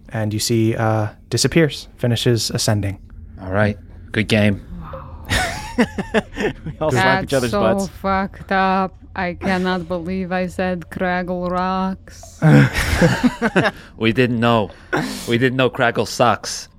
And 0.09 0.33
you 0.33 0.39
see, 0.39 0.75
uh, 0.75 1.09
disappears, 1.29 1.87
finishes 1.97 2.49
ascending. 2.49 2.99
All 3.41 3.51
right. 3.51 3.77
Good 4.11 4.27
game. 4.27 4.65
We 6.65 6.77
all 6.81 6.91
slap 6.91 7.23
each 7.23 7.29
That's 7.29 7.33
other's 7.33 7.51
so 7.51 7.61
butts. 7.61 7.87
fucked 7.87 8.51
up. 8.51 8.93
I 9.19 9.33
cannot 9.33 9.89
believe 9.89 10.31
I 10.31 10.47
said 10.47 10.89
Craggle 10.89 11.51
rocks. 11.51 12.39
We 13.97 14.13
didn't 14.13 14.39
know. 14.39 14.71
We 15.27 15.37
didn't 15.37 15.57
know 15.57 15.69
Craggle 15.69 16.07
sucks. 16.07 16.69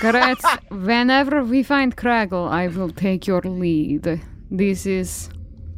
Grez, 0.00 0.38
whenever 0.70 1.44
we 1.44 1.62
find 1.62 1.94
Craggle, 1.94 2.48
I 2.48 2.68
will 2.68 2.88
take 2.88 3.26
your 3.26 3.42
lead. 3.42 4.22
This 4.50 4.86
is 4.86 5.28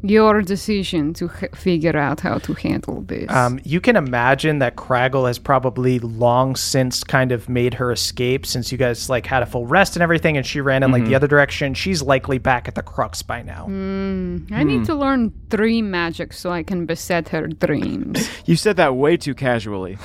your 0.05 0.43
decision 0.43 1.15
to 1.15 1.31
h- 1.43 1.51
figure 1.55 1.97
out 1.97 2.21
how 2.21 2.37
to 2.39 2.53
handle 2.55 3.01
this. 3.03 3.31
Um, 3.31 3.59
you 3.65 3.81
can 3.81 3.97
imagine 3.97 4.59
that 4.59 4.77
Craggle 4.77 5.27
has 5.27 5.39
probably 5.39 5.99
long 5.99 6.57
since 6.57 7.03
kind 7.03 7.33
of 7.33 7.49
made 7.49 7.75
her 7.75 7.91
escape 7.91 8.45
since 8.45 8.71
you 8.71 8.77
guys 8.79 9.09
like 9.09 9.25
had 9.27 9.43
a 9.43 9.47
full 9.47 9.67
rest 9.67 9.97
and 9.97 10.03
everything, 10.03 10.37
and 10.37 10.45
she 10.47 10.61
ran 10.61 10.83
in 10.83 10.91
like 10.93 11.05
the 11.07 11.15
other 11.15 11.27
direction. 11.27 11.73
She's 11.75 12.03
likely 12.03 12.39
back 12.39 12.69
at 12.69 12.75
the 12.75 12.83
crux 12.83 13.23
by 13.23 13.43
now. 13.43 13.65
I 13.67 14.63
need 14.63 14.85
to 14.85 14.95
learn 14.95 15.33
dream 15.49 15.91
magic 15.91 16.33
so 16.35 16.51
I 16.51 16.63
can 16.63 16.87
beset 16.87 17.29
her 17.31 17.47
dreams. 17.47 18.29
You 18.47 18.57
said 18.57 18.77
that 18.77 18.95
way 18.97 19.17
too 19.17 19.35
casually. 19.35 19.97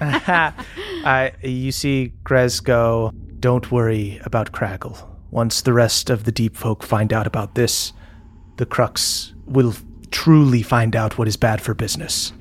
uh, 0.00 1.30
you 1.42 1.72
see 1.72 2.12
Grez 2.24 2.60
go, 2.60 3.12
Don't 3.40 3.70
worry 3.72 4.20
about 4.24 4.52
Craggle. 4.52 5.08
Once 5.30 5.62
the 5.62 5.72
rest 5.72 6.10
of 6.10 6.24
the 6.24 6.32
deep 6.32 6.56
folk 6.56 6.82
find 6.82 7.12
out 7.12 7.26
about 7.26 7.54
this, 7.54 7.92
the 8.58 8.66
Crux 8.66 9.32
will 9.46 9.74
truly 10.10 10.62
find 10.62 10.94
out 10.94 11.16
what 11.18 11.26
is 11.26 11.36
bad 11.36 11.60
for 11.62 11.74
business. 11.74 12.32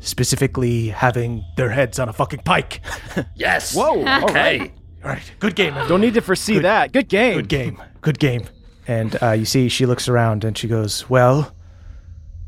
Specifically, 0.00 0.88
having 0.88 1.44
their 1.56 1.70
heads 1.70 1.98
on 1.98 2.08
a 2.08 2.12
fucking 2.12 2.40
pike. 2.44 2.80
Yes. 3.34 3.74
Whoa, 3.74 4.02
Okay. 4.24 4.72
All 5.04 5.10
right, 5.10 5.32
good 5.38 5.54
game. 5.56 5.68
everyone. 5.68 5.88
Don't 5.88 6.00
need 6.00 6.14
to 6.14 6.20
foresee 6.20 6.58
that. 6.58 6.92
Good 6.92 7.08
game. 7.08 7.36
Good 7.36 7.48
game. 7.48 7.82
Good 8.02 8.18
game. 8.18 8.44
And 8.88 9.16
uh, 9.22 9.32
you 9.32 9.44
see, 9.44 9.68
she 9.68 9.86
looks 9.86 10.08
around 10.08 10.44
and 10.44 10.56
she 10.58 10.68
goes, 10.68 11.08
Well, 11.08 11.52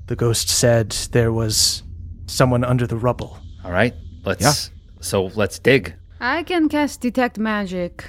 the 0.06 0.16
ghost 0.16 0.48
said 0.48 0.90
there 1.12 1.32
was 1.32 1.82
someone 2.26 2.64
under 2.64 2.86
the 2.86 2.96
rubble. 2.96 3.38
All 3.64 3.72
right. 3.72 3.94
Let's. 4.24 4.70
So 5.00 5.26
let's 5.36 5.58
dig. 5.58 5.94
I 6.20 6.42
can 6.42 6.68
cast 6.68 7.00
detect 7.00 7.38
magic 7.38 8.04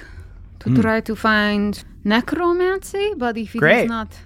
to 0.60 0.74
try 0.82 1.00
to 1.02 1.14
find 1.16 1.82
necromancy, 2.04 3.14
but 3.16 3.36
if 3.38 3.54
it 3.54 3.58
is 3.58 3.60
Great. 3.60 3.88
not, 3.88 4.16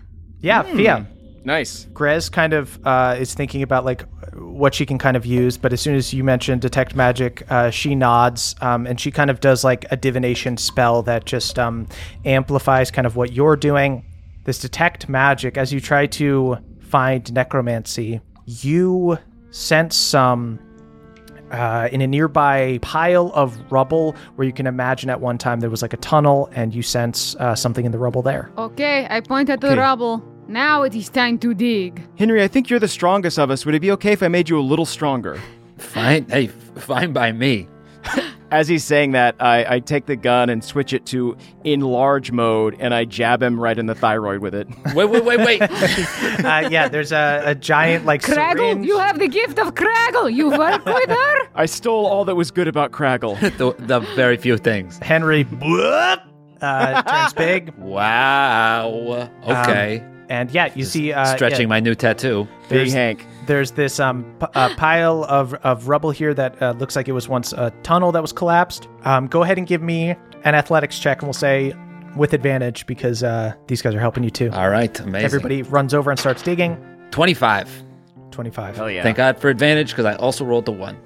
Yeah, 0.44 0.62
Fia. 0.62 1.06
Nice. 1.44 1.86
Grez 1.92 2.28
kind 2.28 2.52
of 2.52 2.78
uh, 2.86 3.16
is 3.18 3.34
thinking 3.34 3.62
about 3.62 3.84
like 3.84 4.04
what 4.34 4.74
she 4.74 4.84
can 4.84 4.98
kind 4.98 5.16
of 5.16 5.24
use, 5.24 5.56
but 5.56 5.72
as 5.72 5.80
soon 5.80 5.94
as 5.94 6.12
you 6.12 6.22
mention 6.22 6.58
detect 6.58 6.94
magic, 6.94 7.50
uh, 7.50 7.70
she 7.70 7.94
nods 7.94 8.54
um, 8.60 8.86
and 8.86 9.00
she 9.00 9.10
kind 9.10 9.30
of 9.30 9.40
does 9.40 9.64
like 9.64 9.84
a 9.90 9.96
divination 9.96 10.56
spell 10.56 11.02
that 11.02 11.24
just 11.24 11.58
um, 11.58 11.86
amplifies 12.24 12.90
kind 12.90 13.06
of 13.06 13.16
what 13.16 13.32
you're 13.32 13.56
doing. 13.56 14.04
This 14.44 14.58
detect 14.58 15.08
magic, 15.08 15.56
as 15.56 15.72
you 15.72 15.80
try 15.80 16.06
to 16.06 16.58
find 16.80 17.30
necromancy, 17.32 18.20
you 18.46 19.18
sense 19.50 19.96
some 19.96 20.58
uh, 21.50 21.88
in 21.92 22.00
a 22.00 22.06
nearby 22.06 22.78
pile 22.82 23.30
of 23.34 23.56
rubble 23.70 24.14
where 24.36 24.46
you 24.46 24.52
can 24.52 24.66
imagine 24.66 25.08
at 25.08 25.20
one 25.20 25.38
time 25.38 25.60
there 25.60 25.70
was 25.70 25.82
like 25.82 25.92
a 25.92 25.98
tunnel 25.98 26.50
and 26.52 26.74
you 26.74 26.82
sense 26.82 27.36
uh, 27.36 27.54
something 27.54 27.84
in 27.84 27.92
the 27.92 27.98
rubble 27.98 28.22
there. 28.22 28.50
Okay, 28.58 29.06
I 29.08 29.20
point 29.20 29.50
at 29.50 29.60
the 29.60 29.76
rubble. 29.76 30.22
Now 30.48 30.82
it 30.82 30.94
is 30.94 31.08
time 31.08 31.38
to 31.38 31.54
dig. 31.54 32.02
Henry, 32.16 32.42
I 32.42 32.48
think 32.48 32.68
you're 32.70 32.78
the 32.80 32.88
strongest 32.88 33.38
of 33.38 33.50
us. 33.50 33.64
Would 33.64 33.74
it 33.74 33.80
be 33.80 33.90
okay 33.92 34.12
if 34.12 34.22
I 34.22 34.28
made 34.28 34.48
you 34.48 34.58
a 34.58 34.62
little 34.62 34.86
stronger? 34.86 35.40
Fine. 35.78 36.26
Hey, 36.28 36.48
f- 36.48 36.82
fine 36.84 37.12
by 37.12 37.32
me. 37.32 37.68
As 38.50 38.68
he's 38.68 38.84
saying 38.84 39.12
that, 39.12 39.34
I, 39.40 39.64
I 39.76 39.80
take 39.80 40.06
the 40.06 40.14
gun 40.14 40.48
and 40.50 40.62
switch 40.62 40.92
it 40.92 41.06
to 41.06 41.36
enlarge 41.64 42.30
mode, 42.30 42.76
and 42.78 42.94
I 42.94 43.04
jab 43.04 43.42
him 43.42 43.58
right 43.58 43.76
in 43.76 43.86
the 43.86 43.94
thyroid 43.96 44.40
with 44.40 44.54
it. 44.54 44.68
Wait, 44.94 45.06
wait, 45.06 45.24
wait, 45.24 45.38
wait. 45.40 45.62
Uh, 46.44 46.68
yeah, 46.70 46.88
there's 46.88 47.10
a, 47.10 47.42
a 47.46 47.54
giant 47.54 48.04
like 48.04 48.20
Craggle, 48.20 48.56
syringe. 48.58 48.86
you 48.86 48.98
have 48.98 49.18
the 49.18 49.28
gift 49.28 49.58
of 49.58 49.74
Craggle. 49.74 50.32
You 50.32 50.50
work 50.50 50.84
with 50.84 51.08
her? 51.08 51.48
I 51.54 51.64
stole 51.64 52.06
all 52.06 52.24
that 52.26 52.34
was 52.34 52.50
good 52.50 52.68
about 52.68 52.92
Craggle. 52.92 53.40
the, 53.56 53.74
the 53.86 54.00
very 54.14 54.36
few 54.36 54.58
things. 54.58 54.98
Henry 54.98 55.44
uh, 56.60 57.02
turns 57.02 57.32
big, 57.34 57.72
Wow. 57.78 59.28
Okay. 59.46 60.02
and 60.28 60.50
yeah, 60.50 60.70
you 60.74 60.84
see 60.84 61.12
uh, 61.12 61.24
Stretching 61.34 61.62
yeah, 61.62 61.66
my 61.66 61.80
new 61.80 61.94
tattoo. 61.94 62.44
Big 62.62 62.68
There's- 62.70 62.92
Hank. 62.92 63.26
There's 63.46 63.72
this 63.72 64.00
um, 64.00 64.24
p- 64.40 64.46
uh, 64.54 64.74
pile 64.76 65.22
of, 65.24 65.52
of 65.52 65.86
rubble 65.88 66.10
here 66.10 66.32
that 66.32 66.62
uh, 66.62 66.70
looks 66.78 66.96
like 66.96 67.08
it 67.08 67.12
was 67.12 67.28
once 67.28 67.52
a 67.52 67.70
tunnel 67.82 68.10
that 68.12 68.22
was 68.22 68.32
collapsed. 68.32 68.88
Um, 69.04 69.26
go 69.26 69.42
ahead 69.42 69.58
and 69.58 69.66
give 69.66 69.82
me 69.82 70.14
an 70.44 70.54
athletics 70.54 70.98
check, 70.98 71.18
and 71.20 71.26
we'll 71.28 71.34
say 71.34 71.74
with 72.16 72.32
advantage 72.32 72.86
because 72.86 73.22
uh, 73.22 73.52
these 73.66 73.82
guys 73.82 73.94
are 73.94 74.00
helping 74.00 74.24
you 74.24 74.30
too. 74.30 74.50
All 74.52 74.70
right. 74.70 74.98
Amazing. 74.98 75.24
Everybody 75.26 75.60
runs 75.62 75.92
over 75.92 76.10
and 76.10 76.18
starts 76.18 76.40
digging. 76.42 76.82
25. 77.10 77.82
25. 78.30 78.76
Hell 78.76 78.90
yeah. 78.90 79.02
Thank 79.02 79.18
God 79.18 79.38
for 79.38 79.50
advantage 79.50 79.90
because 79.90 80.06
I 80.06 80.14
also 80.16 80.44
rolled 80.46 80.64
the 80.64 80.72
one. 80.72 80.96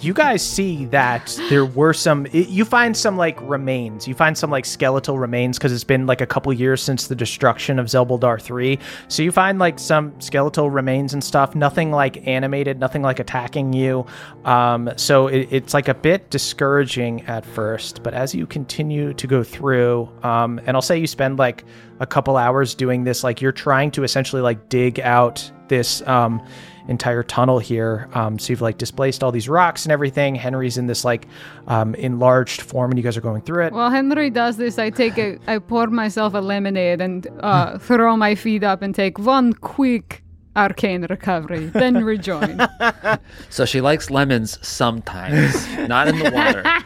You 0.00 0.12
guys 0.12 0.46
see 0.46 0.84
that 0.86 1.38
there 1.48 1.64
were 1.64 1.94
some. 1.94 2.26
i 2.26 2.36
you 2.36 2.64
find 2.64 2.94
some 2.94 3.16
like 3.16 3.40
remains. 3.40 4.06
You 4.06 4.14
find 4.14 4.36
some 4.36 4.50
like 4.50 4.66
skeletal 4.66 5.18
remains 5.18 5.56
because 5.56 5.72
it's 5.72 5.84
been 5.84 6.06
like 6.06 6.20
a 6.20 6.26
couple 6.26 6.52
years 6.52 6.82
since 6.82 7.06
the 7.06 7.14
destruction 7.14 7.78
of 7.78 7.86
Zelbuldar 7.86 8.40
3. 8.40 8.78
So 9.08 9.22
you 9.22 9.32
find 9.32 9.58
like 9.58 9.78
some 9.78 10.18
skeletal 10.20 10.68
remains 10.68 11.14
and 11.14 11.24
stuff. 11.24 11.54
Nothing 11.54 11.92
like 11.92 12.26
animated, 12.26 12.78
nothing 12.78 13.00
like 13.00 13.20
attacking 13.20 13.72
you. 13.72 14.04
Um, 14.44 14.90
so 14.96 15.28
it, 15.28 15.48
it's 15.50 15.72
like 15.72 15.88
a 15.88 15.94
bit 15.94 16.28
discouraging 16.28 17.22
at 17.22 17.46
first. 17.46 18.02
But 18.02 18.12
as 18.12 18.34
you 18.34 18.46
continue 18.46 19.14
to 19.14 19.26
go 19.26 19.42
through, 19.42 20.10
um, 20.22 20.60
and 20.66 20.76
I'll 20.76 20.82
say 20.82 20.98
you 20.98 21.06
spend 21.06 21.38
like 21.38 21.64
a 22.00 22.06
couple 22.06 22.36
hours 22.36 22.74
doing 22.74 23.04
this, 23.04 23.24
like 23.24 23.40
you're 23.40 23.50
trying 23.50 23.90
to 23.92 24.04
essentially 24.04 24.42
like 24.42 24.68
dig 24.68 25.00
out 25.00 25.50
this. 25.68 26.02
Um, 26.02 26.46
entire 26.88 27.22
tunnel 27.22 27.58
here. 27.58 28.08
Um, 28.14 28.38
so 28.38 28.52
you've 28.52 28.60
like 28.60 28.78
displaced 28.78 29.22
all 29.24 29.32
these 29.32 29.48
rocks 29.48 29.84
and 29.84 29.92
everything. 29.92 30.34
Henry's 30.34 30.78
in 30.78 30.86
this 30.86 31.04
like 31.04 31.26
um, 31.66 31.94
enlarged 31.94 32.62
form, 32.62 32.90
and 32.90 32.98
you 32.98 33.02
guys 33.04 33.16
are 33.16 33.20
going 33.22 33.42
through 33.42 33.66
it. 33.66 33.72
While 33.72 33.90
Henry 33.90 34.30
does 34.30 34.56
this, 34.56 34.78
I 34.78 34.90
take 34.90 35.18
a, 35.18 35.38
I 35.46 35.58
pour 35.58 35.86
myself 35.88 36.34
a 36.34 36.38
lemonade 36.38 37.00
and 37.00 37.26
uh, 37.40 37.78
throw 37.78 38.16
my 38.16 38.34
feet 38.34 38.62
up 38.62 38.82
and 38.82 38.94
take 38.94 39.18
one 39.18 39.52
quick 39.52 40.22
arcane 40.56 41.06
recovery, 41.08 41.66
then 41.66 42.04
rejoin. 42.04 42.66
So 43.50 43.64
she 43.64 43.80
likes 43.80 44.10
lemons 44.10 44.58
sometimes, 44.66 45.66
not 45.88 46.08
in 46.08 46.18
the 46.18 46.30
water. 46.30 46.62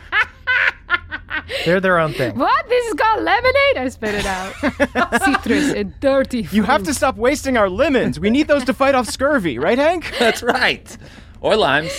They're 1.65 1.81
their 1.81 1.99
own 1.99 2.13
thing. 2.13 2.37
what? 2.39 2.69
This 2.69 2.87
is 2.87 2.95
called 2.95 3.23
lemonade? 3.23 3.77
I 3.77 3.89
spit 3.89 4.15
it 4.15 4.27
out. 4.27 4.53
Citrus 5.25 5.73
and 5.73 5.99
dirty. 6.01 6.43
You 6.53 6.63
have 6.65 6.83
to 6.85 6.95
stop 6.95 7.17
wasting 7.17 7.57
our 7.57 7.69
lemons. 7.69 8.19
We 8.21 8.31
need 8.31 8.49
those 8.49 8.65
to 8.65 8.75
fight 8.75 8.95
off 8.95 9.09
scurvy, 9.09 9.59
right, 9.59 9.79
Hank? 9.79 10.13
That's 10.19 10.43
right. 10.43 10.97
Or 11.41 11.57
limes. 11.57 11.93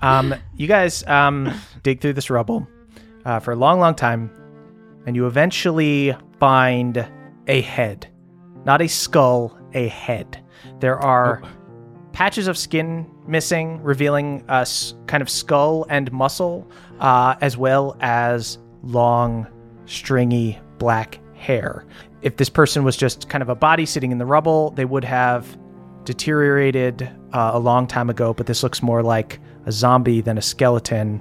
Um, 0.00 0.34
you 0.56 0.66
guys 0.68 1.04
um, 1.06 1.52
dig 1.82 2.00
through 2.00 2.12
this 2.14 2.30
rubble 2.30 2.66
uh, 3.24 3.40
for 3.40 3.52
a 3.52 3.56
long, 3.56 3.80
long 3.80 3.94
time, 3.94 4.30
and 5.06 5.16
you 5.16 5.26
eventually 5.26 6.14
find 6.38 7.06
a 7.46 7.60
head. 7.62 8.06
Not 8.64 8.80
a 8.82 8.88
skull, 8.88 9.58
a 9.74 9.88
head. 9.88 10.42
There 10.80 10.98
are 10.98 11.42
patches 12.12 12.46
of 12.48 12.56
skin 12.56 13.08
missing, 13.26 13.82
revealing 13.82 14.44
a 14.48 14.60
s- 14.62 14.94
kind 15.06 15.20
of 15.22 15.28
skull 15.30 15.86
and 15.88 16.10
muscle, 16.12 16.70
uh, 17.00 17.36
as 17.40 17.56
well 17.56 17.96
as 18.00 18.58
long, 18.82 19.46
stringy 19.86 20.58
black 20.78 21.18
hair. 21.34 21.84
If 22.22 22.36
this 22.36 22.48
person 22.48 22.84
was 22.84 22.96
just 22.96 23.28
kind 23.28 23.42
of 23.42 23.48
a 23.48 23.54
body 23.54 23.86
sitting 23.86 24.12
in 24.12 24.18
the 24.18 24.26
rubble, 24.26 24.70
they 24.70 24.84
would 24.84 25.04
have 25.04 25.58
deteriorated 26.04 27.02
uh, 27.32 27.50
a 27.54 27.58
long 27.58 27.86
time 27.86 28.10
ago, 28.10 28.32
but 28.32 28.46
this 28.46 28.62
looks 28.62 28.82
more 28.82 29.02
like 29.02 29.40
a 29.66 29.72
zombie 29.72 30.20
than 30.20 30.38
a 30.38 30.42
skeleton. 30.42 31.20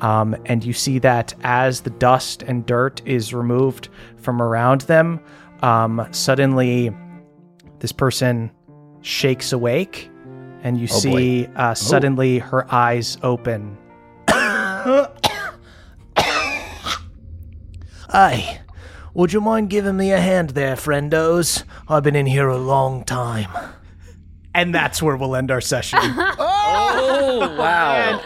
Um, 0.00 0.36
and 0.46 0.64
you 0.64 0.72
see 0.72 0.98
that 1.00 1.34
as 1.42 1.80
the 1.80 1.90
dust 1.90 2.42
and 2.42 2.64
dirt 2.64 3.02
is 3.04 3.34
removed 3.34 3.88
from 4.16 4.40
around 4.40 4.82
them, 4.82 5.20
um, 5.62 6.06
suddenly 6.12 6.94
this 7.80 7.92
person 7.92 8.50
shakes 9.00 9.52
awake, 9.52 10.10
and 10.62 10.78
you 10.78 10.88
Oh, 10.90 10.98
see 10.98 11.46
uh, 11.56 11.74
suddenly 11.74 12.38
her 12.38 12.72
eyes 12.72 13.18
open. 13.22 13.76
Aye. 18.10 18.60
Would 19.14 19.32
you 19.32 19.40
mind 19.40 19.70
giving 19.70 19.96
me 19.96 20.12
a 20.12 20.20
hand 20.20 20.50
there, 20.50 20.76
friendos? 20.76 21.64
I've 21.88 22.02
been 22.02 22.14
in 22.16 22.26
here 22.26 22.48
a 22.48 22.58
long 22.58 23.04
time. 23.04 23.48
And 24.54 24.74
that's 24.74 25.02
where 25.02 25.16
we'll 25.16 25.36
end 25.36 25.50
our 25.50 25.60
session. 25.60 25.98
Oh, 27.30 27.54
wow. 27.56 28.20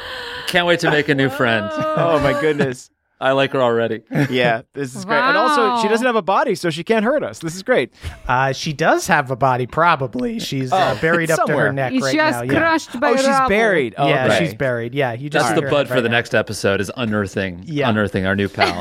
Can't 0.46 0.66
wait 0.66 0.80
to 0.80 0.90
make 0.90 1.08
a 1.08 1.14
new 1.14 1.28
friend. 1.28 1.68
Oh 1.72 2.18
my 2.22 2.38
goodness. 2.40 2.88
I 3.22 3.32
like 3.32 3.52
her 3.52 3.62
already. 3.62 4.02
Yeah, 4.30 4.62
this 4.72 4.94
is 4.94 5.04
great. 5.04 5.18
And 5.18 5.36
also, 5.36 5.82
she 5.82 5.88
doesn't 5.88 6.06
have 6.06 6.16
a 6.16 6.22
body, 6.22 6.54
so 6.54 6.70
she 6.70 6.82
can't 6.84 7.04
hurt 7.04 7.22
us. 7.22 7.38
This 7.40 7.54
is 7.54 7.62
great. 7.62 7.92
uh, 8.28 8.52
she 8.52 8.72
does 8.72 9.06
have 9.08 9.30
a 9.30 9.36
body, 9.36 9.66
probably. 9.66 10.38
She's 10.38 10.72
uh, 10.72 10.94
Oh, 10.96 11.00
buried 11.00 11.30
up 11.30 11.44
to 11.46 11.52
her 11.56 11.72
neck 11.72 11.92
It's 11.92 12.02
right 12.02 12.14
just 12.14 12.44
now. 12.44 12.52
Yeah, 12.52 12.78
by 13.00 13.10
oh, 13.10 13.16
she's 13.16 13.26
rubble. 13.26 13.48
buried. 13.48 13.94
Oh, 13.98 14.08
yeah 14.08 14.26
okay. 14.26 14.38
she's 14.44 14.54
buried. 14.54 14.94
Yeah, 14.94 15.12
you 15.12 15.28
just 15.30 15.46
That's 15.48 15.60
the 15.60 15.68
bud 15.70 15.86
head 15.88 15.94
for 15.96 16.00
the 16.00 16.08
now. 16.08 16.16
next 16.18 16.34
episode 16.34 16.80
is 16.80 16.90
unearthing, 16.96 17.62
Yeah. 17.66 17.88
unearthing 17.90 18.26
our 18.26 18.34
new 18.36 18.48
pal. 18.58 18.74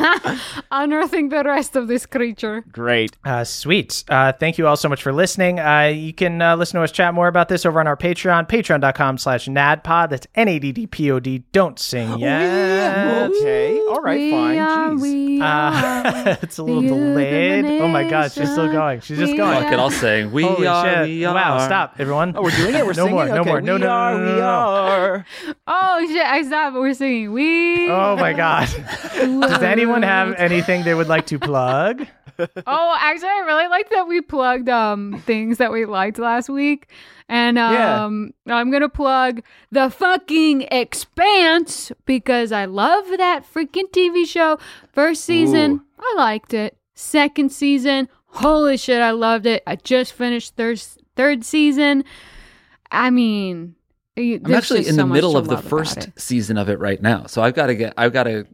Unearthing 0.71 1.29
the 1.29 1.43
rest 1.43 1.75
of 1.75 1.87
this 1.87 2.05
creature. 2.05 2.63
Great. 2.71 3.17
Uh, 3.25 3.43
sweet. 3.43 4.03
Uh, 4.09 4.31
thank 4.33 4.57
you 4.57 4.67
all 4.67 4.77
so 4.77 4.87
much 4.89 5.01
for 5.03 5.11
listening. 5.13 5.59
Uh, 5.59 5.91
you 5.93 6.13
can 6.13 6.41
uh, 6.41 6.55
listen 6.55 6.77
to 6.79 6.83
us 6.83 6.91
chat 6.91 7.13
more 7.13 7.27
about 7.27 7.49
this 7.49 7.65
over 7.65 7.79
on 7.79 7.87
our 7.87 7.97
Patreon, 7.97 8.47
patreon.com 8.49 9.17
slash 9.17 9.47
naddpod. 9.47 10.09
That's 10.09 10.27
N-A-D-D-P-O-D. 10.35 11.43
Don't 11.51 11.77
sing 11.79 12.17
yet. 12.19 13.29
Okay. 13.31 13.77
All 13.89 14.01
right. 14.01 14.30
We 14.31 14.37
fine. 14.37 14.59
are, 14.59 14.89
Jeez. 14.91 15.01
we 15.01 15.41
Uh, 15.41 15.45
are 15.45 16.37
it's 16.41 16.57
a 16.57 16.63
little 16.63 16.81
delayed. 16.81 17.65
Oh 17.81 17.87
my 17.87 18.09
god, 18.09 18.31
she's 18.31 18.51
still 18.51 18.71
going. 18.71 19.01
She's 19.01 19.17
just 19.17 19.31
We 19.31 19.37
going. 19.37 19.61
Fuck 19.63 19.73
it, 19.73 19.79
I'll 19.79 19.89
sing. 19.91 20.31
We 20.31 20.43
Holy 20.43 20.67
are, 20.67 20.85
shit. 20.85 21.07
we 21.07 21.25
are. 21.25 21.33
Wow, 21.33 21.57
stop, 21.65 21.95
everyone. 21.99 22.33
Oh, 22.35 22.43
we're 22.43 22.51
doing 22.51 22.75
it. 22.75 22.85
We're 22.85 22.93
no 22.93 23.05
singing. 23.05 23.11
more, 23.15 23.25
no 23.27 23.41
Okay, 23.41 23.49
more. 23.49 23.61
No, 23.61 23.73
we 23.75 23.79
no, 23.79 23.85
no, 23.87 23.91
are, 23.91 24.17
no, 24.17 24.25
no, 24.25 24.35
we 24.35 24.41
are. 24.41 25.25
Oh 25.67 26.05
shit! 26.07 26.25
I 26.25 26.43
stopped. 26.43 26.75
We're 26.75 26.93
singing. 26.93 27.31
We. 27.33 27.89
Oh 27.89 28.15
my 28.15 28.33
god. 28.33 28.67
Does 29.13 29.61
anyone 29.63 30.03
have 30.03 30.33
anything 30.35 30.83
they 30.83 30.93
would 30.93 31.07
like 31.07 31.25
to 31.27 31.39
plug? 31.39 32.05
Oh, 32.39 32.97
actually, 32.99 33.27
I 33.29 33.43
really 33.45 33.67
like 33.67 33.89
that 33.91 34.07
we 34.07 34.21
plugged 34.21 34.67
um 34.69 35.21
things 35.25 35.57
that 35.57 35.71
we 35.71 35.85
liked 35.85 36.17
last 36.17 36.49
week, 36.49 36.87
and 37.31 37.57
Yeah. 37.57 38.03
um 38.05 38.33
I'm 38.45 38.69
gonna 38.69 38.89
plug 38.89 39.41
the 39.71 39.89
fucking 39.89 40.67
Expanse 40.71 41.91
because 42.05 42.51
I 42.51 42.65
love 42.65 43.05
that 43.17 43.43
freaking 43.51 43.89
TV 43.91 44.25
show. 44.27 44.59
First 44.93 45.23
season, 45.25 45.71
Ooh. 45.71 45.81
I 45.99 46.13
liked 46.17 46.53
it. 46.53 46.77
Second 46.93 47.51
season, 47.51 48.07
holy 48.27 48.77
shit, 48.77 49.01
I 49.01 49.11
loved 49.11 49.45
it. 49.45 49.63
I 49.65 49.75
just 49.77 50.13
finished 50.13 50.55
third 50.55 50.79
third 51.15 51.43
season. 51.43 52.03
I 52.91 53.09
mean, 53.09 53.75
I'm 54.17 54.53
actually 54.53 54.87
in 54.87 54.97
the 54.97 55.05
middle 55.07 55.37
of 55.37 55.47
the 55.47 55.57
first 55.57 56.09
season 56.17 56.57
of 56.57 56.69
it 56.69 56.79
right 56.79 57.01
now, 57.01 57.25
so 57.27 57.41
I've 57.41 57.55
got 57.55 57.67
to 57.67 57.75
get. 57.75 57.93
I've 57.97 58.13
got 58.13 58.23
to. 58.23 58.45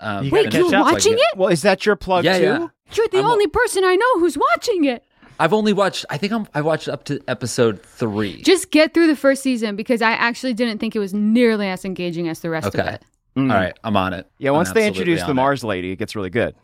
Um, 0.00 0.24
You 0.24 0.30
Wait, 0.30 0.44
gotta 0.44 0.56
you're 0.58 0.70
catch 0.70 0.74
up, 0.80 0.92
watching 0.92 1.12
get- 1.12 1.20
it? 1.32 1.36
Well, 1.38 1.48
is 1.48 1.62
that 1.62 1.84
your 1.84 1.96
plug 1.96 2.24
Yeah, 2.24 2.38
too? 2.38 2.44
yeah. 2.44 2.66
You're 2.92 3.08
the 3.08 3.18
I'm- 3.18 3.26
only 3.26 3.46
person 3.46 3.84
I 3.84 3.94
know 3.96 4.20
who's 4.20 4.36
watching 4.38 4.84
it. 4.84 5.02
I've 5.38 5.52
only 5.52 5.72
watched. 5.72 6.04
I 6.10 6.18
think 6.18 6.32
I'm. 6.32 6.46
I 6.54 6.62
watched 6.62 6.88
up 6.88 7.04
to 7.04 7.20
episode 7.28 7.82
three. 7.82 8.42
Just 8.42 8.70
get 8.70 8.94
through 8.94 9.06
the 9.06 9.16
first 9.16 9.42
season 9.42 9.76
because 9.76 10.02
I 10.02 10.12
actually 10.12 10.54
didn't 10.54 10.78
think 10.78 10.96
it 10.96 10.98
was 10.98 11.12
nearly 11.12 11.68
as 11.68 11.84
engaging 11.84 12.28
as 12.28 12.40
the 12.40 12.50
rest 12.50 12.68
of 12.68 12.74
it. 12.74 13.02
Mm. 13.36 13.52
All 13.52 13.58
right, 13.58 13.78
I'm 13.84 13.96
on 13.96 14.14
it. 14.14 14.30
Yeah, 14.38 14.50
I'm 14.50 14.56
once 14.56 14.72
they 14.72 14.86
absolutely 14.86 15.12
introduce 15.12 15.20
the 15.20 15.26
on 15.26 15.30
it. 15.32 15.34
Mars 15.34 15.64
lady, 15.64 15.92
it 15.92 15.96
gets 15.96 16.16
really 16.16 16.30
good. 16.30 16.54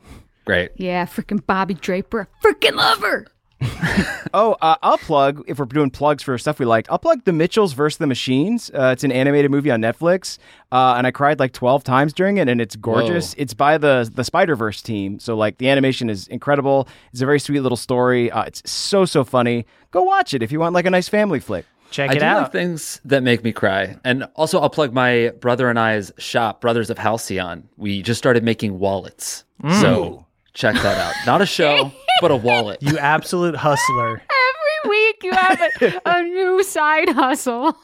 Great. 0.44 0.72
Yeah, 0.76 1.04
freaking 1.06 1.44
Bobbie 1.44 1.74
Draper. 1.74 2.28
I 2.42 2.46
freaking 2.46 2.76
love 2.76 3.00
her. 3.00 3.26
Oh, 4.34 4.56
uh, 4.62 4.76
I'll 4.82 4.96
plug 4.96 5.44
if 5.46 5.58
we're 5.58 5.66
doing 5.66 5.90
plugs 5.90 6.22
for 6.22 6.38
stuff 6.38 6.58
we 6.58 6.64
liked. 6.64 6.90
I'll 6.90 6.98
plug 6.98 7.24
The 7.24 7.34
Mitchells 7.34 7.74
versus 7.74 7.98
the 7.98 8.06
Machines. 8.06 8.70
Uh, 8.72 8.90
it's 8.94 9.04
an 9.04 9.12
animated 9.12 9.50
movie 9.50 9.70
on 9.70 9.82
Netflix, 9.82 10.38
uh, 10.70 10.94
and 10.96 11.06
I 11.06 11.10
cried 11.10 11.38
like 11.38 11.52
twelve 11.52 11.84
times 11.84 12.14
during 12.14 12.38
it, 12.38 12.48
and 12.48 12.58
it's 12.58 12.74
gorgeous. 12.74 13.34
Whoa. 13.34 13.42
It's 13.42 13.52
by 13.52 13.76
the 13.76 14.10
the 14.14 14.24
Spider 14.24 14.56
Verse 14.56 14.80
team, 14.80 15.18
so 15.20 15.36
like 15.36 15.58
the 15.58 15.68
animation 15.68 16.08
is 16.08 16.28
incredible. 16.28 16.88
It's 17.12 17.20
a 17.20 17.26
very 17.26 17.38
sweet 17.40 17.60
little 17.60 17.76
story. 17.76 18.30
Uh, 18.30 18.44
it's 18.44 18.62
so 18.70 19.04
so 19.04 19.22
funny. 19.22 19.66
Go 19.90 20.02
watch 20.02 20.32
it 20.32 20.42
if 20.42 20.50
you 20.50 20.60
want 20.60 20.74
like 20.74 20.86
a 20.86 20.90
nice 20.90 21.08
family 21.08 21.38
flick. 21.40 21.66
check 21.90 22.08
I 22.10 22.14
it 22.14 22.18
do 22.20 22.24
out. 22.24 22.42
like 22.44 22.52
things 22.52 23.02
that 23.04 23.22
make 23.22 23.44
me 23.44 23.52
cry. 23.52 23.96
And 24.02 24.24
also, 24.34 24.60
I'll 24.60 24.70
plug 24.70 24.94
my 24.94 25.32
brother 25.40 25.68
and 25.68 25.78
I's 25.78 26.10
shop, 26.16 26.62
Brothers 26.62 26.88
of 26.88 26.96
Halcyon. 26.96 27.68
We 27.76 28.00
just 28.00 28.16
started 28.16 28.42
making 28.44 28.78
wallets. 28.78 29.44
So 29.80 30.21
check 30.54 30.74
that 30.76 30.98
out. 30.98 31.14
Not 31.26 31.40
a 31.42 31.46
show, 31.46 31.92
but 32.20 32.30
a 32.30 32.36
wallet. 32.36 32.82
you 32.82 32.98
absolute 32.98 33.54
hustler. 33.56 34.22
Every 34.84 34.90
week 34.90 35.22
you 35.22 35.32
have 35.32 35.60
a, 35.60 36.00
a 36.06 36.22
new 36.22 36.62
side 36.62 37.08
hustle. 37.10 37.76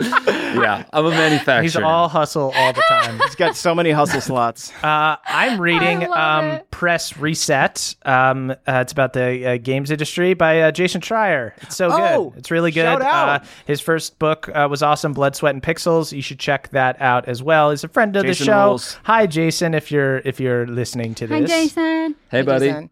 Yeah, 0.00 0.84
I'm 0.92 1.06
a 1.06 1.10
manufacturer. 1.10 1.62
He's 1.62 1.76
all 1.76 2.08
hustle 2.08 2.52
all 2.54 2.72
the 2.72 2.82
time. 2.88 3.18
He's 3.20 3.34
got 3.34 3.56
so 3.56 3.74
many 3.74 3.90
hustle 3.90 4.20
slots. 4.20 4.72
Uh, 4.82 5.16
I'm 5.26 5.60
reading 5.60 6.10
um. 6.12 6.60
Press 6.70 7.16
Reset. 7.16 7.96
Um, 8.04 8.50
uh, 8.50 8.54
it's 8.66 8.92
about 8.92 9.12
the 9.12 9.44
uh, 9.44 9.56
games 9.56 9.90
industry 9.90 10.34
by 10.34 10.60
uh, 10.60 10.70
Jason 10.70 11.00
Schreier. 11.00 11.52
It's 11.62 11.74
so 11.76 11.88
Oh, 11.90 12.30
good. 12.30 12.38
It's 12.38 12.50
really 12.52 12.70
good. 12.70 12.82
shout 12.84 13.02
out. 13.02 13.42
Uh, 13.42 13.44
his 13.66 13.80
first 13.80 14.18
book 14.20 14.48
uh, 14.54 14.68
was 14.70 14.80
awesome, 14.82 15.12
Blood, 15.12 15.34
Sweat, 15.34 15.54
and 15.54 15.62
Pixels. 15.62 16.12
You 16.12 16.22
should 16.22 16.38
check 16.38 16.68
that 16.70 17.00
out 17.00 17.26
as 17.26 17.42
well. 17.42 17.70
He's 17.70 17.82
a 17.82 17.88
friend 17.88 18.14
of 18.16 18.24
Jason 18.24 18.46
the 18.46 18.52
show. 18.52 18.66
rules. 18.68 18.98
Hi, 19.02 19.26
Jason. 19.26 19.74
If 19.74 19.90
you're 19.90 20.18
if 20.18 20.38
you're 20.38 20.66
listening 20.68 21.16
to 21.16 21.26
this, 21.26 21.40
Hi, 21.40 21.46
Jason. 21.46 22.14
Hey, 22.30 22.42
buddy. 22.42 22.66
Jason. 22.68 22.90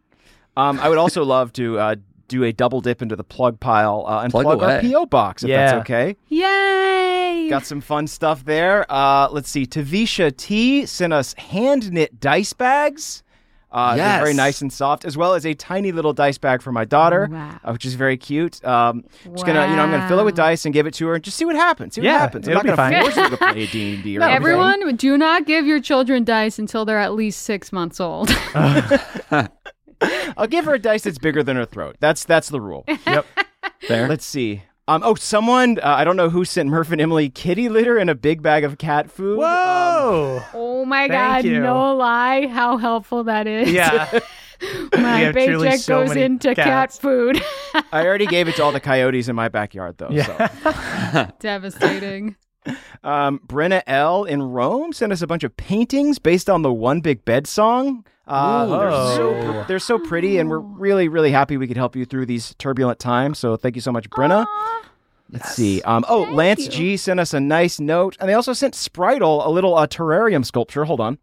Um, 0.56 0.80
I 0.80 0.88
would 0.88 0.98
also 0.98 1.22
love 1.24 1.52
to 1.52 1.78
uh, 1.78 1.94
do 2.28 2.44
a 2.44 2.52
double 2.52 2.80
dip 2.80 3.02
into 3.02 3.16
the 3.16 3.24
plug 3.24 3.60
pile 3.60 4.04
uh, 4.08 4.22
and 4.22 4.30
Plug 4.30 4.44
plug, 4.44 4.62
our. 4.62 4.80
PO 4.80 5.06
box 5.06 5.42
if 5.42 5.48
Yeah. 5.50 5.66
that's 5.66 5.80
okay. 5.82 6.16
Yay! 6.28 7.48
Got 7.48 7.64
some 7.66 7.80
fun 7.80 8.06
stuff 8.06 8.44
there. 8.44 8.84
Uh, 8.90 9.28
let's 9.30 9.48
see. 9.50 9.66
Tavisha 9.66 10.36
T 10.36 10.86
sent 10.86 11.12
us 11.12 11.34
hand 11.34 11.92
knit 11.92 12.18
dice 12.20 12.52
bags. 12.52 13.22
Uh, 13.72 13.94
Yes. 13.96 14.22
very 14.22 14.32
nice 14.32 14.62
and 14.62 14.72
soft, 14.72 15.04
as 15.04 15.16
well 15.18 15.34
as 15.34 15.44
a 15.44 15.52
tiny 15.52 15.92
little 15.92 16.12
dice 16.14 16.38
bag 16.38 16.62
for 16.62 16.72
my 16.72 16.84
daughter, 16.86 17.28
Wow. 17.30 17.60
uh, 17.62 17.72
which 17.72 17.84
is 17.84 17.94
very 17.94 18.16
cute. 18.16 18.64
Um, 18.64 19.04
just 19.32 19.44
gonna, 19.44 19.66
you 19.68 19.76
know, 19.76 19.82
I'm 19.82 19.90
gonna 19.90 20.08
fill 20.08 20.18
it 20.20 20.24
with 20.24 20.34
dice 20.36 20.64
and 20.64 20.72
give 20.72 20.86
it 20.86 20.94
to 20.94 21.06
her, 21.08 21.14
and 21.16 21.22
just 21.22 21.36
see 21.36 21.44
what 21.44 21.56
happens. 21.56 21.94
See 21.96 22.00
what 22.00 22.06
Yeah, 22.06 22.18
happens. 22.20 22.46
I'm 22.48 22.52
it'll 22.52 22.64
not 22.64 22.76
be 22.76 22.76
gonna 22.76 22.90
fine. 22.90 23.02
force 23.02 23.14
her 23.16 23.28
to 23.30 23.36
play 23.36 23.62
a 23.64 23.66
D 23.72 23.94
and 23.96 24.02
D. 24.04 24.18
Everyone, 24.18 24.96
do 24.96 25.18
not 25.18 25.46
give 25.46 25.66
your 25.66 25.80
children 25.80 26.24
dice 26.24 26.58
until 26.58 26.84
they're 26.86 26.98
at 27.00 27.12
least 27.14 27.42
six 27.42 27.70
months 27.70 28.00
old. 28.00 28.30
I'll 30.36 30.46
give 30.46 30.64
her 30.64 30.74
a 30.74 30.78
dice 30.78 31.02
that's 31.02 31.18
bigger 31.18 31.42
than 31.42 31.56
her 31.56 31.64
throat. 31.64 31.96
That's 32.00 32.24
that's 32.24 32.48
the 32.48 32.60
rule. 32.60 32.84
Yep. 33.06 33.26
There. 33.88 34.08
Let's 34.08 34.26
see. 34.26 34.62
Um, 34.88 35.02
oh, 35.04 35.14
someone 35.14 35.78
uh, 35.78 35.88
I 35.88 36.04
don't 36.04 36.16
know 36.16 36.28
who 36.28 36.44
sent 36.44 36.68
Murph 36.68 36.92
and 36.92 37.00
Emily 37.00 37.28
kitty 37.28 37.68
litter 37.68 37.98
and 37.98 38.08
a 38.10 38.14
big 38.14 38.42
bag 38.42 38.64
of 38.64 38.78
cat 38.78 39.10
food. 39.10 39.34
Um, 39.34 39.38
Whoa! 39.38 40.42
oh 40.54 40.84
my 40.84 41.08
Thank 41.08 41.12
god, 41.12 41.44
you. 41.44 41.60
no 41.60 41.94
lie, 41.94 42.46
how 42.46 42.76
helpful 42.76 43.24
that 43.24 43.46
is. 43.46 43.70
yeah. 43.72 44.20
my 44.96 45.32
paycheck 45.32 45.80
so 45.80 46.06
goes 46.06 46.16
into 46.16 46.54
cats. 46.54 46.98
cat 46.98 47.02
food. 47.02 47.42
I 47.92 48.06
already 48.06 48.26
gave 48.26 48.48
it 48.48 48.56
to 48.56 48.62
all 48.64 48.72
the 48.72 48.80
coyotes 48.80 49.28
in 49.28 49.36
my 49.36 49.48
backyard, 49.48 49.98
though. 49.98 50.10
So. 50.16 51.28
Devastating. 51.40 52.36
Um, 53.04 53.40
Brenna 53.46 53.82
L 53.86 54.24
in 54.24 54.42
Rome 54.42 54.92
sent 54.92 55.12
us 55.12 55.22
a 55.22 55.26
bunch 55.26 55.44
of 55.44 55.56
paintings 55.56 56.18
based 56.18 56.50
on 56.50 56.62
the 56.62 56.72
One 56.72 57.00
Big 57.00 57.24
Bed 57.24 57.46
song. 57.46 58.04
Uh, 58.26 58.66
they're, 58.66 58.90
so, 58.90 59.64
they're 59.68 59.78
so 59.78 59.98
pretty, 59.98 60.38
and 60.38 60.50
we're 60.50 60.58
really, 60.58 61.08
really 61.08 61.30
happy 61.30 61.56
we 61.56 61.68
could 61.68 61.76
help 61.76 61.94
you 61.94 62.04
through 62.04 62.26
these 62.26 62.54
turbulent 62.58 62.98
times. 62.98 63.38
So 63.38 63.56
thank 63.56 63.76
you 63.76 63.80
so 63.80 63.92
much, 63.92 64.10
Brenna. 64.10 64.46
Let's 65.30 65.54
see. 65.54 65.82
Um, 65.82 66.04
oh, 66.08 66.22
Lance 66.22 66.64
you. 66.66 66.70
G 66.70 66.96
sent 66.96 67.20
us 67.20 67.34
a 67.34 67.40
nice 67.40 67.80
note, 67.80 68.16
and 68.20 68.28
they 68.28 68.34
also 68.34 68.52
sent 68.52 68.74
Spritel 68.74 69.44
a 69.46 69.50
little 69.50 69.76
uh, 69.76 69.86
terrarium 69.86 70.44
sculpture. 70.44 70.84
Hold 70.84 71.00
on. 71.00 71.18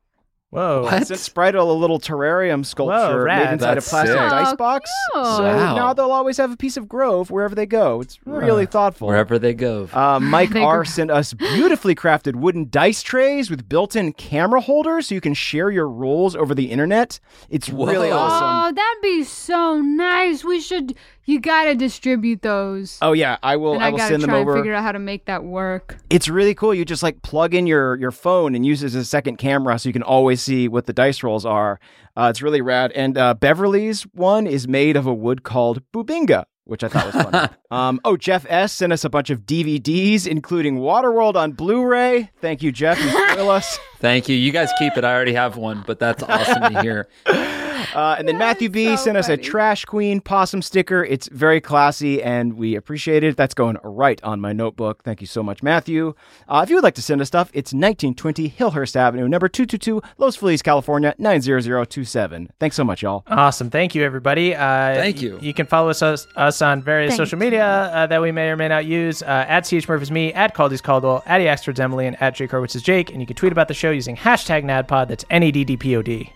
Whoa! 0.53 0.84
What? 0.84 1.07
Sent 1.07 1.19
Spritel 1.19 1.67
a 1.67 1.73
little 1.73 1.99
terrarium 1.99 2.65
sculpture 2.65 3.23
rad. 3.23 3.45
made 3.45 3.53
inside 3.53 3.75
That's 3.75 3.88
a 3.88 3.89
plastic 3.89 4.17
sick. 4.19 4.30
dice 4.30 4.47
Oh, 4.51 4.55
box. 4.55 4.89
cute. 5.13 5.25
So 5.25 5.43
Wow. 5.43 5.75
now 5.75 5.93
they'll 5.93 6.11
always 6.11 6.38
have 6.38 6.51
a 6.51 6.57
piece 6.57 6.77
of 6.77 6.88
Grove 6.88 7.31
wherever 7.31 7.55
they 7.55 7.65
go. 7.65 8.01
It's 8.01 8.19
really 8.25 8.65
thoughtful. 8.65 9.07
Wherever 9.07 9.39
they 9.39 9.53
go. 9.53 9.89
Uh, 9.91 10.19
Mike 10.19 10.55
R 10.55 10.85
sent 10.85 11.09
us 11.11 11.34
beautifully 11.34 11.95
crafted 11.95 12.35
wooden 12.35 12.69
dice 12.69 13.01
trays 13.01 13.49
with 13.49 13.67
built-in 13.67 14.13
camera 14.13 14.61
holders, 14.61 15.07
so 15.07 15.15
you 15.15 15.21
can 15.21 15.34
share 15.34 15.71
your 15.71 15.88
rolls 15.89 16.35
over 16.35 16.53
the 16.53 16.71
internet. 16.71 17.19
It's 17.49 17.69
really 17.69 18.11
awesome. 18.11 18.47
Oh, 18.47 18.71
that'd 18.75 19.01
be 19.01 19.23
so 19.23 19.81
nice. 19.81 20.43
We 20.43 20.59
should. 20.61 20.95
You 21.25 21.39
gotta 21.39 21.73
distribute 21.75 22.41
those. 22.41 22.97
Oh 23.01 23.13
yeah, 23.13 23.37
I 23.41 23.55
will. 23.55 23.75
and 23.75 23.83
I 23.83 23.87
I, 23.87 23.89
will 23.91 23.97
gotta 23.97 24.09
send 24.09 24.23
them 24.23 24.29
try 24.29 24.39
and 24.39 24.49
over. 24.49 24.57
figure 24.57 24.73
out 24.73 24.83
how 24.83 24.91
to 24.91 24.99
make 24.99 25.25
that 25.25 25.43
work. 25.45 25.97
It's 26.09 26.27
really 26.27 26.53
cool. 26.53 26.73
You 26.73 26.83
just 26.83 27.01
like 27.03 27.21
plug 27.21 27.53
in 27.53 27.65
your 27.65 27.95
your 27.97 28.11
phone 28.11 28.55
and 28.55 28.65
use 28.65 28.83
it 28.83 28.87
as 28.87 28.95
a 28.95 29.05
second 29.05 29.37
camera, 29.37 29.79
so 29.79 29.87
you 29.87 29.93
can 29.93 30.03
always 30.03 30.41
see 30.41 30.67
what 30.67 30.85
the 30.85 30.93
dice 30.93 31.23
rolls 31.23 31.45
are. 31.45 31.79
Uh, 32.17 32.27
it's 32.29 32.41
really 32.41 32.61
rad. 32.61 32.91
And 32.91 33.17
uh, 33.17 33.33
Beverly's 33.35 34.03
one 34.13 34.45
is 34.47 34.67
made 34.67 34.95
of 34.97 35.07
a 35.07 35.13
wood 35.13 35.43
called 35.43 35.81
bubinga, 35.93 36.45
which 36.65 36.83
I 36.83 36.87
thought 36.89 37.05
was 37.13 37.15
funny. 37.15 37.53
um, 37.71 37.99
oh, 38.05 38.17
Jeff 38.17 38.45
S 38.49 38.71
sent 38.73 38.93
us 38.93 39.03
a 39.03 39.09
bunch 39.09 39.29
of 39.29 39.41
DVDs, 39.47 40.27
including 40.27 40.77
Waterworld 40.77 41.35
on 41.35 41.53
Blu-ray. 41.53 42.29
Thank 42.39 42.61
you, 42.61 42.71
Jeff. 42.71 42.99
You 43.01 43.09
spoil 43.31 43.49
us. 43.49 43.79
Thank 43.99 44.29
you. 44.29 44.35
You 44.35 44.51
guys 44.51 44.69
keep 44.77 44.95
it. 44.97 45.03
I 45.03 45.13
already 45.15 45.33
have 45.33 45.57
one, 45.57 45.83
but 45.87 45.99
that's 45.99 46.21
awesome 46.21 46.73
to 46.73 46.81
hear. 46.81 47.07
Uh, 47.93 48.15
and 48.17 48.27
then 48.27 48.37
Matthew 48.37 48.69
B 48.69 48.95
so 48.95 49.03
sent 49.03 49.17
us 49.17 49.29
a. 49.29 49.37
Trash 49.37 49.85
Queen 49.85 50.21
possum 50.21 50.61
sticker. 50.61 51.03
It's 51.03 51.27
very 51.27 51.59
classy 51.61 52.23
and 52.23 52.53
we 52.53 52.75
appreciate 52.75 53.23
it. 53.23 53.35
That's 53.35 53.53
going 53.53 53.77
right 53.83 54.23
on 54.23 54.39
my 54.39 54.53
notebook. 54.53 55.03
Thank 55.03 55.21
you 55.21 55.27
so 55.27 55.43
much, 55.43 55.61
Matthew. 55.61 56.15
Uh, 56.47 56.61
if 56.63 56.69
you 56.69 56.75
would 56.75 56.83
like 56.83 56.95
to 56.95 57.01
send 57.01 57.21
us 57.21 57.27
stuff, 57.27 57.49
it's 57.53 57.73
1920 57.73 58.49
Hillhurst 58.49 58.95
Avenue, 58.95 59.27
number 59.27 59.49
222, 59.49 60.01
Los 60.17 60.35
Feliz, 60.35 60.61
California, 60.61 61.13
90027. 61.17 62.49
Thanks 62.59 62.75
so 62.75 62.83
much, 62.83 63.01
y'all. 63.01 63.23
Awesome. 63.27 63.69
Thank 63.69 63.95
you, 63.95 64.03
everybody. 64.03 64.55
Uh, 64.55 64.95
Thank 64.95 65.21
you. 65.21 65.37
You 65.41 65.53
can 65.53 65.65
follow 65.65 65.89
us, 65.89 66.01
us, 66.01 66.27
us 66.35 66.61
on 66.61 66.81
various 66.81 67.11
Thank 67.11 67.17
social 67.17 67.37
media 67.37 67.65
uh, 67.65 68.07
that 68.07 68.21
we 68.21 68.31
may 68.31 68.49
or 68.49 68.55
may 68.55 68.67
not 68.67 68.85
use. 68.85 69.21
Uh, 69.21 69.45
at 69.47 69.61
CH 69.65 69.87
Murph 69.87 70.01
is 70.01 70.11
me, 70.11 70.33
at 70.33 70.55
Caldy's 70.55 70.81
Caldwell, 70.81 71.23
at 71.25 71.41
Eaxford's 71.41 71.79
Emily, 71.79 72.07
and 72.07 72.21
at 72.21 72.35
Jake 72.35 72.51
Hurwitz 72.51 72.75
is 72.75 72.81
Jake. 72.81 73.11
And 73.11 73.19
you 73.19 73.27
can 73.27 73.35
tweet 73.35 73.51
about 73.51 73.67
the 73.67 73.73
show 73.73 73.91
using 73.91 74.15
hashtag 74.15 74.63
NADDPOD. 74.63 75.07
That's 75.07 75.25
N 75.29 75.43
E 75.43 75.51
D 75.51 75.63
D 75.63 75.77
P 75.77 75.95
O 75.95 76.01
D. 76.01 76.31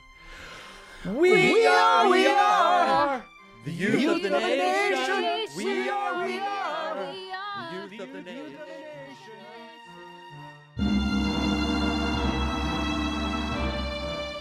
We 1.16 1.66
are, 1.66 2.10
we 2.10 2.28
are. 2.28 3.24
The 3.64 3.72
youth, 3.72 4.16
of 4.16 4.22
the 4.24 4.30
nation. 4.30 5.56
We 5.56 5.90
are, 5.90 6.26
we 6.26 6.40
are. 6.40 6.96
The 6.96 7.96
youth 7.96 8.02
of 8.02 8.12
the 8.12 8.22
nation. 8.24 8.58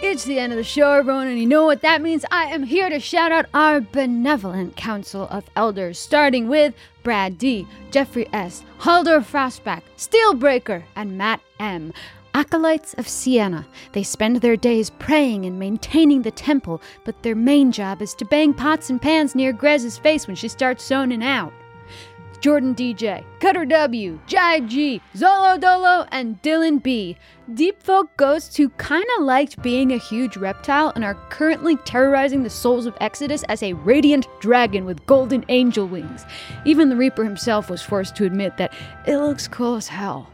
It's 0.03 0.25
the 0.25 0.41
end 0.41 0.53
of 0.53 0.57
the 0.57 0.65
show, 0.65 0.91
everyone, 0.93 1.29
and 1.29 1.39
you 1.39 1.47
know 1.47 1.65
what 1.65 1.83
that 1.83 2.03
means? 2.03 2.25
I 2.33 2.47
am 2.47 2.65
here 2.65 2.89
to 2.89 2.99
shout 2.99 3.31
out 3.31 3.47
our 3.55 3.81
benevolent 3.81 4.75
council 4.77 5.29
of 5.31 5.45
elders, 5.55 6.01
starting 6.01 6.49
with 6.49 6.75
Brad 7.05 7.39
D, 7.39 7.69
Jeffrey 7.93 8.29
S, 8.33 8.65
Halder 8.79 9.21
Frostback, 9.21 9.83
Steelbreaker, 9.97 10.83
and 10.97 11.17
Matt 11.17 11.41
M. 11.61 11.93
Acolytes 12.37 12.93
of 12.99 13.09
Siena. 13.09 13.67
They 13.93 14.03
spend 14.03 14.37
their 14.37 14.59
days 14.59 14.91
praying 14.91 15.47
and 15.47 15.59
maintaining 15.59 16.21
the 16.21 16.31
temple, 16.31 16.83
but 17.03 17.23
their 17.23 17.35
main 17.35 17.73
job 17.73 18.03
is 18.03 18.15
to 18.17 18.27
bang 18.27 18.53
pots 18.53 18.91
and 18.91 19.01
pans 19.01 19.35
near 19.35 19.55
Grez's 19.55 19.97
face 19.97 20.27
when 20.27 20.37
she 20.37 20.49
starts 20.49 20.85
zoning 20.85 21.25
out. 21.25 21.55
Jordan 22.43 22.75
DJ, 22.75 23.25
Cutter 23.41 23.65
W, 23.65 24.19
Jai 24.27 24.61
G, 24.61 25.01
Zolo 25.15 25.59
Dolo, 25.59 26.07
and 26.13 26.43
Dylan 26.43 26.83
B. 26.83 27.17
Deep 27.55 27.83
folk 27.83 28.15
ghosts 28.19 28.55
who 28.55 28.69
kinda 28.69 29.21
liked 29.21 29.63
being 29.63 29.91
a 29.91 29.97
huge 29.97 30.37
reptile 30.37 30.93
and 30.95 31.07
are 31.07 31.17
currently 31.31 31.77
terrorizing 31.87 32.43
the 32.43 32.51
souls 32.51 32.85
of 32.85 32.99
Exodus 33.01 33.45
as 33.45 33.63
a 33.63 33.73
radiant 33.73 34.29
dragon 34.41 34.85
with 34.85 35.07
golden 35.07 35.43
angel 35.49 35.87
wings. 35.87 36.27
Even 36.67 36.91
the 36.91 36.97
Reaper 36.97 37.25
himself 37.25 37.71
was 37.71 37.81
forced 37.81 38.15
to 38.17 38.27
admit 38.27 38.59
that 38.59 38.75
it 39.07 39.17
looks 39.17 39.49
cool 39.49 39.77
as 39.77 39.89
hell. 39.89 40.29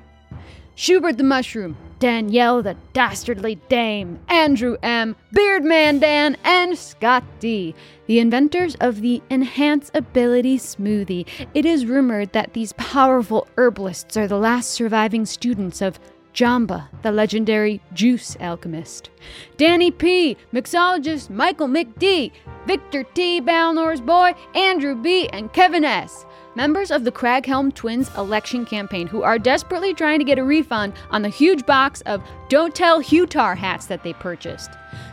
Schubert 0.83 1.17
the 1.17 1.23
Mushroom, 1.23 1.77
Danielle 2.01 2.61
the 2.61 2.77
Dastardly 2.93 3.55
Dame, 3.69 4.19
Andrew 4.27 4.77
M., 4.83 5.15
Beardman 5.33 6.01
Dan, 6.01 6.37
and 6.43 6.77
Scott 6.77 7.23
D., 7.39 7.73
the 8.07 8.19
inventors 8.19 8.75
of 8.81 9.01
the 9.01 9.23
Enhance 9.31 9.93
Ability 9.95 10.59
Smoothie. 10.59 11.25
It 11.55 11.65
is 11.65 11.87
rumored 11.87 12.33
that 12.33 12.55
these 12.55 12.73
powerful 12.73 13.47
herbalists 13.57 14.17
are 14.17 14.27
the 14.27 14.39
last 14.39 14.73
surviving 14.73 15.25
students 15.25 15.81
of 15.81 16.01
Jamba, 16.35 16.89
the 17.03 17.13
legendary 17.13 17.81
juice 17.93 18.37
alchemist. 18.41 19.09
Danny 19.59 19.93
P., 19.93 20.37
mixologist 20.53 21.31
Michael 21.31 21.69
McD., 21.69 22.33
Victor 22.67 23.05
T., 23.05 23.39
Balnor's 23.39 24.01
boy, 24.01 24.35
Andrew 24.57 24.97
B., 24.97 25.29
and 25.29 25.53
Kevin 25.53 25.85
S 25.85 26.27
members 26.55 26.91
of 26.91 27.05
the 27.05 27.13
Craghelm 27.13 27.75
Twins 27.75 28.11
election 28.17 28.65
campaign 28.65 29.07
who 29.07 29.23
are 29.23 29.39
desperately 29.39 29.95
trying 29.95 30.19
to 30.19 30.25
get 30.25 30.39
a 30.39 30.45
refund 30.45 30.93
on 31.11 31.23
the 31.23 31.29
huge 31.29 31.65
box 31.67 32.01
of 32.03 32.23
Don't 32.49 32.75
Tell 32.75 33.03
Hutar 33.03 33.57
hats 33.57 33.87
that 33.87 34.03
they 34.03 34.13
purchased. 34.13 34.71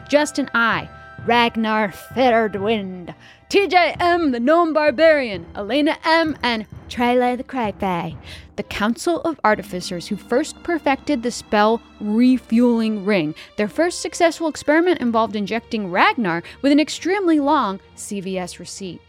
Justin 0.09 0.49
I, 0.53 0.89
Ragnar 1.25 1.89
Fetterwind, 1.89 3.13
TJ 3.49 3.95
M, 3.99 4.31
the 4.31 4.39
Gnome 4.39 4.73
Barbarian, 4.73 5.45
Elena 5.55 5.97
M, 6.05 6.37
and 6.43 6.65
Trela 6.87 7.37
the 7.37 7.43
Cragfae. 7.43 8.15
The 8.55 8.63
Council 8.63 9.21
of 9.21 9.39
Artificers 9.43 10.07
who 10.07 10.17
first 10.17 10.61
perfected 10.63 11.23
the 11.23 11.31
spell 11.31 11.81
Refueling 11.99 13.05
Ring. 13.05 13.33
Their 13.57 13.67
first 13.67 14.01
successful 14.01 14.47
experiment 14.47 15.01
involved 15.01 15.35
injecting 15.35 15.91
Ragnar 15.91 16.43
with 16.61 16.71
an 16.71 16.79
extremely 16.79 17.39
long 17.39 17.79
CVS 17.95 18.59
receipt. 18.59 19.01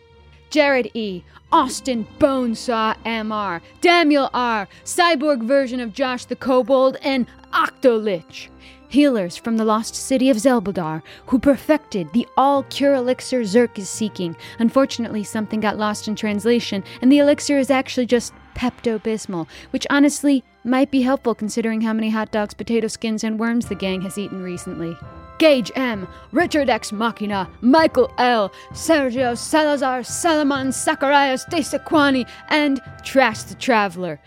Jared 0.51 0.91
E., 0.95 1.23
Austin 1.53 2.07
Bonesaw 2.19 2.97
MR, 3.05 3.61
Daniel 3.81 4.31
R., 4.35 4.69
cyborg 4.85 5.43
version 5.43 5.81
of 5.81 5.93
Josh 5.93 6.25
the 6.25 6.37
Kobold, 6.37 6.97
and 7.03 7.27
Octolich. 7.53 8.49
Healers 8.89 9.37
from 9.37 9.57
the 9.57 9.65
lost 9.65 9.95
city 9.95 10.31
of 10.31 10.37
Zelbuldar, 10.37 11.03
who 11.27 11.39
perfected 11.39 12.13
the 12.13 12.27
all 12.37 12.65
cure 12.65 12.95
elixir 12.95 13.45
Zirk 13.45 13.79
is 13.79 13.89
seeking. 13.89 14.37
Unfortunately, 14.59 15.23
something 15.23 15.61
got 15.61 15.79
lost 15.79 16.09
in 16.09 16.17
translation, 16.17 16.83
and 17.01 17.11
the 17.11 17.19
elixir 17.19 17.57
is 17.57 17.71
actually 17.71 18.07
just 18.07 18.33
Pepto 18.57 18.99
Bismol, 19.01 19.47
which 19.71 19.87
honestly 19.91 20.43
might 20.65 20.91
be 20.91 21.03
helpful 21.03 21.37
considering 21.37 21.83
how 21.83 21.93
many 21.93 22.11
hot 22.11 22.33
dogs, 22.33 22.53
potato 22.53 22.89
skins, 22.89 23.23
and 23.23 23.39
worms 23.39 23.67
the 23.67 23.77
gang 23.77 24.03
has 24.03 24.19
eaten 24.19 24.43
recently. 24.43 24.97
Gage 25.41 25.73
M, 25.75 26.07
Richard 26.33 26.69
X 26.69 26.93
Machina, 26.93 27.49
Michael 27.63 28.13
L, 28.19 28.53
Sergio 28.73 29.35
Salazar, 29.35 30.03
Salomon 30.03 30.71
Zacharias 30.71 31.47
de 31.47 31.61
Sequani, 31.61 32.29
and 32.51 32.79
Trash 33.05 33.45
the 33.45 33.55
Traveler. 33.55 34.21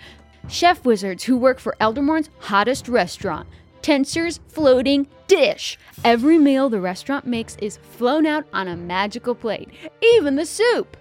Chef 0.49 0.83
wizards 0.83 1.23
who 1.23 1.37
work 1.37 1.59
for 1.59 1.75
Eldermourne's 1.79 2.31
hottest 2.39 2.87
restaurant, 2.87 3.47
Tenser's 3.83 4.39
Floating 4.47 5.05
Dish. 5.27 5.77
Every 6.03 6.39
meal 6.39 6.67
the 6.67 6.81
restaurant 6.81 7.27
makes 7.27 7.57
is 7.57 7.77
flown 7.77 8.25
out 8.25 8.47
on 8.51 8.67
a 8.67 8.75
magical 8.75 9.35
plate, 9.35 9.69
even 10.15 10.35
the 10.35 10.47
soup. 10.47 10.97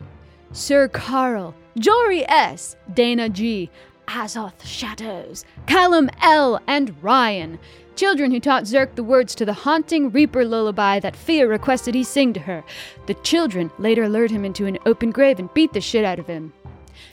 Sir 0.52 0.88
Carl, 0.88 1.54
Jory 1.78 2.28
S, 2.28 2.76
Dana 2.92 3.30
G, 3.30 3.70
Azoth 4.08 4.62
Shadows, 4.62 5.46
Callum 5.66 6.10
L, 6.20 6.60
and 6.66 7.02
Ryan. 7.02 7.58
Children 7.94 8.30
who 8.30 8.40
taught 8.40 8.64
Zirk 8.64 8.94
the 8.94 9.04
words 9.04 9.34
to 9.34 9.44
the 9.44 9.52
haunting 9.52 10.10
Reaper 10.10 10.44
lullaby 10.44 10.98
that 11.00 11.14
Fia 11.14 11.46
requested 11.46 11.94
he 11.94 12.04
sing 12.04 12.32
to 12.32 12.40
her. 12.40 12.64
The 13.06 13.14
children 13.14 13.70
later 13.78 14.08
lured 14.08 14.30
him 14.30 14.44
into 14.44 14.66
an 14.66 14.78
open 14.86 15.10
grave 15.10 15.38
and 15.38 15.52
beat 15.52 15.72
the 15.72 15.80
shit 15.80 16.04
out 16.04 16.18
of 16.18 16.26
him. 16.26 16.52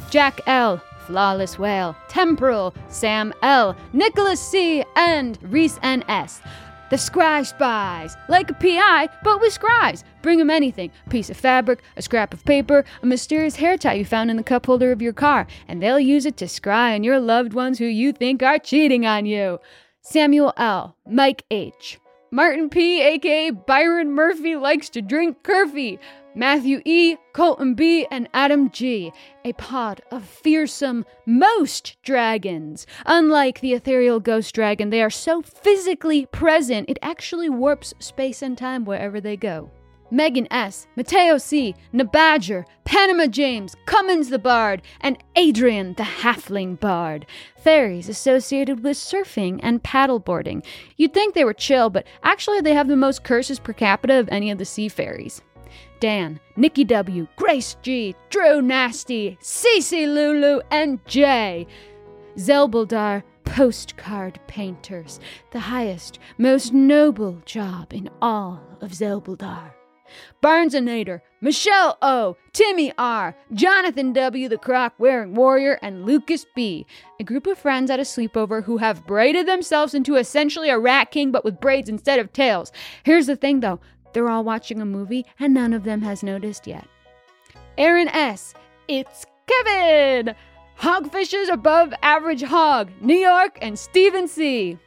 Jack 0.09 0.39
L, 0.47 0.81
Flawless 1.05 1.59
Whale, 1.59 1.95
Temporal, 2.07 2.73
Sam 2.87 3.33
L, 3.41 3.75
Nicholas 3.93 4.39
C, 4.39 4.83
and 4.95 5.37
Reese 5.41 5.79
N.S. 5.83 6.41
The 6.89 6.95
Scry 6.95 7.45
Spies, 7.45 8.15
like 8.29 8.49
a 8.49 8.53
PI, 8.53 9.09
but 9.23 9.41
with 9.41 9.53
scribes. 9.53 10.03
them 10.23 10.49
anything 10.49 10.91
a 11.05 11.09
piece 11.09 11.29
of 11.29 11.37
fabric, 11.37 11.83
a 11.97 12.01
scrap 12.01 12.33
of 12.33 12.43
paper, 12.45 12.83
a 13.03 13.05
mysterious 13.05 13.57
hair 13.57 13.77
tie 13.77 13.93
you 13.93 14.05
found 14.05 14.31
in 14.31 14.37
the 14.37 14.43
cup 14.43 14.65
holder 14.65 14.91
of 14.91 15.01
your 15.01 15.13
car, 15.13 15.45
and 15.67 15.83
they'll 15.83 15.99
use 15.99 16.25
it 16.25 16.37
to 16.37 16.45
scry 16.45 16.95
on 16.95 17.03
your 17.03 17.19
loved 17.19 17.53
ones 17.53 17.77
who 17.77 17.85
you 17.85 18.11
think 18.11 18.41
are 18.41 18.57
cheating 18.57 19.05
on 19.05 19.27
you. 19.27 19.59
Samuel 20.11 20.53
L., 20.57 20.95
Mike 21.07 21.45
H., 21.51 21.99
Martin 22.31 22.67
P., 22.67 22.99
aka 22.99 23.51
Byron 23.51 24.11
Murphy, 24.11 24.55
likes 24.55 24.89
to 24.89 25.03
drink 25.03 25.43
Curfy. 25.43 25.99
Matthew 26.33 26.81
E., 26.83 27.17
Colton 27.33 27.75
B., 27.75 28.07
and 28.09 28.27
Adam 28.33 28.71
G., 28.71 29.11
a 29.45 29.53
pod 29.53 30.01
of 30.09 30.25
fearsome 30.25 31.05
most 31.27 31.97
dragons. 32.01 32.87
Unlike 33.05 33.59
the 33.59 33.73
ethereal 33.73 34.19
ghost 34.19 34.55
dragon, 34.55 34.89
they 34.89 35.03
are 35.03 35.11
so 35.11 35.43
physically 35.43 36.25
present, 36.25 36.89
it 36.89 36.97
actually 37.03 37.49
warps 37.49 37.93
space 37.99 38.41
and 38.41 38.57
time 38.57 38.85
wherever 38.85 39.21
they 39.21 39.37
go. 39.37 39.69
Megan 40.11 40.47
S., 40.51 40.87
Mateo 40.95 41.37
C., 41.37 41.75
Nabadger, 41.93 42.65
Panama 42.83 43.27
James, 43.27 43.75
Cummins 43.85 44.29
the 44.29 44.39
Bard, 44.39 44.81
and 45.01 45.17
Adrian 45.35 45.93
the 45.93 46.03
Halfling 46.03 46.79
Bard. 46.79 47.25
Fairies 47.57 48.09
associated 48.09 48.83
with 48.83 48.97
surfing 48.97 49.59
and 49.61 49.83
paddleboarding. 49.83 50.65
You'd 50.97 51.13
think 51.13 51.33
they 51.33 51.45
were 51.45 51.53
chill, 51.53 51.89
but 51.89 52.07
actually 52.23 52.61
they 52.61 52.73
have 52.73 52.87
the 52.87 52.95
most 52.95 53.23
curses 53.23 53.59
per 53.59 53.73
capita 53.73 54.19
of 54.19 54.29
any 54.29 54.51
of 54.51 54.57
the 54.57 54.65
sea 54.65 54.89
fairies. 54.89 55.41
Dan, 55.99 56.39
Nikki 56.55 56.83
W., 56.85 57.27
Grace 57.35 57.75
G., 57.81 58.15
Drew 58.29 58.61
Nasty, 58.61 59.37
Cece 59.41 60.07
Lulu, 60.07 60.61
and 60.71 61.05
Jay. 61.05 61.67
Zelbuldar 62.37 63.23
postcard 63.43 64.39
painters, 64.47 65.19
the 65.51 65.59
highest, 65.59 66.19
most 66.37 66.73
noble 66.73 67.41
job 67.45 67.93
in 67.93 68.09
all 68.21 68.61
of 68.79 68.91
Zelbuldar. 68.91 69.73
Barnesonator, 70.41 71.21
Michelle 71.41 71.97
O, 72.01 72.35
Timmy 72.53 72.91
R, 72.97 73.35
Jonathan 73.53 74.13
W, 74.13 74.49
the 74.49 74.57
croc 74.57 74.93
wearing 74.97 75.35
warrior, 75.35 75.79
and 75.81 76.05
Lucas 76.05 76.45
B, 76.55 76.85
a 77.19 77.23
group 77.23 77.47
of 77.47 77.57
friends 77.57 77.89
at 77.89 77.99
a 77.99 78.03
sleepover 78.03 78.63
who 78.63 78.77
have 78.77 79.07
braided 79.07 79.47
themselves 79.47 79.93
into 79.93 80.15
essentially 80.15 80.69
a 80.69 80.79
rat 80.79 81.11
king 81.11 81.31
but 81.31 81.45
with 81.45 81.59
braids 81.59 81.89
instead 81.89 82.19
of 82.19 82.33
tails. 82.33 82.71
Here's 83.03 83.27
the 83.27 83.35
thing 83.35 83.59
though 83.59 83.79
they're 84.13 84.29
all 84.29 84.43
watching 84.43 84.81
a 84.81 84.85
movie 84.85 85.25
and 85.39 85.53
none 85.53 85.73
of 85.73 85.83
them 85.83 86.01
has 86.01 86.23
noticed 86.23 86.67
yet. 86.67 86.87
Aaron 87.77 88.07
S, 88.09 88.53
it's 88.87 89.25
Kevin! 89.47 90.35
Hogfishes 90.79 91.49
above 91.51 91.93
average 92.01 92.43
hog, 92.43 92.89
New 93.01 93.17
York, 93.17 93.57
and 93.61 93.77
Stephen 93.77 94.27
C. 94.27 94.77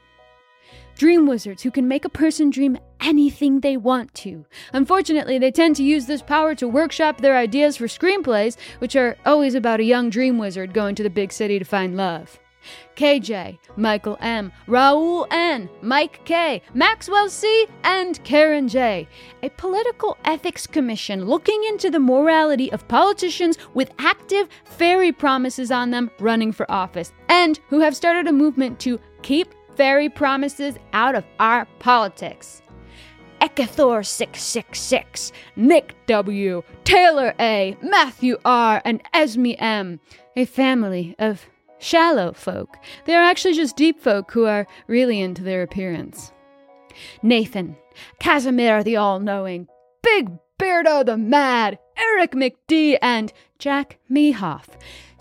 Dream 0.96 1.26
wizards 1.26 1.62
who 1.62 1.70
can 1.70 1.88
make 1.88 2.04
a 2.04 2.10
person 2.10 2.50
dream 2.50 2.78
anything 3.02 3.60
they 3.60 3.76
want 3.76 4.14
to. 4.14 4.46
Unfortunately, 4.72 5.38
they 5.38 5.50
tend 5.50 5.76
to 5.76 5.82
use 5.82 6.06
this 6.06 6.22
power 6.22 6.54
to 6.54 6.68
workshop 6.68 7.20
their 7.20 7.36
ideas 7.36 7.76
for 7.76 7.86
screenplays, 7.86 8.56
which 8.78 8.96
are 8.96 9.16
always 9.26 9.54
about 9.54 9.80
a 9.80 9.84
young 9.84 10.10
dream 10.10 10.38
wizard 10.38 10.72
going 10.72 10.94
to 10.94 11.02
the 11.02 11.10
big 11.10 11.32
city 11.32 11.58
to 11.58 11.64
find 11.64 11.96
love. 11.96 12.38
KJ, 12.96 13.58
Michael 13.76 14.16
M, 14.20 14.52
Raul 14.68 15.26
N, 15.30 15.68
Mike 15.80 16.24
K, 16.24 16.62
Maxwell 16.74 17.28
C, 17.28 17.66
and 17.84 18.22
Karen 18.22 18.68
J. 18.68 19.08
A 19.42 19.50
political 19.50 20.16
ethics 20.24 20.66
commission 20.66 21.24
looking 21.26 21.62
into 21.68 21.90
the 21.90 21.98
morality 21.98 22.70
of 22.70 22.86
politicians 22.88 23.58
with 23.74 23.90
active 23.98 24.48
fairy 24.64 25.10
promises 25.10 25.70
on 25.70 25.90
them 25.90 26.10
running 26.20 26.52
for 26.52 26.70
office, 26.70 27.12
and 27.28 27.58
who 27.68 27.80
have 27.80 27.96
started 27.96 28.28
a 28.28 28.32
movement 28.32 28.78
to 28.80 29.00
keep 29.22 29.54
fairy 29.76 30.08
promises 30.08 30.76
out 30.92 31.14
of 31.14 31.24
our 31.40 31.66
politics. 31.78 32.61
Ekathor 33.42 34.06
666, 34.06 35.32
Nick 35.56 35.96
W, 36.06 36.62
Taylor 36.84 37.34
A, 37.40 37.76
Matthew 37.82 38.38
R, 38.44 38.80
and 38.84 39.02
Esme 39.12 39.54
M. 39.58 39.98
A 40.36 40.44
family 40.44 41.16
of 41.18 41.46
shallow 41.80 42.32
folk. 42.32 42.76
They 43.04 43.16
are 43.16 43.24
actually 43.24 43.54
just 43.54 43.76
deep 43.76 44.00
folk 44.00 44.30
who 44.30 44.46
are 44.46 44.68
really 44.86 45.20
into 45.20 45.42
their 45.42 45.62
appearance. 45.62 46.30
Nathan, 47.20 47.76
Casimir 48.20 48.84
the 48.84 48.94
All 48.94 49.18
Knowing, 49.18 49.66
Big 50.04 50.30
Beardo 50.60 51.04
the 51.04 51.16
Mad, 51.16 51.80
Eric 51.98 52.32
McD, 52.32 52.96
and 53.02 53.32
Jack 53.58 53.98
Mehoff. 54.08 54.68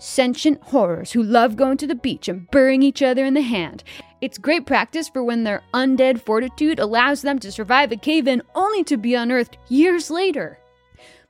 Sentient 0.04 0.60
horrors 0.60 1.12
who 1.12 1.22
love 1.22 1.54
going 1.54 1.76
to 1.76 1.86
the 1.86 1.94
beach 1.94 2.26
and 2.26 2.50
burying 2.50 2.82
each 2.82 3.02
other 3.02 3.24
in 3.24 3.34
the 3.34 3.40
hand. 3.40 3.84
It's 4.20 4.36
great 4.36 4.66
practice 4.66 5.08
for 5.08 5.22
when 5.22 5.44
their 5.44 5.62
undead 5.72 6.20
fortitude 6.20 6.80
allows 6.80 7.22
them 7.22 7.38
to 7.38 7.52
survive 7.52 7.92
a 7.92 7.96
cave 7.96 8.26
in 8.26 8.42
only 8.56 8.82
to 8.82 8.96
be 8.96 9.14
unearthed 9.14 9.58
years 9.68 10.10
later. 10.10 10.58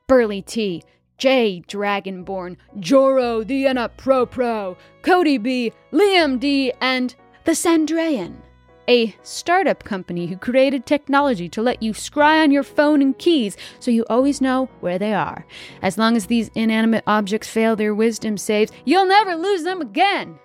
Burley 0.08 0.40
T, 0.40 0.82
J 1.18 1.62
Dragonborn, 1.68 2.56
Joro 2.80 3.44
the 3.44 3.90
Pro 3.98 4.24
Pro, 4.24 4.78
Cody 5.02 5.36
B, 5.36 5.70
Liam 5.92 6.40
D, 6.40 6.72
and 6.80 7.14
the 7.44 7.52
Sandrayan, 7.52 8.38
a 8.88 9.14
startup 9.22 9.84
company 9.84 10.26
who 10.26 10.36
created 10.36 10.86
technology 10.86 11.48
to 11.48 11.62
let 11.62 11.82
you 11.82 11.92
scry 11.92 12.42
on 12.42 12.50
your 12.50 12.62
phone 12.62 13.02
and 13.02 13.18
keys 13.18 13.56
so 13.80 13.90
you 13.90 14.04
always 14.08 14.40
know 14.40 14.68
where 14.80 14.98
they 14.98 15.14
are. 15.14 15.46
As 15.82 15.98
long 15.98 16.16
as 16.16 16.26
these 16.26 16.50
inanimate 16.54 17.04
objects 17.06 17.48
fail 17.48 17.76
their 17.76 17.94
wisdom 17.94 18.36
saves, 18.36 18.72
you'll 18.84 19.06
never 19.06 19.34
lose 19.34 19.62
them 19.62 19.80
again. 19.80 20.38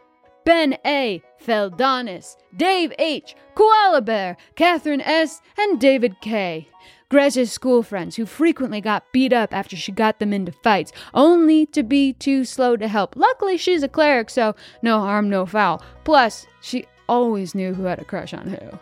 Ben 0.46 0.78
A, 0.86 1.22
Feldonis, 1.46 2.38
Dave 2.56 2.94
H, 2.98 3.36
Koala 3.54 4.02
Bear, 4.02 4.38
Catherine 4.56 5.02
S, 5.02 5.42
and 5.58 5.80
David 5.80 6.22
K. 6.22 6.70
Grez's 7.10 7.52
school 7.52 7.84
friends 7.84 8.18
who 8.18 8.26
frequently 8.26 8.82
got 8.82 9.12
beat 9.14 9.32
up 9.32 9.54
after 9.54 9.76
she 9.78 9.92
got 9.92 10.20
them 10.20 10.34
into 10.34 10.52
fights, 10.52 10.92
only 11.14 11.66
to 11.68 11.84
be 11.84 12.14
too 12.14 12.44
slow 12.44 12.76
to 12.76 12.88
help. 12.88 13.16
Luckily, 13.16 13.58
she's 13.58 13.84
a 13.84 13.88
cleric, 13.88 14.30
so 14.30 14.56
no 14.82 15.00
harm, 15.00 15.30
no 15.30 15.46
foul. 15.46 15.82
Plus, 16.04 16.46
she 16.62 16.86
always 17.08 17.56
knew 17.56 17.74
who 17.74 17.84
had 17.84 18.00
a 18.00 18.06
crush 18.06 18.34
on 18.34 18.48
who. 18.48 18.80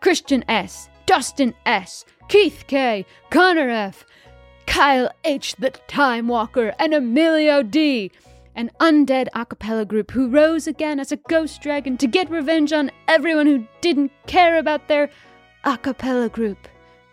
Christian 0.00 0.44
S, 0.48 0.88
Dustin 1.06 1.54
S, 1.66 2.04
Keith 2.28 2.64
K, 2.66 3.04
Connor 3.30 3.68
F, 3.68 4.04
Kyle 4.66 5.10
H, 5.24 5.56
the 5.56 5.70
Time 5.88 6.28
Walker, 6.28 6.74
and 6.78 6.94
Emilio 6.94 7.62
D 7.62 8.12
an 8.58 8.70
undead 8.80 9.28
a 9.34 9.46
cappella 9.46 9.84
group 9.84 10.10
who 10.10 10.28
rose 10.28 10.66
again 10.66 10.98
as 10.98 11.12
a 11.12 11.16
ghost 11.28 11.62
dragon 11.62 11.96
to 11.96 12.08
get 12.08 12.28
revenge 12.28 12.72
on 12.72 12.90
everyone 13.06 13.46
who 13.46 13.64
didn't 13.80 14.10
care 14.26 14.58
about 14.58 14.88
their 14.88 15.08
a 15.62 15.78
cappella 15.78 16.28
group. 16.28 16.66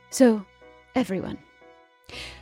So, 0.10 0.44
everyone. 0.96 1.38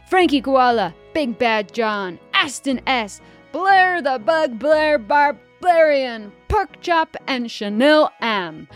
Frankie 0.10 0.42
Koala, 0.42 0.96
Big 1.14 1.38
Bad 1.38 1.74
John, 1.74 2.18
Aston 2.34 2.80
S, 2.88 3.20
Blair 3.52 4.02
the 4.02 4.20
Bug 4.20 4.58
Blair 4.58 4.98
Barbarian, 4.98 5.53
Pork 5.64 6.82
Chop, 6.82 7.16
and 7.26 7.50
Chanel 7.50 8.12
M. 8.22 8.68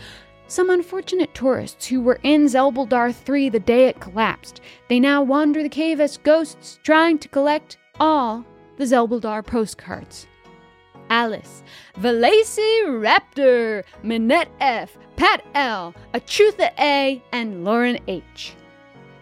Some 0.46 0.70
unfortunate 0.70 1.34
tourists 1.34 1.84
who 1.86 2.00
were 2.00 2.18
in 2.22 2.46
Zelbuldar 2.46 3.14
3 3.14 3.50
the 3.50 3.60
day 3.60 3.88
it 3.88 4.00
collapsed. 4.00 4.62
They 4.88 4.98
now 4.98 5.22
wander 5.22 5.62
the 5.62 5.68
cave 5.68 6.00
as 6.00 6.16
ghosts 6.16 6.80
trying 6.82 7.18
to 7.18 7.28
collect 7.28 7.76
all 8.00 8.42
the 8.78 8.84
Zelbuldar 8.84 9.44
postcards. 9.44 10.26
Alice, 11.10 11.62
Valacy 11.98 12.86
Raptor, 12.86 13.84
Minette 14.02 14.50
F, 14.58 14.96
Pat 15.16 15.44
L, 15.54 15.94
Achutha 16.14 16.70
A, 16.78 17.22
and 17.32 17.66
Lauren 17.66 17.98
H. 18.08 18.54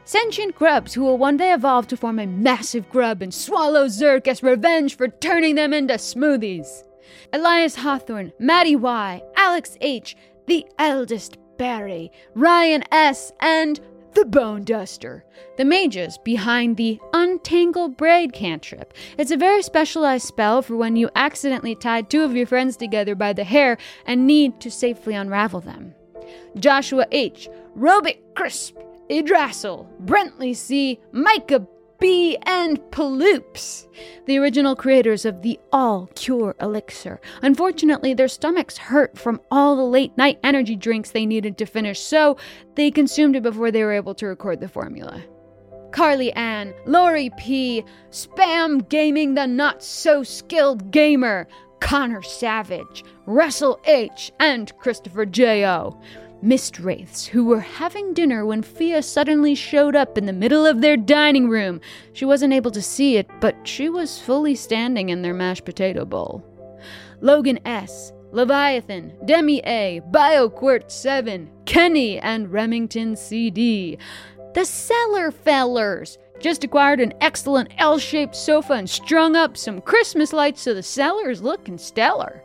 Sentient 0.04 0.54
grubs 0.54 0.94
who 0.94 1.02
will 1.02 1.18
one 1.18 1.36
day 1.36 1.52
evolve 1.52 1.88
to 1.88 1.96
form 1.96 2.20
a 2.20 2.28
massive 2.28 2.88
grub 2.90 3.22
and 3.22 3.34
swallow 3.34 3.88
Zirk 3.88 4.28
as 4.28 4.40
revenge 4.40 4.96
for 4.96 5.08
turning 5.08 5.56
them 5.56 5.72
into 5.72 5.94
smoothies. 5.94 6.84
Elias 7.32 7.76
Hawthorne, 7.76 8.32
Maddie 8.38 8.76
Y, 8.76 9.22
Alex 9.36 9.76
H, 9.80 10.16
the 10.46 10.66
eldest 10.78 11.38
Barry, 11.58 12.10
Ryan 12.34 12.84
S, 12.92 13.32
and 13.40 13.80
the 14.14 14.24
Bone 14.24 14.64
Duster. 14.64 15.24
The 15.58 15.64
mages 15.64 16.18
behind 16.24 16.76
the 16.76 16.98
Untangle 17.12 17.88
Braid 17.88 18.32
cantrip. 18.32 18.94
It's 19.18 19.30
a 19.30 19.36
very 19.36 19.62
specialized 19.62 20.26
spell 20.26 20.62
for 20.62 20.76
when 20.76 20.96
you 20.96 21.10
accidentally 21.14 21.74
tied 21.74 22.08
two 22.08 22.22
of 22.22 22.34
your 22.34 22.46
friends 22.46 22.76
together 22.76 23.14
by 23.14 23.34
the 23.34 23.44
hair 23.44 23.76
and 24.06 24.26
need 24.26 24.58
to 24.60 24.70
safely 24.70 25.14
unravel 25.14 25.60
them. 25.60 25.94
Joshua 26.58 27.06
H., 27.12 27.48
Robic 27.76 28.18
Crisp, 28.34 28.76
Idrassel, 29.10 29.86
Brentley 30.04 30.56
C., 30.56 30.98
Micah 31.12 31.66
B, 31.98 32.36
and 32.42 32.78
Paloops, 32.90 33.86
the 34.26 34.38
original 34.38 34.76
creators 34.76 35.24
of 35.24 35.42
the 35.42 35.58
All 35.72 36.08
Cure 36.14 36.54
Elixir. 36.60 37.20
Unfortunately, 37.42 38.14
their 38.14 38.28
stomachs 38.28 38.76
hurt 38.76 39.18
from 39.18 39.40
all 39.50 39.76
the 39.76 39.84
late 39.84 40.16
night 40.16 40.38
energy 40.44 40.76
drinks 40.76 41.10
they 41.10 41.26
needed 41.26 41.56
to 41.58 41.66
finish, 41.66 42.00
so 42.00 42.36
they 42.74 42.90
consumed 42.90 43.36
it 43.36 43.42
before 43.42 43.70
they 43.70 43.82
were 43.82 43.92
able 43.92 44.14
to 44.14 44.26
record 44.26 44.60
the 44.60 44.68
formula. 44.68 45.22
Carly 45.92 46.32
Ann, 46.32 46.74
Lori 46.84 47.30
P, 47.38 47.84
Spam 48.10 48.86
Gaming 48.88 49.34
the 49.34 49.46
Not 49.46 49.82
So 49.82 50.22
Skilled 50.22 50.90
Gamer, 50.90 51.48
Connor 51.80 52.22
Savage, 52.22 53.04
Russell 53.26 53.80
H, 53.86 54.30
and 54.38 54.76
Christopher 54.78 55.24
J.O 55.24 55.98
mist 56.42 56.78
wraiths 56.78 57.26
who 57.26 57.44
were 57.44 57.60
having 57.60 58.14
dinner 58.14 58.44
when 58.44 58.62
Fia 58.62 59.02
suddenly 59.02 59.54
showed 59.54 59.96
up 59.96 60.16
in 60.16 60.26
the 60.26 60.32
middle 60.32 60.66
of 60.66 60.80
their 60.80 60.96
dining 60.96 61.48
room. 61.48 61.80
She 62.12 62.24
wasn't 62.24 62.52
able 62.52 62.70
to 62.72 62.82
see 62.82 63.16
it, 63.16 63.28
but 63.40 63.56
she 63.66 63.88
was 63.88 64.20
fully 64.20 64.54
standing 64.54 65.08
in 65.08 65.22
their 65.22 65.34
mashed 65.34 65.64
potato 65.64 66.04
bowl. 66.04 66.44
Logan 67.20 67.58
S., 67.64 68.12
Leviathan, 68.32 69.14
Demi 69.24 69.60
A., 69.60 70.02
BioQuirt 70.10 70.90
7, 70.90 71.50
Kenny, 71.64 72.18
and 72.18 72.52
Remington 72.52 73.16
CD. 73.16 73.98
The 74.54 74.64
Cellar 74.64 75.30
Fellers 75.30 76.18
just 76.40 76.64
acquired 76.64 77.00
an 77.00 77.14
excellent 77.20 77.72
L 77.78 77.98
shaped 77.98 78.36
sofa 78.36 78.74
and 78.74 78.88
strung 78.88 79.36
up 79.36 79.56
some 79.56 79.80
Christmas 79.80 80.32
lights 80.32 80.62
so 80.62 80.74
the 80.74 80.82
cellar 80.82 81.30
is 81.30 81.42
looking 81.42 81.78
stellar. 81.78 82.42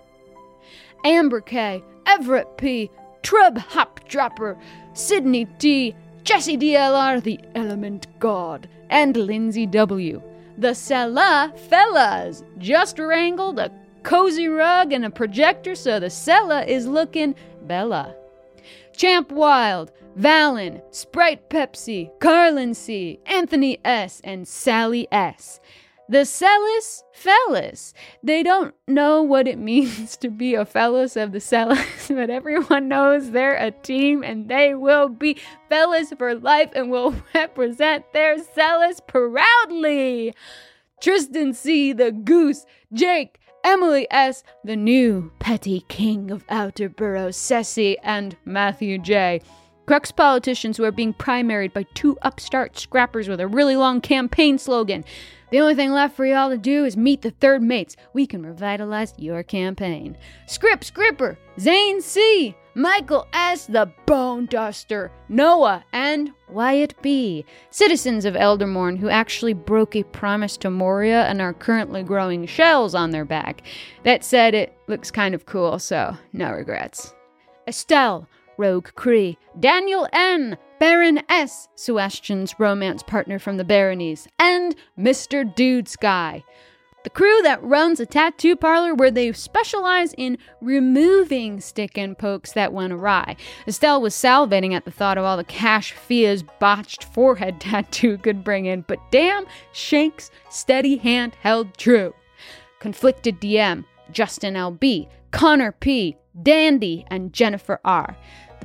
Amber 1.04 1.42
K., 1.42 1.84
Everett 2.06 2.58
P., 2.58 2.90
Trub 3.24 3.58
Hop 3.58 4.00
Dropper, 4.08 4.58
Sydney 4.94 5.46
T, 5.60 5.96
Jesse 6.24 6.58
DLR, 6.58 7.22
the 7.22 7.40
Element 7.56 8.08
God, 8.20 8.68
and 8.90 9.16
Lindsay 9.16 9.66
W. 9.66 10.22
The 10.58 10.76
Sella 10.76 11.54
Fellas 11.70 12.44
just 12.58 13.00
wrangled 13.00 13.58
a 13.58 13.72
cozy 14.04 14.48
rug 14.48 14.94
and 14.94 15.06
a 15.06 15.10
projector 15.10 15.76
so 15.76 16.00
the 16.00 16.10
Sella 16.10 16.64
is 16.66 16.88
looking 16.88 17.36
bella. 17.64 18.16
Champ 18.96 19.32
Wild, 19.32 19.92
Valen, 20.18 20.82
Sprite 20.92 21.50
Pepsi, 21.50 22.12
Carlin 22.20 22.74
C, 22.74 23.20
Anthony 23.26 23.80
S, 23.86 24.22
and 24.24 24.48
Sally 24.48 25.08
S. 25.12 25.60
The 26.12 26.26
Celis 26.26 27.06
Fellas. 27.14 27.94
They 28.22 28.44
don't 28.44 28.76
know 28.86 29.24
what 29.24 29.48
it 29.48 29.58
means 29.72 30.18
to 30.18 30.30
be 30.30 30.56
a 30.56 30.66
fellas 30.66 31.16
of 31.16 31.32
the 31.32 31.40
Celis, 31.40 32.10
but 32.10 32.30
everyone 32.30 32.90
knows 32.90 33.32
they're 33.32 33.56
a 33.56 33.72
team 33.72 34.22
and 34.22 34.50
they 34.50 34.76
will 34.76 35.08
be 35.08 35.38
fellas 35.70 36.12
for 36.18 36.36
life 36.36 36.70
and 36.76 36.92
will 36.92 37.16
represent 37.34 38.12
their 38.12 38.38
Celis 38.44 39.00
proudly. 39.08 40.34
Tristan 41.00 41.54
C, 41.54 41.94
the 41.94 42.12
Goose, 42.12 42.66
Jake, 42.92 43.40
Emily 43.64 44.06
S., 44.12 44.44
the 44.66 44.76
new 44.76 45.32
petty 45.40 45.86
king 45.88 46.30
of 46.30 46.44
Outer 46.50 46.90
Boroughs, 46.90 47.38
Ceci, 47.38 47.98
and 48.00 48.36
Matthew 48.44 48.98
J. 48.98 49.40
Crux 49.86 50.12
politicians 50.12 50.76
who 50.76 50.84
are 50.84 50.92
being 50.92 51.14
primaried 51.14 51.72
by 51.72 51.84
two 51.94 52.18
upstart 52.22 52.78
scrappers 52.78 53.30
with 53.30 53.40
a 53.40 53.48
really 53.48 53.78
long 53.78 54.02
campaign 54.02 54.58
slogan. 54.58 55.06
The 55.52 55.60
only 55.60 55.76
thing 55.76 55.92
left 55.92 56.16
for 56.16 56.26
y'all 56.26 56.50
to 56.50 56.58
do 56.58 56.86
is 56.86 56.96
meet 56.96 57.22
the 57.22 57.32
third 57.32 57.62
mates. 57.62 57.98
We 58.14 58.26
can 58.26 58.46
revitalize 58.46 59.14
your 59.18 59.44
campaign. 59.44 60.18
Script 60.46 60.86
Scripper, 60.86 61.38
Zane 61.60 62.02
C, 62.02 62.56
Michael 62.74 63.28
S, 63.34 63.66
the 63.66 63.92
Bone 64.06 64.46
Duster, 64.46 65.12
Noah, 65.28 65.84
and 65.92 66.32
Wyatt 66.48 66.96
B. 67.02 67.44
Citizens 67.70 68.24
of 68.24 68.38
Eldermourne 68.38 68.96
who 68.96 69.10
actually 69.10 69.54
broke 69.54 69.94
a 69.94 70.04
promise 70.04 70.56
to 70.58 70.70
Moria 70.70 71.26
and 71.26 71.42
are 71.42 71.54
currently 71.54 72.02
growing 72.02 72.46
shells 72.46 72.96
on 72.96 73.12
their 73.12 73.26
back. 73.26 73.64
That 74.04 74.24
said, 74.24 74.54
it 74.54 74.74
looks 74.88 75.12
kind 75.12 75.36
of 75.36 75.46
cool, 75.46 75.80
so 75.80 76.16
no 76.32 76.52
regrets. 76.52 77.14
Estelle, 77.68 78.26
Rogue 78.58 78.90
Cree, 78.96 79.38
Daniel 79.60 80.08
N, 80.14 80.58
Baron 80.82 81.22
S, 81.30 81.68
Suastian's 81.76 82.56
romance 82.58 83.04
partner 83.04 83.38
from 83.38 83.58
the 83.58 83.64
Baronies, 83.64 84.28
and 84.40 84.76
Mr. 84.98 85.46
Dude 85.54 85.88
Sky. 85.88 86.44
The 87.04 87.12
crew 87.12 87.40
that 87.44 87.62
runs 87.62 88.00
a 88.00 88.08
tattoo 88.08 88.56
parlor 88.56 88.96
where 88.96 89.12
they 89.12 89.32
specialize 89.32 90.16
in 90.18 90.40
removing 90.60 91.62
stick 91.62 92.00
and 92.00 92.18
pokes 92.18 92.54
that 92.54 92.74
went 92.74 92.94
awry. 92.94 93.36
Estelle 93.68 94.02
was 94.02 94.16
salivating 94.16 94.74
at 94.74 94.86
the 94.86 94.90
thought 94.90 95.20
of 95.20 95.24
all 95.24 95.38
the 95.38 95.44
cash 95.44 95.92
Fia's 95.92 96.42
botched 96.42 97.04
forehead 97.04 97.60
tattoo 97.62 98.18
could 98.18 98.44
bring 98.44 98.66
in, 98.66 98.82
but 98.88 98.98
damn, 99.12 99.46
Shank's 99.74 100.32
steady 100.50 100.98
hand 100.98 101.38
held 101.42 101.78
true. 101.78 102.16
Conflicted 102.80 103.40
DM, 103.40 103.86
Justin 104.12 104.56
LB, 104.56 105.08
Connor 105.30 105.74
P, 105.74 106.18
Dandy, 106.42 107.06
and 107.12 107.34
Jennifer 107.34 107.80
R. 107.86 108.18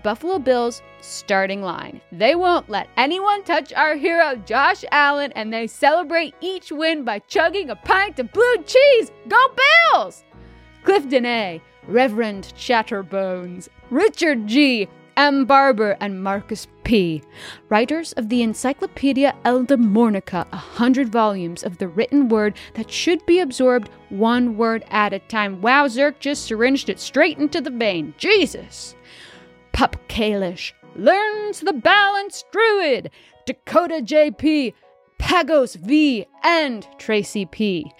Buffalo 0.06 0.38
Bills 0.38 0.82
starting 1.00 1.62
line. 1.62 2.00
They 2.12 2.36
won't 2.36 2.70
let 2.70 2.88
anyone 2.96 3.42
touch 3.42 3.72
our 3.72 3.96
hero 3.96 4.36
Josh 4.36 4.84
Allen, 4.92 5.32
and 5.34 5.52
they 5.52 5.66
celebrate 5.66 6.32
each 6.40 6.70
win 6.70 7.02
by 7.02 7.18
chugging 7.18 7.70
a 7.70 7.74
pint 7.74 8.20
of 8.20 8.30
blue 8.30 8.62
cheese. 8.64 9.10
Go 9.26 9.48
Bills! 9.92 10.22
Clifton 10.84 11.26
A, 11.26 11.60
Reverend 11.88 12.52
Chatterbones, 12.56 13.68
Richard 13.90 14.46
G, 14.46 14.86
M. 15.16 15.44
Barber, 15.44 15.96
and 16.00 16.22
Marcus 16.22 16.68
P. 16.84 17.20
Writers 17.68 18.12
of 18.12 18.28
the 18.28 18.42
Encyclopedia 18.42 19.34
Eldemornica, 19.44 20.46
a 20.52 20.56
hundred 20.56 21.08
volumes 21.08 21.64
of 21.64 21.78
the 21.78 21.88
written 21.88 22.28
word 22.28 22.54
that 22.74 22.92
should 22.92 23.26
be 23.26 23.40
absorbed 23.40 23.90
one 24.10 24.56
word 24.56 24.84
at 24.90 25.12
a 25.12 25.18
time. 25.18 25.60
Wow, 25.60 25.88
Zirk 25.88 26.20
just 26.20 26.44
syringed 26.44 26.90
it 26.90 27.00
straight 27.00 27.38
into 27.38 27.60
the 27.60 27.70
vein. 27.70 28.14
Jesus! 28.18 28.94
Pup 29.76 29.98
Kalish, 30.08 30.72
Learns 30.94 31.60
the 31.60 31.74
Balance 31.74 32.42
Druid, 32.50 33.10
Dakota 33.44 34.00
JP, 34.02 34.72
Pagos 35.18 35.74
V, 35.74 36.24
and 36.42 36.88
Tracy 36.96 37.44
P. 37.44 37.92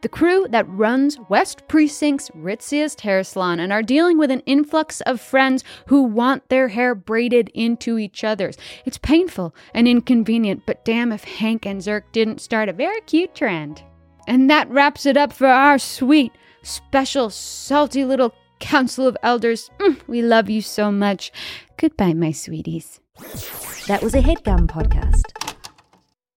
The 0.00 0.08
crew 0.08 0.46
that 0.48 0.66
runs 0.70 1.18
West 1.28 1.68
Precinct's 1.68 2.30
ritziest 2.30 3.02
hair 3.02 3.22
salon 3.24 3.60
and 3.60 3.74
are 3.74 3.82
dealing 3.82 4.16
with 4.16 4.30
an 4.30 4.40
influx 4.46 5.02
of 5.02 5.20
friends 5.20 5.62
who 5.88 6.02
want 6.02 6.48
their 6.48 6.68
hair 6.68 6.94
braided 6.94 7.50
into 7.52 7.98
each 7.98 8.24
other's. 8.24 8.56
It's 8.86 8.96
painful 8.96 9.54
and 9.74 9.86
inconvenient, 9.86 10.62
but 10.64 10.82
damn 10.82 11.12
if 11.12 11.24
Hank 11.24 11.66
and 11.66 11.82
Zirk 11.82 12.10
didn't 12.12 12.40
start 12.40 12.70
a 12.70 12.72
very 12.72 13.02
cute 13.02 13.34
trend. 13.34 13.82
And 14.26 14.48
that 14.48 14.70
wraps 14.70 15.04
it 15.04 15.18
up 15.18 15.34
for 15.34 15.48
our 15.48 15.78
sweet, 15.78 16.32
special, 16.62 17.28
salty 17.28 18.06
little 18.06 18.32
Council 18.62 19.08
of 19.08 19.16
Elders. 19.22 19.70
Mm, 19.80 20.00
we 20.06 20.22
love 20.22 20.48
you 20.48 20.62
so 20.62 20.92
much. 20.92 21.32
Goodbye, 21.76 22.14
my 22.14 22.30
sweeties. 22.30 23.00
That 23.88 24.00
was 24.02 24.14
a 24.14 24.20
headgum 24.22 24.68
podcast. 24.68 25.51